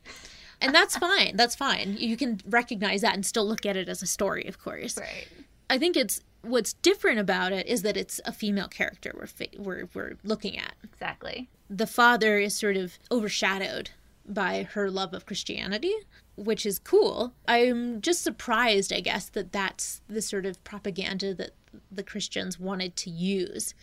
and 0.64 0.74
that's 0.74 0.98
fine. 1.10 1.36
That's 1.36 1.56
fine. 1.56 1.98
You 2.00 2.18
can 2.18 2.40
recognize 2.48 3.02
that 3.02 3.14
and 3.14 3.26
still 3.26 3.46
look 3.46 3.66
at 3.66 3.76
it 3.76 3.90
as 3.90 4.02
a 4.02 4.08
story, 4.08 4.46
of 4.48 4.60
course. 4.60 4.98
Right. 4.98 5.28
I 5.70 5.78
think 5.78 5.96
it's 5.98 6.22
what's 6.42 6.74
different 6.74 7.20
about 7.20 7.52
it 7.52 7.68
is 7.68 7.82
that 7.84 7.98
it's 7.98 8.20
a 8.26 8.34
female 8.34 8.68
character 8.68 9.14
we're 9.18 9.28
fa- 9.28 9.48
we're 9.58 9.88
we're 9.94 10.14
looking 10.24 10.58
at. 10.58 10.74
Exactly. 10.84 11.50
The 11.70 11.88
father 11.88 12.38
is 12.38 12.56
sort 12.56 12.78
of 12.78 13.00
overshadowed 13.10 13.92
by 14.28 14.68
her 14.74 14.90
love 14.90 15.14
of 15.14 15.26
Christianity, 15.26 15.94
which 16.36 16.66
is 16.66 16.80
cool. 16.80 17.34
I'm 17.48 18.02
just 18.02 18.24
surprised, 18.24 18.94
I 18.94 19.00
guess, 19.00 19.30
that 19.30 19.52
that's 19.52 20.02
the 20.08 20.22
sort 20.22 20.46
of 20.46 20.64
propaganda 20.64 21.34
that 21.36 21.52
the 21.92 22.04
Christians 22.04 22.60
wanted 22.60 22.96
to 22.98 23.10
use 23.10 23.74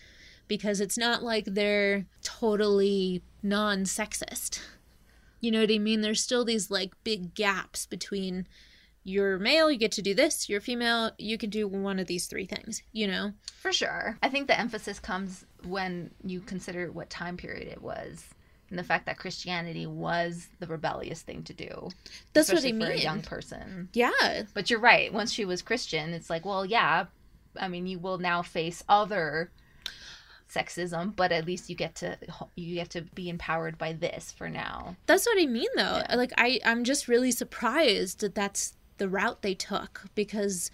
because 0.48 0.80
it's 0.80 0.98
not 0.98 1.22
like 1.22 1.44
they're 1.44 2.06
totally 2.22 3.22
non-sexist. 3.42 4.60
You 5.40 5.50
know 5.50 5.60
what 5.60 5.70
I 5.70 5.78
mean? 5.78 6.00
There's 6.00 6.22
still 6.22 6.44
these 6.44 6.70
like 6.70 6.92
big 7.04 7.34
gaps 7.34 7.86
between 7.86 8.46
you're 9.10 9.38
male, 9.38 9.70
you 9.70 9.78
get 9.78 9.92
to 9.92 10.02
do 10.02 10.14
this. 10.14 10.48
You're 10.48 10.60
female, 10.60 11.10
you 11.18 11.36
can 11.36 11.50
do 11.50 11.66
one 11.68 11.98
of 11.98 12.06
these 12.06 12.26
three 12.26 12.46
things, 12.46 12.82
you 12.92 13.06
know? 13.06 13.32
For 13.60 13.72
sure. 13.72 14.16
I 14.22 14.28
think 14.28 14.46
the 14.46 14.58
emphasis 14.58 14.98
comes 14.98 15.44
when 15.66 16.10
you 16.24 16.40
consider 16.40 16.90
what 16.90 17.10
time 17.10 17.36
period 17.36 17.68
it 17.68 17.82
was. 17.82 18.24
and 18.70 18.78
the 18.78 18.84
fact 18.84 19.06
that 19.06 19.18
Christianity 19.18 19.86
was 19.86 20.48
the 20.60 20.66
rebellious 20.66 21.22
thing 21.22 21.42
to 21.44 21.52
do. 21.52 21.88
That's 22.32 22.48
what 22.48 22.54
I 22.54 22.68
especially 22.68 22.72
for 22.72 22.88
mean. 22.90 22.98
a 22.98 23.02
young 23.02 23.20
person. 23.22 23.88
Yeah. 23.92 24.42
But 24.54 24.70
you're 24.70 24.80
right. 24.80 25.12
Once 25.12 25.32
she 25.32 25.44
was 25.44 25.60
Christian, 25.60 26.14
it's 26.14 26.30
like, 26.30 26.44
well, 26.44 26.64
yeah. 26.64 27.06
I 27.60 27.68
mean, 27.68 27.86
you 27.86 27.98
will 27.98 28.18
now 28.18 28.42
face 28.42 28.84
other 28.88 29.50
sexism, 30.52 31.14
but 31.14 31.32
at 31.32 31.46
least 31.46 31.68
you 31.68 31.76
get 31.76 31.96
to 31.96 32.16
you 32.56 32.76
get 32.76 32.90
to 32.90 33.02
be 33.02 33.28
empowered 33.28 33.76
by 33.76 33.92
this 33.92 34.32
for 34.32 34.48
now. 34.48 34.96
That's 35.06 35.26
what 35.26 35.40
I 35.40 35.46
mean, 35.46 35.68
though. 35.76 36.02
Like, 36.14 36.32
I, 36.38 36.60
I'm 36.64 36.84
just 36.84 37.08
really 37.08 37.32
surprised 37.32 38.20
that 38.20 38.34
that's 38.36 38.74
the 39.00 39.08
route 39.08 39.40
they 39.40 39.54
took 39.54 40.02
because 40.14 40.70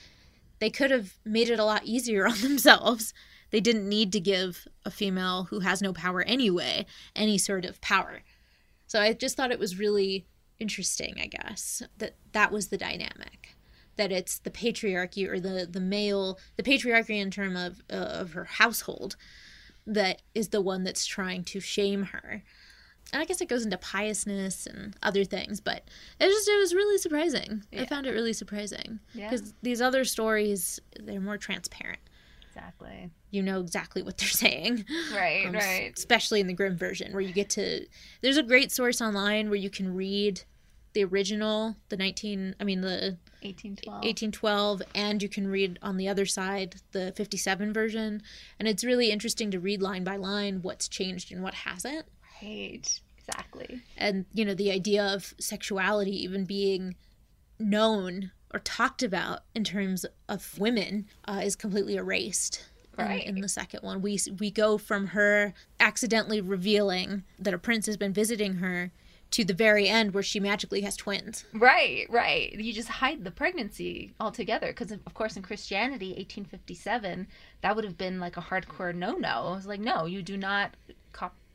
they 0.58 0.68
could 0.68 0.90
have 0.90 1.14
made 1.24 1.48
it 1.48 1.60
a 1.60 1.64
lot 1.64 1.84
easier 1.84 2.26
on 2.26 2.38
themselves. 2.42 3.14
They 3.50 3.60
didn't 3.60 3.88
need 3.88 4.12
to 4.12 4.20
give 4.20 4.66
a 4.84 4.90
female 4.90 5.44
who 5.44 5.60
has 5.60 5.80
no 5.80 5.92
power 5.92 6.22
anyway 6.22 6.84
any 7.14 7.38
sort 7.38 7.64
of 7.64 7.80
power. 7.80 8.22
So 8.88 9.00
I 9.00 9.12
just 9.12 9.36
thought 9.36 9.52
it 9.52 9.60
was 9.60 9.78
really 9.78 10.26
interesting, 10.58 11.16
I 11.20 11.26
guess, 11.26 11.82
that 11.98 12.16
that 12.32 12.50
was 12.50 12.68
the 12.68 12.76
dynamic. 12.76 13.54
That 13.94 14.12
it's 14.12 14.38
the 14.40 14.50
patriarchy 14.50 15.26
or 15.26 15.40
the, 15.40 15.66
the 15.70 15.80
male, 15.80 16.38
the 16.56 16.62
patriarchy 16.62 17.20
in 17.20 17.30
term 17.30 17.56
of, 17.56 17.82
uh, 17.90 17.94
of 17.94 18.32
her 18.32 18.44
household 18.44 19.16
that 19.86 20.22
is 20.34 20.48
the 20.48 20.60
one 20.60 20.82
that's 20.82 21.06
trying 21.06 21.44
to 21.44 21.60
shame 21.60 22.04
her 22.04 22.42
I 23.12 23.24
guess 23.24 23.40
it 23.40 23.48
goes 23.48 23.64
into 23.64 23.78
piousness 23.78 24.66
and 24.66 24.96
other 25.02 25.24
things, 25.24 25.60
but 25.60 25.84
it 26.20 26.26
just 26.28 26.48
it 26.48 26.58
was 26.58 26.74
really 26.74 26.98
surprising. 26.98 27.62
Yeah. 27.70 27.82
I 27.82 27.86
found 27.86 28.06
it 28.06 28.10
really 28.10 28.32
surprising 28.32 28.98
Yeah. 29.14 29.30
because 29.30 29.54
these 29.62 29.80
other 29.80 30.04
stories 30.04 30.80
they're 31.00 31.20
more 31.20 31.38
transparent. 31.38 32.00
Exactly. 32.48 33.10
You 33.30 33.42
know 33.42 33.60
exactly 33.60 34.02
what 34.02 34.16
they're 34.18 34.28
saying, 34.46 34.84
Right, 35.14 35.46
Um, 35.46 35.52
right. 35.52 35.92
Especially 35.96 36.40
in 36.40 36.46
the 36.46 36.54
Grimm 36.54 36.76
version, 36.76 37.12
where 37.12 37.20
you 37.20 37.32
get 37.32 37.50
to. 37.50 37.86
There's 38.22 38.38
a 38.38 38.42
great 38.42 38.72
source 38.72 39.00
online 39.00 39.50
where 39.50 39.58
you 39.58 39.70
can 39.70 39.94
read 39.94 40.42
the 40.94 41.04
original, 41.04 41.76
the 41.90 41.96
19. 41.98 42.54
I 42.58 42.64
mean 42.64 42.80
the 42.80 43.18
1812. 43.42 43.94
1812 44.02 44.82
and 44.94 45.22
you 45.22 45.28
can 45.28 45.46
read 45.46 45.78
on 45.82 45.98
the 45.98 46.08
other 46.08 46.24
side 46.26 46.76
the 46.92 47.12
57 47.12 47.72
version 47.72 48.22
and 48.58 48.66
it's 48.66 48.82
really 48.82 49.10
interesting 49.12 49.50
to 49.52 49.60
read 49.60 49.80
line 49.82 50.02
by 50.02 50.16
line 50.16 50.60
what's 50.62 50.88
changed 50.88 51.30
and 51.30 51.42
what 51.42 51.54
hasn't 51.54 52.06
Right. 52.42 53.00
Exactly. 53.28 53.82
and 53.96 54.24
you 54.32 54.44
know 54.44 54.54
the 54.54 54.70
idea 54.70 55.04
of 55.04 55.34
sexuality 55.40 56.22
even 56.22 56.44
being 56.44 56.94
known 57.58 58.30
or 58.54 58.60
talked 58.60 59.02
about 59.02 59.40
in 59.54 59.64
terms 59.64 60.06
of 60.28 60.56
women 60.58 61.06
uh, 61.26 61.40
is 61.42 61.56
completely 61.56 61.96
erased 61.96 62.64
in- 62.98 63.04
Right. 63.04 63.26
in, 63.26 63.40
the 63.40 63.48
second 63.48 63.80
one 63.82 64.00
we 64.00 64.18
we 64.38 64.50
go 64.52 64.78
from 64.78 65.08
her 65.08 65.54
accidentally 65.80 66.40
revealing 66.40 67.24
that 67.38 67.52
a 67.52 67.58
prince 67.58 67.86
has 67.86 67.96
been 67.96 68.12
visiting 68.12 68.54
her 68.54 68.92
to 69.32 69.44
the 69.44 69.52
very 69.52 69.88
end 69.88 70.14
where 70.14 70.22
she 70.22 70.38
magically 70.38 70.82
has 70.82 70.96
twins 70.96 71.44
Right, 71.52 72.06
right. 72.08 72.52
You 72.52 72.72
just 72.72 72.88
hide 72.88 73.24
the 73.24 73.32
pregnancy 73.32 74.12
altogether 74.20 74.68
because, 74.68 74.92
of 74.92 75.14
course, 75.14 75.36
in 75.36 75.42
Christianity, 75.42 76.10
1857, 76.16 77.26
that 77.60 77.74
would 77.74 77.84
have 77.84 77.98
been 77.98 78.20
like 78.20 78.36
a 78.36 78.40
hardcore 78.40 78.94
no-no. 78.94 79.52
It 79.52 79.56
was 79.56 79.66
like, 79.66 79.80
no, 79.80 80.06
you 80.06 80.22
do 80.22 80.36
not 80.36 80.74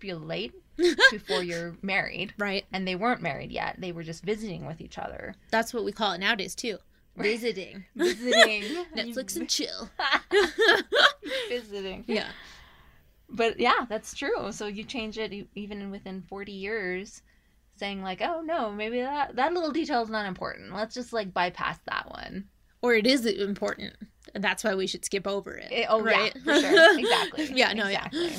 copulate 0.01 0.53
before 1.11 1.43
you're 1.43 1.75
married. 1.81 2.33
Right. 2.37 2.65
And 2.73 2.87
they 2.87 2.95
weren't 2.95 3.21
married 3.21 3.51
yet. 3.51 3.75
They 3.77 3.91
were 3.91 4.03
just 4.03 4.23
visiting 4.23 4.65
with 4.65 4.81
each 4.81 4.97
other. 4.97 5.35
that's 5.51 5.73
what 5.73 5.83
we 5.83 5.91
call 5.91 6.13
it 6.13 6.19
nowadays 6.19 6.55
too 6.55 6.77
visiting 7.17 7.83
Visiting. 7.95 8.63
netflix 8.95 9.35
and 9.35 9.47
chill 9.49 9.89
visiting. 11.49 12.03
yeah 12.07 12.29
But 13.29 13.59
yeah, 13.59 13.85
that's 13.89 14.15
true. 14.15 14.51
So 14.51 14.67
you 14.67 14.83
change 14.85 15.17
it 15.17 15.47
even 15.53 15.91
within 15.91 16.23
40 16.29 16.51
years, 16.53 17.21
saying 17.75 18.01
like, 18.01 18.21
oh 18.21 18.41
no, 18.41 18.71
maybe 18.71 19.01
that 19.01 19.35
that 19.35 19.53
little 19.53 19.71
detail 19.71 20.01
is 20.01 20.09
not 20.09 20.25
important. 20.25 20.73
Let's 20.73 20.95
just 20.95 21.11
like 21.13 21.33
bypass 21.33 21.77
that 21.85 22.09
one. 22.09 22.45
or 22.81 22.95
it 22.95 23.05
is 23.05 23.25
important 23.25 23.93
and 24.33 24.43
that's 24.43 24.63
why 24.63 24.73
we 24.73 24.87
should 24.87 25.03
skip 25.03 25.27
over 25.27 25.55
it, 25.57 25.67
Eh, 25.71 25.85
oh 25.89 26.01
right 26.01 26.33
yeah, 26.35 26.41
for 26.43 26.59
sure, 26.59 26.99
exactly. 26.99 27.51
yeah 27.53 27.73
no 27.73 27.87
exactly. 27.87 28.27
yeah 28.27 28.37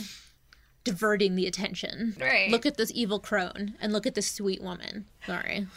diverting 0.85 1.35
the 1.37 1.47
attention 1.47 2.16
Right. 2.18 2.51
look 2.51 2.66
at 2.66 2.76
this 2.76 2.91
evil 2.95 3.18
crone 3.18 3.74
and 3.80 3.93
look 3.93 4.07
at 4.07 4.14
this 4.14 4.30
sweet 4.30 4.62
woman 4.62 5.07
sorry 5.26 5.66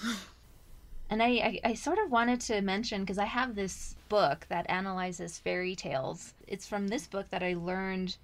And 1.08 1.22
I, 1.22 1.28
I, 1.28 1.60
I 1.64 1.74
sort 1.76 2.00
of 2.00 2.10
wanted 2.10 2.42
to 2.42 2.62
mention 2.62 3.02
because 3.02 3.20
I 3.20 3.26
have 3.26 3.54
this 3.54 3.96
book 4.10 4.48
that 4.50 4.68
analyzes 4.70 5.38
fairy 5.38 5.76
tales. 5.76 6.34
It's 6.48 6.68
from 6.68 6.88
this 6.88 7.06
book 7.06 7.30
that 7.30 7.44
I 7.44 7.54
learned 7.54 8.18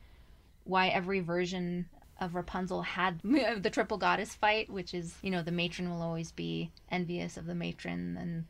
why 0.63 0.87
every 0.87 1.19
version 1.19 1.85
of 2.19 2.33
Rapunzel 2.33 2.81
had 2.81 3.19
the 3.23 3.69
triple 3.71 3.97
goddess 3.99 4.33
fight, 4.33 4.67
which 4.67 4.95
is 4.95 5.13
you 5.21 5.29
know 5.29 5.43
the 5.43 5.51
matron 5.51 5.91
will 5.91 6.01
always 6.01 6.31
be 6.31 6.71
envious 6.89 7.37
of 7.37 7.45
the 7.45 7.53
matron, 7.53 8.17
and 8.19 8.45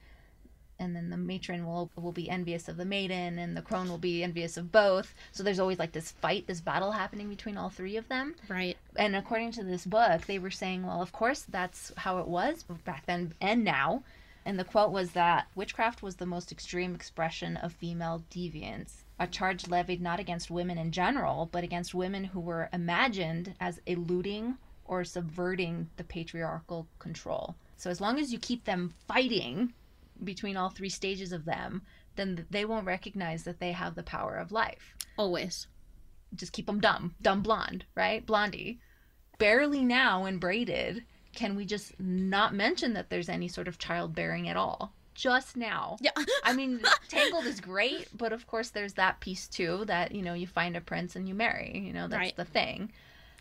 and 0.82 0.95
then 0.95 1.09
the 1.09 1.17
matron 1.17 1.65
will 1.65 1.89
will 1.95 2.11
be 2.11 2.29
envious 2.29 2.67
of 2.67 2.75
the 2.75 2.86
maiden, 2.86 3.39
and 3.39 3.55
the 3.55 3.61
crone 3.61 3.88
will 3.88 3.97
be 3.97 4.23
envious 4.23 4.57
of 4.57 4.71
both. 4.71 5.13
So 5.32 5.43
there's 5.43 5.59
always 5.59 5.79
like 5.79 5.93
this 5.93 6.11
fight, 6.11 6.47
this 6.47 6.59
battle 6.59 6.91
happening 6.91 7.29
between 7.29 7.55
all 7.55 7.69
three 7.69 7.95
of 7.95 8.09
them. 8.09 8.36
right 8.49 8.77
And 8.95 9.15
according 9.15 9.51
to 9.53 9.63
this 9.63 9.86
book, 9.86 10.25
they 10.25 10.39
were 10.39 10.51
saying, 10.51 10.86
well, 10.86 11.01
of 11.01 11.11
course, 11.11 11.45
that's 11.47 11.93
how 11.95 12.17
it 12.17 12.27
was 12.27 12.63
back 12.84 13.05
then 13.05 13.34
and 13.39 13.63
now. 13.63 14.03
And 14.43 14.57
the 14.57 14.63
quote 14.63 14.91
was 14.91 15.11
that 15.11 15.47
witchcraft 15.53 16.01
was 16.01 16.15
the 16.15 16.25
most 16.25 16.51
extreme 16.51 16.95
expression 16.95 17.57
of 17.57 17.73
female 17.73 18.23
deviance, 18.32 19.03
a 19.19 19.27
charge 19.27 19.67
levied 19.67 20.01
not 20.01 20.19
against 20.19 20.49
women 20.49 20.79
in 20.79 20.91
general, 20.91 21.47
but 21.51 21.63
against 21.63 21.93
women 21.93 22.23
who 22.23 22.39
were 22.39 22.67
imagined 22.73 23.53
as 23.59 23.79
eluding 23.86 24.57
or 24.86 25.03
subverting 25.03 25.89
the 25.97 26.03
patriarchal 26.03 26.88
control. 26.97 27.55
So 27.77 27.89
as 27.89 28.01
long 28.01 28.19
as 28.19 28.34
you 28.34 28.39
keep 28.39 28.65
them 28.65 28.93
fighting 29.07 29.73
between 30.24 30.57
all 30.57 30.69
three 30.69 30.89
stages 30.89 31.32
of 31.32 31.45
them, 31.45 31.82
then 32.15 32.45
they 32.49 32.65
won't 32.65 32.86
recognize 32.86 33.43
that 33.43 33.59
they 33.59 33.72
have 33.72 33.95
the 33.95 34.03
power 34.03 34.36
of 34.36 34.51
life 34.51 34.95
always 35.17 35.67
just 36.36 36.53
keep 36.53 36.65
them 36.65 36.80
dumb, 36.80 37.13
dumb 37.22 37.41
blonde, 37.41 37.86
right? 37.95 38.26
Blondie. 38.26 38.80
Barely 39.38 39.84
now 39.84 40.26
and 40.26 40.39
braided 40.39 41.03
can 41.36 41.55
we 41.55 41.65
just 41.65 41.99
not 41.99 42.53
mention 42.53 42.93
that 42.93 43.09
there's 43.09 43.30
any 43.30 43.47
sort 43.47 43.67
of 43.67 43.78
childbearing 43.78 44.47
at 44.49 44.57
all. 44.57 44.93
Just 45.13 45.57
now. 45.57 45.97
Yeah. 45.99 46.11
I 46.43 46.53
mean, 46.53 46.82
Tangled 47.09 47.45
is 47.45 47.59
great, 47.59 48.07
but 48.17 48.32
of 48.34 48.47
course 48.47 48.69
there's 48.69 48.93
that 48.93 49.19
piece 49.19 49.47
too 49.47 49.84
that, 49.86 50.13
you 50.13 50.22
know, 50.22 50.34
you 50.34 50.47
find 50.47 50.78
a 50.78 50.82
prince 50.82 51.15
and 51.15 51.28
you 51.28 51.34
marry, 51.36 51.82
you 51.86 51.93
know, 51.93 52.07
that's 52.07 52.19
Right. 52.19 52.36
the 52.36 52.45
thing. 52.45 52.91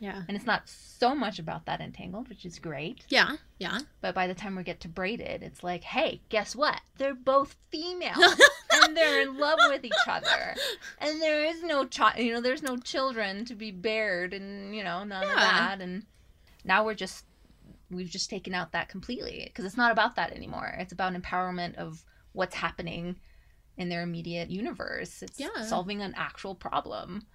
Yeah 0.00 0.22
And 0.26 0.36
it's 0.36 0.46
not 0.46 0.62
so 0.68 1.14
much 1.14 1.38
about 1.38 1.66
that 1.66 1.80
in 1.80 1.92
Tangled, 1.92 2.28
which 2.28 2.44
is 2.44 2.58
great. 2.58 3.04
yeah 3.08 3.36
yeah 3.58 3.78
But 4.00 4.14
by 4.14 4.26
the 4.26 4.34
time 4.34 4.56
we 4.56 4.62
get 4.64 4.80
to 4.80 4.88
braided, 4.88 5.42
it's 5.42 5.62
like, 5.62 5.84
hey, 5.84 6.20
guess 6.30 6.56
what? 6.56 6.80
They're 6.98 7.14
both 7.14 7.54
female 7.70 8.16
and 8.82 8.96
they're 8.96 9.20
in 9.22 9.36
love 9.38 9.58
with 9.68 9.84
each 9.84 9.92
other. 10.08 10.54
And 10.98 11.20
there 11.22 11.44
is 11.44 11.62
no 11.62 11.86
child, 11.86 12.18
you 12.18 12.32
know, 12.32 12.40
there's 12.40 12.62
no 12.62 12.76
children 12.78 13.44
to 13.44 13.54
be 13.54 13.70
bared 13.70 14.32
and, 14.34 14.74
you 14.74 14.82
know, 14.82 15.04
none 15.04 15.22
of 15.22 15.34
that. 15.34 15.78
And 15.80 16.06
now 16.64 16.84
we're 16.84 16.94
just, 16.94 17.24
we've 17.90 18.08
just 18.10 18.30
taken 18.30 18.54
out 18.54 18.72
that 18.72 18.88
completely 18.88 19.44
because 19.46 19.64
it's 19.66 19.76
not 19.76 19.92
about 19.92 20.16
that 20.16 20.32
anymore. 20.32 20.74
It's 20.78 20.92
about 20.92 21.12
empowerment 21.14 21.74
of 21.76 22.04
what's 22.32 22.54
happening 22.54 23.16
in 23.76 23.88
their 23.90 24.02
immediate 24.02 24.50
universe. 24.50 25.22
It's 25.22 25.38
Yeah. 25.38 25.62
solving 25.62 26.00
an 26.02 26.14
actual 26.16 26.54
problem. 26.54 27.26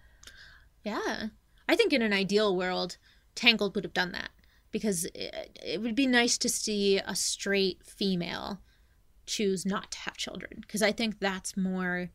Yeah. 0.84 1.28
I 1.68 1.76
think 1.76 1.94
in 1.94 2.02
an 2.02 2.14
ideal 2.14 2.56
world, 2.56 2.98
Tangled 3.36 3.76
would 3.76 3.84
have 3.84 3.94
done 3.94 4.12
that 4.12 4.30
because 4.72 5.06
it, 5.06 5.58
it 5.64 5.82
would 5.82 5.96
be 5.96 6.08
nice 6.08 6.38
to 6.40 6.50
see 6.50 6.98
a 6.98 7.16
straight 7.16 7.84
female 7.84 8.60
choose 9.26 9.66
not 9.66 9.92
to 9.92 10.00
have 10.00 10.16
children 10.18 10.60
because 10.62 10.82
I 10.82 10.92
think 10.92 11.20
that's 11.20 11.58
more 11.58 12.12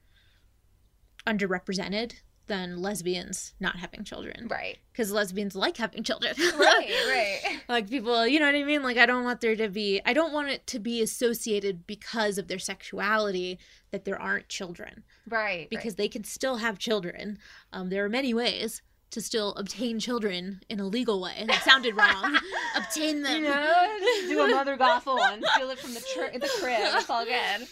underrepresented 1.26 2.14
than 2.46 2.82
lesbians 2.82 3.54
not 3.60 3.76
having 3.76 4.02
children. 4.02 4.48
Right. 4.48 4.78
Because 4.92 5.12
lesbians 5.12 5.54
like 5.54 5.76
having 5.76 6.02
children. 6.02 6.34
Right, 6.36 6.90
right. 7.08 7.60
like 7.68 7.88
people, 7.88 8.26
you 8.26 8.40
know 8.40 8.46
what 8.46 8.56
I 8.56 8.64
mean? 8.64 8.82
Like 8.82 8.96
I 8.96 9.06
don't 9.06 9.22
want 9.24 9.40
there 9.40 9.54
to 9.54 9.68
be 9.68 10.00
I 10.04 10.12
don't 10.12 10.32
want 10.32 10.48
it 10.48 10.66
to 10.68 10.78
be 10.80 11.00
associated 11.00 11.86
because 11.86 12.38
of 12.38 12.48
their 12.48 12.58
sexuality 12.58 13.58
that 13.92 14.04
there 14.04 14.20
aren't 14.20 14.48
children 14.48 15.04
Right. 15.28 15.68
because 15.70 15.94
they 15.94 16.08
can 16.08 16.24
still 16.24 16.56
have 16.56 16.78
children. 16.78 17.38
Um, 17.72 17.88
there 17.88 18.04
are 18.04 18.08
many 18.08 18.34
ways 18.34 18.82
to 19.10 19.20
still 19.20 19.54
obtain 19.54 19.98
children 19.98 20.60
in 20.68 20.80
a 20.80 20.86
legal 20.86 21.20
way. 21.20 21.44
That 21.46 21.62
sounded 21.62 21.96
wrong. 21.96 22.38
obtain 22.76 23.22
them. 23.22 23.42
You 23.42 23.48
know, 23.48 23.98
just 23.98 24.28
do 24.28 24.42
a 24.42 24.48
Mother 24.48 24.76
Gothel 24.76 25.20
and 25.20 25.44
steal 25.54 25.70
it 25.70 25.78
from 25.78 25.94
the, 25.94 26.00
tr- 26.00 26.38
the 26.38 26.48
crib. 26.60 26.78
It's 26.80 27.10
all 27.10 27.24
good. 27.24 27.68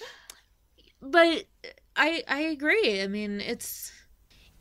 But 1.01 1.45
I 1.97 2.23
I 2.27 2.41
agree. 2.41 3.03
I 3.03 3.07
mean, 3.07 3.41
it's 3.41 3.93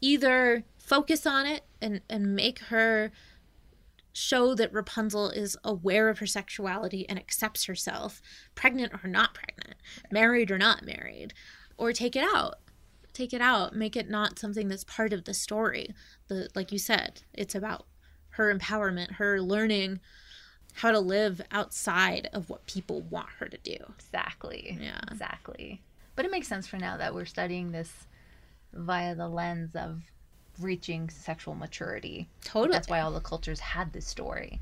either 0.01 0.63
focus 0.77 1.25
on 1.25 1.45
it 1.45 1.63
and 1.81 2.01
and 2.09 2.35
make 2.35 2.59
her 2.59 3.11
show 4.13 4.55
that 4.55 4.73
Rapunzel 4.73 5.29
is 5.29 5.55
aware 5.63 6.09
of 6.09 6.17
her 6.19 6.25
sexuality 6.25 7.07
and 7.07 7.19
accepts 7.19 7.65
herself, 7.65 8.21
pregnant 8.55 8.91
or 9.03 9.07
not 9.07 9.35
pregnant, 9.35 9.75
married 10.11 10.49
or 10.49 10.57
not 10.57 10.83
married, 10.83 11.33
or 11.77 11.93
take 11.93 12.15
it 12.15 12.23
out. 12.33 12.55
Take 13.17 13.33
it 13.33 13.41
out. 13.41 13.75
Make 13.75 13.95
it 13.95 14.11
not 14.11 14.37
something 14.37 14.67
that's 14.67 14.83
part 14.83 15.11
of 15.11 15.23
the 15.25 15.33
story. 15.33 15.95
The 16.27 16.49
like 16.53 16.71
you 16.71 16.77
said, 16.77 17.23
it's 17.33 17.55
about 17.55 17.87
her 18.29 18.55
empowerment, 18.55 19.13
her 19.13 19.41
learning 19.41 20.01
how 20.73 20.91
to 20.91 20.99
live 20.99 21.41
outside 21.51 22.29
of 22.31 22.47
what 22.47 22.67
people 22.67 23.01
want 23.01 23.29
her 23.39 23.47
to 23.47 23.57
do. 23.57 23.75
Exactly. 23.97 24.77
Yeah. 24.79 24.99
Exactly. 25.09 25.81
But 26.15 26.25
it 26.25 26.31
makes 26.31 26.47
sense 26.47 26.67
for 26.67 26.77
now 26.77 26.95
that 26.97 27.15
we're 27.15 27.25
studying 27.25 27.71
this 27.71 28.05
via 28.71 29.15
the 29.15 29.27
lens 29.27 29.75
of 29.75 30.03
reaching 30.59 31.09
sexual 31.09 31.55
maturity. 31.55 32.29
Totally. 32.43 32.73
That's 32.73 32.87
why 32.87 32.99
all 32.99 33.11
the 33.11 33.19
cultures 33.19 33.59
had 33.59 33.93
this 33.93 34.05
story. 34.05 34.61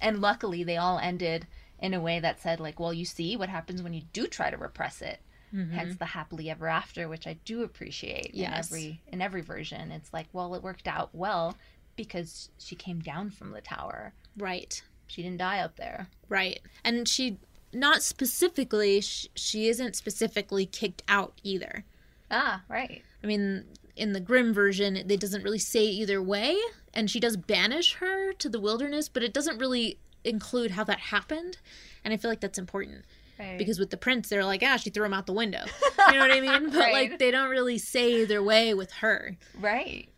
And 0.00 0.22
luckily, 0.22 0.64
they 0.64 0.78
all 0.78 0.98
ended 0.98 1.46
in 1.78 1.92
a 1.92 2.00
way 2.00 2.18
that 2.18 2.40
said, 2.40 2.60
like, 2.60 2.80
well, 2.80 2.94
you 2.94 3.04
see 3.04 3.36
what 3.36 3.50
happens 3.50 3.82
when 3.82 3.92
you 3.92 4.04
do 4.14 4.26
try 4.26 4.48
to 4.48 4.56
repress 4.56 5.02
it. 5.02 5.20
Mhm. 5.54 5.70
Hence 5.72 5.96
the 5.96 6.06
happily 6.06 6.48
ever 6.50 6.68
after, 6.68 7.08
which 7.08 7.26
I 7.26 7.34
do 7.44 7.62
appreciate 7.62 8.34
Yes. 8.34 8.70
in 8.70 8.76
every 8.76 9.00
in 9.08 9.20
every 9.22 9.40
version. 9.42 9.90
It's 9.90 10.12
like, 10.12 10.28
well, 10.32 10.54
it 10.54 10.62
worked 10.62 10.86
out 10.88 11.10
well 11.14 11.56
because 11.96 12.50
she 12.58 12.74
came 12.76 13.00
down 13.00 13.30
from 13.30 13.50
the 13.50 13.60
tower. 13.60 14.12
Right. 14.36 14.82
She 15.06 15.22
didn't 15.22 15.38
die 15.38 15.58
up 15.58 15.76
there. 15.76 16.08
Right. 16.28 16.60
And 16.84 17.08
she, 17.08 17.38
not 17.72 18.02
specifically, 18.02 19.00
she, 19.00 19.28
she 19.34 19.68
isn't 19.68 19.96
specifically 19.96 20.66
kicked 20.66 21.02
out 21.08 21.40
either. 21.42 21.84
Ah, 22.30 22.62
right. 22.68 23.02
I 23.22 23.26
mean, 23.26 23.64
in 23.96 24.12
the 24.12 24.20
Grimm 24.20 24.54
version, 24.54 24.96
it 24.96 25.20
doesn't 25.20 25.42
really 25.42 25.58
say 25.58 25.84
either 25.84 26.22
way, 26.22 26.56
and 26.94 27.10
she 27.10 27.18
does 27.20 27.36
banish 27.36 27.94
her 27.94 28.32
to 28.34 28.48
the 28.48 28.60
wilderness, 28.60 29.08
but 29.08 29.22
it 29.24 29.34
doesn't 29.34 29.58
really 29.58 29.98
include 30.24 30.70
how 30.72 30.84
that 30.84 31.00
happened. 31.00 31.58
And 32.04 32.14
I 32.14 32.16
feel 32.16 32.30
like 32.30 32.40
that's 32.40 32.58
important. 32.58 33.04
Right. 33.40 33.58
Because 33.58 33.78
with 33.78 33.90
the 33.90 33.96
prince, 33.96 34.28
they're 34.28 34.44
like, 34.44 34.62
ah, 34.62 34.76
she 34.76 34.90
threw 34.90 35.04
him 35.04 35.14
out 35.14 35.26
the 35.26 35.32
window. 35.32 35.64
You 36.08 36.14
know 36.16 36.20
what 36.26 36.32
I 36.36 36.40
mean? 36.40 36.70
But 36.70 36.78
Right. 36.78 36.92
like, 37.10 37.18
they 37.18 37.30
don't 37.30 37.50
really 37.50 37.78
say 37.78 38.24
their 38.24 38.42
way 38.42 38.74
with 38.74 38.90
her. 38.94 39.36
Right. 39.58 40.08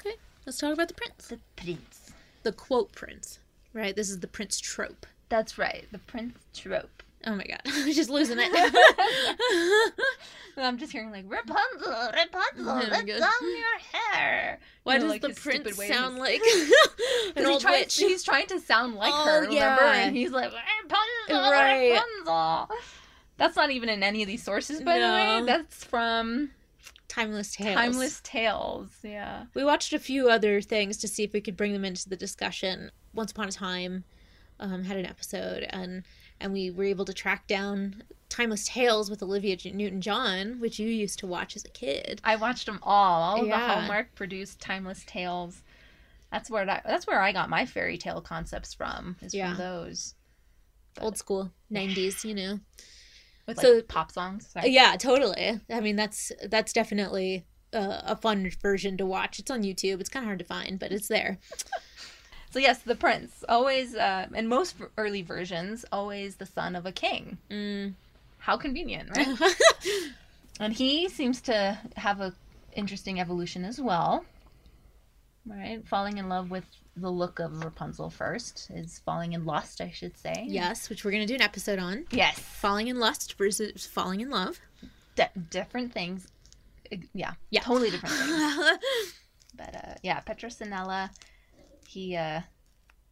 Okay, 0.00 0.16
let's 0.44 0.58
talk 0.58 0.72
about 0.72 0.88
the 0.88 0.94
prince. 0.94 1.28
The 1.28 1.38
prince. 1.56 2.10
The 2.42 2.52
quote 2.52 2.90
prince, 2.92 3.38
right? 3.72 3.94
This 3.94 4.10
is 4.10 4.20
the 4.20 4.26
prince 4.26 4.58
trope. 4.58 5.06
That's 5.28 5.56
right. 5.58 5.86
The 5.92 5.98
prince 5.98 6.36
trope. 6.54 7.02
Oh 7.26 7.34
my 7.34 7.44
god, 7.44 7.60
I'm 7.66 7.92
just 7.92 8.08
losing 8.10 8.38
it. 8.40 9.94
I'm 10.58 10.78
just 10.78 10.90
hearing 10.92 11.10
like 11.10 11.24
Rapunzel, 11.28 11.90
Rapunzel, 11.90 12.68
Oh 12.68 12.86
let's 12.90 13.04
down 13.04 13.30
your 13.42 13.78
hair. 14.14 14.58
Why 14.84 14.94
You 14.94 14.98
know, 15.00 15.04
does 15.04 15.10
like 15.12 15.20
the 15.22 15.28
prince 15.40 15.76
sound 15.86 16.16
like 16.18 16.40
an 17.36 17.44
he 17.44 17.44
old 17.44 17.60
tries- 17.60 17.80
witch? 17.80 17.96
He's 17.98 18.22
trying 18.22 18.46
to 18.46 18.58
sound 18.60 18.94
like 18.94 19.12
Oh, 19.14 19.24
her, 19.26 19.40
remember? 19.42 19.54
yeah. 19.54 19.94
And 19.96 20.16
he's 20.16 20.30
like 20.30 20.52
Rapunzel, 20.52 21.50
Right. 21.52 21.92
Rapunzel. 21.92 22.68
That's 23.36 23.54
not 23.56 23.70
even 23.70 23.90
in 23.90 24.02
any 24.02 24.22
of 24.22 24.28
these 24.28 24.42
sources, 24.42 24.80
by 24.80 24.98
the 24.98 25.04
way. 25.06 25.42
That's 25.44 25.84
from 25.84 26.52
Timeless 27.08 27.54
Tales. 27.54 27.74
Timeless 27.74 28.20
Tales. 28.24 28.88
Yeah. 29.02 29.44
We 29.52 29.62
watched 29.62 29.92
a 29.92 29.98
few 29.98 30.30
other 30.30 30.62
things 30.62 30.96
to 30.98 31.08
see 31.08 31.24
if 31.24 31.34
we 31.34 31.42
could 31.42 31.56
bring 31.56 31.74
them 31.74 31.84
into 31.84 32.08
the 32.08 32.16
discussion. 32.16 32.90
Once 33.12 33.32
Upon 33.32 33.48
a 33.48 33.52
Time 33.52 34.04
um, 34.58 34.84
had 34.84 34.96
an 34.96 35.04
episode, 35.04 35.66
and 35.68 36.02
and 36.40 36.52
we 36.52 36.70
were 36.70 36.84
able 36.84 37.04
to 37.04 37.12
track 37.14 37.46
down 37.46 38.02
Timeless 38.28 38.66
Tales 38.68 39.08
with 39.08 39.22
Olivia 39.22 39.56
Newton 39.72 40.00
John, 40.00 40.60
which 40.60 40.78
you 40.78 40.88
used 40.88 41.18
to 41.20 41.26
watch 41.26 41.56
as 41.56 41.64
a 41.64 41.68
kid. 41.68 42.20
I 42.24 42.36
watched 42.36 42.66
them 42.66 42.78
all. 42.82 43.22
All 43.22 43.40
of 43.42 43.46
Yeah. 43.46 43.58
the 43.58 43.74
Hallmark 43.74 44.14
produced 44.14 44.60
Timeless 44.60 45.04
Tales. 45.06 45.62
That's 46.32 46.50
where 46.50 46.66
that, 46.66 46.82
that's 46.84 47.06
where 47.06 47.20
I 47.22 47.32
got 47.32 47.48
my 47.48 47.64
fairy 47.66 47.96
tale 47.96 48.20
concepts 48.20 48.74
from. 48.74 49.16
Is 49.22 49.32
Yeah. 49.34 49.50
from 49.54 49.58
those 49.58 50.14
Old 51.00 51.16
school, 51.18 51.52
90s, 51.70 52.24
you 52.24 52.34
know. 52.34 52.60
with 53.46 53.60
So- 53.60 53.74
like 53.74 53.88
pop 53.88 54.10
songs. 54.10 54.48
Sorry. 54.48 54.70
Yeah, 54.70 54.96
totally. 54.96 55.60
I 55.70 55.80
mean, 55.80 55.94
that's 55.96 56.32
that's 56.48 56.72
definitely 56.72 57.44
uh, 57.72 58.00
a 58.04 58.16
fun 58.16 58.50
version 58.62 58.96
to 58.96 59.04
watch. 59.06 59.38
It's 59.38 59.50
on 59.50 59.62
YouTube. 59.62 60.00
It's 60.00 60.08
kind 60.08 60.24
of 60.24 60.28
hard 60.28 60.38
to 60.40 60.44
find, 60.44 60.78
but 60.78 60.90
it's 60.92 61.08
there. 61.08 61.38
So 62.56 62.60
yes, 62.60 62.78
the 62.78 62.94
prince 62.94 63.44
always, 63.50 63.94
uh, 63.94 64.28
in 64.34 64.48
most 64.48 64.76
early 64.96 65.20
versions, 65.20 65.84
always 65.92 66.36
the 66.36 66.46
son 66.46 66.74
of 66.74 66.86
a 66.86 66.90
king. 66.90 67.36
Mm. 67.50 67.92
How 68.38 68.56
convenient, 68.56 69.14
right? 69.14 69.54
and 70.60 70.72
he 70.72 71.10
seems 71.10 71.42
to 71.42 71.78
have 71.98 72.22
a 72.22 72.32
interesting 72.72 73.20
evolution 73.20 73.62
as 73.62 73.78
well. 73.78 74.24
Right, 75.44 75.86
falling 75.86 76.16
in 76.16 76.30
love 76.30 76.50
with 76.50 76.64
the 76.96 77.10
look 77.10 77.40
of 77.40 77.62
Rapunzel 77.62 78.08
first 78.08 78.70
is 78.70 79.02
falling 79.04 79.34
in 79.34 79.44
lust, 79.44 79.82
I 79.82 79.90
should 79.90 80.16
say. 80.16 80.46
Yes, 80.48 80.88
which 80.88 81.04
we're 81.04 81.10
gonna 81.10 81.26
do 81.26 81.34
an 81.34 81.42
episode 81.42 81.78
on. 81.78 82.06
Yes. 82.10 82.38
Falling 82.38 82.88
in 82.88 82.98
lust 82.98 83.36
versus 83.36 83.84
falling 83.84 84.22
in 84.22 84.30
love. 84.30 84.60
D- 85.14 85.24
different 85.50 85.92
things. 85.92 86.26
Yeah. 87.12 87.34
Yeah. 87.50 87.60
Totally 87.60 87.90
different 87.90 88.14
things. 88.14 88.78
but 89.54 89.74
uh, 89.74 89.94
yeah, 90.02 90.22
Petrosinella, 90.22 91.10
he 91.96 92.14
uh, 92.14 92.42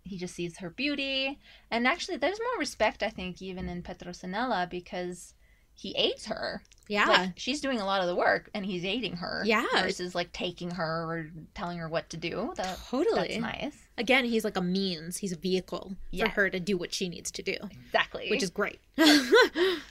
he 0.04 0.18
just 0.18 0.34
sees 0.34 0.58
her 0.58 0.68
beauty, 0.68 1.38
and 1.70 1.86
actually, 1.86 2.18
there's 2.18 2.38
more 2.38 2.58
respect, 2.58 3.02
I 3.02 3.08
think, 3.08 3.40
even 3.40 3.68
in 3.70 3.82
Petrosinella 3.82 4.68
because 4.68 5.32
he 5.72 5.92
aids 5.96 6.26
her. 6.26 6.62
Yeah. 6.86 7.06
Like, 7.08 7.30
she's 7.36 7.62
doing 7.62 7.80
a 7.80 7.86
lot 7.86 8.02
of 8.02 8.06
the 8.08 8.14
work, 8.14 8.50
and 8.54 8.64
he's 8.66 8.84
aiding 8.84 9.16
her. 9.16 9.42
Yeah. 9.46 9.64
versus 9.80 10.14
like 10.14 10.30
taking 10.32 10.70
her 10.72 11.04
or 11.10 11.30
telling 11.54 11.78
her 11.78 11.88
what 11.88 12.10
to 12.10 12.18
do. 12.18 12.52
That, 12.56 12.78
Totally. 12.90 13.28
that's 13.28 13.38
nice. 13.40 13.76
Again, 13.96 14.24
he's 14.26 14.44
like 14.44 14.56
a 14.58 14.60
means. 14.60 15.16
He's 15.16 15.32
a 15.32 15.36
vehicle 15.38 15.96
Yeah. 16.10 16.26
for 16.26 16.30
her 16.42 16.50
to 16.50 16.60
do 16.60 16.76
what 16.76 16.92
she 16.92 17.08
needs 17.08 17.30
to 17.32 17.42
do, 17.42 17.56
Exactly. 17.86 18.28
which 18.28 18.42
is 18.42 18.50
great. 18.50 18.80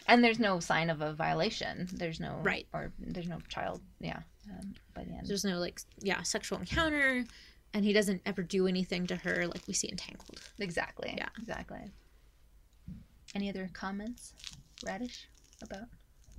and 0.07 0.24
there's 0.24 0.40
no 0.40 0.60
sign 0.60 0.90
of 0.91 1.02
a 1.02 1.14
violation. 1.14 1.88
There's 1.91 2.20
no 2.20 2.40
Right. 2.44 2.68
or 2.74 2.91
there's 2.99 3.28
no 3.28 3.40
child. 3.49 3.82
Yeah. 3.99 4.20
Um, 4.52 4.74
by 4.94 5.03
the 5.03 5.14
end. 5.14 5.28
There's 5.28 5.44
no 5.45 5.57
like, 5.57 5.82
yeah, 5.99 6.22
sexual 6.22 6.60
encounter, 6.60 7.26
and 7.74 7.84
he 7.86 7.94
doesn't 7.94 8.22
ever 8.26 8.44
do 8.44 8.68
anything 8.68 9.08
to 9.08 9.16
her 9.18 9.48
like 9.48 9.62
we 9.68 9.74
see 9.74 9.88
in 9.90 9.98
Tangled. 9.98 10.40
Exactly. 10.60 11.14
Yeah. 11.18 11.30
Exactly. 11.40 11.91
Any 13.36 13.50
other 13.50 13.70
comments, 13.74 14.34
Radish, 14.86 15.28
about 15.62 15.88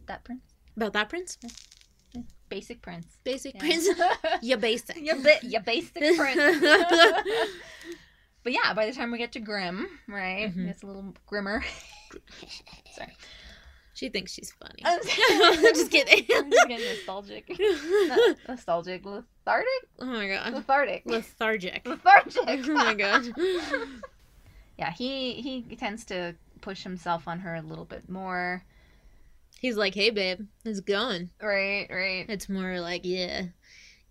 that 0.06 0.22
prince? 0.24 0.42
About 0.76 0.92
that 0.92 1.08
prince, 1.08 1.38
Basic 2.48 2.80
prince. 2.82 3.18
basic 3.24 3.54
Yeah. 3.54 3.60
prince, 3.60 3.88
you 4.42 4.56
basic. 4.56 4.96
You 4.96 5.16
ba- 5.16 5.40
you 5.42 5.58
basic 5.60 5.92
prince. 6.16 6.60
but 8.44 8.52
yeah, 8.52 8.72
by 8.74 8.86
the 8.86 8.92
time 8.92 9.10
we 9.10 9.18
get 9.18 9.32
to 9.32 9.40
Grimm, 9.40 9.88
right? 10.06 10.54
Mhm. 10.54 10.68
It's 10.68 10.82
a 10.82 10.86
little 10.86 11.14
grimmer. 11.26 11.64
Sorry. 12.94 13.12
She 13.94 14.08
thinks 14.08 14.32
she's 14.32 14.52
funny. 14.52 14.82
I'm 14.84 15.00
just 15.74 15.90
kidding. 15.90 16.26
I'm 16.36 16.50
just 16.50 16.68
getting 16.68 16.84
nostalgic. 16.86 17.48
Nostalgic. 18.48 19.04
Lethargic? 19.04 19.88
Oh 20.00 20.06
my 20.06 20.28
god. 20.28 20.52
Lethargic. 20.52 21.02
Lethargic. 21.06 21.86
Lethargic. 21.86 22.42
Oh 22.46 22.74
my 22.74 22.94
god. 22.94 23.24
yeah, 24.76 24.90
he 24.92 25.34
he 25.34 25.76
tends 25.76 26.04
to 26.06 26.34
push 26.60 26.82
himself 26.82 27.28
on 27.28 27.38
her 27.40 27.54
a 27.54 27.62
little 27.62 27.84
bit 27.84 28.08
more. 28.08 28.64
He's 29.60 29.76
like, 29.76 29.94
hey 29.94 30.10
babe, 30.10 30.40
it's 30.64 30.80
going. 30.80 31.30
Right, 31.40 31.86
right. 31.88 32.26
It's 32.28 32.48
more 32.48 32.80
like, 32.80 33.02
yeah, 33.04 33.44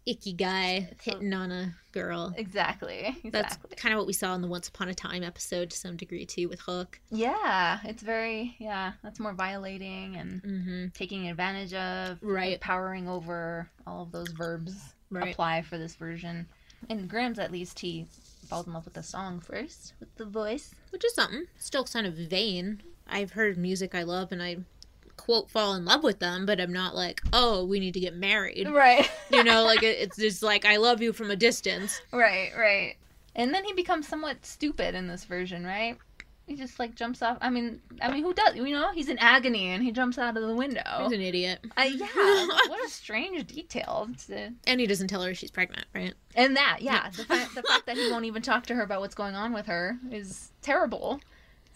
icky 0.06 0.34
guy 0.34 0.90
hitting 1.02 1.34
on 1.34 1.52
a 1.52 1.74
girl. 1.92 2.34
Exactly. 2.38 3.16
That's 3.26 3.58
kind 3.78 3.94
of 3.94 4.00
what 4.00 4.08
we 4.08 4.14
saw 4.14 4.34
in 4.36 4.42
the 4.42 4.48
Once 4.48 4.68
Upon 4.68 4.90
a 4.90 4.94
Time 4.94 5.24
episode 5.24 5.70
to 5.70 5.78
some 5.78 5.96
degree 5.96 6.26
too 6.26 6.50
with 6.50 6.60
Hook. 6.62 7.00
Yeah, 7.10 7.80
it's 7.84 8.04
very 8.04 8.56
yeah. 8.60 8.94
That's 9.04 9.20
more 9.20 9.34
violating 9.34 10.16
and 10.16 10.42
Mm-hmm. 10.44 10.86
taking 10.94 11.28
advantage 11.30 11.74
of, 11.74 12.18
Right. 12.22 12.60
Powering 12.60 13.08
over 13.08 13.70
all 13.88 14.04
of 14.04 14.12
those 14.12 14.30
verbs 14.30 14.76
Right. 15.10 15.32
apply 15.32 15.62
for 15.62 15.78
this 15.78 15.96
version. 15.96 16.48
In 16.90 17.08
Grimm's, 17.08 17.40
at 17.40 17.52
least, 17.52 17.80
he 17.80 18.08
falls 18.50 18.68
in 18.68 18.74
love 18.74 18.84
with 18.84 18.96
the 18.96 19.04
song 19.04 19.40
first, 19.40 19.94
with 20.02 20.14
the 20.16 20.26
voice. 20.26 20.76
Which 20.90 21.06
is 21.06 21.14
something. 21.16 21.46
Still 21.58 21.86
kind 21.86 22.06
of 22.06 22.16
vain. 22.16 22.82
I've 23.08 23.32
heard 23.32 23.58
music 23.58 23.96
I 23.96 24.04
love 24.04 24.32
and 24.34 24.42
I 24.44 24.58
quote 25.18 25.50
fall 25.50 25.74
in 25.76 25.86
love 25.86 26.04
with 26.04 26.20
them, 26.20 26.46
but 26.46 26.60
I'm 26.60 26.74
not 26.74 26.96
like, 26.96 27.22
oh, 27.32 27.66
we 27.66 27.80
need 27.80 27.94
to 27.94 28.00
get 28.00 28.16
married. 28.16 28.68
Right. 28.70 29.10
You 29.32 29.44
know, 29.44 29.64
like 29.64 29.84
it- 29.84 30.00
it's 30.00 30.18
just 30.18 30.44
like 30.44 30.66
I 30.66 30.78
love 30.78 31.02
you 31.02 31.14
from 31.14 31.32
a 31.32 31.36
distance. 31.36 32.02
right, 32.12 32.52
right. 32.58 32.96
And 33.36 33.54
then 33.54 33.64
he 33.64 33.74
becomes 33.74 34.08
somewhat 34.08 34.46
stupid 34.46 34.94
in 34.94 35.08
this 35.08 35.24
version, 35.26 35.66
right? 35.66 35.98
He 36.46 36.56
just 36.58 36.78
like 36.78 36.94
jumps 36.94 37.22
off. 37.22 37.38
I 37.40 37.50
mean, 37.50 37.82
I 38.02 38.12
mean, 38.12 38.22
who 38.22 38.34
does? 38.34 38.56
You 38.56 38.70
know, 38.72 38.92
he's 38.92 39.08
in 39.08 39.18
agony 39.18 39.70
and 39.70 39.82
he 39.82 39.92
jumps 39.94 40.18
out 40.18 40.36
of 40.36 40.46
the 40.46 40.54
window. 40.54 40.82
He's 41.02 41.14
an 41.14 41.22
idiot. 41.22 41.60
Uh, 41.78 41.84
yeah, 41.84 42.06
what 42.68 42.86
a 42.86 42.90
strange 42.90 43.48
detail. 43.48 44.10
To... 44.28 44.52
And 44.68 44.80
he 44.82 44.86
doesn't 44.86 45.08
tell 45.08 45.24
her 45.24 45.34
she's 45.34 45.52
pregnant, 45.52 45.86
right? 45.96 46.14
And 46.36 46.58
that, 46.58 46.80
yeah, 46.82 47.10
the 47.12 47.24
fact 47.24 47.56
the 47.56 47.64
fact 47.64 47.86
that 47.86 47.96
he 47.96 48.12
won't 48.12 48.26
even 48.26 48.42
talk 48.42 48.66
to 48.66 48.76
her 48.76 48.82
about 48.84 49.00
what's 49.00 49.16
going 49.16 49.36
on 49.36 49.54
with 49.54 49.68
her 49.68 49.98
is 50.12 50.52
terrible. 50.62 51.22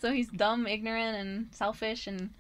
So 0.01 0.11
he's 0.11 0.30
dumb, 0.30 0.68
ignorant, 0.68 1.15
and 1.18 1.47
selfish, 1.51 2.05
and 2.05 2.31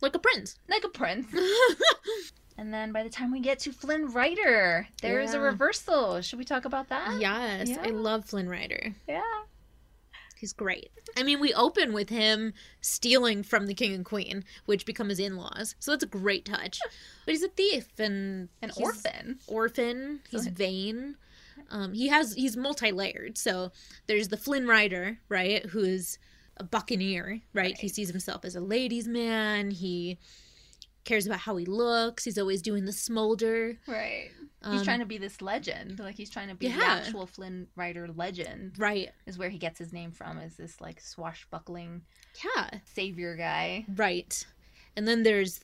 Like 0.00 0.14
a 0.14 0.18
prince. 0.18 0.58
like 0.68 0.84
a 0.84 0.88
prince. 0.88 1.26
and 2.58 2.72
then 2.72 2.92
by 2.92 3.02
the 3.02 3.08
time 3.10 3.32
we 3.32 3.40
get 3.40 3.58
to 3.60 3.72
Flynn 3.72 4.12
Rider, 4.12 4.86
there 5.00 5.20
is 5.20 5.34
a 5.34 5.40
reversal. 5.40 6.20
Should 6.20 6.38
we 6.38 6.44
talk 6.44 6.64
about 6.64 6.88
that? 6.90 7.20
Yes, 7.20 7.70
I 7.82 7.88
love 7.90 8.24
Flynn 8.26 8.48
Rider. 8.48 8.94
Yeah. 9.08 9.22
He's 10.36 10.52
great. 10.52 10.90
I 11.16 11.22
mean, 11.22 11.40
we 11.40 11.54
open 11.54 11.94
with 11.94 12.10
him 12.10 12.52
stealing 12.82 13.42
from 13.42 13.66
the 13.66 13.72
king 13.72 13.94
and 13.94 14.04
queen, 14.04 14.44
which 14.66 14.84
become 14.84 15.08
his 15.08 15.18
in-laws. 15.18 15.74
So 15.78 15.92
that's 15.92 16.04
a 16.04 16.08
great 16.08 16.44
touch. 16.44 16.80
But 17.24 17.32
he's 17.32 17.42
a 17.42 17.48
thief 17.48 17.88
and 17.98 18.50
An 18.60 18.70
orphan. 18.76 19.38
Orphan. 19.46 20.20
He's 20.28 20.46
vain. 20.48 21.16
Um, 21.70 21.94
he 21.94 22.08
has 22.08 22.34
he's 22.34 22.56
multi-layered. 22.58 23.38
So 23.38 23.72
there's 24.06 24.28
the 24.28 24.36
Flynn 24.36 24.66
Rider, 24.66 25.18
right, 25.30 25.64
who 25.66 25.80
is 25.80 26.18
a 26.56 26.64
buccaneer, 26.64 27.40
right? 27.52 27.76
He 27.78 27.88
sees 27.88 28.08
himself 28.08 28.44
as 28.44 28.54
a 28.56 28.60
ladies' 28.60 29.08
man. 29.08 29.70
He 29.70 30.18
cares 31.04 31.26
about 31.26 31.40
how 31.40 31.56
he 31.56 31.66
looks. 31.66 32.24
He's 32.24 32.38
always 32.38 32.62
doing 32.62 32.84
the 32.86 32.92
smolder. 32.92 33.78
Right. 33.86 34.30
He's 34.70 34.78
Um, 34.80 34.84
trying 34.84 35.00
to 35.00 35.04
be 35.06 35.18
this 35.18 35.42
legend. 35.42 35.98
Like 35.98 36.16
he's 36.16 36.30
trying 36.30 36.48
to 36.48 36.54
be 36.54 36.68
the 36.68 36.82
actual 36.82 37.26
Flynn 37.26 37.66
Rider 37.76 38.08
legend. 38.08 38.78
Right. 38.78 39.10
Is 39.26 39.36
where 39.36 39.50
he 39.50 39.58
gets 39.58 39.78
his 39.78 39.92
name 39.92 40.12
from, 40.12 40.38
is 40.38 40.56
this 40.56 40.80
like 40.80 41.00
swashbuckling 41.02 42.02
Yeah. 42.42 42.70
savior 42.86 43.36
guy. 43.36 43.84
Right. 43.94 44.46
And 44.96 45.06
then 45.06 45.22
there's 45.24 45.60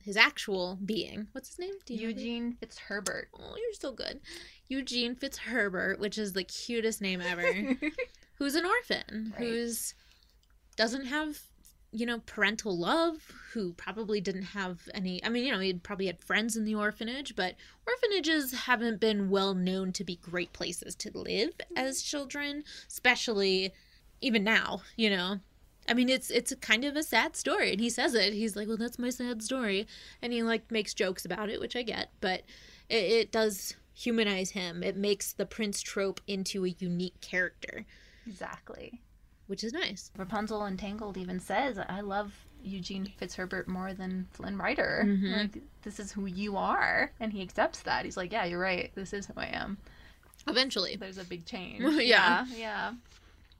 his 0.00 0.16
actual 0.16 0.78
being. 0.84 1.26
What's 1.32 1.48
his 1.48 1.58
name? 1.58 1.74
Do 1.84 1.94
you 1.94 2.02
know? 2.02 2.08
Eugene 2.10 2.56
Fitzherbert. 2.62 3.26
Oh, 3.34 3.56
you're 3.56 3.72
so 3.72 3.90
good. 3.92 4.20
Eugene 4.68 5.16
Fitzherbert, 5.16 5.98
which 5.98 6.16
is 6.18 6.34
the 6.34 6.44
cutest 6.44 7.00
name 7.00 7.20
ever. 7.20 7.42
who's 8.34 8.54
an 8.54 8.64
orphan, 8.64 9.32
Right. 9.36 9.40
who's 9.48 9.94
doesn't 10.78 11.06
have 11.06 11.40
you 11.90 12.06
know 12.06 12.20
parental 12.24 12.78
love, 12.78 13.16
who 13.52 13.72
probably 13.74 14.20
didn't 14.20 14.42
have 14.42 14.88
any. 14.94 15.22
I 15.24 15.28
mean, 15.28 15.44
you 15.44 15.52
know, 15.52 15.58
he 15.58 15.74
probably 15.74 16.06
had 16.06 16.22
friends 16.22 16.56
in 16.56 16.64
the 16.64 16.74
orphanage, 16.74 17.34
but 17.36 17.56
orphanages 17.86 18.52
haven't 18.52 19.00
been 19.00 19.28
well 19.28 19.54
known 19.54 19.92
to 19.92 20.04
be 20.04 20.16
great 20.16 20.52
places 20.52 20.94
to 20.96 21.10
live 21.16 21.50
mm-hmm. 21.58 21.76
as 21.76 22.00
children, 22.00 22.64
especially 22.86 23.72
even 24.22 24.44
now. 24.44 24.82
You 24.96 25.10
know. 25.10 25.40
I 25.90 25.94
mean, 25.94 26.10
it's 26.10 26.30
it's 26.30 26.52
a 26.52 26.56
kind 26.56 26.84
of 26.84 26.96
a 26.96 27.02
sad 27.02 27.34
story, 27.34 27.72
and 27.72 27.80
he 27.80 27.88
says 27.88 28.14
it. 28.14 28.34
He's 28.34 28.54
like, 28.54 28.68
"Well, 28.68 28.76
that's 28.76 28.98
my 28.98 29.08
sad 29.08 29.42
story," 29.42 29.86
and 30.20 30.34
he 30.34 30.42
like 30.42 30.70
makes 30.70 30.92
jokes 30.92 31.24
about 31.24 31.48
it, 31.48 31.60
which 31.60 31.74
I 31.74 31.82
get, 31.82 32.10
but 32.20 32.42
it, 32.90 33.04
it 33.04 33.32
does 33.32 33.74
humanize 33.94 34.50
him. 34.50 34.82
It 34.82 34.96
makes 34.96 35.32
the 35.32 35.46
prince 35.46 35.80
trope 35.80 36.20
into 36.26 36.66
a 36.66 36.74
unique 36.78 37.20
character, 37.22 37.86
Exactly. 38.26 39.00
Which 39.48 39.64
is 39.64 39.72
nice. 39.72 40.10
Rapunzel 40.16 40.62
and 40.62 40.78
Tangled 40.78 41.16
even 41.18 41.40
says, 41.40 41.78
I 41.88 42.00
love 42.00 42.32
Eugene 42.62 43.12
Fitzherbert 43.20 43.66
more 43.68 43.92
than 43.92 44.26
Flynn 44.32 44.56
Rider. 44.56 45.02
Mhm. 45.06 45.36
Like, 45.36 45.62
this 45.82 45.98
is 46.00 46.12
who 46.12 46.26
you 46.26 46.56
are. 46.56 47.12
And 47.20 47.32
he 47.32 47.42
accepts 47.42 47.80
that. 47.82 48.04
He's 48.04 48.16
like, 48.16 48.32
yeah, 48.32 48.44
you're 48.44 48.58
right. 48.60 48.90
This 48.94 49.12
is 49.12 49.26
who 49.26 49.34
I 49.36 49.46
am. 49.46 49.78
Eventually, 50.46 50.96
There's 50.96 51.18
a 51.18 51.24
big 51.24 51.44
change. 51.44 51.82
Yeah. 51.82 52.00
Yeah. 52.02 52.46
Yeah. 52.56 52.92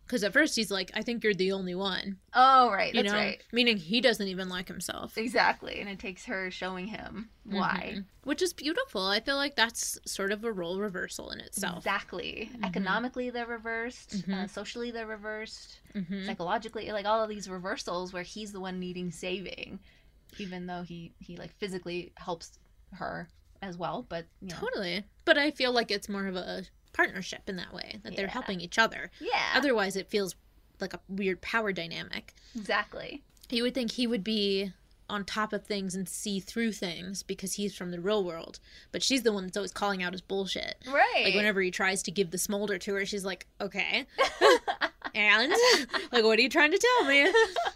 Because 0.09 0.24
at 0.24 0.32
first 0.32 0.56
he's 0.56 0.70
like, 0.70 0.90
"I 0.94 1.02
think 1.02 1.22
you're 1.22 1.35
the 1.35 1.52
only 1.52 1.74
one," 1.74 2.16
Oh, 2.35 2.70
right. 2.72 2.94
you 2.94 3.02
That's 3.02 3.12
know, 3.12 3.18
right. 3.18 3.40
meaning 3.52 3.76
he 3.76 4.01
doesn't 4.01 4.26
even 4.26 4.48
like 4.48 4.66
himself. 4.66 5.16
Exactly. 5.18 5.78
And 5.80 5.89
it 5.89 5.98
takes 5.98 6.24
her 6.24 6.51
showing 6.51 6.86
him 6.89 7.28
why. 7.44 7.93
Mhm. 7.97 8.05
Which 8.24 8.40
is 8.43 8.52
beautiful. 8.55 9.06
I 9.06 9.20
feel 9.20 9.36
like 9.36 9.55
that's 9.55 9.98
sort 10.06 10.32
of 10.32 10.43
a 10.44 10.51
role 10.52 10.80
reversal 10.80 11.30
in 11.30 11.40
itself. 11.40 11.78
Exactly. 11.78 12.51
Mhm. 12.55 12.64
Economically, 12.64 13.30
they're 13.30 13.47
reversed. 13.47 14.14
Uh, 14.14 14.32
Mhm. 14.32 14.51
socially, 14.51 14.90
they're 14.90 15.06
reversed. 15.06 15.80
Mhm. 15.94 16.24
Psychologically, 16.26 16.90
like 16.90 17.06
all 17.06 17.22
of 17.22 17.28
these 17.28 17.48
reversals 17.48 18.12
where 18.12 18.22
he's 18.24 18.51
the 18.52 18.60
one 18.60 18.80
needing 18.80 19.10
saving, 19.12 19.78
even 20.39 20.66
though 20.66 20.82
he 20.82 21.12
he 21.20 21.36
like 21.36 21.52
physically 21.59 22.12
helps 22.16 22.59
her 22.93 23.28
as 23.60 23.76
well. 23.76 24.06
But 24.09 24.24
you 24.40 24.48
know, 24.48 24.56
Totally. 24.56 25.05
But 25.24 25.36
I 25.36 25.51
feel 25.51 25.72
like 25.72 25.90
it's 25.90 26.09
more 26.09 26.26
of 26.26 26.36
a 26.36 26.64
partnership 26.98 27.42
in 27.46 27.54
that 27.56 27.72
way 27.72 28.00
that 28.02 28.16
they're 28.16 28.26
helping 28.26 28.60
each 28.60 28.76
other. 28.78 29.10
yeah, 29.20 29.52
Otherwise, 29.54 29.94
it 29.94 30.08
feels 30.10 30.34
like 30.80 30.92
a 30.94 31.00
weird 31.08 31.40
power 31.40 31.72
dynamic. 31.72 32.34
exactly. 32.56 33.22
You 33.50 33.62
would 33.62 33.72
think 33.74 33.92
he 33.92 34.06
would 34.08 34.24
be 34.24 34.72
on 35.08 35.24
top 35.24 35.52
of 35.52 35.64
things 35.64 35.94
and 35.94 36.06
see 36.08 36.38
through 36.40 36.72
things 36.72 37.22
because 37.22 37.54
he's 37.54 37.74
from 37.74 37.92
the 37.92 38.00
real 38.00 38.22
world. 38.24 38.58
But 38.92 39.02
she's 39.02 39.22
the 39.22 39.32
one 39.32 39.44
that's 39.44 39.56
always 39.56 39.72
calling 39.72 40.02
out 40.02 40.12
his 40.12 40.20
bullshit. 40.20 40.74
Right. 40.86 41.22
Like 41.26 41.34
whenever 41.34 41.60
he 41.62 41.70
tries 41.70 42.02
to 42.02 42.10
give 42.10 42.30
the 42.32 42.36
smolder 42.36 42.76
to 42.78 42.94
her, 42.94 43.06
she's 43.06 43.24
like, 43.24 43.46
"Okay." 43.60 44.06
and 45.14 45.52
like, 46.12 46.24
what 46.24 46.38
are 46.38 46.42
you 46.42 46.48
trying 46.50 46.72
to 46.72 46.78
tell 46.78 47.06
me? 47.08 47.32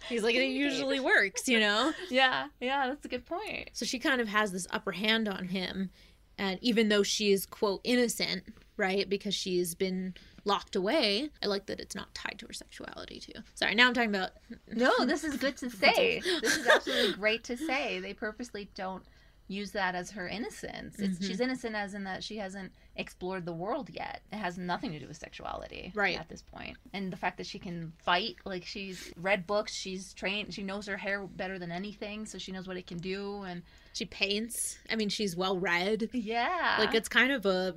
He's 0.09 0.21
like, 0.21 0.35
"It 0.35 0.43
usually 0.49 0.99
works, 0.99 1.47
you 1.47 1.59
know." 1.59 1.91
Yeah, 2.09 2.47
yeah, 2.61 2.87
that's 2.87 3.05
a 3.05 3.09
good 3.09 3.25
point. 3.25 3.69
So 3.73 3.85
she 3.85 3.97
kind 3.99 4.21
of 4.21 4.27
has 4.27 4.51
this 4.51 4.67
upper 4.69 4.91
hand 4.91 5.27
on 5.27 5.47
him, 5.47 5.89
and 6.37 6.59
even 6.61 6.89
though 6.89 7.03
she's 7.03 7.45
quote 7.47 7.81
innocent, 7.83 8.43
right, 8.77 9.07
because 9.09 9.35
she's 9.35 9.75
been 9.75 10.13
locked 10.45 10.75
away, 10.75 11.29
I 11.41 11.45
like 11.47 11.67
that 11.67 11.79
it's 11.79 11.95
not 11.95 12.13
tied 12.13 12.39
to 12.39 12.47
her 12.47 12.53
sexuality 12.53 13.19
too. 13.19 13.39
Sorry, 13.55 13.75
now 13.75 13.87
I'm 13.87 13.93
talking 13.93 14.09
about 14.13 14.31
No, 14.73 15.05
this 15.05 15.23
is 15.23 15.37
good 15.37 15.57
to 15.57 15.69
say. 15.83 16.21
this 16.41 16.57
is 16.57 16.67
absolutely 16.67 17.13
great 17.13 17.43
to 17.45 17.57
say. 17.57 17.99
They 17.99 18.13
purposely 18.13 18.69
don't 18.75 19.03
use 19.49 19.71
that 19.71 19.93
as 19.93 20.09
her 20.11 20.25
innocence. 20.27 20.97
It's, 20.99 21.19
Mhm. 21.19 21.27
She's 21.27 21.39
innocent 21.41 21.75
as 21.75 21.93
in 21.93 22.05
that 22.05 22.23
she 22.23 22.37
hasn't 22.37 22.71
explored 22.95 23.45
the 23.45 23.51
world 23.53 23.89
yet. 23.91 24.21
It 24.31 24.37
has 24.37 24.57
nothing 24.57 24.93
to 24.93 24.99
do 24.99 25.07
with 25.07 25.17
sexuality 25.17 25.91
Right. 25.93 26.17
at 26.17 26.29
this 26.29 26.41
point. 26.41 26.77
And 26.93 27.11
the 27.11 27.17
fact 27.17 27.37
that 27.37 27.45
she 27.45 27.59
can 27.59 27.91
fight, 27.99 28.37
like 28.45 28.65
she's 28.65 29.11
read 29.17 29.45
books, 29.45 29.73
she's 29.73 30.13
trained, 30.13 30.53
she 30.53 30.63
knows 30.63 30.87
her 30.87 30.95
hair 30.97 31.27
better 31.27 31.59
than 31.59 31.71
anything, 31.73 32.25
so 32.25 32.37
she 32.37 32.53
knows 32.53 32.67
what 32.69 32.77
it 32.77 32.87
can 32.87 32.99
do. 32.99 33.43
And 33.43 33.63
she 33.91 34.05
paints. 34.05 34.77
I 34.89 34.95
mean, 34.95 35.09
she's 35.09 35.35
well 35.35 35.59
read. 35.59 36.09
yeah, 36.13 36.77
Like 36.79 36.95
it's 36.95 37.09
kind 37.09 37.31
of 37.33 37.45
a 37.45 37.75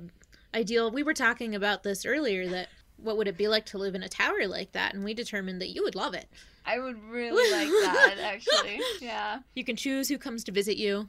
ideal. 0.57 0.91
We 0.91 1.03
were 1.03 1.13
talking 1.13 1.55
about 1.55 1.83
this 1.83 2.05
earlier 2.05 2.47
that 2.49 2.69
what 2.97 3.15
would 3.17 3.27
it 3.27 3.37
be 3.37 3.47
like 3.47 3.65
to 3.67 3.77
live 3.77 3.93
in 3.93 4.01
a 4.01 4.09
tower 4.09 4.47
like 4.47 4.71
that, 4.71 4.93
and 4.93 5.03
we 5.03 5.13
determined 5.13 5.61
that 5.61 5.69
you 5.69 5.83
would 5.83 5.95
love 5.95 6.15
it. 6.15 6.27
I 6.65 6.79
would 6.79 7.01
really 7.03 7.51
like 7.51 7.69
that 7.69 8.15
actually. 8.21 8.81
Yeah. 8.99 9.39
You 9.53 9.63
can 9.63 9.75
choose 9.75 10.09
who 10.09 10.17
comes 10.17 10.43
to 10.45 10.51
visit 10.51 10.77
you. 10.77 11.07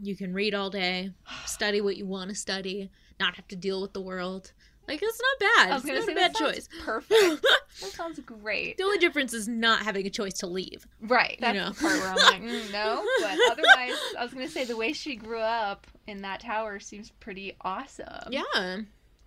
You 0.00 0.16
can 0.16 0.32
read 0.32 0.54
all 0.54 0.70
day, 0.70 1.10
study 1.44 1.80
what 1.80 1.96
you 1.96 2.06
want 2.06 2.30
to 2.30 2.36
study, 2.36 2.90
not 3.20 3.34
have 3.36 3.48
to 3.48 3.56
deal 3.56 3.82
with 3.82 3.92
the 3.92 4.00
world. 4.00 4.52
Like 4.86 5.00
it's 5.02 5.20
not 5.20 5.48
bad. 5.56 5.70
I 5.70 5.74
was 5.74 5.82
It's 5.82 5.86
gonna 5.86 5.98
not 6.00 6.06
say 6.06 6.12
a 6.12 6.14
bad 6.14 6.34
that 6.34 6.38
choice. 6.38 6.68
Perfect. 6.84 7.42
that 7.80 7.90
sounds 7.90 8.20
great. 8.20 8.76
The 8.76 8.84
only 8.84 8.98
difference 8.98 9.32
is 9.32 9.48
not 9.48 9.82
having 9.82 10.06
a 10.06 10.10
choice 10.10 10.34
to 10.34 10.46
leave. 10.46 10.86
Right. 11.00 11.38
That's 11.40 11.56
know. 11.56 11.70
the 11.70 11.74
part 11.80 11.92
where 11.94 12.08
I'm 12.08 12.16
like, 12.16 12.42
mm, 12.42 12.72
no. 12.72 13.04
But 13.20 13.38
otherwise, 13.50 13.98
I 14.18 14.22
was 14.22 14.32
gonna 14.32 14.48
say 14.48 14.64
the 14.64 14.76
way 14.76 14.92
she 14.92 15.16
grew 15.16 15.40
up 15.40 15.86
in 16.06 16.22
that 16.22 16.40
tower 16.40 16.78
seems 16.80 17.10
pretty 17.20 17.56
awesome. 17.60 18.30
Yeah. 18.30 18.80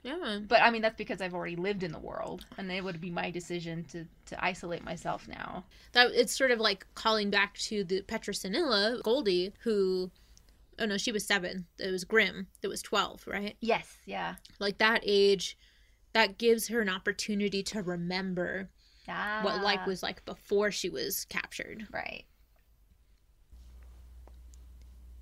Yeah. 0.04 0.40
But 0.48 0.62
I 0.62 0.70
mean, 0.70 0.82
that's 0.82 0.96
because 0.96 1.22
I've 1.22 1.34
already 1.34 1.56
lived 1.56 1.84
in 1.84 1.92
the 1.92 2.00
world, 2.00 2.46
and 2.58 2.72
it 2.72 2.84
would 2.84 3.02
be 3.02 3.10
my 3.10 3.30
decision 3.32 3.84
to 3.92 4.06
to 4.28 4.44
isolate 4.46 4.84
myself 4.86 5.28
now. 5.28 5.66
That 5.94 6.12
it's 6.14 6.36
sort 6.38 6.52
of 6.52 6.60
like 6.60 6.86
calling 6.96 7.30
back 7.30 7.58
to 7.60 7.84
the 7.84 8.04
Petrosinella 8.04 9.04
Goldie, 9.04 9.54
who 9.64 10.12
oh 10.80 10.86
no, 10.86 10.98
she 10.98 11.12
was 11.12 11.26
seven. 11.26 11.66
It 11.80 11.92
was 11.92 12.04
Grimm. 12.04 12.48
It 12.62 12.68
was 12.68 12.82
twelve, 12.82 13.26
right? 13.28 13.56
Yes. 13.62 13.98
Yeah. 14.06 14.36
Like 14.60 14.78
that 14.80 15.02
age, 15.04 15.58
that 16.14 16.38
gives 16.38 16.68
her 16.70 16.82
an 16.82 16.90
opportunity 16.90 17.64
to 17.64 17.82
remember 17.82 18.70
Ah. 19.10 19.40
what 19.44 19.62
life 19.64 19.86
was 19.88 20.04
like 20.04 20.26
before 20.26 20.70
she 20.72 20.90
was 20.90 21.26
captured. 21.26 21.88
Right. 21.92 22.26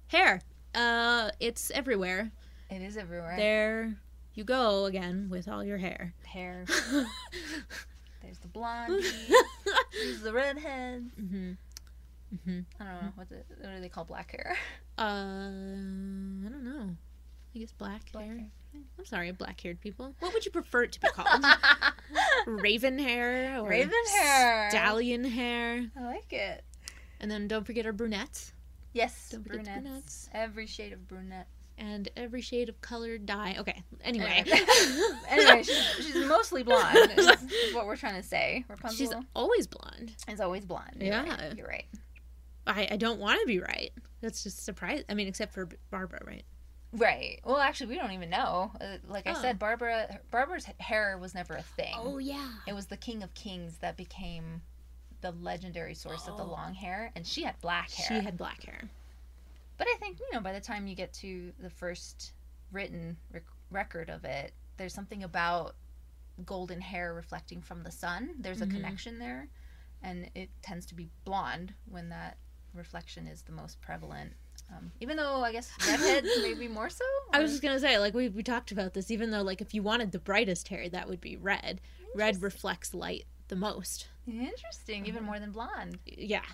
Hair. 0.07 0.41
Uh 0.73 1.32
it's 1.40 1.72
everywhere. 1.72 2.32
It 2.69 2.82
is 2.82 2.98
everywhere. 2.98 3.36
There 3.38 3.95
you 4.34 4.44
go 4.44 4.86
again 4.86 5.27
with 5.30 5.48
all 5.48 5.64
your 5.64 5.77
hair. 5.77 6.14
Hair. 6.26 6.65
There's 8.22 8.40
the 8.40 8.48
blondie. 8.48 9.07
There's 9.94 10.22
the 10.22 10.34
redhead. 10.34 11.10
hmm 11.15 11.52
hmm 12.44 12.60
I 12.80 12.84
don't 12.84 13.02
know 13.03 13.11
what, 13.15 13.30
the, 13.30 13.36
what 13.61 13.76
do 13.76 13.82
they 13.82 13.90
call 13.90 14.03
black 14.03 14.32
hair. 14.32 14.57
Uh, 14.97 15.01
I 16.45 16.49
don't 16.49 16.63
know. 16.63 16.89
I 17.55 17.59
guess 17.59 17.72
black, 17.73 18.01
hair. 18.13 18.39
I'm 18.99 19.05
sorry, 19.05 19.31
black-haired 19.31 19.80
people. 19.81 20.13
What 20.19 20.34
would 20.34 20.45
you 20.45 20.51
prefer 20.51 20.84
it 20.84 20.91
to 20.93 20.99
be 20.99 21.07
called? 21.09 21.43
Raven 22.47 22.99
hair 22.99 23.59
or 23.61 23.69
Raven 23.69 23.91
hair. 24.13 24.69
stallion 24.69 25.23
hair? 25.23 25.85
I 25.97 26.03
like 26.05 26.31
it. 26.34 26.63
And 27.19 27.30
then 27.31 27.47
don't 27.47 27.65
forget 27.65 27.85
our 27.85 27.93
brunettes 27.93 28.51
Yes, 28.93 29.30
Don't 29.31 29.43
forget 29.43 29.63
brunettes. 29.65 29.81
brunettes. 29.84 30.30
Every 30.34 30.67
shade 30.67 30.93
of 30.93 31.07
brunette. 31.07 31.47
and 31.77 32.07
every 32.15 32.41
shade 32.41 32.69
of 32.69 32.80
colored 32.81 33.26
dye. 33.26 33.55
Okay. 33.59 33.81
Anyway, 34.03 34.43
anyway, 35.30 35.63
she's, 35.63 35.84
she's 36.05 36.26
mostly 36.27 36.63
blonde. 36.63 37.11
Is, 37.17 37.27
what 37.73 37.85
we're 37.85 37.97
trying 37.97 38.22
to 38.22 38.27
say. 38.27 38.63
Rapunzel 38.69 38.97
she's 38.97 39.13
always 39.35 39.67
blonde. 39.67 40.13
is 40.30 40.39
always 40.39 40.65
blonde. 40.65 40.95
You're 40.99 41.13
Yeah. 41.13 41.30
right. 41.30 41.57
You're 41.57 41.67
right. 41.67 41.85
I, 42.67 42.88
I 42.91 42.97
don't 42.97 43.19
want 43.19 43.39
to 43.41 43.45
be 43.47 43.59
right. 43.59 43.91
That's 44.26 44.41
just 44.43 44.65
surprise. 44.65 45.03
I 45.07 45.14
mean, 45.14 45.27
except 45.27 45.53
for 45.53 45.69
Barbara, 45.91 46.19
right? 46.26 46.43
Right. 46.93 47.39
Well, 47.45 47.57
actually, 47.60 47.88
we 47.88 47.95
don't 47.95 48.11
even 48.11 48.30
know. 48.31 48.72
Uh, 48.81 48.97
like 49.07 49.27
I 49.27 49.34
Oh. 49.34 49.41
said, 49.41 49.60
Barbara 49.60 50.19
Barbara's 50.31 50.65
hair 50.80 51.18
was 51.19 51.35
never 51.35 51.53
a 51.53 51.61
thing. 51.61 51.93
Oh 51.95 52.18
yeah. 52.18 52.49
It 52.68 52.73
was 52.73 52.88
the 52.88 52.97
King 52.97 53.22
of 53.22 53.34
Kings 53.35 53.77
that 53.80 53.95
became 53.97 54.64
the 55.22 55.31
legendary 55.31 55.93
source 55.93 56.27
of 56.27 56.38
the 56.38 56.43
Oh. 56.43 56.47
long 56.52 56.73
hair, 56.73 57.11
and 57.15 57.26
she 57.27 57.43
had 57.43 57.60
black 57.61 57.91
hair. 57.91 58.07
She 58.19 58.23
had 58.23 58.35
black 58.38 58.64
hair. 58.64 58.89
But 59.77 59.88
I 59.89 59.95
think 59.97 60.19
you 60.19 60.27
know 60.34 60.39
by 60.41 60.53
the 60.53 60.61
time 60.61 60.88
you 60.88 60.95
get 60.95 61.14
to 61.15 61.53
the 61.60 61.69
first 61.69 62.34
written 62.72 63.18
rec- 63.31 63.43
record 63.69 64.10
of 64.10 64.26
it, 64.26 64.53
there's 64.77 64.93
something 64.93 65.23
about 65.23 65.76
golden 66.45 66.81
hair 66.81 67.14
reflecting 67.14 67.61
from 67.61 67.84
the 67.84 67.91
sun. 67.91 68.35
There's 68.39 68.61
a 68.61 68.65
Mhm. 68.65 68.72
connection 68.72 69.19
there, 69.19 69.49
and 70.02 70.31
it 70.34 70.49
tends 70.61 70.85
to 70.88 70.95
be 70.95 71.10
blonde 71.26 71.73
when 71.85 72.10
that 72.10 72.38
reflection 72.76 73.27
is 73.27 73.41
the 73.43 73.52
most 73.52 73.81
prevalent. 73.81 74.34
Um, 74.76 74.91
even 74.99 75.18
though 75.18 75.43
I 75.43 75.52
guess 75.52 75.72
redheads 75.88 76.27
maybe 76.41 76.68
more 76.68 76.89
so. 76.89 77.06
I 77.31 77.39
was 77.39 77.52
just 77.52 77.61
gonna 77.61 77.80
say, 77.80 77.99
like 77.99 78.14
we 78.14 78.30
we 78.30 78.43
talked 78.43 78.72
about 78.72 78.93
this. 78.93 79.11
Even 79.11 79.31
though, 79.31 79.41
like, 79.43 79.61
if 79.61 79.73
you 79.73 79.84
wanted 79.84 80.11
the 80.11 80.19
brightest 80.19 80.68
hair, 80.69 80.89
that 80.89 81.07
would 81.07 81.22
be 81.22 81.38
red. 81.38 81.81
Red 82.15 82.41
reflects 82.41 82.93
light 82.93 83.26
the 83.47 83.56
most. 83.56 84.07
Interesting, 84.27 85.06
even 85.06 85.23
more 85.23 85.39
than 85.39 85.52
blonde. 85.52 85.99
Yeah, 86.06 86.45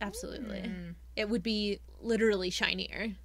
absolutely. 0.00 0.60
Hmm. 0.60 0.90
It 1.16 1.28
would 1.28 1.42
be 1.42 1.80
literally 2.00 2.50
shinier. 2.50 3.16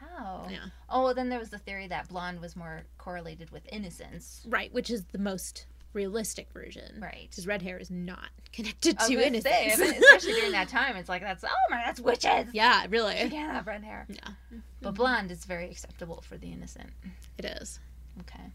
Wow. 0.00 0.46
Yeah. 0.50 0.66
Oh, 0.88 1.04
well, 1.04 1.14
then 1.14 1.28
there 1.28 1.38
was 1.38 1.50
the 1.50 1.58
theory 1.58 1.88
that 1.88 2.08
blonde 2.08 2.40
was 2.40 2.56
more 2.56 2.84
correlated 2.96 3.50
with 3.50 3.66
innocence. 3.70 4.46
Right, 4.48 4.72
which 4.72 4.90
is 4.90 5.04
the 5.12 5.18
most 5.18 5.66
realistic 5.96 6.52
version. 6.52 7.00
Right. 7.00 7.26
Because 7.28 7.46
red 7.46 7.62
hair 7.62 7.78
is 7.78 7.90
not 7.90 8.28
connected 8.52 8.98
to 9.00 9.12
innocence. 9.26 9.44
say, 9.76 9.98
especially 9.98 10.34
during 10.34 10.52
that 10.52 10.68
time, 10.68 10.94
it's 10.94 11.08
like 11.08 11.22
that's 11.22 11.42
oh 11.42 11.48
my, 11.70 11.82
that's 11.84 11.98
witches. 11.98 12.46
yeah, 12.52 12.82
She 12.82 12.88
really. 12.88 13.14
can't 13.30 13.52
have 13.52 13.66
red 13.66 13.82
hair. 13.82 14.06
Yeah, 14.08 14.60
But 14.80 14.94
blonde 14.94 15.30
is 15.32 15.44
very 15.44 15.68
acceptable 15.70 16.22
for 16.28 16.36
the 16.36 16.52
innocent. 16.52 16.90
it 17.38 17.46
is. 17.46 17.80
Okay. 18.20 18.52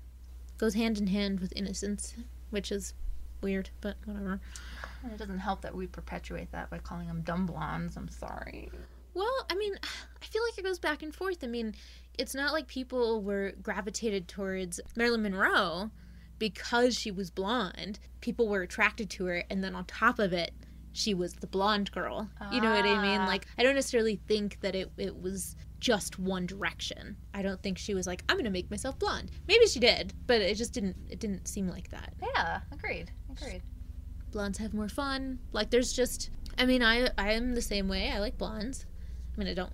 Goes 0.58 0.76
hand 0.76 0.98
in 1.00 1.08
hand 1.08 1.40
with 1.40 1.52
innocence, 1.56 2.14
which 2.52 2.72
is 2.72 2.94
weird, 3.42 3.70
but 3.82 3.98
whatever. 4.06 4.40
And 5.04 5.12
it 5.12 5.18
doesn't 5.18 5.40
help 5.40 5.62
that 5.62 5.74
we 5.76 5.88
perpetuate 5.88 6.52
that 6.52 6.70
by 6.70 6.78
calling 6.78 7.08
them 7.08 7.22
dumb 7.24 7.48
blondes. 7.48 7.98
I'm 7.98 8.08
sorry. 8.10 8.70
Well, 9.16 9.46
I 9.50 9.56
mean, 9.56 9.74
I 9.84 10.26
feel 10.26 10.44
like 10.44 10.58
it 10.58 10.64
goes 10.64 10.78
back 10.80 11.02
and 11.04 11.14
forth. 11.14 11.44
I 11.44 11.48
mean, 11.48 11.74
it's 12.18 12.36
not 12.36 12.54
like 12.54 12.68
people 12.68 13.22
were 13.24 13.54
gravitated 13.62 14.28
towards 14.28 14.80
Marilyn 14.96 15.24
Monroe 15.24 15.90
because 16.42 16.98
she 16.98 17.12
was 17.12 17.30
blonde. 17.30 18.00
People 18.20 18.48
were 18.48 18.64
attracted 18.64 19.12
to 19.12 19.26
her, 19.26 19.44
and 19.52 19.64
then 19.64 19.76
on 19.76 19.86
top 19.86 20.18
of 20.18 20.34
it, 20.34 20.56
she 20.92 21.14
was 21.14 21.34
the 21.34 21.46
blonde 21.46 21.92
girl. 21.92 22.28
You 22.52 22.60
know 22.60 22.74
what 22.74 22.84
I 22.84 23.00
mean? 23.00 23.22
Ah. 23.22 23.28
Like, 23.28 23.46
I 23.60 23.64
don't 23.64 23.76
necessarily 23.76 24.20
think 24.28 24.60
that 24.62 24.74
it, 24.74 24.92
it 24.98 25.22
was 25.22 25.56
just 25.80 26.18
one 26.18 26.48
direction. 26.48 27.16
I 27.36 27.44
don't 27.44 27.62
think 27.62 27.78
she 27.78 27.94
was 27.94 28.08
like, 28.08 28.24
I'm 28.28 28.38
gonna 28.38 28.50
make 28.50 28.72
myself 28.72 28.98
blonde. 28.98 29.30
Maybe 29.48 29.68
she 29.68 29.80
did, 29.80 30.14
but 30.26 30.42
it 30.42 30.56
just 30.56 30.74
didn't. 30.74 30.96
It 31.12 31.20
didn't 31.20 31.48
seem 31.48 31.68
like 31.68 31.92
that. 31.92 32.16
Yeah, 32.36 32.62
agreed. 32.72 33.12
Agreed. 33.30 33.62
Blondes 34.32 34.58
have 34.58 34.74
more 34.74 34.90
fun. 34.90 35.38
Like, 35.52 35.70
there's 35.70 35.94
just. 35.94 36.32
I 36.58 36.66
mean, 36.66 36.82
I 36.82 37.08
I 37.20 37.34
am 37.34 37.54
the 37.54 37.62
same 37.62 37.88
way. 37.88 38.10
I 38.10 38.18
like 38.18 38.40
blondes. 38.40 38.88
I 39.36 39.40
mean, 39.40 39.48
I 39.48 39.54
don't 39.54 39.74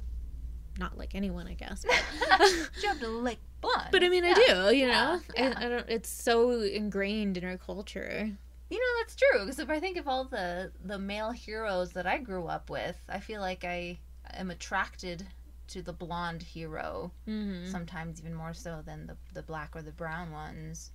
not 0.78 0.98
like 0.98 1.16
anyone, 1.16 1.48
I 1.48 1.54
guess. 1.54 1.86
But, 1.86 2.42
you 2.82 2.90
have 2.90 3.00
to 3.00 3.08
like 3.08 3.40
blonde. 3.62 3.90
but 3.92 4.04
I 4.04 4.10
mean, 4.10 4.24
I 4.26 4.34
do. 4.34 4.76
You 4.76 4.88
Yeah, 4.88 4.92
know, 4.92 5.20
yeah. 5.36 5.54
I, 5.58 5.66
I 5.66 5.70
don't. 5.70 5.90
It's 5.90 6.10
so 6.10 6.52
ingrained 6.62 7.38
in 7.38 7.46
our 7.46 7.58
culture. 7.58 8.30
You 8.70 8.78
know 8.80 9.02
that's 9.02 9.16
true 9.16 9.46
because 9.46 9.60
if 9.60 9.70
I 9.70 9.80
think 9.80 9.98
of 9.98 10.08
all 10.08 10.26
the 10.26 10.72
the 10.84 11.00
male 11.00 11.32
heroes 11.32 11.92
that 11.94 12.06
I 12.06 12.18
grew 12.18 12.48
up 12.48 12.70
with, 12.70 12.98
I 13.08 13.20
feel 13.20 13.40
like 13.42 13.64
I 13.64 13.98
am 14.34 14.52
attracted 14.52 15.26
to 15.70 15.82
the 15.82 15.94
blonde 15.94 16.42
hero. 16.44 17.12
Mm-hmm. 17.28 17.72
Sometimes 17.72 18.20
even 18.20 18.34
more 18.34 18.54
so 18.54 18.82
than 18.86 19.08
the 19.08 19.16
the 19.34 19.42
black 19.44 19.76
or 19.76 19.82
the 19.82 19.92
brown 19.94 20.32
ones. 20.32 20.92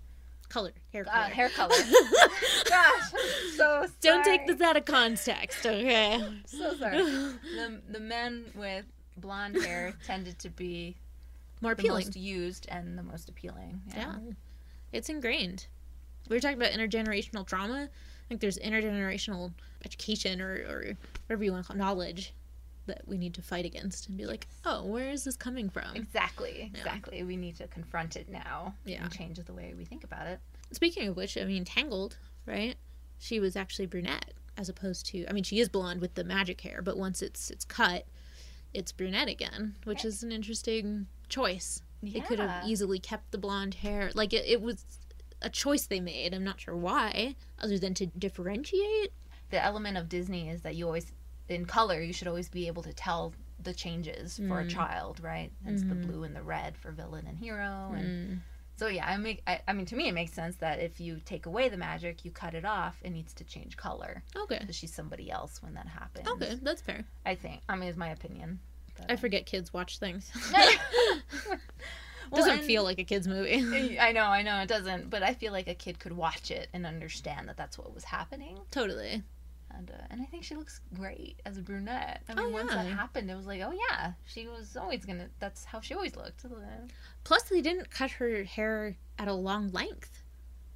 Color, 0.51 0.73
hair 0.93 1.05
color. 1.05 1.17
Uh, 1.17 1.29
hair 1.31 1.49
color. 1.49 1.75
Gosh, 2.69 3.11
so 3.57 3.87
Don't 4.03 4.23
take 4.23 4.47
this 4.47 4.61
out 4.61 4.77
of 4.77 4.85
context, 4.85 5.65
okay? 5.65 6.21
So 6.45 6.75
sorry. 6.77 6.99
the 6.99 7.81
the 7.89 8.01
men 8.01 8.45
with 8.55 8.85
blonde 9.17 9.57
hair 9.63 9.95
tended 10.07 10.39
to 10.41 10.51
be 10.51 10.97
More 11.63 11.75
the 11.75 11.83
appealing. 11.83 12.07
most 12.07 12.17
used 12.17 12.67
and 12.69 12.99
the 12.99 13.03
most 13.03 13.29
appealing. 13.29 13.81
Yeah. 13.95 14.17
It's 14.93 15.09
ingrained. 15.09 15.67
We 16.29 16.37
were 16.37 16.41
talking 16.41 16.57
about 16.61 16.73
intergenerational 16.73 17.47
trauma. 17.47 17.85
I 17.85 18.29
think 18.29 18.41
there's 18.41 18.59
intergenerational 18.59 19.53
education 19.85 20.41
or, 20.41 20.53
or 20.53 20.85
whatever 21.27 21.45
you 21.45 21.53
want 21.53 21.65
to 21.65 21.69
call 21.69 21.77
it, 21.77 21.79
knowledge 21.79 22.35
that 22.87 23.03
we 23.07 23.17
need 23.17 23.35
to 23.35 23.43
fight 23.43 23.65
against 23.65 24.09
and 24.09 24.17
be 24.19 24.27
like, 24.27 24.47
oh, 24.65 24.85
where 24.85 25.11
is 25.11 25.25
this 25.25 25.37
coming 25.37 25.69
from? 25.69 25.95
Exactly. 25.95 26.71
Yeah. 26.75 26.81
Exactly. 26.81 27.23
We 27.23 27.37
need 27.37 27.57
to 27.59 27.69
confront 27.69 28.17
it 28.17 28.29
now. 28.29 28.75
Yeah. 28.85 29.05
And 29.05 29.13
change 29.13 29.39
the 29.39 29.53
way 29.53 29.75
we 29.77 29.85
think 29.85 30.05
about 30.05 30.27
it. 30.27 30.41
Speaking 30.73 31.09
of 31.09 31.17
which, 31.17 31.39
I 31.39 31.45
mean, 31.45 31.65
Tangled, 31.65 32.17
right? 32.47 32.75
She 33.19 33.39
was 33.39 33.57
actually 33.57 33.87
brunette 33.87 34.33
as 34.57 34.69
opposed 34.69 35.07
to, 35.07 35.27
I 35.29 35.33
mean, 35.33 35.45
she 35.45 35.61
is 35.61 35.69
blonde 35.69 36.01
with 36.01 36.15
the 36.15 36.25
magic 36.25 36.61
hair, 36.61 36.83
but 36.83 36.97
once 36.97 37.23
it's 37.23 37.51
it's 37.51 37.65
cut, 37.65 38.05
it's 38.75 38.91
brunette 38.91 39.29
again, 39.29 39.77
which 39.85 40.05
is 40.05 40.23
an 40.23 40.33
interesting 40.33 41.07
choice. 41.33 41.83
They 42.03 42.21
could 42.21 42.39
have 42.41 42.67
easily 42.67 42.99
kept 42.99 43.31
the 43.33 43.39
blonde 43.39 43.75
hair. 43.75 44.11
Like 44.15 44.33
it, 44.33 44.45
it 44.47 44.61
was 44.61 44.85
a 45.41 45.49
choice 45.51 45.87
they 45.87 46.01
made. 46.01 46.35
I'm 46.35 46.45
not 46.45 46.61
sure 46.61 46.77
why, 46.77 47.37
other 47.61 47.79
than 47.79 47.95
to 47.95 48.07
differentiate. 48.07 49.13
the 49.51 49.63
element 49.63 49.99
of 49.99 50.09
Disney 50.09 50.49
is 50.49 50.63
that 50.63 50.75
you 50.77 50.87
always, 50.87 51.13
in 51.49 51.67
color, 51.67 52.01
you 52.01 52.13
should 52.15 52.27
always 52.27 52.49
be 52.49 52.67
able 52.69 52.83
to 52.83 52.93
tell 52.95 53.35
the 53.63 53.75
changes 53.75 54.39
for 54.49 54.61
a 54.61 54.65
Mm. 54.65 54.71
child, 54.71 55.21
right? 55.21 55.53
It's 55.67 55.83
the 55.83 55.95
Mhm. 55.95 56.07
blue 56.07 56.25
and 56.25 56.35
the 56.35 56.43
red 56.43 56.77
for 56.79 56.91
villain 56.91 57.27
and 57.27 57.39
hero, 57.39 57.93
and 57.95 58.09
Mm. 58.09 58.41
so 58.77 58.87
yeah, 58.89 59.07
I 59.07 59.17
make. 59.19 59.43
I, 59.47 59.61
I 59.69 59.73
mean, 59.75 59.85
to 59.87 59.97
me, 59.97 60.09
it 60.09 60.13
makes 60.15 60.33
sense 60.33 60.57
that 60.57 60.81
if 60.81 61.01
you 61.01 61.21
take 61.25 61.45
away 61.47 61.69
the 61.69 61.77
magic, 61.77 62.25
you 62.25 62.31
cut 62.31 62.55
it 62.55 62.65
off, 62.65 62.99
it 63.05 63.11
needs 63.11 63.35
to 63.35 63.45
change 63.45 63.77
color. 63.77 64.23
Okay. 64.35 64.59
because 64.61 64.75
she's 64.75 64.95
somebody 64.95 65.31
else 65.31 65.63
when 65.63 65.75
that 65.75 65.87
happens. 65.87 66.27
Okay, 66.27 66.55
that's 66.63 66.81
fair. 66.83 67.05
I 67.27 67.35
think. 67.35 67.61
I 67.69 67.77
mean, 67.77 67.89
it's 67.91 67.99
my 67.99 68.09
opinion. 68.09 68.59
I 69.09 69.17
forget 69.17 69.47
kids 69.47 69.73
watch 69.73 69.99
things. 69.99 70.31
Well, 72.31 72.41
Doesn't 72.41 72.59
and- 72.61 72.67
feel 72.67 72.83
like 72.83 72.99
a 72.99 73.05
kid's 73.05 73.29
movie. 73.29 73.99
I 74.01 74.13
know, 74.13 74.23
I 74.23 74.41
know, 74.43 74.59
it 74.61 74.69
doesn't. 74.69 75.11
But 75.11 75.23
I 75.23 75.35
feel 75.35 75.53
like 75.53 75.69
a 75.69 75.75
kid 75.75 75.99
could 75.99 76.13
watch 76.15 76.51
it 76.51 76.71
and 76.73 76.87
understand 76.87 77.47
that 77.51 77.59
that's 77.59 77.77
what 77.77 77.95
was 77.95 78.05
happening. 78.05 78.59
totally. 78.71 79.23
And, 79.75 79.91
uh, 79.91 80.03
and 80.11 80.21
I 80.23 80.25
think 80.27 80.43
she 80.45 80.55
looks 80.55 80.81
great 80.95 81.41
as 81.45 81.59
a 81.59 81.61
brunette. 81.61 82.23
I 82.31 82.35
mean, 82.35 82.47
Oh, 82.47 82.49
once 82.51 82.71
that 82.73 82.87
happened, 82.87 83.31
it 83.31 83.35
was 83.35 83.45
like, 83.47 83.61
oh 83.63 83.73
yeah, 83.91 84.13
she 84.27 84.47
was 84.47 84.77
always 84.79 85.05
gonna. 85.05 85.29
That's 85.41 85.65
how 85.65 85.81
she 85.81 85.93
always 85.95 86.15
looked. 86.17 86.45
Plus, 87.25 87.43
they 87.45 87.61
didn't 87.63 87.91
cut 87.91 88.11
her 88.13 88.45
hair 88.45 88.97
at 89.19 89.29
a 89.29 89.33
long 89.35 89.71
length. 89.73 90.23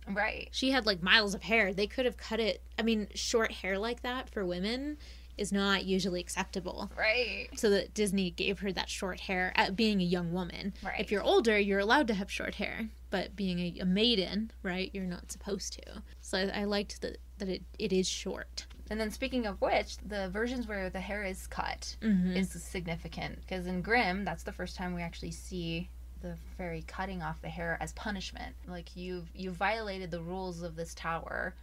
Right. 0.09 0.49
She 0.53 0.71
had 0.71 0.85
like 0.87 1.03
miles 1.03 1.35
of 1.35 1.43
hair. 1.43 1.73
They 1.75 1.87
could 1.87 2.05
have 2.07 2.17
cut 2.17 2.41
it. 2.41 2.63
I 2.79 2.83
mean, 2.83 3.09
short 3.15 3.51
hair 3.53 3.79
like 3.79 4.01
that 4.03 4.31
for 4.31 4.45
women 4.47 4.97
is 5.39 5.53
not 5.53 5.85
usually 5.85 6.21
acceptable. 6.21 6.91
Right. 6.97 7.49
So 7.57 7.71
that 7.71 7.93
Disney 7.95 8.31
gave 8.31 8.61
her 8.61 8.73
that 8.73 8.89
short 8.89 9.21
hair 9.21 9.53
at 9.57 9.77
being 9.77 10.01
a 10.01 10.05
young 10.05 10.33
woman. 10.33 10.73
Right. 10.83 10.99
If 11.01 11.11
you're 11.11 11.23
older, 11.23 11.59
you're 11.59 11.79
allowed 11.81 12.07
to 12.09 12.15
have 12.15 12.31
short 12.31 12.55
hair, 12.57 12.89
but 13.11 13.37
being 13.37 13.59
a, 13.59 13.81
a 13.81 13.85
maiden, 13.85 14.51
right, 14.63 14.91
you're 14.95 15.05
not 15.05 15.31
supposed 15.31 15.75
to. 15.75 16.03
So 16.21 16.39
I, 16.39 16.61
I 16.63 16.65
liked 16.65 17.01
that 17.03 17.19
that 17.39 17.49
it, 17.51 17.63
it 17.79 17.93
is 17.93 18.09
short. 18.09 18.67
And 18.89 18.99
then 18.99 19.11
speaking 19.11 19.47
of 19.47 19.61
which, 19.61 19.99
the 19.99 20.31
versions 20.31 20.67
where 20.67 20.89
the 20.89 21.01
hair 21.01 21.23
is 21.25 21.47
cut 21.47 21.97
Mhm. 22.01 22.35
is 22.35 22.51
significant 22.63 23.41
because 23.41 23.67
in 23.67 23.83
Grimm, 23.83 24.25
that's 24.25 24.43
the 24.45 24.53
first 24.53 24.75
time 24.77 24.95
we 24.95 25.03
actually 25.03 25.33
see 25.33 25.91
the 26.23 26.37
fairy 26.57 26.83
cutting 26.87 27.23
off 27.23 27.43
the 27.43 27.49
hair 27.51 27.77
as 27.81 27.93
punishment. 27.93 28.55
Like 28.67 28.97
you've 28.97 29.29
you 29.35 29.51
violated 29.51 30.11
the 30.11 30.23
rules 30.23 30.63
of 30.63 30.77
this 30.77 30.95
tower, 30.95 31.55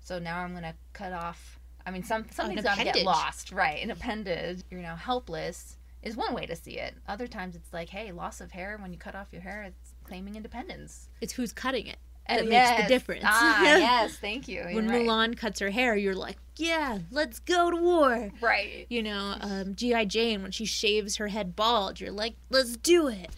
so 0.00 0.18
now 0.18 0.40
I'm 0.40 0.54
gonna 0.54 0.74
cut 0.92 1.12
off. 1.12 1.60
I 1.86 1.90
mean, 1.90 2.02
some 2.02 2.26
something's 2.30 2.62
gotta 2.62 2.84
get 2.84 3.04
lost, 3.04 3.52
right? 3.52 3.82
An 3.82 3.90
appendage. 3.90 4.62
You're 4.70 4.80
now 4.80 4.96
helpless 4.96 5.76
is 6.02 6.16
one 6.16 6.34
way 6.34 6.46
to 6.46 6.56
see 6.56 6.78
it. 6.78 6.94
Other 7.08 7.26
times 7.26 7.54
it's 7.54 7.72
like, 7.72 7.88
hey, 7.88 8.12
loss 8.12 8.40
of 8.40 8.50
hair. 8.50 8.76
When 8.80 8.92
you 8.92 8.98
cut 8.98 9.14
off 9.14 9.32
your 9.32 9.42
hair, 9.42 9.62
it's 9.62 9.94
claiming 10.04 10.34
independence. 10.34 11.08
It's 11.20 11.32
who's 11.32 11.52
cutting 11.52 11.86
it 11.86 11.98
And 12.26 12.38
that 12.38 12.44
makes 12.44 12.52
yes, 12.52 12.82
the 12.82 12.88
difference. 12.88 13.24
Ah, 13.24 13.62
yes, 13.62 14.16
thank 14.16 14.48
you. 14.48 14.62
when 14.64 14.74
You're 14.74 14.84
right. 14.84 15.06
Mulan 15.06 15.36
cuts 15.36 15.60
her 15.60 15.70
hair, 15.70 15.96
you're 15.96 16.14
like, 16.14 16.38
yeah, 16.56 16.98
let's 17.10 17.38
go 17.38 17.70
to 17.70 17.76
war. 17.76 18.30
Right. 18.40 18.86
You 18.90 19.02
know, 19.02 19.36
um, 19.40 19.74
G.I. 19.74 20.06
Jane, 20.06 20.42
when 20.42 20.50
she 20.50 20.64
shaves 20.64 21.16
her 21.16 21.28
head 21.28 21.54
bald, 21.54 22.00
you're 22.00 22.12
like, 22.12 22.34
let's 22.50 22.76
do 22.76 23.08
it. 23.08 23.30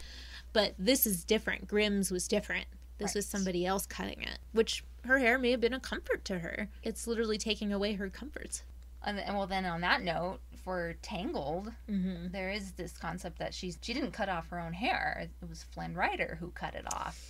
But 0.53 0.73
this 0.79 1.05
is 1.05 1.23
different. 1.23 1.67
Grimm's 1.67 2.11
was 2.11 2.27
different. 2.27 2.65
This 2.97 3.13
was 3.13 3.25
somebody 3.25 3.65
else 3.65 3.85
cutting 3.85 4.21
it, 4.21 4.39
which 4.53 4.83
her 5.05 5.19
hair 5.19 5.37
may 5.37 5.51
have 5.51 5.61
been 5.61 5.73
a 5.73 5.79
comfort 5.79 6.25
to 6.25 6.39
her. 6.39 6.69
It's 6.83 7.07
literally 7.07 7.37
taking 7.37 7.71
away 7.73 7.93
her 7.93 8.09
comforts. 8.09 8.63
And, 9.03 9.19
and 9.19 9.35
well, 9.35 9.47
then 9.47 9.65
on 9.65 9.81
that 9.81 10.01
note, 10.03 10.39
for 10.63 10.95
Tangled, 11.03 11.71
Mhm. 11.89 12.31
there 12.31 12.51
is 12.51 12.71
this 12.71 12.97
concept 12.97 13.37
that 13.37 13.53
she's 13.53 13.77
she 13.81 13.93
didn't 13.93 14.11
cut 14.13 14.29
off 14.29 14.49
her 14.49 14.59
own 14.59 14.73
hair. 14.73 15.27
It 15.41 15.47
was 15.47 15.61
Flynn 15.63 15.93
Rider 15.93 16.37
who 16.39 16.49
cut 16.51 16.73
it 16.73 16.91
off. 16.91 17.21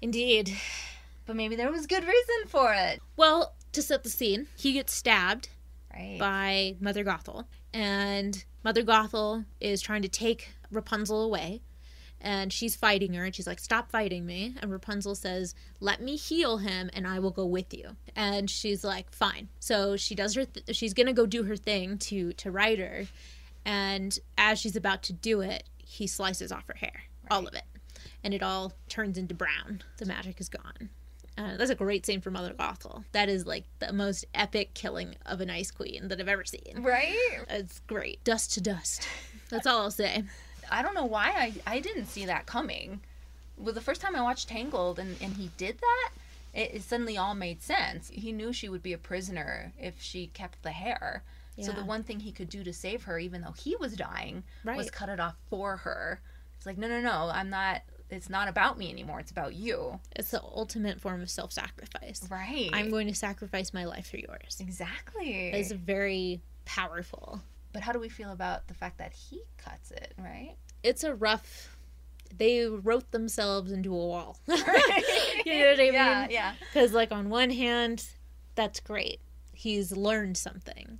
Indeed. 0.00 0.52
But 1.24 1.36
maybe 1.36 1.54
there 1.54 1.70
was 1.70 1.86
good 1.86 2.02
reason 2.02 2.48
for 2.48 2.74
it. 2.74 3.00
Well, 3.16 3.54
to 3.72 3.82
set 3.82 4.02
the 4.02 4.10
scene, 4.10 4.48
he 4.56 4.72
gets 4.72 4.92
stabbed 4.92 5.48
Right. 5.94 6.16
by 6.18 6.74
Mother 6.80 7.04
Gothel, 7.04 7.44
and 7.72 8.44
Mother 8.64 8.82
Gothel 8.82 9.44
is 9.60 9.80
trying 9.80 10.02
to 10.02 10.08
take 10.08 10.48
Rapunzel 10.72 11.22
away, 11.22 11.62
and 12.22 12.52
she's 12.52 12.76
fighting 12.76 13.12
her, 13.14 13.24
and 13.24 13.34
she's 13.34 13.46
like, 13.46 13.58
"Stop 13.58 13.90
fighting 13.90 14.24
me!" 14.24 14.54
And 14.62 14.70
Rapunzel 14.70 15.14
says, 15.14 15.54
"Let 15.80 16.00
me 16.00 16.16
heal 16.16 16.58
him, 16.58 16.88
and 16.94 17.06
I 17.06 17.18
will 17.18 17.30
go 17.32 17.44
with 17.44 17.74
you." 17.74 17.96
And 18.16 18.48
she's 18.48 18.84
like, 18.84 19.10
"Fine." 19.12 19.48
So 19.60 19.96
she 19.96 20.14
does 20.14 20.34
her. 20.34 20.44
Th- 20.46 20.74
she's 20.74 20.94
gonna 20.94 21.12
go 21.12 21.26
do 21.26 21.42
her 21.42 21.56
thing 21.56 21.98
to 21.98 22.32
to 22.34 22.50
Rider, 22.50 23.08
and 23.64 24.18
as 24.38 24.58
she's 24.58 24.76
about 24.76 25.02
to 25.04 25.12
do 25.12 25.40
it, 25.40 25.64
he 25.76 26.06
slices 26.06 26.50
off 26.52 26.66
her 26.68 26.76
hair, 26.76 27.02
all 27.30 27.46
of 27.46 27.54
it, 27.54 27.64
and 28.24 28.32
it 28.32 28.42
all 28.42 28.72
turns 28.88 29.18
into 29.18 29.34
brown. 29.34 29.82
The 29.98 30.06
magic 30.06 30.40
is 30.40 30.48
gone. 30.48 30.90
Uh, 31.38 31.56
that's 31.56 31.70
a 31.70 31.74
great 31.74 32.04
scene 32.04 32.20
for 32.20 32.30
Mother 32.30 32.52
Gothel. 32.52 33.04
That 33.12 33.28
is 33.28 33.46
like 33.46 33.64
the 33.78 33.92
most 33.92 34.26
epic 34.34 34.74
killing 34.74 35.16
of 35.24 35.40
an 35.40 35.48
ice 35.50 35.70
queen 35.70 36.08
that 36.08 36.20
I've 36.20 36.28
ever 36.28 36.44
seen. 36.44 36.82
Right? 36.82 37.16
It's 37.48 37.80
great. 37.80 38.22
Dust 38.22 38.52
to 38.54 38.60
dust. 38.60 39.08
That's 39.48 39.66
all 39.66 39.80
I'll 39.80 39.90
say. 39.90 40.24
I 40.72 40.82
don't 40.82 40.94
know 40.94 41.04
why 41.04 41.32
I, 41.36 41.52
I 41.66 41.80
didn't 41.80 42.06
see 42.06 42.26
that 42.26 42.46
coming. 42.46 43.00
Well, 43.56 43.74
the 43.74 43.80
first 43.80 44.00
time 44.00 44.16
I 44.16 44.22
watched 44.22 44.48
Tangled 44.48 44.98
and, 44.98 45.16
and 45.20 45.34
he 45.34 45.50
did 45.56 45.78
that, 45.78 46.10
it, 46.54 46.74
it 46.74 46.82
suddenly 46.82 47.16
all 47.16 47.34
made 47.34 47.62
sense. 47.62 48.08
He 48.08 48.32
knew 48.32 48.52
she 48.52 48.68
would 48.68 48.82
be 48.82 48.92
a 48.92 48.98
prisoner 48.98 49.72
if 49.78 50.00
she 50.00 50.28
kept 50.28 50.62
the 50.62 50.70
hair. 50.70 51.22
So 51.60 51.70
the 51.70 51.84
one 51.84 52.02
thing 52.02 52.18
he 52.18 52.32
could 52.32 52.48
do 52.48 52.64
to 52.64 52.72
save 52.72 53.04
her, 53.04 53.18
even 53.18 53.42
though 53.42 53.52
he 53.52 53.76
was 53.76 53.94
dying, 53.94 54.42
was 54.64 54.90
cut 54.90 55.10
it 55.10 55.20
off 55.20 55.36
for 55.50 55.76
her. 55.76 56.20
It's 56.56 56.64
like, 56.64 56.78
no, 56.78 56.88
no, 56.88 57.00
no, 57.00 57.30
I'm 57.32 57.50
not. 57.50 57.82
It's 58.08 58.30
not 58.30 58.48
about 58.48 58.78
me 58.78 58.90
anymore. 58.90 59.20
It's 59.20 59.30
about 59.30 59.54
you. 59.54 60.00
It's 60.16 60.30
the 60.30 60.42
ultimate 60.42 61.00
form 61.00 61.20
of 61.22 61.30
self-sacrifice. 61.30 62.26
Right. 62.30 62.70
I'm 62.72 62.90
going 62.90 63.06
to 63.08 63.14
sacrifice 63.14 63.74
my 63.74 63.84
life 63.84 64.10
for 64.10 64.16
yours. 64.16 64.58
Exactly. 64.60 65.50
It's 65.50 65.72
very 65.72 66.40
powerful. 66.64 67.42
But 67.72 67.82
how 67.82 67.92
do 67.92 67.98
we 67.98 68.08
feel 68.08 68.32
about 68.32 68.68
the 68.68 68.74
fact 68.74 68.98
that 68.98 69.12
he 69.12 69.42
cuts 69.56 69.90
it, 69.90 70.14
right? 70.18 70.56
It's 70.82 71.04
a 71.04 71.14
rough. 71.14 71.76
They 72.36 72.66
wrote 72.66 73.10
themselves 73.10 73.72
into 73.72 73.92
a 73.94 74.06
wall. 74.06 74.38
you 74.46 74.56
know 74.56 74.62
what 74.64 75.46
I 75.46 75.76
mean? 75.78 75.94
Yeah, 75.94 76.26
yeah. 76.30 76.54
Because, 76.60 76.92
like, 76.92 77.12
on 77.12 77.28
one 77.28 77.50
hand, 77.50 78.06
that's 78.54 78.80
great. 78.80 79.20
He's 79.52 79.92
learned 79.92 80.36
something. 80.36 80.98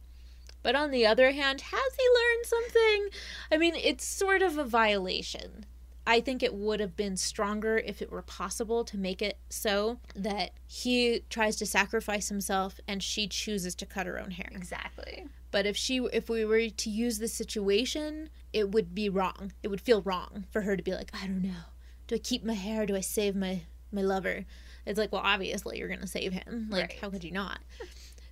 But 0.62 0.77
on 0.77 0.90
the 0.90 1.07
other 1.07 1.32
hand, 1.32 1.61
has 1.61 1.94
he 1.99 2.09
learned 2.09 2.47
something? 2.47 3.09
I 3.51 3.57
mean, 3.57 3.74
it's 3.74 4.05
sort 4.05 4.43
of 4.43 4.59
a 4.59 4.65
violation. 4.65 5.66
I 6.07 6.20
think 6.20 6.43
it 6.43 6.55
would 6.55 6.81
have 6.81 6.97
been 6.97 7.16
stronger 7.16 7.78
if 7.78 8.03
it 8.03 8.11
were 8.11 8.23
possible 8.23 8.85
to 8.85 8.99
make 8.99 9.23
it 9.23 9.39
so 9.49 9.99
that 10.16 10.51
he 10.66 11.23
tries 11.31 11.57
to 11.57 11.66
sacrifice 11.66 12.28
himself 12.28 12.81
and 12.89 13.03
she 13.03 13.28
chooses 13.28 13.74
to 13.77 13.86
cut 13.86 14.07
her 14.07 14.19
own 14.19 14.32
hair. 14.32 14.49
Exactly. 14.53 15.27
But 15.53 15.66
if 15.66 15.77
she 15.77 15.99
if 16.12 16.29
we 16.29 16.45
were 16.45 16.69
to 16.69 16.91
use 16.91 17.19
the 17.19 17.29
situation, 17.29 18.31
it 18.53 18.70
would 18.73 18.95
be 18.95 19.09
wrong. 19.09 19.53
It 19.62 19.69
would 19.69 19.81
feel 19.81 20.03
wrong 20.03 20.47
for 20.51 20.62
her 20.62 20.77
to 20.77 20.83
be 20.83 20.93
like, 20.93 21.11
I 21.15 21.27
don't 21.27 21.43
know. 21.43 21.65
Do 22.09 22.16
I 22.16 22.19
keep 22.19 22.43
my 22.45 22.55
hair? 22.55 22.85
Do 22.87 22.97
I 22.97 23.01
save 23.01 23.37
my 23.37 23.62
my 23.93 24.03
lover? 24.03 24.45
It's 24.87 24.99
like, 24.99 25.12
well, 25.12 25.23
obviously 25.24 25.79
you're 25.79 25.87
going 25.89 26.01
to 26.01 26.07
save 26.09 26.33
him. 26.33 26.66
Like 26.70 26.83
Right. 26.91 26.99
how 27.01 27.11
could 27.11 27.23
you 27.23 27.31
not? 27.31 27.61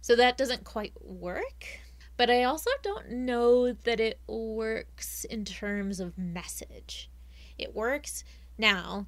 So 0.01 0.17
that 0.17 0.37
doesn't 0.37 0.65
quite 0.65 0.93
work. 1.01 1.67
But 2.17 2.29
I 2.31 2.43
also 2.45 2.71
don't 2.83 3.11
know 3.11 3.73
that 3.73 4.01
it 4.01 4.19
works 4.27 5.25
in 5.25 5.45
terms 5.45 6.01
of 6.01 6.19
message. 6.19 7.09
It 7.57 7.75
works 7.75 8.25
now, 8.59 9.07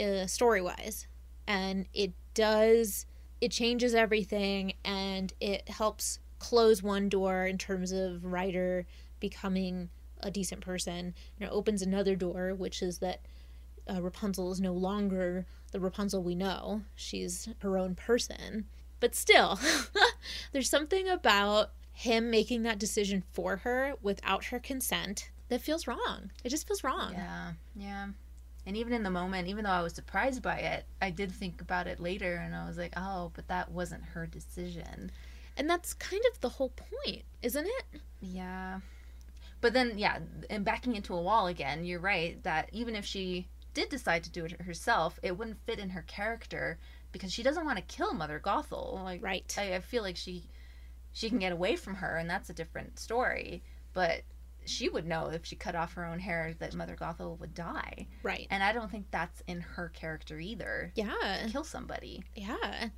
uh, 0.00 0.26
story 0.26 0.60
wise, 0.60 1.06
and 1.46 1.86
it 1.92 2.12
does, 2.34 3.06
it 3.40 3.50
changes 3.52 3.94
everything 3.94 4.72
and 4.84 5.32
it 5.40 5.68
helps 5.68 6.18
close 6.38 6.82
one 6.82 7.08
door 7.08 7.46
in 7.46 7.58
terms 7.58 7.92
of 7.92 8.24
Rider 8.24 8.86
becoming 9.20 9.90
a 10.20 10.30
decent 10.30 10.60
person. 10.60 11.14
And 11.38 11.48
it 11.48 11.52
opens 11.52 11.82
another 11.82 12.16
door, 12.16 12.54
which 12.54 12.82
is 12.82 12.98
that 12.98 13.20
uh, 13.88 14.02
Rapunzel 14.02 14.52
is 14.52 14.60
no 14.60 14.72
longer 14.72 15.46
the 15.72 15.80
Rapunzel 15.80 16.22
we 16.22 16.34
know. 16.34 16.82
She's 16.94 17.48
her 17.60 17.78
own 17.78 17.94
person. 17.94 18.66
But 19.00 19.14
still, 19.14 19.58
there's 20.52 20.70
something 20.70 21.08
about 21.08 21.70
him 21.92 22.30
making 22.30 22.62
that 22.62 22.78
decision 22.78 23.24
for 23.32 23.58
her 23.58 23.94
without 24.02 24.46
her 24.46 24.58
consent 24.58 25.30
that 25.48 25.60
feels 25.60 25.86
wrong. 25.86 26.30
It 26.44 26.50
just 26.50 26.66
feels 26.66 26.84
wrong. 26.84 27.12
Yeah, 27.12 27.52
yeah. 27.76 28.08
And 28.66 28.76
even 28.76 28.92
in 28.92 29.02
the 29.02 29.10
moment, 29.10 29.48
even 29.48 29.64
though 29.64 29.70
I 29.70 29.82
was 29.82 29.94
surprised 29.94 30.42
by 30.42 30.58
it, 30.58 30.84
I 31.00 31.10
did 31.10 31.32
think 31.32 31.60
about 31.60 31.86
it 31.86 32.00
later 32.00 32.34
and 32.34 32.54
I 32.54 32.66
was 32.66 32.76
like, 32.76 32.92
oh, 32.96 33.32
but 33.34 33.48
that 33.48 33.70
wasn't 33.70 34.04
her 34.04 34.26
decision. 34.26 35.10
And 35.58 35.68
that's 35.68 35.92
kind 35.92 36.22
of 36.32 36.40
the 36.40 36.48
whole 36.48 36.70
point, 36.70 37.24
isn't 37.42 37.66
it? 37.66 38.00
Yeah. 38.20 38.80
But 39.60 39.72
then, 39.72 39.98
yeah, 39.98 40.20
and 40.48 40.64
backing 40.64 40.94
into 40.94 41.14
a 41.14 41.20
wall 41.20 41.48
again, 41.48 41.84
you're 41.84 42.00
right 42.00 42.42
that 42.44 42.70
even 42.72 42.94
if 42.94 43.04
she 43.04 43.48
did 43.74 43.88
decide 43.88 44.24
to 44.24 44.30
do 44.30 44.44
it 44.44 44.60
herself, 44.62 45.18
it 45.22 45.36
wouldn't 45.36 45.64
fit 45.66 45.80
in 45.80 45.90
her 45.90 46.02
character 46.02 46.78
because 47.12 47.32
she 47.32 47.42
doesn't 47.42 47.64
want 47.64 47.76
to 47.76 47.94
kill 47.96 48.14
Mother 48.14 48.40
Gothel. 48.42 49.02
Like, 49.02 49.22
right. 49.22 49.54
I, 49.58 49.74
I 49.74 49.80
feel 49.80 50.02
like 50.02 50.16
she 50.16 50.44
she 51.12 51.28
can 51.28 51.38
get 51.38 51.52
away 51.52 51.74
from 51.74 51.96
her, 51.96 52.16
and 52.16 52.30
that's 52.30 52.50
a 52.50 52.54
different 52.54 52.98
story. 52.98 53.62
But 53.92 54.22
she 54.64 54.88
would 54.88 55.06
know 55.06 55.26
if 55.28 55.44
she 55.44 55.56
cut 55.56 55.74
off 55.74 55.94
her 55.94 56.04
own 56.04 56.20
hair 56.20 56.54
that 56.58 56.74
Mother 56.74 56.94
Gothel 56.94 57.38
would 57.40 57.54
die. 57.54 58.06
Right. 58.22 58.46
And 58.50 58.62
I 58.62 58.72
don't 58.72 58.90
think 58.90 59.06
that's 59.10 59.42
in 59.46 59.60
her 59.60 59.88
character 59.88 60.38
either. 60.38 60.92
Yeah. 60.94 61.46
Kill 61.50 61.64
somebody. 61.64 62.22
Yeah. 62.36 62.90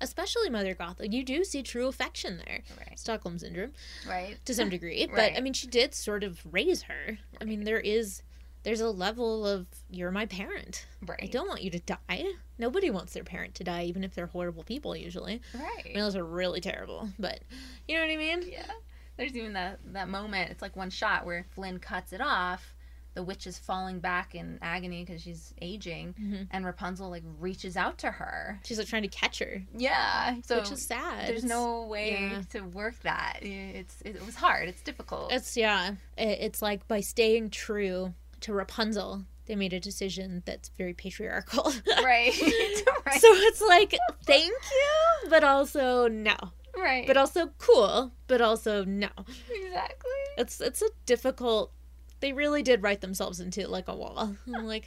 Especially 0.00 0.50
Mother 0.50 0.74
Gothel. 0.74 1.12
You 1.12 1.24
do 1.24 1.44
see 1.44 1.62
true 1.62 1.88
affection 1.88 2.40
there. 2.46 2.60
Right. 2.78 2.98
Stockholm 2.98 3.38
Syndrome. 3.38 3.72
Right. 4.08 4.36
To 4.44 4.54
some 4.54 4.68
degree. 4.68 5.08
But 5.14 5.32
I 5.36 5.40
mean 5.40 5.52
she 5.52 5.66
did 5.66 5.94
sort 5.94 6.22
of 6.22 6.40
raise 6.50 6.82
her. 6.82 7.18
I 7.40 7.44
mean 7.44 7.64
there 7.64 7.80
is 7.80 8.22
there's 8.62 8.80
a 8.80 8.90
level 8.90 9.46
of 9.46 9.66
you're 9.90 10.10
my 10.10 10.26
parent. 10.26 10.86
Right. 11.06 11.20
I 11.22 11.26
don't 11.26 11.48
want 11.48 11.62
you 11.62 11.70
to 11.70 11.80
die. 11.80 12.24
Nobody 12.58 12.90
wants 12.90 13.12
their 13.12 13.24
parent 13.24 13.54
to 13.56 13.64
die, 13.64 13.84
even 13.84 14.04
if 14.04 14.14
they're 14.14 14.26
horrible 14.26 14.62
people 14.62 14.96
usually. 14.96 15.40
Right. 15.54 15.82
I 15.84 15.88
mean 15.88 15.98
those 15.98 16.16
are 16.16 16.24
really 16.24 16.60
terrible. 16.60 17.08
But 17.18 17.40
you 17.86 17.96
know 17.96 18.02
what 18.02 18.12
I 18.12 18.16
mean? 18.16 18.44
Yeah. 18.50 18.70
There's 19.16 19.34
even 19.34 19.54
that 19.54 19.80
that 19.92 20.08
moment. 20.08 20.50
It's 20.50 20.62
like 20.62 20.76
one 20.76 20.90
shot 20.90 21.26
where 21.26 21.44
Flynn 21.54 21.78
cuts 21.78 22.12
it 22.12 22.20
off. 22.20 22.74
The 23.18 23.24
witch 23.24 23.48
is 23.48 23.58
falling 23.58 23.98
back 23.98 24.36
in 24.36 24.60
agony 24.62 25.04
because 25.04 25.22
she's 25.22 25.52
aging, 25.60 26.14
Mhm. 26.14 26.46
and 26.52 26.64
Rapunzel 26.64 27.10
like 27.10 27.24
reaches 27.40 27.76
out 27.76 27.98
to 27.98 28.12
her. 28.12 28.60
She's 28.64 28.78
like 28.78 28.86
trying 28.86 29.02
to 29.02 29.08
catch 29.08 29.40
her. 29.40 29.60
Yeah, 29.76 30.36
so 30.46 30.60
Which 30.60 30.70
is 30.70 30.86
sad. 30.86 31.28
There's 31.28 31.42
no 31.42 31.82
way 31.82 32.12
yeah. 32.12 32.42
to 32.50 32.60
work 32.60 32.94
that. 33.02 33.40
It's 33.42 34.00
it 34.02 34.24
was 34.24 34.36
hard. 34.36 34.68
It's 34.68 34.82
difficult. 34.82 35.32
It's 35.32 35.56
yeah. 35.56 35.96
It's 36.16 36.62
like 36.62 36.86
by 36.86 37.00
staying 37.00 37.50
true 37.50 38.14
to 38.42 38.52
Rapunzel, 38.52 39.24
they 39.46 39.56
made 39.56 39.72
a 39.72 39.80
decision 39.80 40.44
that's 40.46 40.68
very 40.78 40.94
patriarchal. 40.94 41.72
right. 42.04 42.32
right. 43.04 43.20
So 43.20 43.28
it's 43.48 43.60
like 43.62 43.98
thank 44.26 44.52
you, 44.52 45.28
but 45.28 45.42
also 45.42 46.06
no. 46.06 46.36
Right. 46.76 47.04
But 47.04 47.16
also 47.16 47.50
cool, 47.58 48.12
but 48.28 48.40
also 48.40 48.84
no. 48.84 49.08
exactly. 49.50 50.10
It's 50.36 50.60
it's 50.60 50.82
a 50.82 50.88
difficult. 51.04 51.72
They 52.20 52.32
really 52.32 52.62
did 52.62 52.82
write 52.82 53.00
themselves 53.00 53.40
into 53.40 53.66
like 53.68 53.88
a 53.88 53.94
wall. 53.94 54.36
I'm 54.54 54.66
like, 54.66 54.86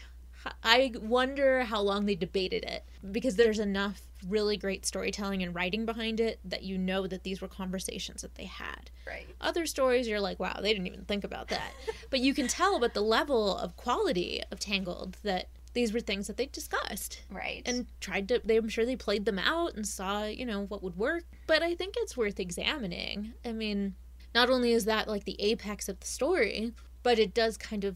I 0.63 0.93
wonder 0.99 1.63
how 1.63 1.81
long 1.81 2.05
they 2.05 2.15
debated 2.15 2.63
it 2.63 2.83
because 3.11 3.35
there's 3.35 3.59
enough 3.59 4.01
really 4.27 4.57
great 4.57 4.85
storytelling 4.85 5.41
and 5.43 5.53
writing 5.53 5.85
behind 5.85 6.19
it 6.19 6.39
that 6.45 6.63
you 6.63 6.77
know 6.77 7.07
that 7.07 7.23
these 7.23 7.41
were 7.41 7.47
conversations 7.47 8.21
that 8.21 8.35
they 8.35 8.45
had. 8.45 8.89
Right. 9.07 9.27
Other 9.39 9.65
stories, 9.65 10.07
you're 10.07 10.19
like, 10.19 10.39
wow, 10.39 10.59
they 10.61 10.73
didn't 10.73 10.87
even 10.87 11.05
think 11.05 11.23
about 11.23 11.47
that. 11.49 11.73
but 12.09 12.19
you 12.19 12.33
can 12.33 12.47
tell 12.47 12.79
by 12.79 12.87
the 12.87 13.01
level 13.01 13.57
of 13.57 13.75
quality 13.77 14.41
of 14.51 14.59
Tangled 14.59 15.17
that 15.23 15.49
these 15.73 15.93
were 15.93 15.99
things 16.01 16.27
that 16.27 16.37
they 16.37 16.47
discussed 16.47 17.21
Right. 17.29 17.61
and 17.65 17.87
tried 17.99 18.27
to. 18.27 18.41
They, 18.43 18.57
I'm 18.57 18.67
sure 18.69 18.85
they 18.85 18.95
played 18.95 19.25
them 19.25 19.39
out 19.39 19.73
and 19.75 19.87
saw, 19.87 20.25
you 20.25 20.45
know, 20.45 20.65
what 20.65 20.83
would 20.83 20.97
work. 20.97 21.23
But 21.47 21.63
I 21.63 21.75
think 21.75 21.95
it's 21.97 22.17
worth 22.17 22.39
examining. 22.39 23.33
I 23.45 23.53
mean, 23.53 23.95
not 24.35 24.49
only 24.49 24.73
is 24.73 24.85
that 24.85 25.07
like 25.07 25.23
the 25.23 25.41
apex 25.41 25.87
of 25.87 25.99
the 25.99 26.07
story, 26.07 26.73
but 27.03 27.19
it 27.19 27.33
does 27.33 27.57
kind 27.57 27.83
of 27.83 27.95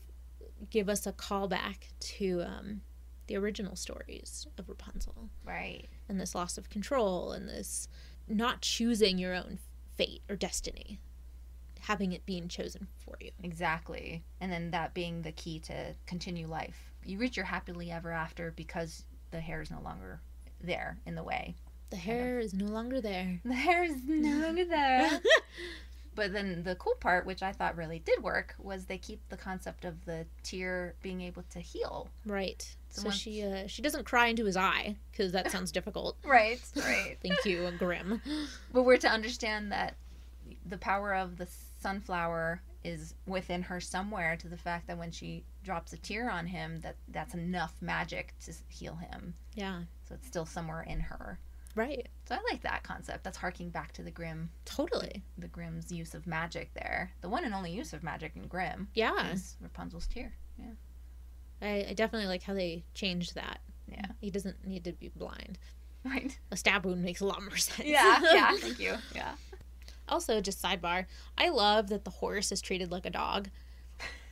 give 0.69 0.89
us 0.89 1.05
a 1.05 1.11
callback 1.11 1.89
to 1.99 2.43
um, 2.45 2.81
the 3.27 3.35
original 3.35 3.75
stories 3.75 4.47
of 4.57 4.69
Rapunzel 4.69 5.29
right. 5.45 5.85
and 6.07 6.19
this 6.19 6.35
loss 6.35 6.57
of 6.57 6.69
control 6.69 7.31
and 7.31 7.47
this 7.47 7.87
not 8.27 8.61
choosing 8.61 9.17
your 9.17 9.33
own 9.33 9.59
fate 9.95 10.21
or 10.29 10.35
destiny, 10.35 10.99
having 11.81 12.11
it 12.11 12.25
being 12.25 12.47
chosen 12.47 12.87
for 12.97 13.17
you. 13.19 13.31
Exactly. 13.43 14.23
And 14.41 14.51
then 14.51 14.71
that 14.71 14.93
being 14.93 15.21
the 15.21 15.31
key 15.31 15.59
to 15.61 15.95
continue 16.05 16.47
life. 16.47 16.91
You 17.03 17.17
reach 17.17 17.37
your 17.37 17.45
happily 17.45 17.91
ever 17.91 18.11
after 18.11 18.51
because 18.51 19.05
the 19.31 19.39
hair 19.39 19.61
is 19.61 19.69
no 19.69 19.81
longer 19.81 20.21
there 20.61 20.97
in 21.05 21.15
the 21.15 21.23
way. 21.23 21.55
The 21.91 21.97
hair 21.97 22.39
is 22.39 22.53
no 22.53 22.65
longer 22.65 22.99
there. 22.99 23.39
The 23.45 23.53
hair 23.53 23.83
is 23.83 24.01
no 24.07 24.47
longer 24.47 24.65
there. 24.65 25.21
but 26.15 26.31
then 26.33 26.63
the 26.63 26.75
cool 26.75 26.95
part, 26.99 27.25
which 27.25 27.43
I 27.43 27.51
thought 27.51 27.75
really 27.77 27.99
did 27.99 28.23
work, 28.23 28.55
was 28.57 28.85
they 28.85 28.97
keep 28.97 29.19
the 29.29 29.37
concept 29.37 29.85
of 29.85 30.05
the 30.05 30.25
tear 30.43 30.95
being 31.01 31.21
able 31.21 31.43
to 31.51 31.59
heal. 31.59 32.09
Right. 32.25 32.67
So 32.89 33.03
So 33.03 33.09
she 33.11 33.43
uh, 33.43 33.67
she 33.67 33.81
doesn't 33.81 34.05
cry 34.05 34.27
into 34.27 34.45
his 34.45 34.55
eye 34.57 34.95
because 35.11 35.31
that 35.33 35.51
sounds 35.51 35.71
difficult. 35.71 36.17
Right, 36.25 36.61
right. 36.77 37.17
Thank 37.21 37.45
you, 37.45 37.69
Grimm. 37.77 38.21
but 38.73 38.83
we're 38.83 38.97
to 38.97 39.09
understand 39.09 39.71
that 39.71 39.95
the 40.65 40.77
power 40.77 41.13
of 41.13 41.37
the 41.37 41.47
sunflower 41.81 42.61
is 42.83 43.15
within 43.25 43.63
her 43.63 43.79
somewhere 43.81 44.35
to 44.37 44.47
the 44.47 44.57
fact 44.57 44.87
that 44.87 44.97
when 44.97 45.11
she 45.11 45.43
drops 45.63 45.91
a 45.93 45.97
tear 45.97 46.29
on 46.29 46.45
him 46.45 46.79
that 46.81 46.95
that's 47.09 47.33
enough 47.33 47.73
magic 47.81 48.33
to 48.45 48.53
heal 48.69 48.95
him 48.95 49.33
Yeah. 49.55 49.81
so 50.07 50.13
it's 50.15 50.27
still 50.27 50.45
somewhere 50.45 50.83
in 50.83 50.99
her 50.99 51.39
Right. 51.75 52.07
so 52.27 52.35
i 52.35 52.39
like 52.51 52.61
that 52.63 52.83
concept 52.83 53.23
that's 53.23 53.37
harking 53.37 53.69
back 53.69 53.91
to 53.93 54.01
the 54.03 54.11
grimm 54.11 54.49
Totally. 54.65 55.23
the 55.37 55.47
grimm's 55.47 55.91
use 55.91 56.13
of 56.13 56.25
magic 56.25 56.71
there 56.73 57.11
the 57.21 57.29
one 57.29 57.43
and 57.45 57.53
only 57.53 57.71
use 57.71 57.91
of 57.93 58.01
magic 58.03 58.31
in 58.35 58.47
grimm 58.47 58.87
Yeah. 58.93 59.31
is 59.31 59.57
rapunzel's 59.61 60.07
tear 60.07 60.33
yeah 60.57 60.71
I, 61.61 61.85
I 61.89 61.93
definitely 61.93 62.27
like 62.27 62.43
how 62.43 62.53
they 62.53 62.83
changed 62.93 63.35
that. 63.35 63.59
Yeah. 63.89 64.05
He 64.19 64.29
doesn't 64.29 64.67
need 64.67 64.83
to 64.83 64.91
be 64.91 65.09
blind. 65.15 65.57
right 66.03 66.37
A 66.51 66.57
stab 66.57 66.85
wound 66.85 67.01
makes 67.03 67.21
a 67.21 67.25
lot 67.25 67.41
more 67.41 67.55
sense. 67.57 67.87
yeah 67.87 68.19
yeah 68.33 68.51
thank 68.57 68.79
you 68.79 68.95
yeah 69.15 69.35
Also, 70.07 70.39
just 70.41 70.61
sidebar, 70.61 71.05
I 71.37 71.49
love 71.49 71.87
that 71.89 72.03
the 72.03 72.11
horse 72.11 72.51
is 72.51 72.61
treated 72.61 72.91
like 72.91 73.05
a 73.05 73.09
dog. 73.09 73.49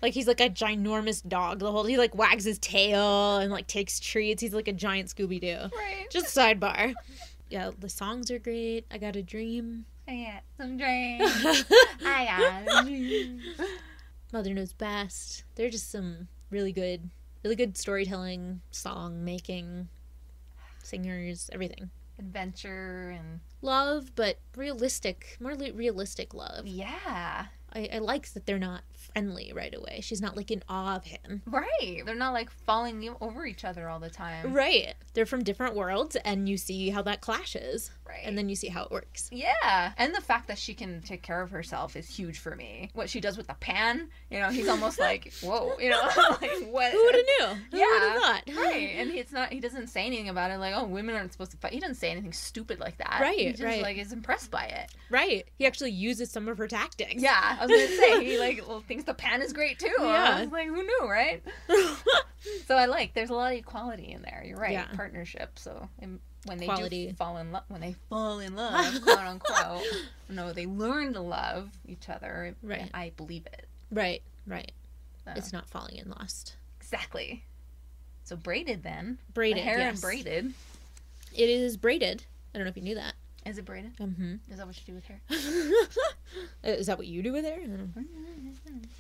Like 0.03 0.13
he's 0.13 0.27
like 0.27 0.41
a 0.41 0.49
ginormous 0.49 1.27
dog. 1.27 1.59
The 1.59 1.71
whole 1.71 1.85
he 1.85 1.97
like 1.97 2.13
wags 2.13 2.43
his 2.43 2.59
tail 2.59 3.37
and 3.37 3.51
like 3.51 3.65
takes 3.67 3.99
treats. 3.99 4.41
He's 4.41 4.53
like 4.53 4.67
a 4.67 4.73
giant 4.73 5.09
Scooby 5.09 5.39
Doo. 5.41 5.75
Right. 5.75 6.05
Just 6.11 6.35
sidebar. 6.35 6.93
Yeah, 7.53 7.69
the 7.77 7.87
songs 7.87 8.31
are 8.31 8.39
great. 8.39 8.87
I 8.89 8.97
got 8.97 9.15
a 9.15 9.21
dream. 9.21 9.85
I 10.07 10.25
got 10.33 10.43
some 10.57 10.75
dreams. 10.75 11.21
I 12.03 12.25
got 12.65 12.79
a 12.79 12.83
dream. 12.83 13.41
Mother 14.33 14.55
knows 14.55 14.73
best. 14.73 15.43
They're 15.53 15.69
just 15.69 15.91
some 15.91 16.29
really 16.49 16.71
good, 16.71 17.11
really 17.43 17.55
good 17.55 17.77
storytelling, 17.77 18.61
song 18.71 19.23
making, 19.23 19.87
singers, 20.81 21.51
everything. 21.53 21.91
Adventure 22.17 23.11
and 23.15 23.41
Love, 23.61 24.15
but 24.15 24.39
realistic, 24.55 25.37
more 25.39 25.53
li- 25.53 25.69
realistic 25.69 26.33
love. 26.33 26.65
yeah. 26.65 27.45
I, 27.75 27.89
I 27.93 27.97
like 27.99 28.31
that 28.33 28.45
they're 28.45 28.59
not 28.59 28.81
friendly 28.95 29.51
right 29.53 29.73
away. 29.73 29.99
She's 30.01 30.21
not 30.21 30.35
like 30.37 30.49
in 30.51 30.63
awe 30.69 30.95
of 30.95 31.03
him. 31.05 31.41
Right. 31.45 32.01
They're 32.05 32.15
not 32.15 32.33
like 32.33 32.49
falling 32.49 33.13
over 33.21 33.45
each 33.45 33.65
other 33.65 33.89
all 33.89 33.99
the 33.99 34.09
time. 34.09 34.53
Right. 34.53 34.93
They're 35.13 35.25
from 35.25 35.43
different 35.43 35.75
worlds, 35.75 36.15
and 36.17 36.47
you 36.49 36.57
see 36.57 36.89
how 36.89 37.01
that 37.03 37.21
clashes. 37.21 37.91
Right. 38.07 38.21
And 38.23 38.37
then 38.37 38.49
you 38.49 38.55
see 38.55 38.67
how 38.67 38.83
it 38.83 38.91
works. 38.91 39.29
Yeah. 39.31 39.91
And 39.97 40.13
the 40.13 40.21
fact 40.21 40.47
that 40.47 40.57
she 40.57 40.73
can 40.73 41.01
take 41.01 41.21
care 41.21 41.41
of 41.41 41.51
herself 41.51 41.95
is 41.95 42.07
huge 42.07 42.39
for 42.39 42.55
me. 42.55 42.89
What 42.93 43.09
she 43.09 43.19
does 43.19 43.37
with 43.37 43.47
the 43.47 43.53
pan, 43.55 44.09
you 44.29 44.39
know, 44.39 44.49
he's 44.49 44.67
almost 44.67 44.99
like, 45.09 45.33
whoa, 45.43 45.73
you 45.79 45.89
know, 45.89 46.01
like 46.41 46.51
what? 46.69 46.91
Who 46.91 47.03
would 47.03 47.15
have 47.15 47.25
knew? 47.25 47.61
Who 47.71 47.77
Yeah. 47.77 47.85
would 47.89 48.01
have 48.01 48.21
thought? 48.21 48.43
Right. 48.57 48.93
And 48.97 49.09
it's 49.11 49.31
not, 49.31 49.51
he 49.51 49.59
doesn't 49.59 49.87
say 49.87 50.05
anything 50.05 50.29
about 50.29 50.51
it, 50.51 50.57
like, 50.57 50.73
oh, 50.75 50.85
women 50.85 51.15
aren't 51.15 51.31
supposed 51.31 51.51
to 51.51 51.57
fight. 51.57 51.73
He 51.73 51.79
doesn't 51.79 51.95
say 51.95 52.09
anything 52.11 52.33
stupid 52.33 52.79
like 52.79 52.97
that. 52.97 53.19
Right, 53.21 53.37
He 53.37 53.49
just, 53.51 53.63
right. 53.63 53.81
like, 53.81 53.97
is 53.97 54.11
impressed 54.13 54.51
by 54.51 54.65
it. 54.65 54.91
Right. 55.09 55.45
He 55.57 55.65
actually 55.65 55.91
uses 55.91 56.29
some 56.31 56.47
of 56.47 56.57
her 56.57 56.67
tactics. 56.67 57.21
Yeah. 57.21 57.57
I 57.63 57.65
was 57.65 57.89
to 57.89 57.97
say, 57.97 58.25
he, 58.25 58.39
like, 58.39 58.63
well, 58.67 58.83
thinks 58.87 59.03
the 59.05 59.13
pan 59.13 59.41
is 59.41 59.53
great, 59.53 59.79
too. 59.79 59.93
Yeah. 59.99 60.35
I 60.37 60.41
was 60.41 60.51
like, 60.51 60.67
who 60.67 60.83
knew, 60.83 61.07
right? 61.09 61.43
so 62.67 62.75
I 62.75 62.85
like, 62.85 63.13
there's 63.13 63.29
a 63.29 63.33
lot 63.33 63.51
of 63.53 63.57
equality 63.57 64.11
in 64.11 64.21
there. 64.21 64.43
You're 64.45 64.57
right. 64.59 64.73
Yeah. 64.73 64.85
Partnership. 64.95 65.57
So 65.57 65.87
when 66.45 66.57
they 66.57 66.65
Quality. 66.65 67.07
do 67.07 67.13
fall 67.13 67.37
in 67.37 67.51
love, 67.51 67.63
when 67.69 67.81
they 67.81 67.95
fall 68.09 68.39
in 68.39 68.55
love, 68.57 69.01
quote 69.01 69.17
unquote, 69.19 69.83
no, 70.29 70.51
they 70.51 70.65
learn 70.65 71.13
to 71.13 71.21
love 71.21 71.69
each 71.87 72.09
other. 72.09 72.55
Right. 72.61 72.89
I 72.93 73.11
believe 73.15 73.45
it. 73.45 73.65
Right. 73.91 74.21
Right. 74.45 74.71
So. 75.25 75.31
It's 75.35 75.53
not 75.53 75.69
falling 75.69 75.97
in 75.97 76.09
lust. 76.09 76.55
Exactly. 76.81 77.43
So 78.25 78.35
braided 78.35 78.83
then. 78.83 79.19
Braided, 79.33 79.59
The 79.59 79.65
hair 79.65 79.77
yes. 79.77 79.93
and 79.93 80.01
braided. 80.01 80.53
It 81.35 81.49
is 81.49 81.77
braided. 81.77 82.23
I 82.53 82.57
don't 82.57 82.65
know 82.65 82.69
if 82.69 82.77
you 82.77 82.83
knew 82.83 82.95
that. 82.95 83.13
Is 83.45 83.57
it 83.57 83.65
braided? 83.65 83.95
Mm-hmm. 83.97 84.35
Is 84.49 84.57
that 84.57 84.67
what 84.67 84.77
you 84.77 84.83
do 84.85 84.93
with 84.93 85.05
hair? 85.05 85.21
Is 86.63 86.87
that 86.87 86.97
what 86.97 87.07
you 87.07 87.21
do 87.21 87.33
with 87.33 87.45
hair? 87.45 87.59
I 87.61 87.67
don't 87.67 87.95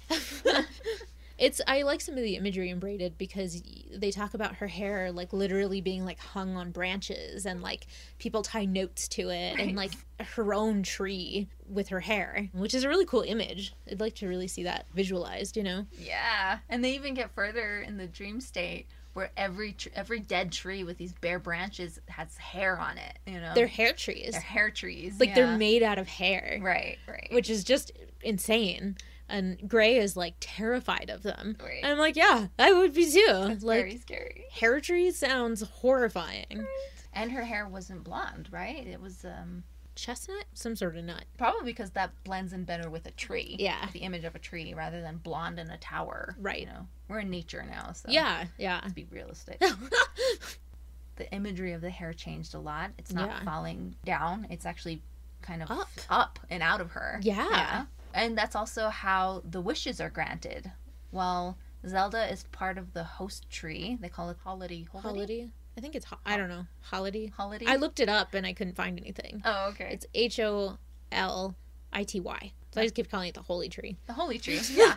know. 0.09 0.63
it's 1.37 1.61
I 1.65 1.81
like 1.83 2.01
some 2.01 2.15
of 2.15 2.23
the 2.23 2.35
imagery 2.35 2.69
in 2.69 2.79
braided 2.79 3.17
because 3.17 3.63
they 3.95 4.11
talk 4.11 4.33
about 4.33 4.55
her 4.55 4.67
hair 4.67 5.11
like 5.11 5.33
literally 5.33 5.81
being 5.81 6.05
like 6.05 6.19
hung 6.19 6.55
on 6.55 6.71
branches 6.71 7.45
and 7.45 7.61
like 7.61 7.87
people 8.19 8.43
tie 8.43 8.65
notes 8.65 9.07
to 9.09 9.29
it 9.29 9.59
and 9.59 9.75
like 9.75 9.93
her 10.35 10.53
own 10.53 10.83
tree 10.83 11.47
with 11.67 11.89
her 11.89 12.01
hair, 12.01 12.49
which 12.53 12.73
is 12.73 12.83
a 12.83 12.89
really 12.89 13.05
cool 13.05 13.21
image. 13.21 13.73
I'd 13.89 13.99
like 13.99 14.15
to 14.15 14.27
really 14.27 14.47
see 14.47 14.63
that 14.63 14.85
visualized, 14.93 15.57
you 15.57 15.63
know. 15.63 15.85
Yeah, 15.97 16.59
and 16.69 16.83
they 16.83 16.95
even 16.95 17.13
get 17.13 17.31
further 17.33 17.81
in 17.81 17.97
the 17.97 18.07
dream 18.07 18.41
state 18.41 18.87
where 19.13 19.31
every 19.37 19.73
tr- 19.73 19.89
every 19.95 20.19
dead 20.19 20.51
tree 20.51 20.83
with 20.83 20.97
these 20.97 21.13
bare 21.13 21.39
branches 21.39 21.99
has 22.09 22.35
hair 22.37 22.79
on 22.79 22.97
it. 22.97 23.19
You 23.25 23.39
know, 23.39 23.53
They're 23.53 23.67
hair 23.67 23.93
trees. 23.93 24.31
They're 24.31 24.41
hair 24.41 24.69
trees. 24.71 25.19
like 25.19 25.35
they're 25.35 25.57
made 25.57 25.83
out 25.83 25.97
of 25.99 26.07
hair. 26.07 26.59
Right, 26.61 26.97
right. 27.07 27.29
Which 27.31 27.49
is 27.49 27.63
just 27.63 27.91
insane. 28.21 28.97
And 29.29 29.67
Gray 29.69 29.97
is 29.97 30.17
like 30.17 30.35
terrified 30.39 31.09
of 31.09 31.23
them. 31.23 31.55
Right. 31.63 31.79
And 31.81 31.91
I'm 31.91 31.97
like, 31.99 32.15
yeah, 32.15 32.47
I 32.59 32.73
would 32.73 32.93
be 32.93 33.09
too. 33.09 33.23
It's 33.27 33.63
like 33.63 33.79
very 33.81 33.97
scary. 33.97 34.43
hair 34.51 34.79
tree 34.79 35.11
sounds 35.11 35.61
horrifying. 35.61 36.65
And 37.13 37.31
her 37.31 37.43
hair 37.43 37.67
wasn't 37.67 38.03
blonde, 38.03 38.49
right? 38.51 38.85
It 38.85 38.99
was 38.99 39.23
um 39.25 39.63
Chestnut? 39.95 40.45
Some 40.53 40.75
sort 40.75 40.97
of 40.97 41.03
nut. 41.03 41.25
probably 41.37 41.65
because 41.71 41.91
that 41.91 42.11
blends 42.23 42.53
in 42.53 42.63
better 42.63 42.89
with 42.89 43.05
a 43.05 43.11
tree. 43.11 43.55
Yeah. 43.59 43.87
the 43.93 43.99
image 43.99 44.23
of 44.23 44.35
a 44.35 44.39
tree 44.39 44.73
rather 44.73 45.01
than 45.01 45.17
blonde 45.17 45.59
in 45.59 45.69
a 45.69 45.77
tower. 45.77 46.35
Right. 46.39 46.61
You 46.61 46.65
know, 46.67 46.87
we're 47.07 47.19
in 47.19 47.29
nature 47.29 47.63
now, 47.69 47.91
so 47.93 48.09
Yeah, 48.09 48.45
yeah. 48.57 48.79
let's 48.81 48.93
be 48.93 49.05
realistic. 49.11 49.59
the 51.15 51.31
imagery 51.31 51.73
of 51.73 51.81
the 51.81 51.89
hair 51.89 52.13
changed 52.13 52.53
a 52.55 52.59
lot. 52.59 52.91
It's 52.97 53.13
not 53.13 53.29
Yeah. 53.29 53.43
falling 53.43 53.95
down. 54.03 54.47
It's 54.49 54.65
actually 54.65 55.01
kind 55.41 55.61
of 55.61 55.69
Up. 55.69 55.87
up 56.09 56.39
and 56.49 56.63
out 56.63 56.81
of 56.81 56.91
her. 56.91 57.19
Yeah. 57.21 57.85
And 58.13 58.37
that's 58.37 58.55
also 58.55 58.89
how 58.89 59.41
the 59.49 59.61
wishes 59.61 59.99
are 60.01 60.09
granted. 60.09 60.71
Well, 61.11 61.57
Zelda 61.87 62.31
is 62.31 62.43
part 62.45 62.77
of 62.77 62.93
the 62.93 63.03
host 63.03 63.49
tree. 63.49 63.97
They 63.99 64.09
call 64.09 64.29
it 64.29 64.37
holiday. 64.43 64.87
Holiday. 64.91 65.49
I 65.77 65.81
think 65.81 65.95
it's, 65.95 66.05
ho- 66.05 66.17
I 66.25 66.37
don't 66.37 66.49
know, 66.49 66.65
holiday. 66.81 67.27
Holiday? 67.27 67.65
I 67.67 67.77
looked 67.77 67.99
it 67.99 68.09
up 68.09 68.33
and 68.33 68.45
I 68.45 68.53
couldn't 68.53 68.75
find 68.75 68.99
anything. 68.99 69.41
Oh, 69.45 69.69
okay. 69.69 69.89
It's 69.91 70.05
H 70.13 70.39
O 70.39 70.77
L 71.11 71.55
I 71.91 72.03
T 72.03 72.19
Y. 72.19 72.51
So 72.71 72.81
I 72.81 72.83
just 72.85 72.95
keep 72.95 73.09
calling 73.09 73.29
it 73.29 73.35
the 73.35 73.41
holy 73.41 73.69
tree. 73.69 73.97
The 74.07 74.13
holy 74.13 74.39
tree. 74.39 74.59
Yeah. 74.71 74.95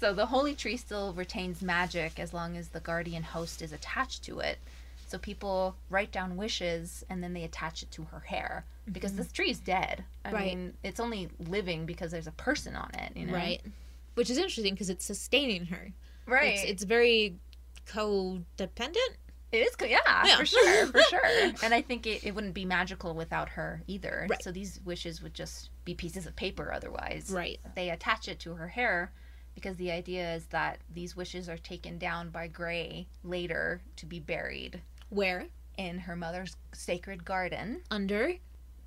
so 0.00 0.12
the 0.12 0.26
holy 0.26 0.54
tree 0.54 0.76
still 0.76 1.12
retains 1.12 1.62
magic 1.62 2.18
as 2.18 2.32
long 2.32 2.56
as 2.56 2.68
the 2.68 2.80
guardian 2.80 3.22
host 3.22 3.62
is 3.62 3.72
attached 3.72 4.22
to 4.24 4.40
it. 4.40 4.58
So 5.06 5.16
people 5.18 5.74
write 5.88 6.12
down 6.12 6.36
wishes 6.36 7.04
and 7.08 7.22
then 7.22 7.32
they 7.32 7.44
attach 7.44 7.82
it 7.82 7.90
to 7.92 8.04
her 8.04 8.20
hair 8.20 8.64
because 8.92 9.14
this 9.14 9.32
tree 9.32 9.50
is 9.50 9.58
dead. 9.58 10.04
I 10.24 10.28
Mm-hmm. 10.28 10.36
Right. 10.36 10.46
mean, 10.56 10.74
it's 10.82 11.00
only 11.00 11.30
living 11.48 11.86
because 11.86 12.10
there's 12.10 12.26
a 12.26 12.32
person 12.32 12.76
on 12.76 12.90
it, 12.94 13.16
you 13.16 13.26
know. 13.26 13.32
Right. 13.32 13.62
Which 14.14 14.28
is 14.28 14.36
interesting 14.36 14.74
because 14.74 14.90
it's 14.90 15.04
sustaining 15.06 15.66
her. 15.66 15.92
Right. 16.26 16.54
It's, 16.58 16.64
it's 16.64 16.82
very 16.84 17.36
codependent. 17.86 19.16
It 19.50 19.58
is, 19.58 19.74
yeah, 19.80 19.98
Yeah. 20.26 20.36
for 20.36 20.44
sure, 20.46 20.86
for 20.88 21.00
sure. 21.08 21.52
And 21.62 21.72
I 21.72 21.80
think 21.80 22.06
it, 22.06 22.24
it 22.24 22.34
wouldn't 22.34 22.54
be 22.54 22.64
magical 22.66 23.14
without 23.14 23.48
her 23.50 23.82
either. 23.86 24.26
Right. 24.28 24.42
So 24.42 24.52
these 24.52 24.80
wishes 24.84 25.22
would 25.22 25.32
just 25.34 25.70
be 25.84 25.94
pieces 25.94 26.26
of 26.26 26.36
paper 26.36 26.70
otherwise. 26.72 27.30
Right. 27.32 27.58
They 27.74 27.88
attach 27.90 28.28
it 28.28 28.38
to 28.40 28.54
her 28.54 28.68
hair 28.68 29.10
because 29.54 29.76
the 29.76 29.90
idea 29.90 30.34
is 30.34 30.44
that 30.46 30.78
these 30.94 31.16
wishes 31.16 31.48
are 31.48 31.56
taken 31.56 31.98
down 31.98 32.28
by 32.30 32.46
Gray 32.48 33.06
later 33.24 33.80
to 33.96 34.06
be 34.06 34.20
buried 34.20 34.82
Where? 35.08 35.46
in 35.78 35.98
her 36.00 36.14
mother's 36.14 36.56
sacred 36.72 37.24
garden. 37.24 37.80
Under 37.90 38.34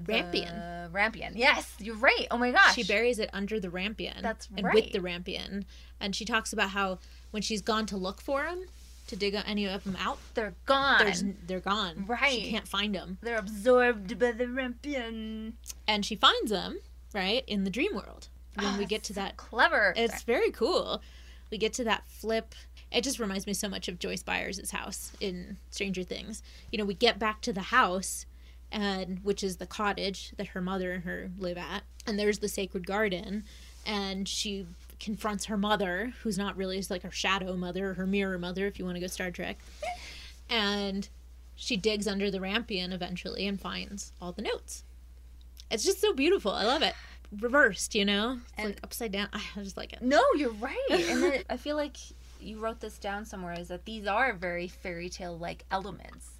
Rampion. 0.03 0.91
The 0.91 0.97
Rampion. 0.97 1.31
Yes, 1.35 1.73
you're 1.79 1.95
right. 1.95 2.27
Oh 2.31 2.37
my 2.37 2.51
gosh. 2.51 2.75
She 2.75 2.83
buries 2.83 3.19
it 3.19 3.29
under 3.33 3.59
the 3.59 3.69
rampion. 3.69 4.21
That's 4.21 4.47
and 4.55 4.65
right. 4.65 4.75
with 4.75 4.91
the 4.91 4.99
rampion. 4.99 5.65
And 5.99 6.15
she 6.15 6.25
talks 6.25 6.53
about 6.53 6.69
how 6.71 6.99
when 7.31 7.41
she's 7.41 7.61
gone 7.61 7.85
to 7.87 7.97
look 7.97 8.21
for 8.21 8.43
him, 8.45 8.65
to 9.11 9.15
dig 9.15 9.35
any 9.45 9.67
of 9.67 9.83
them 9.83 9.95
out, 9.99 10.17
They're 10.33 10.55
gone. 10.65 10.97
there's 11.05 11.23
they're 11.45 11.59
gone. 11.59 12.05
Right. 12.07 12.31
She 12.41 12.49
can't 12.49 12.67
find 12.67 12.95
them. 12.95 13.17
They're 13.21 13.37
absorbed 13.37 14.17
by 14.17 14.31
the 14.31 14.45
Rampion. 14.45 15.53
And 15.87 16.05
she 16.05 16.15
finds 16.15 16.49
them, 16.51 16.79
right, 17.13 17.43
in 17.47 17.63
the 17.63 17.69
dream 17.69 17.93
world. 17.93 18.27
When 18.55 18.65
Oh, 18.65 18.77
we 18.77 18.85
get 18.85 19.03
to 19.05 19.13
that 19.13 19.37
Clever. 19.37 19.93
It's 19.95 20.23
very 20.23 20.51
cool. 20.51 21.01
We 21.51 21.57
get 21.57 21.73
to 21.73 21.83
that 21.85 22.03
flip. 22.07 22.55
It 22.91 23.03
just 23.03 23.19
reminds 23.19 23.45
me 23.47 23.53
so 23.53 23.69
much 23.69 23.87
of 23.87 23.99
Joyce 23.99 24.23
Byers' 24.23 24.71
house 24.71 25.11
in 25.21 25.57
Stranger 25.69 26.03
Things. 26.03 26.41
You 26.71 26.77
know, 26.77 26.85
we 26.85 26.93
get 26.93 27.19
back 27.19 27.41
to 27.41 27.53
the 27.53 27.61
house, 27.61 28.25
and 28.71 29.19
which 29.23 29.43
is 29.43 29.57
the 29.57 29.65
cottage 29.65 30.33
that 30.37 30.47
her 30.47 30.61
mother 30.61 30.91
and 30.91 31.03
her 31.03 31.29
live 31.37 31.57
at, 31.57 31.83
and 32.07 32.17
there's 32.19 32.39
the 32.39 32.47
sacred 32.49 32.85
garden, 32.87 33.43
and 33.85 34.27
she 34.27 34.65
confronts 35.01 35.45
her 35.45 35.57
mother, 35.57 36.13
who's 36.23 36.37
not 36.37 36.55
really 36.55 36.77
it's 36.77 36.89
like 36.89 37.01
her 37.03 37.11
shadow 37.11 37.57
mother, 37.57 37.95
her 37.95 38.05
mirror 38.07 38.37
mother, 38.39 38.65
if 38.67 38.79
you 38.79 38.85
want 38.85 38.95
to 38.95 39.01
go 39.01 39.07
Star 39.07 39.31
Trek, 39.31 39.57
and 40.49 41.09
she 41.55 41.77
digs 41.77 42.07
under 42.07 42.31
the 42.31 42.39
rampion 42.39 42.91
eventually 42.93 43.45
and 43.47 43.59
finds 43.59 44.13
all 44.21 44.31
the 44.31 44.41
notes. 44.41 44.83
It's 45.69 45.83
just 45.83 46.01
so 46.01 46.13
beautiful. 46.13 46.51
I 46.51 46.65
love 46.65 46.81
it. 46.81 46.93
Reversed, 47.39 47.95
you 47.95 48.03
know, 48.05 48.39
it's 48.43 48.53
And- 48.57 48.67
like 48.69 48.79
upside 48.83 49.11
down. 49.11 49.29
I 49.33 49.41
just 49.63 49.77
like 49.77 49.93
it. 49.93 50.01
No, 50.01 50.21
you're 50.35 50.51
right. 50.59 50.77
And 50.91 51.23
then 51.23 51.43
I 51.49 51.57
feel 51.57 51.75
like 51.75 51.97
you 52.39 52.59
wrote 52.59 52.79
this 52.79 52.97
down 52.97 53.25
somewhere 53.25 53.53
is 53.59 53.67
that 53.69 53.85
these 53.85 54.07
are 54.07 54.33
very 54.33 54.67
fairy 54.67 55.09
tale 55.09 55.37
like 55.37 55.63
elements, 55.71 56.31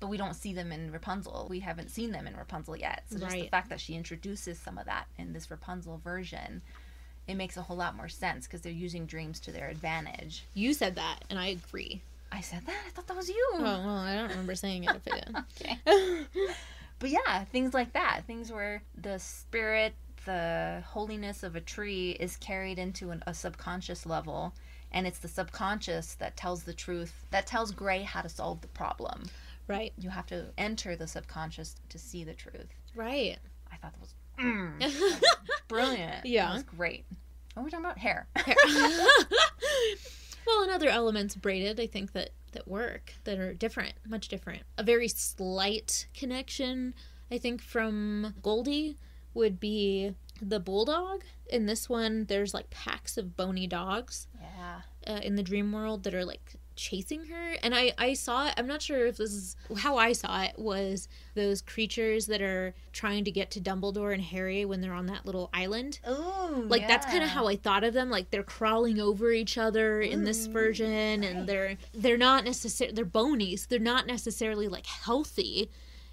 but 0.00 0.06
we 0.08 0.16
don't 0.16 0.34
see 0.34 0.52
them 0.54 0.70
in 0.72 0.90
Rapunzel. 0.92 1.48
We 1.50 1.60
haven't 1.60 1.90
seen 1.90 2.12
them 2.12 2.26
in 2.26 2.36
Rapunzel 2.36 2.76
yet. 2.76 3.02
So 3.10 3.18
just 3.18 3.32
the 3.32 3.48
fact 3.48 3.68
that 3.70 3.80
she 3.80 3.94
introduces 3.94 4.58
some 4.58 4.78
of 4.78 4.86
that 4.86 5.06
in 5.18 5.32
this 5.32 5.50
Rapunzel 5.50 5.98
version, 6.02 6.62
it 7.28 7.36
makes 7.36 7.56
a 7.56 7.62
whole 7.62 7.76
lot 7.76 7.94
more 7.94 8.08
sense 8.08 8.46
because 8.46 8.62
they're 8.62 8.72
using 8.72 9.06
dreams 9.06 9.38
to 9.40 9.52
their 9.52 9.68
advantage. 9.68 10.44
You 10.54 10.72
said 10.74 10.96
that, 10.96 11.20
and 11.30 11.38
I 11.38 11.48
agree. 11.48 12.00
I 12.32 12.40
said 12.40 12.66
that. 12.66 12.76
I 12.86 12.90
thought 12.90 13.06
that 13.06 13.16
was 13.16 13.28
you. 13.28 13.48
Oh 13.54 13.60
well, 13.62 13.88
I 13.98 14.14
don't 14.16 14.30
remember 14.30 14.54
saying 14.54 14.84
it 14.84 14.96
if 14.96 15.12
I 15.12 15.20
did. 15.20 15.36
okay. 15.86 16.26
but 16.98 17.10
yeah, 17.10 17.44
things 17.44 17.72
like 17.74 17.92
that. 17.92 18.22
Things 18.26 18.50
where 18.50 18.82
the 19.00 19.18
spirit, 19.18 19.94
the 20.24 20.82
holiness 20.86 21.42
of 21.42 21.54
a 21.56 21.60
tree 21.60 22.16
is 22.18 22.36
carried 22.36 22.78
into 22.78 23.10
an, 23.10 23.22
a 23.26 23.34
subconscious 23.34 24.04
level. 24.04 24.52
And 24.90 25.06
it's 25.06 25.18
the 25.18 25.28
subconscious 25.28 26.14
that 26.14 26.36
tells 26.36 26.62
the 26.62 26.72
truth, 26.72 27.26
that 27.30 27.46
tells 27.46 27.72
Gray 27.72 28.02
how 28.02 28.22
to 28.22 28.28
solve 28.28 28.62
the 28.62 28.68
problem. 28.68 29.24
Right, 29.66 29.92
You 29.98 30.08
have 30.08 30.26
to 30.28 30.46
enter 30.56 30.96
the 30.96 31.06
subconscious 31.06 31.76
to 31.90 31.98
see 31.98 32.24
the 32.24 32.32
truth. 32.32 32.68
right. 32.94 33.36
I 33.70 33.76
thought 33.76 33.92
that 33.92 34.00
was 34.00 34.14
mm, 34.40 35.22
brilliant. 35.68 36.26
Yeah. 36.26 36.48
That 36.48 36.54
was 36.54 36.62
great. 36.64 37.04
What 37.54 37.62
are 37.62 37.64
we 37.64 37.70
talking 37.70 37.86
about? 37.86 37.98
Hair. 37.98 38.28
well, 40.46 40.62
and 40.62 40.70
other 40.70 40.88
elements 40.88 41.34
braided, 41.34 41.80
I 41.80 41.86
think 41.86 42.12
that 42.12 42.30
that 42.52 42.66
work 42.66 43.14
that 43.24 43.38
are 43.38 43.52
different, 43.52 43.94
much 44.06 44.28
different. 44.28 44.62
A 44.78 44.82
very 44.82 45.08
slight 45.08 46.06
connection, 46.14 46.94
I 47.30 47.38
think, 47.38 47.60
from 47.60 48.34
Goldie 48.42 48.96
would 49.34 49.60
be 49.60 50.14
the 50.40 50.60
bulldog. 50.60 51.24
In 51.50 51.66
this 51.66 51.88
one, 51.88 52.24
there's 52.26 52.54
like 52.54 52.70
packs 52.70 53.18
of 53.18 53.36
bony 53.36 53.66
dogs. 53.66 54.28
Yeah. 54.40 54.80
Uh, 55.06 55.20
in 55.20 55.36
the 55.36 55.42
dream 55.42 55.72
world 55.72 56.04
that 56.04 56.14
are 56.14 56.24
like 56.24 56.54
chasing 56.78 57.26
her 57.26 57.56
and 57.62 57.74
i 57.74 57.92
i 57.98 58.14
saw 58.14 58.46
it 58.46 58.54
i'm 58.56 58.66
not 58.66 58.80
sure 58.80 59.06
if 59.06 59.16
this 59.16 59.32
is 59.32 59.56
how 59.78 59.96
i 59.96 60.12
saw 60.12 60.42
it 60.42 60.58
was 60.58 61.08
those 61.34 61.60
creatures 61.60 62.26
that 62.26 62.40
are 62.40 62.74
trying 62.92 63.24
to 63.24 63.30
get 63.30 63.50
to 63.50 63.60
dumbledore 63.60 64.14
and 64.14 64.22
harry 64.22 64.64
when 64.64 64.80
they're 64.80 64.94
on 64.94 65.06
that 65.06 65.26
little 65.26 65.50
island. 65.52 65.98
Ooh, 66.08 66.64
like 66.68 66.88
that's 66.88 67.04
kind 67.06 67.22
of 67.22 67.28
how 67.28 67.46
i 67.46 67.56
thought 67.56 67.84
of 67.84 67.92
them 67.92 68.08
like 68.08 68.30
they're 68.30 68.42
crawling 68.42 69.00
over 69.00 69.30
each 69.30 69.58
other 69.58 70.00
in 70.00 70.24
this 70.24 70.48
mm. 70.48 70.52
version 70.52 71.24
and 71.24 71.46
they're 71.46 71.76
they're 71.92 72.16
not 72.16 72.44
necessarily 72.44 72.94
they're 72.94 73.04
bonies 73.04 73.66
they're 73.66 73.78
not 73.78 74.06
necessarily 74.06 74.68
like 74.68 74.86
healthy. 74.86 75.70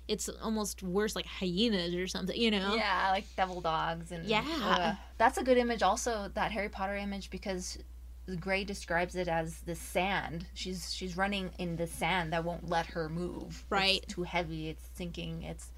It's 0.08 0.30
almost 0.30 0.84
worse 0.84 1.16
like 1.16 1.26
hyenas 1.26 1.96
or 1.96 2.08
something 2.08 2.40
you 2.40 2.52
know? 2.52 2.76
Yeah, 2.76 3.10
like 3.12 3.26
devil 3.36 3.62
dogs 3.62 4.12
and 4.12 4.26
Yeah. 4.26 4.44
Ugh. 4.62 4.96
That's 5.18 5.38
a 5.38 5.44
good 5.44 5.58
image 5.58 5.82
also, 5.82 6.30
that 6.34 6.52
Harry 6.52 6.70
Potter 6.70 6.96
image 6.96 7.30
because 7.30 7.78
Gray 8.40 8.64
describes 8.64 9.16
it 9.16 9.28
as 9.28 9.60
the 9.62 9.76
sand. 9.76 10.48
She's 10.54 10.94
she's 10.94 11.16
running 11.16 11.52
in 11.60 11.76
the 11.76 11.88
sand 11.88 12.34
that 12.34 12.44
won't 12.44 12.70
let 12.70 12.88
her 12.88 13.08
move. 13.10 13.66
Right. 13.70 14.02
It's 14.04 14.14
too 14.14 14.24
heavy, 14.24 14.70
it's 14.70 14.88
sinking, 14.96 15.44
it's 15.44 15.70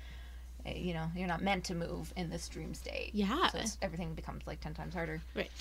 uh, 0.65 0.71
you 0.75 0.93
know, 0.93 1.07
you're 1.15 1.27
not 1.27 1.41
meant 1.41 1.65
to 1.65 1.75
move 1.75 2.13
in 2.15 2.29
this 2.29 2.47
dream 2.47 2.73
state. 2.73 3.11
Yeah. 3.13 3.47
So 3.49 3.59
it's, 3.59 3.77
everything 3.81 4.13
becomes 4.13 4.45
like 4.47 4.59
10 4.61 4.73
times 4.73 4.93
harder. 4.93 5.21
right 5.35 5.51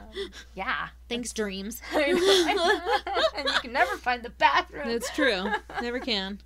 Yeah. 0.54 0.88
thanks 1.08 1.32
dreams 1.32 1.80
and 1.94 2.08
you 3.48 3.60
can 3.60 3.72
never 3.72 3.96
find 3.96 4.22
the 4.22 4.30
bathroom. 4.30 4.88
that's 4.88 5.10
true 5.14 5.44
never 5.80 6.00
can 6.00 6.38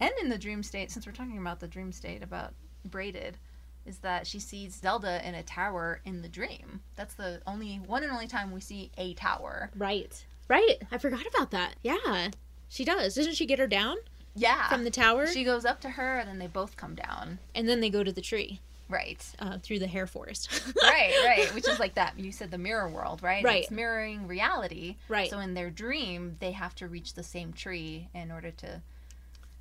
And 0.00 0.10
in 0.20 0.28
the 0.28 0.38
dream 0.38 0.62
state, 0.62 0.90
since 0.90 1.06
we're 1.06 1.12
talking 1.12 1.38
about 1.38 1.60
the 1.60 1.68
dream 1.68 1.92
state 1.92 2.22
about 2.22 2.52
braided, 2.84 3.38
is 3.86 3.98
that 3.98 4.26
she 4.26 4.38
sees 4.38 4.74
Zelda 4.74 5.26
in 5.26 5.34
a 5.34 5.42
tower 5.42 6.00
in 6.04 6.22
the 6.22 6.28
dream. 6.28 6.80
That's 6.96 7.14
the 7.14 7.40
only 7.46 7.76
one 7.76 8.02
and 8.02 8.12
only 8.12 8.26
time 8.26 8.50
we 8.52 8.60
see 8.60 8.90
a 8.98 9.14
tower. 9.14 9.70
Right. 9.76 10.24
Right. 10.48 10.76
I 10.92 10.98
forgot 10.98 11.24
about 11.26 11.50
that. 11.52 11.74
Yeah. 11.82 12.28
She 12.68 12.84
does. 12.84 13.14
Doesn't 13.14 13.34
she 13.34 13.46
get 13.46 13.58
her 13.58 13.66
down 13.66 13.96
Yeah. 14.34 14.68
from 14.68 14.84
the 14.84 14.90
tower? 14.90 15.26
She 15.26 15.44
goes 15.44 15.64
up 15.64 15.80
to 15.82 15.90
her 15.90 16.18
and 16.18 16.28
then 16.28 16.38
they 16.38 16.46
both 16.48 16.76
come 16.76 16.94
down. 16.94 17.38
and 17.54 17.68
then 17.68 17.80
they 17.80 17.90
go 17.90 18.02
to 18.04 18.12
the 18.12 18.20
tree 18.20 18.60
Right. 18.88 19.24
uh, 19.40 19.58
through 19.58 19.80
the 19.80 19.86
hair 19.88 20.06
forest. 20.06 20.48
right, 20.82 21.12
right. 21.24 21.54
Which 21.54 21.68
is 21.68 21.78
like 21.80 21.94
that. 21.94 22.18
You 22.18 22.30
said 22.32 22.50
the 22.52 22.58
mirror 22.58 22.88
world, 22.88 23.22
right? 23.22 23.42
Right. 23.44 23.62
It's 23.62 23.70
mirroring 23.72 24.26
reality. 24.28 24.96
Right. 25.08 25.28
So 25.30 25.40
in 25.40 25.54
their 25.54 25.70
dream, 25.70 26.36
they 26.38 26.52
have 26.52 26.74
to 26.76 26.86
reach 26.86 27.14
the 27.14 27.22
same 27.24 27.52
tree 27.52 28.08
in 28.14 28.30
order 28.30 28.50
to 28.52 28.82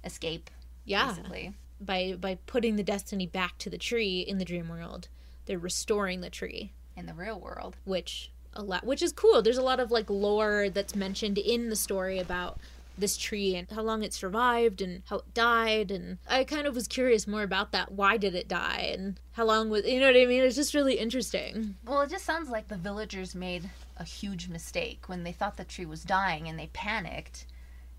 escape. 0.04 0.50
yeah. 0.84 1.08
Basically. 1.10 1.54
By 1.86 2.16
by 2.20 2.38
putting 2.48 2.76
the 2.76 2.84
destiny 2.84 3.28
back 3.28 3.58
to 3.60 3.70
the 3.70 3.78
tree 3.78 4.20
in 4.22 4.38
the 4.38 4.46
dream 4.46 4.70
world, 4.70 5.08
they're 5.46 5.60
restoring 5.60 6.22
the 6.22 6.30
tree, 6.30 6.72
In 6.96 7.06
the 7.06 7.14
real 7.14 7.40
world. 7.40 7.76
which 7.86 8.32
a 8.54 8.62
lot 8.64 8.86
which 8.86 9.02
is 9.04 9.12
cool. 9.12 9.42
There's 9.42 9.58
a 9.58 9.62
lot 9.64 9.80
of 9.80 9.92
like 9.92 10.10
lore 10.10 10.70
that's 10.70 10.96
mentioned 10.96 11.38
in 11.38 11.70
the 11.70 11.76
story 11.76 12.20
about 12.20 12.58
this 12.98 13.18
tree 13.18 13.56
and 13.58 13.70
how 13.70 13.82
long 13.82 14.04
it 14.04 14.14
survived 14.14 14.82
and 14.82 15.02
how 15.10 15.18
it 15.18 15.34
died 15.34 15.92
and 15.92 16.18
I 16.30 16.46
kind 16.46 16.66
of 16.66 16.74
was 16.76 16.88
curious 16.88 17.28
more 17.28 17.44
about 17.44 17.74
that. 17.74 17.92
Why 17.92 18.16
did 18.16 18.34
it 18.36 18.48
die 18.48 18.90
and 18.94 19.20
how 19.34 19.44
long 19.44 19.70
was 19.70 19.86
you 19.86 20.00
know 20.00 20.08
what 20.08 20.16
I 20.16 20.26
mean? 20.26 20.42
It's 20.44 20.56
just 20.56 20.74
really 20.74 20.98
interesting. 20.98 21.76
Well, 21.86 22.02
it 22.02 22.10
just 22.10 22.24
sounds 22.24 22.50
like 22.50 22.70
the 22.70 22.78
villagers 22.78 23.36
made 23.36 23.70
a 23.98 24.06
huge 24.06 24.48
mistake 24.48 25.10
when 25.10 25.24
they 25.24 25.34
thought 25.34 25.58
the 25.58 25.66
tree 25.66 25.86
was 25.86 26.04
dying 26.06 26.48
and 26.48 26.58
they 26.58 26.68
panicked. 26.68 27.46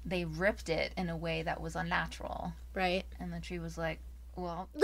They 0.08 0.24
ripped 0.24 0.68
it 0.68 0.92
in 0.96 1.08
a 1.10 1.16
way 1.16 1.42
that 1.42 1.60
was 1.60 1.74
unnatural, 1.76 2.52
Right? 2.74 3.04
and 3.18 3.32
the 3.32 3.40
tree 3.40 3.58
was 3.58 3.76
like, 3.76 3.98
"Well, 4.36 4.68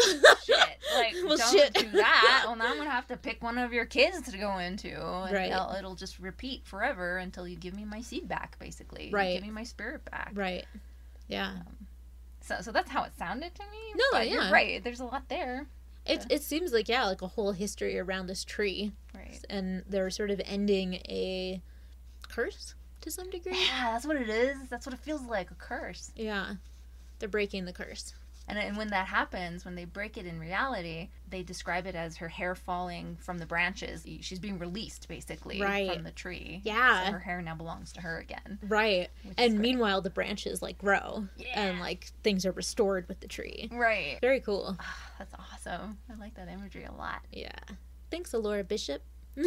shit, 0.44 0.58
like 0.96 1.14
Well, 1.24 1.36
don't 1.36 1.52
shit. 1.52 1.72
do 1.74 1.90
that. 1.92 2.42
Well, 2.46 2.56
now 2.56 2.66
I'm 2.72 2.76
gonna 2.76 2.90
have 2.90 3.06
to 3.06 3.16
pick 3.16 3.40
one 3.42 3.56
of 3.56 3.72
your 3.72 3.84
kids 3.86 4.22
to 4.32 4.36
go 4.36 4.58
into, 4.58 4.88
and 5.00 5.32
Right. 5.32 5.52
it'll, 5.52 5.70
it'll 5.74 5.94
just 5.94 6.18
repeat 6.18 6.66
forever 6.66 7.18
until 7.18 7.46
you 7.46 7.56
give 7.56 7.74
me 7.74 7.84
my 7.84 8.00
seed 8.00 8.26
back, 8.26 8.58
basically. 8.58 9.06
You 9.06 9.12
Right. 9.12 9.34
give 9.34 9.42
me 9.44 9.50
my 9.52 9.62
spirit 9.62 10.04
back. 10.10 10.32
Right. 10.34 10.66
Yeah. 11.28 11.50
Um, 11.50 11.86
so, 12.40 12.56
so 12.60 12.72
that's 12.72 12.90
how 12.90 13.04
it 13.04 13.12
sounded 13.16 13.54
to 13.54 13.62
me. 13.70 13.78
No, 13.94 14.04
but 14.10 14.26
yeah. 14.28 14.34
you're 14.42 14.50
right. 14.52 14.82
There's 14.82 14.98
a 15.00 15.04
lot 15.04 15.28
there. 15.28 15.66
It 16.04 16.26
it 16.30 16.42
seems 16.42 16.72
like 16.72 16.88
yeah, 16.88 17.04
like 17.04 17.22
a 17.22 17.28
whole 17.28 17.52
history 17.52 17.96
around 17.96 18.26
this 18.26 18.42
tree, 18.44 18.90
Right. 19.14 19.38
and 19.48 19.84
they're 19.88 20.10
sort 20.10 20.32
of 20.32 20.40
ending 20.44 20.94
a 21.08 21.62
curse 22.28 22.74
to 23.02 23.10
some 23.10 23.30
degree. 23.30 23.52
Yeah, 23.52 23.92
that's 23.92 24.06
what 24.06 24.16
it 24.16 24.28
is. 24.28 24.56
That's 24.68 24.86
what 24.86 24.94
it 24.94 25.00
feels 25.00 25.22
like 25.22 25.50
a 25.50 25.54
curse. 25.54 26.10
Yeah, 26.16 26.54
they're 27.18 27.28
breaking 27.28 27.64
the 27.66 27.72
curse. 27.72 28.14
And, 28.48 28.58
and 28.58 28.76
when 28.76 28.88
that 28.88 29.06
happens, 29.06 29.64
when 29.64 29.76
they 29.76 29.84
break 29.84 30.18
it 30.18 30.26
in 30.26 30.40
reality, 30.40 31.10
they 31.30 31.44
describe 31.44 31.86
it 31.86 31.94
as 31.94 32.16
her 32.16 32.26
hair 32.26 32.56
falling 32.56 33.16
from 33.20 33.38
the 33.38 33.46
branches. 33.46 34.04
She's 34.20 34.40
being 34.40 34.58
released, 34.58 35.06
basically, 35.06 35.60
Right. 35.62 35.92
from 35.94 36.02
the 36.02 36.10
tree. 36.10 36.60
Yeah. 36.64 37.06
So 37.06 37.12
her 37.12 37.18
hair 37.20 37.40
now 37.40 37.54
belongs 37.54 37.92
to 37.92 38.00
her 38.00 38.18
again. 38.18 38.58
Right, 38.66 39.10
and 39.38 39.60
meanwhile 39.60 40.00
the 40.02 40.10
branches 40.10 40.60
like 40.60 40.76
grow, 40.76 41.28
and 41.54 41.78
like 41.78 42.10
things 42.24 42.44
are 42.44 42.50
restored 42.52 43.08
with 43.08 43.20
the 43.20 43.28
tree. 43.28 43.68
Right. 43.70 44.18
Very 44.20 44.40
cool. 44.40 44.76
That's 45.20 45.34
awesome. 45.34 45.98
I 46.12 46.18
like 46.18 46.34
that 46.34 46.48
imagery 46.48 46.84
a 46.84 46.92
lot. 46.92 47.20
Yeah. 47.30 47.52
Thanks, 48.10 48.34
Alora 48.34 48.64
Bishop. 48.64 49.02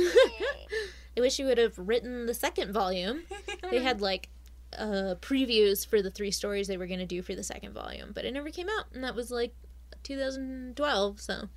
I 1.17 1.21
wish 1.21 1.39
you 1.39 1.45
would 1.45 1.57
have 1.57 1.77
written 1.77 2.25
the 2.25 2.33
second 2.33 2.71
volume. 2.73 3.23
They 3.71 3.81
had 3.81 3.99
like 3.99 4.29
uh, 4.77 5.15
previews 5.21 5.87
for 5.87 6.01
the 6.01 6.11
three 6.11 6.29
stories 6.29 6.67
they 6.67 6.77
were 6.77 6.85
going 6.85 6.99
to 6.99 7.05
do 7.05 7.23
for 7.23 7.33
the 7.33 7.43
second 7.43 7.73
volume, 7.73 8.11
but 8.13 8.25
it 8.25 8.31
never 8.31 8.51
came 8.51 8.67
out, 8.69 8.85
and 8.93 9.03
that 9.03 9.15
was 9.15 9.31
like 9.31 9.55
2012. 10.03 11.19
So, 11.19 11.49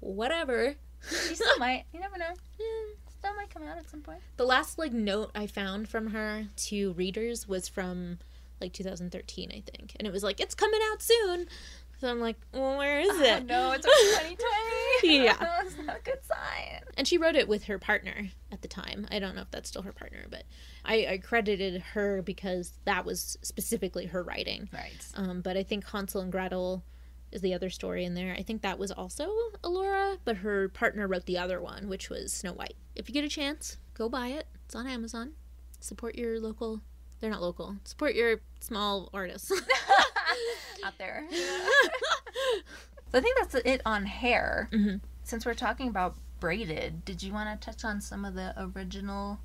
whatever. 0.00 0.74
She 1.28 1.34
still 1.34 1.58
might. 1.58 1.84
You 1.94 2.00
never 2.00 2.18
know. 2.18 2.34
Still 3.18 3.34
might 3.34 3.50
come 3.50 3.62
out 3.62 3.78
at 3.78 3.88
some 3.88 4.02
point. 4.02 4.20
The 4.36 4.44
last 4.44 4.78
like 4.78 4.92
note 4.92 5.30
I 5.34 5.46
found 5.46 5.88
from 5.88 6.08
her 6.08 6.46
to 6.56 6.92
readers 6.92 7.48
was 7.48 7.68
from 7.68 8.18
like 8.60 8.72
2013, 8.74 9.50
I 9.50 9.62
think, 9.70 9.96
and 9.98 10.06
it 10.06 10.12
was 10.12 10.22
like 10.22 10.40
it's 10.40 10.54
coming 10.54 10.80
out 10.92 11.00
soon. 11.02 11.46
So 12.00 12.08
I'm 12.08 12.20
like, 12.20 12.36
well, 12.52 12.78
where 12.78 13.00
is 13.00 13.20
it? 13.20 13.28
Oh, 13.30 13.36
it? 13.36 13.46
no, 13.46 13.72
it's 13.72 13.84
2020. 15.02 15.24
Yeah. 15.24 15.36
That's 15.38 15.76
not 15.84 15.98
a 15.98 16.02
good 16.02 16.24
sign. 16.24 16.82
And 16.96 17.06
she 17.06 17.18
wrote 17.18 17.36
it 17.36 17.46
with 17.46 17.64
her 17.64 17.78
partner 17.78 18.30
at 18.50 18.62
the 18.62 18.68
time. 18.68 19.06
I 19.10 19.18
don't 19.18 19.34
know 19.34 19.42
if 19.42 19.50
that's 19.50 19.68
still 19.68 19.82
her 19.82 19.92
partner, 19.92 20.26
but 20.30 20.44
I, 20.84 21.06
I 21.06 21.18
credited 21.18 21.80
her 21.92 22.20
because 22.22 22.72
that 22.84 23.04
was 23.04 23.38
specifically 23.42 24.06
her 24.06 24.22
writing. 24.22 24.68
Right. 24.72 25.06
Um, 25.14 25.40
but 25.40 25.56
I 25.56 25.62
think 25.62 25.86
Hansel 25.86 26.20
and 26.20 26.32
Gretel 26.32 26.82
is 27.32 27.40
the 27.42 27.54
other 27.54 27.70
story 27.70 28.04
in 28.04 28.14
there. 28.14 28.34
I 28.36 28.42
think 28.42 28.62
that 28.62 28.78
was 28.78 28.90
also 28.90 29.30
Alora, 29.62 30.18
but 30.24 30.38
her 30.38 30.68
partner 30.70 31.06
wrote 31.06 31.26
the 31.26 31.38
other 31.38 31.60
one, 31.60 31.88
which 31.88 32.10
was 32.10 32.32
Snow 32.32 32.52
White. 32.52 32.76
If 32.96 33.08
you 33.08 33.12
get 33.14 33.24
a 33.24 33.28
chance, 33.28 33.76
go 33.94 34.08
buy 34.08 34.28
it. 34.28 34.46
It's 34.66 34.74
on 34.74 34.86
Amazon. 34.86 35.32
Support 35.80 36.16
your 36.16 36.40
local. 36.40 36.80
They're 37.20 37.30
not 37.30 37.42
local. 37.42 37.76
Support 37.84 38.14
your 38.14 38.40
small 38.60 39.10
artists. 39.14 39.52
Out 40.84 40.98
there. 40.98 41.24
so 41.30 43.18
I 43.18 43.20
think 43.20 43.36
that's 43.38 43.54
it 43.54 43.82
on 43.84 44.06
hair. 44.06 44.68
Mm-hmm. 44.72 44.96
Since 45.24 45.46
we're 45.46 45.54
talking 45.54 45.88
about 45.88 46.16
braided, 46.40 47.04
did 47.04 47.22
you 47.22 47.32
want 47.32 47.60
to 47.60 47.64
touch 47.64 47.84
on 47.84 48.00
some 48.00 48.24
of 48.24 48.34
the 48.34 48.54
original 48.56 49.40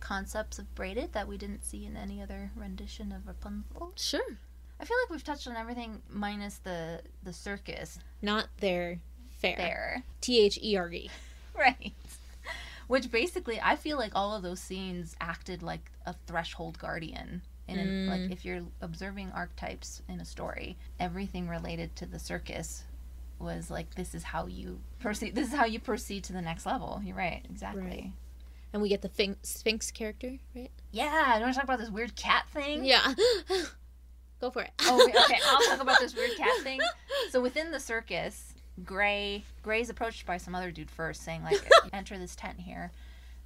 concepts 0.00 0.58
of 0.58 0.74
braided 0.74 1.12
that 1.14 1.26
we 1.26 1.38
didn't 1.38 1.64
see 1.64 1.86
in 1.86 1.96
any 1.96 2.22
other 2.22 2.50
rendition 2.56 3.12
of 3.12 3.26
Rapunzel? 3.26 3.92
sure. 3.96 4.38
I 4.80 4.84
feel 4.84 4.96
like 5.02 5.10
we've 5.10 5.24
touched 5.24 5.46
on 5.46 5.56
everything 5.56 6.02
minus 6.10 6.58
the 6.58 7.00
the 7.22 7.32
circus 7.32 7.98
Not 8.20 8.48
their 8.58 8.98
fair. 9.38 9.56
Fair. 9.56 10.02
T 10.20 10.40
H 10.40 10.58
E 10.62 10.76
R 10.76 10.92
E. 10.92 11.10
Right. 11.56 11.92
Which 12.88 13.12
basically, 13.12 13.60
I 13.62 13.76
feel 13.76 13.96
like 13.96 14.10
all 14.16 14.34
of 14.34 14.42
those 14.42 14.58
scenes 14.58 15.14
acted 15.20 15.62
like 15.62 15.92
a 16.04 16.14
threshold 16.26 16.80
guardian. 16.80 17.42
In 17.66 17.78
an, 17.78 17.88
Mm. 17.88 18.08
like 18.10 18.30
if 18.30 18.44
you're 18.44 18.60
observing 18.82 19.32
archetypes 19.32 20.02
in 20.08 20.20
a 20.20 20.24
story, 20.24 20.76
everything 21.00 21.48
related 21.48 21.96
to 21.96 22.06
the 22.06 22.18
circus 22.18 22.84
was 23.38 23.70
like 23.70 23.94
this 23.94 24.14
is 24.14 24.22
how 24.22 24.46
you 24.46 24.80
proceed. 25.00 25.34
This 25.34 25.48
is 25.48 25.54
how 25.54 25.64
you 25.64 25.80
proceed 25.80 26.24
to 26.24 26.32
the 26.34 26.42
next 26.42 26.66
level. 26.66 27.00
You're 27.04 27.16
right, 27.16 27.42
exactly. 27.48 27.82
Right. 27.82 28.12
And 28.72 28.82
we 28.82 28.88
get 28.88 29.02
the 29.02 29.36
Sphinx 29.42 29.90
character, 29.90 30.36
right? 30.54 30.70
Yeah, 30.90 31.36
you 31.36 31.42
want 31.42 31.54
to 31.54 31.60
talk 31.60 31.64
about 31.64 31.78
this 31.78 31.90
weird 31.90 32.14
cat 32.16 32.44
thing? 32.52 32.84
Yeah. 32.84 33.14
Go 34.40 34.50
for 34.50 34.62
it. 34.62 34.70
Oh, 34.82 35.02
okay, 35.02 35.16
okay. 35.18 35.38
I'll 35.46 35.62
talk 35.62 35.80
about 35.80 36.00
this 36.00 36.14
weird 36.14 36.36
cat 36.36 36.60
thing. 36.62 36.80
So 37.30 37.40
within 37.40 37.70
the 37.70 37.80
circus, 37.80 38.52
Gray 38.84 39.44
Gray's 39.62 39.88
approached 39.90 40.26
by 40.26 40.36
some 40.36 40.54
other 40.54 40.70
dude 40.70 40.90
first, 40.90 41.22
saying 41.22 41.42
like, 41.44 41.66
"Enter 41.92 42.18
this 42.18 42.34
tent 42.36 42.60
here," 42.60 42.90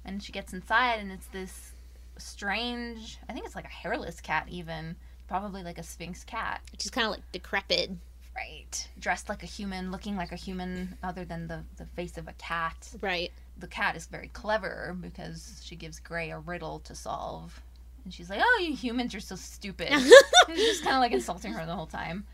and 0.03 0.21
she 0.21 0.31
gets 0.31 0.51
inside, 0.51 0.95
and 0.99 1.11
it's 1.11 1.27
this 1.27 1.71
strange. 2.19 3.17
I 3.29 3.33
think 3.33 3.45
it's 3.45 3.55
like 3.55 3.65
a 3.65 3.69
hairless 3.69 4.21
cat, 4.21 4.47
even 4.49 4.95
probably 5.27 5.63
like 5.63 5.77
a 5.77 5.83
sphynx 5.83 6.23
cat. 6.25 6.61
She's 6.79 6.91
kind 6.91 7.05
of 7.05 7.11
like 7.11 7.31
decrepit. 7.31 7.91
Right. 8.35 8.87
Dressed 8.99 9.27
like 9.29 9.43
a 9.43 9.47
human, 9.47 9.91
looking 9.91 10.15
like 10.15 10.31
a 10.31 10.35
human, 10.37 10.97
other 11.03 11.25
than 11.25 11.47
the 11.47 11.63
the 11.77 11.85
face 11.85 12.17
of 12.17 12.27
a 12.27 12.33
cat. 12.33 12.89
Right. 13.01 13.31
the 13.57 13.67
cat 13.67 13.95
is 13.97 14.05
very 14.05 14.29
clever 14.29 14.95
because 14.99 15.61
she 15.63 15.75
gives 15.75 15.99
Gray 15.99 16.31
a 16.31 16.39
riddle 16.39 16.79
to 16.81 16.95
solve. 16.95 17.61
And 18.05 18.13
she's 18.13 18.29
like, 18.29 18.39
"Oh, 18.41 18.59
you 18.65 18.73
humans 18.75 19.13
are 19.13 19.19
so 19.19 19.35
stupid." 19.35 19.89
She's 20.47 20.65
just 20.65 20.83
kind 20.83 20.95
of 20.95 21.01
like 21.01 21.11
insulting 21.11 21.51
her 21.53 21.65
the 21.65 21.75
whole 21.75 21.85
time. 21.85 22.25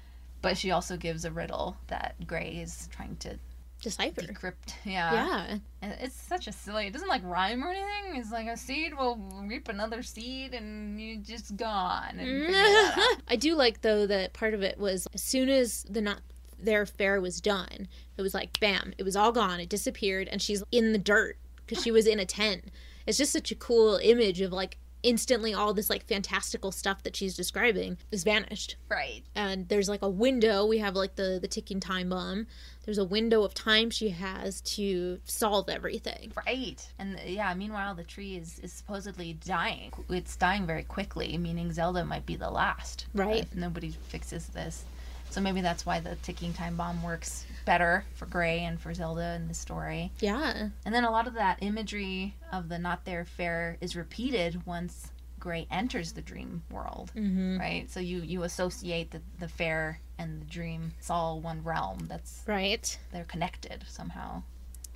But 0.41 0.57
she 0.57 0.69
also 0.69 0.95
gives 0.95 1.25
a 1.25 1.31
riddle 1.31 1.75
that 1.87 2.15
Gray 2.27 2.59
is 2.61 2.87
trying 2.91 3.15
to 3.17 3.39
decipher. 3.85 4.21
Decrypt. 4.21 4.73
Yeah. 4.83 5.57
Yeah. 5.81 5.95
It's 6.01 6.15
such 6.15 6.47
a 6.47 6.51
silly. 6.51 6.87
It 6.87 6.93
doesn't 6.93 7.07
like 7.07 7.21
rhyme 7.23 7.63
or 7.63 7.69
anything. 7.69 8.19
It's 8.19 8.31
like 8.31 8.47
a 8.47 8.57
seed 8.57 8.95
will 8.97 9.17
reap 9.45 9.69
another 9.69 10.01
seed, 10.01 10.53
and 10.53 10.99
you 10.99 11.17
just 11.17 11.55
gone. 11.55 12.17
And 12.17 12.19
figure 12.19 12.51
that 12.51 12.95
out. 12.97 13.21
I 13.27 13.35
do 13.35 13.55
like 13.55 13.81
though 13.81 14.07
that 14.07 14.33
part 14.33 14.53
of 14.53 14.63
it 14.63 14.79
was 14.79 15.07
as 15.13 15.21
soon 15.21 15.49
as 15.49 15.83
the 15.89 16.01
not 16.01 16.21
their 16.59 16.85
fair 16.85 17.21
was 17.21 17.39
done, 17.39 17.87
it 18.17 18.21
was 18.21 18.33
like 18.33 18.59
bam, 18.59 18.93
it 18.97 19.03
was 19.03 19.15
all 19.15 19.31
gone, 19.31 19.59
it 19.59 19.69
disappeared, 19.69 20.27
and 20.31 20.41
she's 20.41 20.63
in 20.71 20.91
the 20.91 20.97
dirt 20.97 21.37
because 21.65 21.83
she 21.83 21.91
was 21.91 22.07
in 22.07 22.19
a 22.19 22.25
tent. 22.25 22.71
It's 23.05 23.19
just 23.19 23.31
such 23.31 23.51
a 23.51 23.55
cool 23.55 23.99
image 24.01 24.41
of 24.41 24.51
like 24.51 24.79
instantly 25.05 25.53
all 25.53 25.73
this 25.73 25.89
like 25.89 26.05
fantastical 26.05 26.71
stuff 26.71 27.03
that 27.03 27.15
she's 27.15 27.35
describing 27.35 27.97
is 28.11 28.23
vanished. 28.23 28.75
Right. 28.89 29.21
And 29.35 29.69
there's 29.69 29.87
like 29.87 30.01
a 30.01 30.09
window. 30.09 30.65
We 30.65 30.79
have 30.79 30.95
like 30.95 31.15
the 31.15 31.37
the 31.39 31.47
ticking 31.47 31.79
time 31.79 32.09
bomb. 32.09 32.47
There's 32.83 32.97
a 32.97 33.05
window 33.05 33.43
of 33.43 33.53
time 33.53 33.89
she 33.89 34.09
has 34.09 34.61
to 34.61 35.19
solve 35.25 35.69
everything. 35.69 36.31
Right. 36.45 36.85
And 36.99 37.19
yeah, 37.25 37.53
meanwhile 37.53 37.95
the 37.95 38.03
tree 38.03 38.35
is, 38.35 38.59
is 38.59 38.73
supposedly 38.73 39.33
dying. 39.33 39.91
It's 40.09 40.35
dying 40.35 40.65
very 40.65 40.83
quickly, 40.83 41.37
meaning 41.37 41.71
Zelda 41.71 42.03
might 42.03 42.25
be 42.25 42.35
the 42.35 42.49
last. 42.49 43.05
Right. 43.13 43.43
If 43.43 43.55
nobody 43.55 43.91
fixes 43.91 44.47
this. 44.47 44.83
So 45.29 45.41
maybe 45.41 45.61
that's 45.61 45.85
why 45.85 45.99
the 45.99 46.15
ticking 46.17 46.53
time 46.53 46.77
bomb 46.77 47.01
works 47.03 47.45
better 47.65 48.05
for 48.13 48.25
Gray 48.27 48.59
and 48.63 48.79
for 48.79 48.93
Zelda 48.93 49.33
in 49.35 49.47
the 49.47 49.53
story. 49.53 50.11
Yeah. 50.19 50.69
And 50.85 50.93
then 50.95 51.03
a 51.03 51.11
lot 51.11 51.27
of 51.27 51.33
that 51.33 51.57
imagery 51.61 52.35
of 52.51 52.69
the 52.69 52.77
not 52.79 53.05
there 53.05 53.25
fair 53.25 53.77
is 53.81 53.95
repeated 53.95 54.65
once 54.65 55.11
Gray 55.39 55.67
enters 55.69 56.13
the 56.13 56.21
dream 56.21 56.63
world, 56.71 57.11
Mhm. 57.15 57.59
right? 57.59 57.89
So 57.91 57.99
you 57.99 58.21
you 58.21 58.43
associate 58.43 59.11
the 59.11 59.21
the 59.39 59.47
fair 59.47 59.99
and 60.17 60.41
the 60.41 60.45
dream. 60.45 60.93
It's 60.99 61.09
all 61.09 61.39
one 61.41 61.63
realm. 61.63 62.05
That's 62.07 62.43
right. 62.47 62.97
They're 63.11 63.25
connected 63.25 63.83
somehow. 63.87 64.43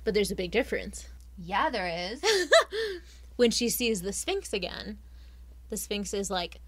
But 0.04 0.14
there's 0.14 0.30
a 0.30 0.36
big 0.36 0.50
difference. 0.50 1.06
Yeah, 1.38 1.70
there 1.70 1.86
is. 2.12 2.22
when 3.36 3.50
she 3.50 3.68
sees 3.68 4.02
the 4.02 4.12
Sphinx 4.12 4.52
again, 4.52 4.98
the 5.68 5.76
Sphinx 5.76 6.12
is 6.14 6.30
like 6.30 6.60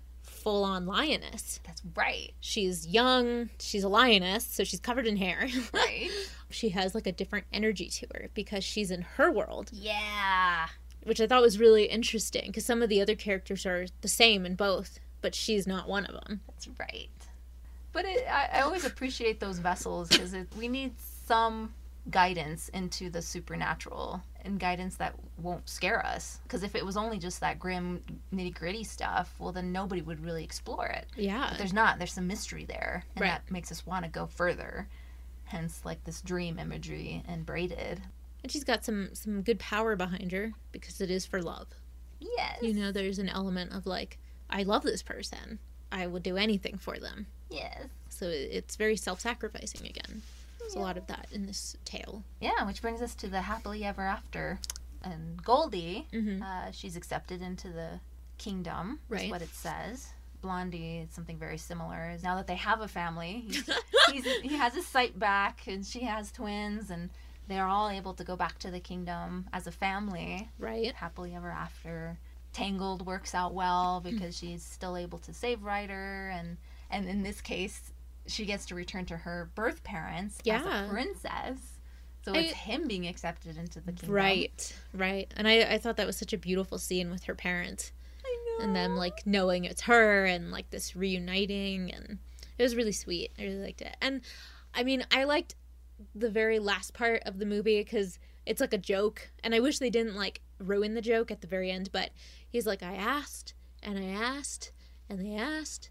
full 0.43 0.64
on 0.64 0.86
lioness. 0.86 1.60
That's 1.64 1.82
right. 1.94 2.32
She's 2.40 2.86
young, 2.86 3.51
she's 3.59 3.85
a 3.85 3.89
lioness, 3.89 4.44
so 4.44 4.64
she's 4.64 4.81
covered 4.81 5.06
in 5.06 5.16
hair. 5.16 5.48
Right. 5.73 6.10
she 6.51 6.70
has 6.70 6.94
like 6.94 7.06
a 7.06 7.12
different 7.12 7.47
energy 7.52 7.89
to 7.89 8.06
her 8.14 8.28
because 8.35 8.64
she's 8.64 8.90
in 8.90 9.02
her 9.02 9.31
world. 9.31 9.70
Yeah. 9.73 10.66
Which 11.05 11.20
I 11.20 11.27
thought 11.27 11.43
was 11.43 11.59
really 11.59 11.85
interesting 11.85 12.47
because 12.48 12.66
some 12.66 12.82
of 12.82 12.89
the 12.89 13.01
other 13.01 13.14
characters 13.14 13.64
are 13.66 13.86
the 14.02 14.09
same 14.09 14.44
in 14.44 14.55
both, 14.55 15.01
but 15.20 15.35
she's 15.35 15.66
not 15.66 15.89
one 15.89 16.05
of 16.05 16.14
them. 16.14 16.40
That's 16.48 16.69
right. 16.78 17.09
But 17.93 18.05
it, 18.05 18.27
I, 18.31 18.59
I 18.59 18.60
always 18.62 18.85
appreciate 18.85 19.40
those 19.40 19.59
vessels 19.59 20.09
because 20.09 20.35
we 20.56 20.69
need 20.69 20.94
some 21.27 21.74
guidance 22.10 22.69
into 22.70 23.10
the 23.10 23.23
supernatural 23.23 24.23
and 24.44 24.59
guidance 24.60 24.97
that 24.97 25.14
won't 25.39 25.69
scare 25.69 26.05
us. 26.05 26.40
Because 26.43 26.62
if 26.62 26.74
it 26.74 26.85
was 26.85 26.97
only 26.97 27.19
just 27.19 27.40
that 27.40 27.59
grim 27.59 28.02
nitty 28.35 28.55
gritty 28.55 28.85
stuff, 28.85 29.35
well, 29.39 29.52
then 29.52 29.73
nobody 29.73 30.02
would 30.02 30.23
really 30.24 30.44
explore 30.44 30.86
it. 30.86 31.06
Yeah. 31.16 31.48
But 31.51 31.59
there's 31.59 31.73
not. 31.73 31.98
There's 31.98 32.12
some 32.12 32.27
mystery 32.27 32.64
there, 32.64 33.05
and 33.14 33.23
Right. 33.23 33.28
that 33.28 33.51
makes 33.51 33.70
us 33.73 33.86
want 33.86 34.05
to 34.05 34.10
go 34.10 34.27
further. 34.27 34.89
Hence, 35.44 35.82
like 35.85 36.05
this 36.05 36.20
dream 36.23 36.59
imagery 36.59 37.23
and 37.28 37.44
braided. 37.44 38.01
And 38.43 38.51
she's 38.51 38.64
got 38.64 38.85
some 38.85 39.10
some 39.14 39.43
good 39.43 39.59
power 39.59 39.97
behind 39.97 40.32
her 40.32 40.52
because 40.73 41.01
it 41.01 41.10
is 41.10 41.27
for 41.27 41.43
love. 41.43 41.69
Yes. 42.20 42.59
You 42.62 42.73
know, 42.74 42.93
there's 42.93 43.19
an 43.19 43.28
element 43.28 43.73
of 43.73 43.86
like, 43.86 44.19
I 44.48 44.62
love 44.62 44.82
this 44.82 45.02
person. 45.02 45.59
I 45.90 46.06
would 46.06 46.23
do 46.23 46.36
anything 46.36 46.78
for 46.78 46.98
them. 46.98 47.27
Yes. 47.51 47.85
So 48.09 48.27
it's 48.28 48.77
very 48.77 48.97
self-sacrificing 48.97 49.86
again. 49.86 50.23
There's 50.62 50.74
a 50.74 50.78
lot 50.80 50.97
of 50.97 51.06
that 51.09 51.26
in 51.32 51.47
this 51.47 51.76
tale. 51.84 52.24
Yeah, 52.40 52.64
which 52.66 52.80
brings 52.82 53.02
us 53.02 53.14
to 53.16 53.28
the 53.28 53.43
happily 53.43 53.84
ever 53.84 54.02
after. 54.02 54.59
And 55.02 55.43
Goldie, 55.43 56.06
Mhm. 56.12 56.43
uh, 56.43 56.70
she's 56.72 56.97
accepted 56.97 57.43
into 57.43 57.68
the 57.68 58.01
kingdom, 58.39 59.01
Right. 59.09 59.24
is 59.24 59.30
what 59.30 59.43
it 59.43 59.55
says. 59.55 60.09
Blondie, 60.40 60.98
it's 60.98 61.14
something 61.14 61.39
very 61.39 61.59
similar. 61.59 62.16
Now 62.22 62.36
that 62.36 62.47
they 62.47 62.56
have 62.56 62.80
a 62.80 62.89
family, 62.89 63.44
he's, 63.47 63.64
he's, 64.12 64.24
he 64.43 64.56
has 64.56 64.74
his 64.74 64.86
sight 64.86 65.18
back, 65.18 65.66
and 65.66 65.84
she 65.86 66.01
has 66.01 66.32
twins, 66.32 66.90
and 66.90 67.10
they're 67.48 67.66
all 67.66 67.89
able 67.89 68.14
to 68.14 68.24
go 68.24 68.34
back 68.36 68.59
to 68.60 68.70
the 68.70 68.80
kingdom 68.80 69.48
as 69.52 69.66
a 69.66 69.72
family. 69.72 70.48
Right. 70.59 70.94
Happily 70.94 71.34
ever 71.34 71.51
after. 71.51 72.18
Tangled 72.52 73.06
works 73.06 73.34
out 73.34 73.55
well 73.55 74.01
because 74.01 74.36
she's 74.36 74.62
still 74.62 74.97
able 74.97 75.18
to 75.20 75.32
save 75.32 75.62
Rider, 75.62 76.28
and 76.30 76.59
and 76.90 77.09
in 77.09 77.22
this 77.22 77.40
case, 77.40 77.91
she 78.27 78.44
gets 78.44 78.66
to 78.66 78.74
return 78.74 79.05
to 79.07 79.16
her 79.19 79.51
birth 79.55 79.82
parents 79.82 80.36
as 80.40 80.47
Yeah. 80.47 80.86
a 80.86 80.89
princess. 80.89 81.59
So 82.24 82.32
I- 82.35 82.39
it's 82.39 82.53
him 82.55 82.86
being 82.86 83.07
accepted 83.07 83.57
into 83.57 83.81
the 83.81 83.93
kingdom. 83.93 84.11
Right, 84.15 84.77
right. 84.94 85.32
And 85.36 85.49
I, 85.49 85.62
I 85.74 85.78
thought 85.78 85.97
that 85.97 86.07
was 86.07 86.16
such 86.16 86.32
a 86.32 86.39
beautiful 86.39 86.78
scene 86.78 87.11
with 87.11 87.24
her 87.24 87.35
parents. 87.35 87.93
And 88.61 88.77
them 88.77 88.97
like 88.97 89.27
knowing 89.27 89.65
it's 89.65 89.81
her 89.82 90.24
and 90.24 90.53
like 90.53 90.70
this 90.70 90.94
reuniting 90.94 91.90
and 91.90 92.19
it 92.59 92.62
was 92.62 92.77
really 92.77 92.93
sweet. 92.93 93.32
I 93.39 93.43
really 93.43 93.57
liked 93.62 93.81
it. 93.82 93.97
And 94.01 94.20
I 94.74 94.85
mean, 94.85 95.05
I 95.11 95.24
liked 95.24 95.57
the 96.15 96.28
very 96.31 96.59
last 96.59 96.93
part 96.94 97.23
of 97.24 97.39
the 97.39 97.47
movie 97.47 97.81
because 97.81 98.19
it's 98.47 98.61
like 98.61 98.73
a 98.74 98.78
joke 98.78 99.31
and 99.43 99.55
I 99.55 99.61
wish 99.61 99.78
they 99.78 99.90
didn't 99.90 100.15
like 100.16 100.43
ruin 100.61 100.94
the 100.94 101.01
joke 101.01 101.31
at 101.32 101.40
the 101.40 101.47
very 101.49 101.70
end, 101.73 101.90
but 101.93 102.11
he's 102.49 102.66
like, 102.66 102.82
I 102.82 102.94
asked 102.94 103.55
and 103.82 103.99
I 103.99 104.05
asked 104.09 104.70
and 105.09 105.19
they 105.20 105.35
asked 105.35 105.90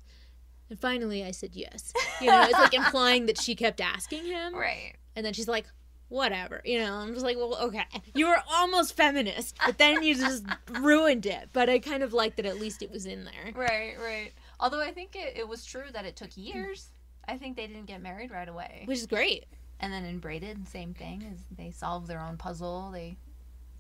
and 0.71 0.79
finally 0.79 1.23
I 1.23 1.31
said 1.31 1.51
yes. 1.53 1.91
You 2.21 2.27
know, 2.27 2.43
it's 2.43 2.53
like 2.53 2.73
implying 2.73 3.25
that 3.25 3.37
she 3.37 3.55
kept 3.55 3.81
asking 3.81 4.25
him. 4.25 4.55
Right. 4.55 4.93
And 5.17 5.25
then 5.25 5.33
she's 5.33 5.49
like, 5.49 5.65
whatever. 6.07 6.61
You 6.63 6.79
know, 6.79 6.93
I'm 6.93 7.13
just 7.13 7.25
like, 7.25 7.35
well, 7.35 7.57
okay. 7.63 7.83
You 8.15 8.29
were 8.29 8.41
almost 8.49 8.95
feminist, 8.95 9.57
but 9.65 9.77
then 9.77 10.01
you 10.01 10.15
just 10.15 10.45
ruined 10.79 11.25
it. 11.25 11.49
But 11.51 11.69
I 11.69 11.79
kind 11.79 12.03
of 12.03 12.13
like 12.13 12.37
that 12.37 12.45
at 12.45 12.57
least 12.57 12.81
it 12.81 12.89
was 12.89 13.05
in 13.05 13.25
there. 13.25 13.53
Right, 13.53 13.95
right. 14.01 14.31
Although 14.61 14.81
I 14.81 14.91
think 14.91 15.15
it, 15.15 15.33
it 15.35 15.47
was 15.47 15.65
true 15.65 15.91
that 15.91 16.05
it 16.05 16.15
took 16.15 16.37
years. 16.37 16.89
I 17.27 17.37
think 17.37 17.57
they 17.57 17.67
didn't 17.67 17.87
get 17.87 18.01
married 18.01 18.31
right 18.31 18.47
away. 18.47 18.83
Which 18.85 18.99
is 18.99 19.07
great. 19.07 19.47
And 19.81 19.91
then 19.91 20.05
in 20.05 20.19
Braided, 20.19 20.69
same 20.69 20.93
thing. 20.93 21.21
Is 21.23 21.41
they 21.51 21.71
solve 21.71 22.07
their 22.07 22.21
own 22.21 22.37
puzzle. 22.37 22.91
They 22.93 23.17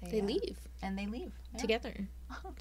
They 0.09 0.21
uh, 0.21 0.25
leave 0.25 0.57
and 0.81 0.97
they 0.97 1.05
leave 1.05 1.31
yeah. 1.53 1.59
together. 1.59 1.93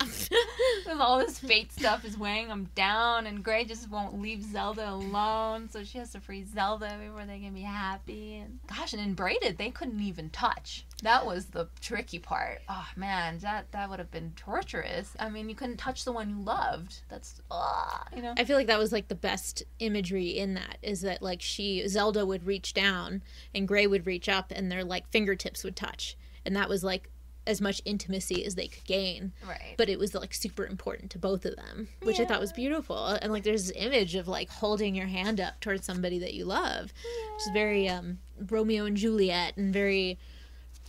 With 0.86 0.98
all 0.98 1.18
this 1.18 1.38
fate 1.38 1.72
stuff 1.72 2.04
is 2.04 2.18
weighing 2.18 2.48
them 2.48 2.68
down, 2.74 3.26
and 3.26 3.44
Gray 3.44 3.64
just 3.64 3.90
won't 3.90 4.20
leave 4.20 4.42
Zelda 4.42 4.90
alone, 4.90 5.68
so 5.68 5.84
she 5.84 5.98
has 5.98 6.12
to 6.12 6.20
free 6.20 6.44
Zelda 6.44 6.96
before 7.00 7.24
they 7.26 7.38
can 7.38 7.52
be 7.52 7.62
happy. 7.62 8.36
And 8.36 8.58
gosh, 8.66 8.92
and 8.92 9.02
in 9.02 9.14
Braided, 9.14 9.58
they 9.58 9.70
couldn't 9.70 10.00
even 10.00 10.30
touch. 10.30 10.84
That 11.02 11.24
was 11.24 11.46
the 11.46 11.68
tricky 11.80 12.18
part. 12.18 12.62
Oh 12.68 12.86
man, 12.96 13.38
that 13.38 13.70
that 13.72 13.88
would 13.88 13.98
have 13.98 14.10
been 14.10 14.32
torturous. 14.36 15.14
I 15.18 15.30
mean, 15.30 15.48
you 15.48 15.54
couldn't 15.54 15.76
touch 15.76 16.04
the 16.04 16.12
one 16.12 16.30
you 16.30 16.40
loved. 16.40 17.02
That's 17.08 17.40
ah, 17.50 18.04
you 18.14 18.22
know. 18.22 18.34
I 18.36 18.44
feel 18.44 18.56
like 18.56 18.66
that 18.66 18.78
was 18.78 18.92
like 18.92 19.08
the 19.08 19.14
best 19.14 19.62
imagery 19.78 20.38
in 20.38 20.54
that 20.54 20.78
is 20.82 21.02
that 21.02 21.22
like 21.22 21.40
she 21.40 21.86
Zelda 21.88 22.26
would 22.26 22.46
reach 22.46 22.74
down 22.74 23.22
and 23.54 23.68
Gray 23.68 23.86
would 23.86 24.06
reach 24.06 24.28
up 24.28 24.52
and 24.54 24.70
their 24.70 24.84
like 24.84 25.08
fingertips 25.10 25.64
would 25.64 25.76
touch. 25.76 26.16
And 26.44 26.56
that 26.56 26.68
was 26.68 26.82
like 26.84 27.08
as 27.46 27.60
much 27.60 27.80
intimacy 27.84 28.44
as 28.44 28.54
they 28.54 28.68
could 28.68 28.84
gain. 28.84 29.32
Right. 29.48 29.74
But 29.78 29.88
it 29.88 29.98
was 29.98 30.14
like 30.14 30.34
super 30.34 30.66
important 30.66 31.10
to 31.12 31.18
both 31.18 31.44
of 31.46 31.56
them, 31.56 31.88
which 32.02 32.20
I 32.20 32.24
thought 32.26 32.40
was 32.40 32.52
beautiful. 32.52 33.06
And 33.06 33.32
like 33.32 33.44
there's 33.44 33.68
this 33.68 33.76
image 33.76 34.14
of 34.14 34.28
like 34.28 34.50
holding 34.50 34.94
your 34.94 35.06
hand 35.06 35.40
up 35.40 35.58
towards 35.60 35.84
somebody 35.86 36.18
that 36.18 36.34
you 36.34 36.44
love, 36.44 36.92
which 37.34 37.42
is 37.46 37.50
very 37.52 37.88
um 37.88 38.18
Romeo 38.48 38.84
and 38.84 38.96
Juliet 38.96 39.56
and 39.56 39.72
very 39.72 40.18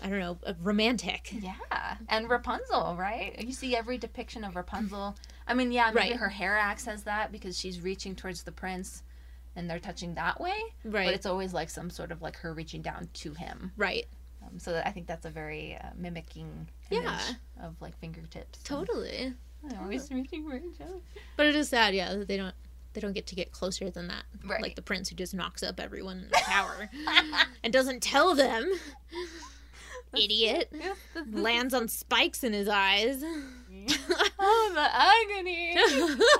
I 0.03 0.09
don't 0.09 0.19
know, 0.19 0.37
uh, 0.47 0.53
romantic. 0.63 1.31
Yeah, 1.31 1.95
and 2.09 2.27
Rapunzel, 2.29 2.95
right? 2.97 3.39
You 3.39 3.53
see 3.53 3.75
every 3.75 3.99
depiction 3.99 4.43
of 4.43 4.55
Rapunzel. 4.55 5.15
I 5.47 5.53
mean, 5.53 5.71
yeah, 5.71 5.91
maybe 5.93 6.09
Right. 6.11 6.15
her 6.19 6.29
hair 6.29 6.57
acts 6.57 6.87
as 6.87 7.03
that 7.03 7.31
because 7.31 7.57
she's 7.57 7.79
reaching 7.79 8.15
towards 8.15 8.41
the 8.43 8.51
prince, 8.51 9.03
and 9.55 9.69
they're 9.69 9.79
touching 9.79 10.15
that 10.15 10.41
way. 10.41 10.55
Right. 10.83 11.05
But 11.05 11.13
it's 11.13 11.27
always 11.27 11.53
like 11.53 11.69
some 11.69 11.89
sort 11.91 12.11
of 12.11 12.21
like 12.21 12.35
her 12.37 12.51
reaching 12.51 12.81
down 12.81 13.09
to 13.13 13.33
him. 13.33 13.73
Right. 13.77 14.07
Um, 14.51 14.59
so 14.59 14.71
that, 14.73 14.87
I 14.87 14.91
think 14.91 15.07
that's 15.07 15.25
a 15.25 15.29
very 15.29 15.77
uh, 15.81 15.89
mimicking 15.97 16.67
image 16.89 17.03
Yeah. 17.05 17.19
of 17.63 17.75
like 17.81 17.97
fingertips. 17.99 18.59
Totally. 18.63 19.33
Always 19.79 20.07
for 20.07 20.15
each 20.17 20.29
other. 20.81 20.95
But 21.37 21.45
it 21.45 21.55
is 21.55 21.69
sad, 21.69 21.93
yeah, 21.93 22.15
that 22.15 22.27
they 22.27 22.37
don't 22.37 22.55
they 22.93 22.99
don't 22.99 23.13
get 23.13 23.27
to 23.27 23.35
get 23.35 23.51
closer 23.51 23.89
than 23.89 24.07
that. 24.07 24.23
Right. 24.43 24.61
Like 24.61 24.75
the 24.75 24.81
prince 24.81 25.07
who 25.09 25.15
just 25.15 25.33
knocks 25.33 25.63
up 25.63 25.79
everyone 25.79 26.17
in 26.17 26.29
the 26.29 26.41
tower 26.43 26.89
and 27.63 27.71
doesn't 27.71 28.01
tell 28.03 28.35
them. 28.35 28.69
Idiot. 30.13 30.73
Lands 31.31 31.73
on 31.73 31.87
spikes 31.87 32.43
in 32.43 32.51
his 32.53 32.67
eyes. 32.67 33.23
oh, 34.39 34.71
the 34.73 35.37
agony. 35.39 35.77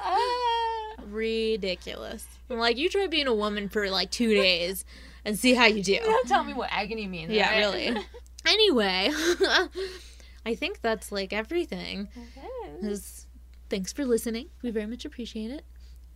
Ah. 0.02 1.04
Ridiculous. 1.06 2.26
I'm 2.50 2.58
like, 2.58 2.78
you 2.78 2.90
try 2.90 3.08
being 3.08 3.28
a 3.28 3.34
woman 3.34 3.70
for 3.70 3.90
like 3.90 4.12
two 4.12 4.34
days 4.34 4.84
and 5.26 5.38
see 5.38 5.54
how 5.54 5.66
you 5.66 5.84
do. 5.84 6.00
Don't 6.00 6.28
tell 6.28 6.44
me 6.44 6.54
what 6.54 6.70
agony 6.72 7.08
means. 7.08 7.32
Yeah, 7.32 7.50
right? 7.52 7.58
really. 7.60 7.98
Anyway, 8.44 9.12
I 10.48 10.56
think 10.56 10.82
that's 10.82 11.12
like 11.12 11.32
everything. 11.32 12.08
Is- 12.82 13.28
Thanks 13.70 13.94
for 13.94 14.04
listening. 14.04 14.50
We 14.64 14.72
very 14.72 14.88
much 14.88 15.06
appreciate 15.06 15.52
it. 15.52 15.64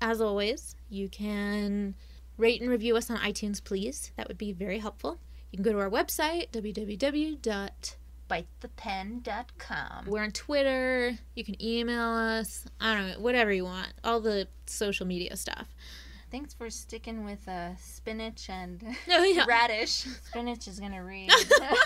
As 0.01 0.19
always, 0.21 0.75
you 0.89 1.07
can 1.07 1.93
rate 2.37 2.61
and 2.61 2.69
review 2.69 2.97
us 2.97 3.09
on 3.11 3.17
iTunes, 3.17 3.63
please. 3.63 4.11
That 4.17 4.27
would 4.27 4.39
be 4.39 4.51
very 4.51 4.79
helpful. 4.79 5.19
You 5.51 5.57
can 5.57 5.63
go 5.63 5.71
to 5.71 5.79
our 5.79 5.89
website, 5.89 6.49
www. 6.51 7.95
Bitethepen.com. 8.27 10.05
We're 10.07 10.23
on 10.23 10.31
Twitter. 10.31 11.17
You 11.35 11.43
can 11.43 11.61
email 11.63 12.09
us. 12.09 12.65
I 12.81 12.95
don't 12.95 13.07
know, 13.11 13.19
whatever 13.19 13.53
you 13.53 13.65
want. 13.65 13.89
All 14.03 14.19
the 14.19 14.47
social 14.65 15.05
media 15.05 15.35
stuff. 15.37 15.67
Thanks 16.35 16.53
for 16.53 16.69
sticking 16.69 17.23
with 17.23 17.47
uh, 17.47 17.77
spinach 17.77 18.49
and 18.49 18.83
Oh, 19.09 19.23
yeah. 19.23 19.45
radish. 19.47 20.05
Spinach 20.25 20.67
is 20.67 20.81
gonna 20.81 21.01
read 21.01 21.31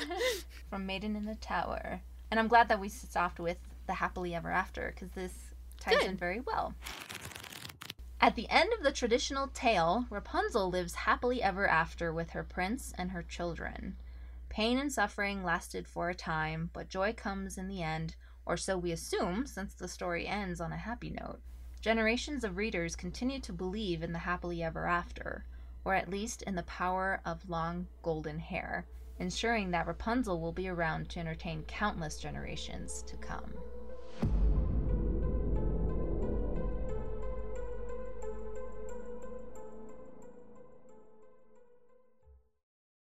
from 0.72 0.88
Maiden 0.88 1.16
in 1.16 1.26
the 1.26 1.36
Tower, 1.36 2.02
and 2.32 2.40
I'm 2.40 2.48
glad 2.48 2.68
that 2.70 2.80
we 2.80 2.90
stopped 2.90 3.40
with 3.40 3.58
the 3.86 3.94
happily 3.94 4.34
ever 4.34 4.50
after 4.50 4.92
because 4.92 5.12
this 5.12 5.34
ties 5.80 5.98
Good. 6.00 6.08
in 6.08 6.18
very 6.18 6.40
well. 6.40 6.74
At 8.20 8.34
the 8.36 8.50
end 8.50 8.74
of 8.74 8.82
the 8.82 8.92
traditional 8.92 9.50
tale, 9.50 10.08
Rapunzel 10.10 10.72
lives 10.72 10.96
happily 10.96 11.44
ever 11.44 11.68
after 11.68 12.12
with 12.12 12.32
her 12.32 12.44
prince 12.44 12.92
and 12.98 13.12
her 13.12 13.22
children. 13.22 13.98
Pain 14.50 14.80
and 14.80 14.92
suffering 14.92 15.44
lasted 15.44 15.88
for 15.88 16.10
a 16.10 16.16
time, 16.16 16.72
but 16.74 16.90
joy 16.90 17.14
comes 17.14 17.60
in 17.60 17.68
the 17.68 17.84
end, 17.84 18.16
or 18.48 18.58
so 18.58 18.80
we 18.80 18.92
assume, 18.92 19.46
since 19.46 19.76
the 19.76 19.88
story 19.88 20.26
ends 20.26 20.60
on 20.60 20.72
a 20.74 20.78
happy 20.78 21.12
note. 21.12 21.40
Generations 21.82 22.44
of 22.44 22.58
readers 22.58 22.98
continue 22.98 23.40
to 23.40 23.54
believe 23.54 24.04
in 24.04 24.12
the 24.12 24.20
happily 24.20 24.62
ever 24.62 24.86
after, 24.86 25.46
or 25.86 25.94
at 25.94 26.10
least 26.10 26.42
in 26.42 26.56
the 26.56 26.64
power 26.64 27.22
of 27.26 27.50
long 27.50 27.88
golden 28.04 28.38
hair, 28.38 28.86
ensuring 29.18 29.72
that 29.72 29.88
Rapunzel 29.88 30.42
will 30.42 30.52
be 30.52 30.68
around 30.68 31.08
to 31.10 31.22
entertain 31.22 31.64
countless 31.64 32.18
generations 32.18 33.02
to 33.04 33.16
come. 33.16 33.54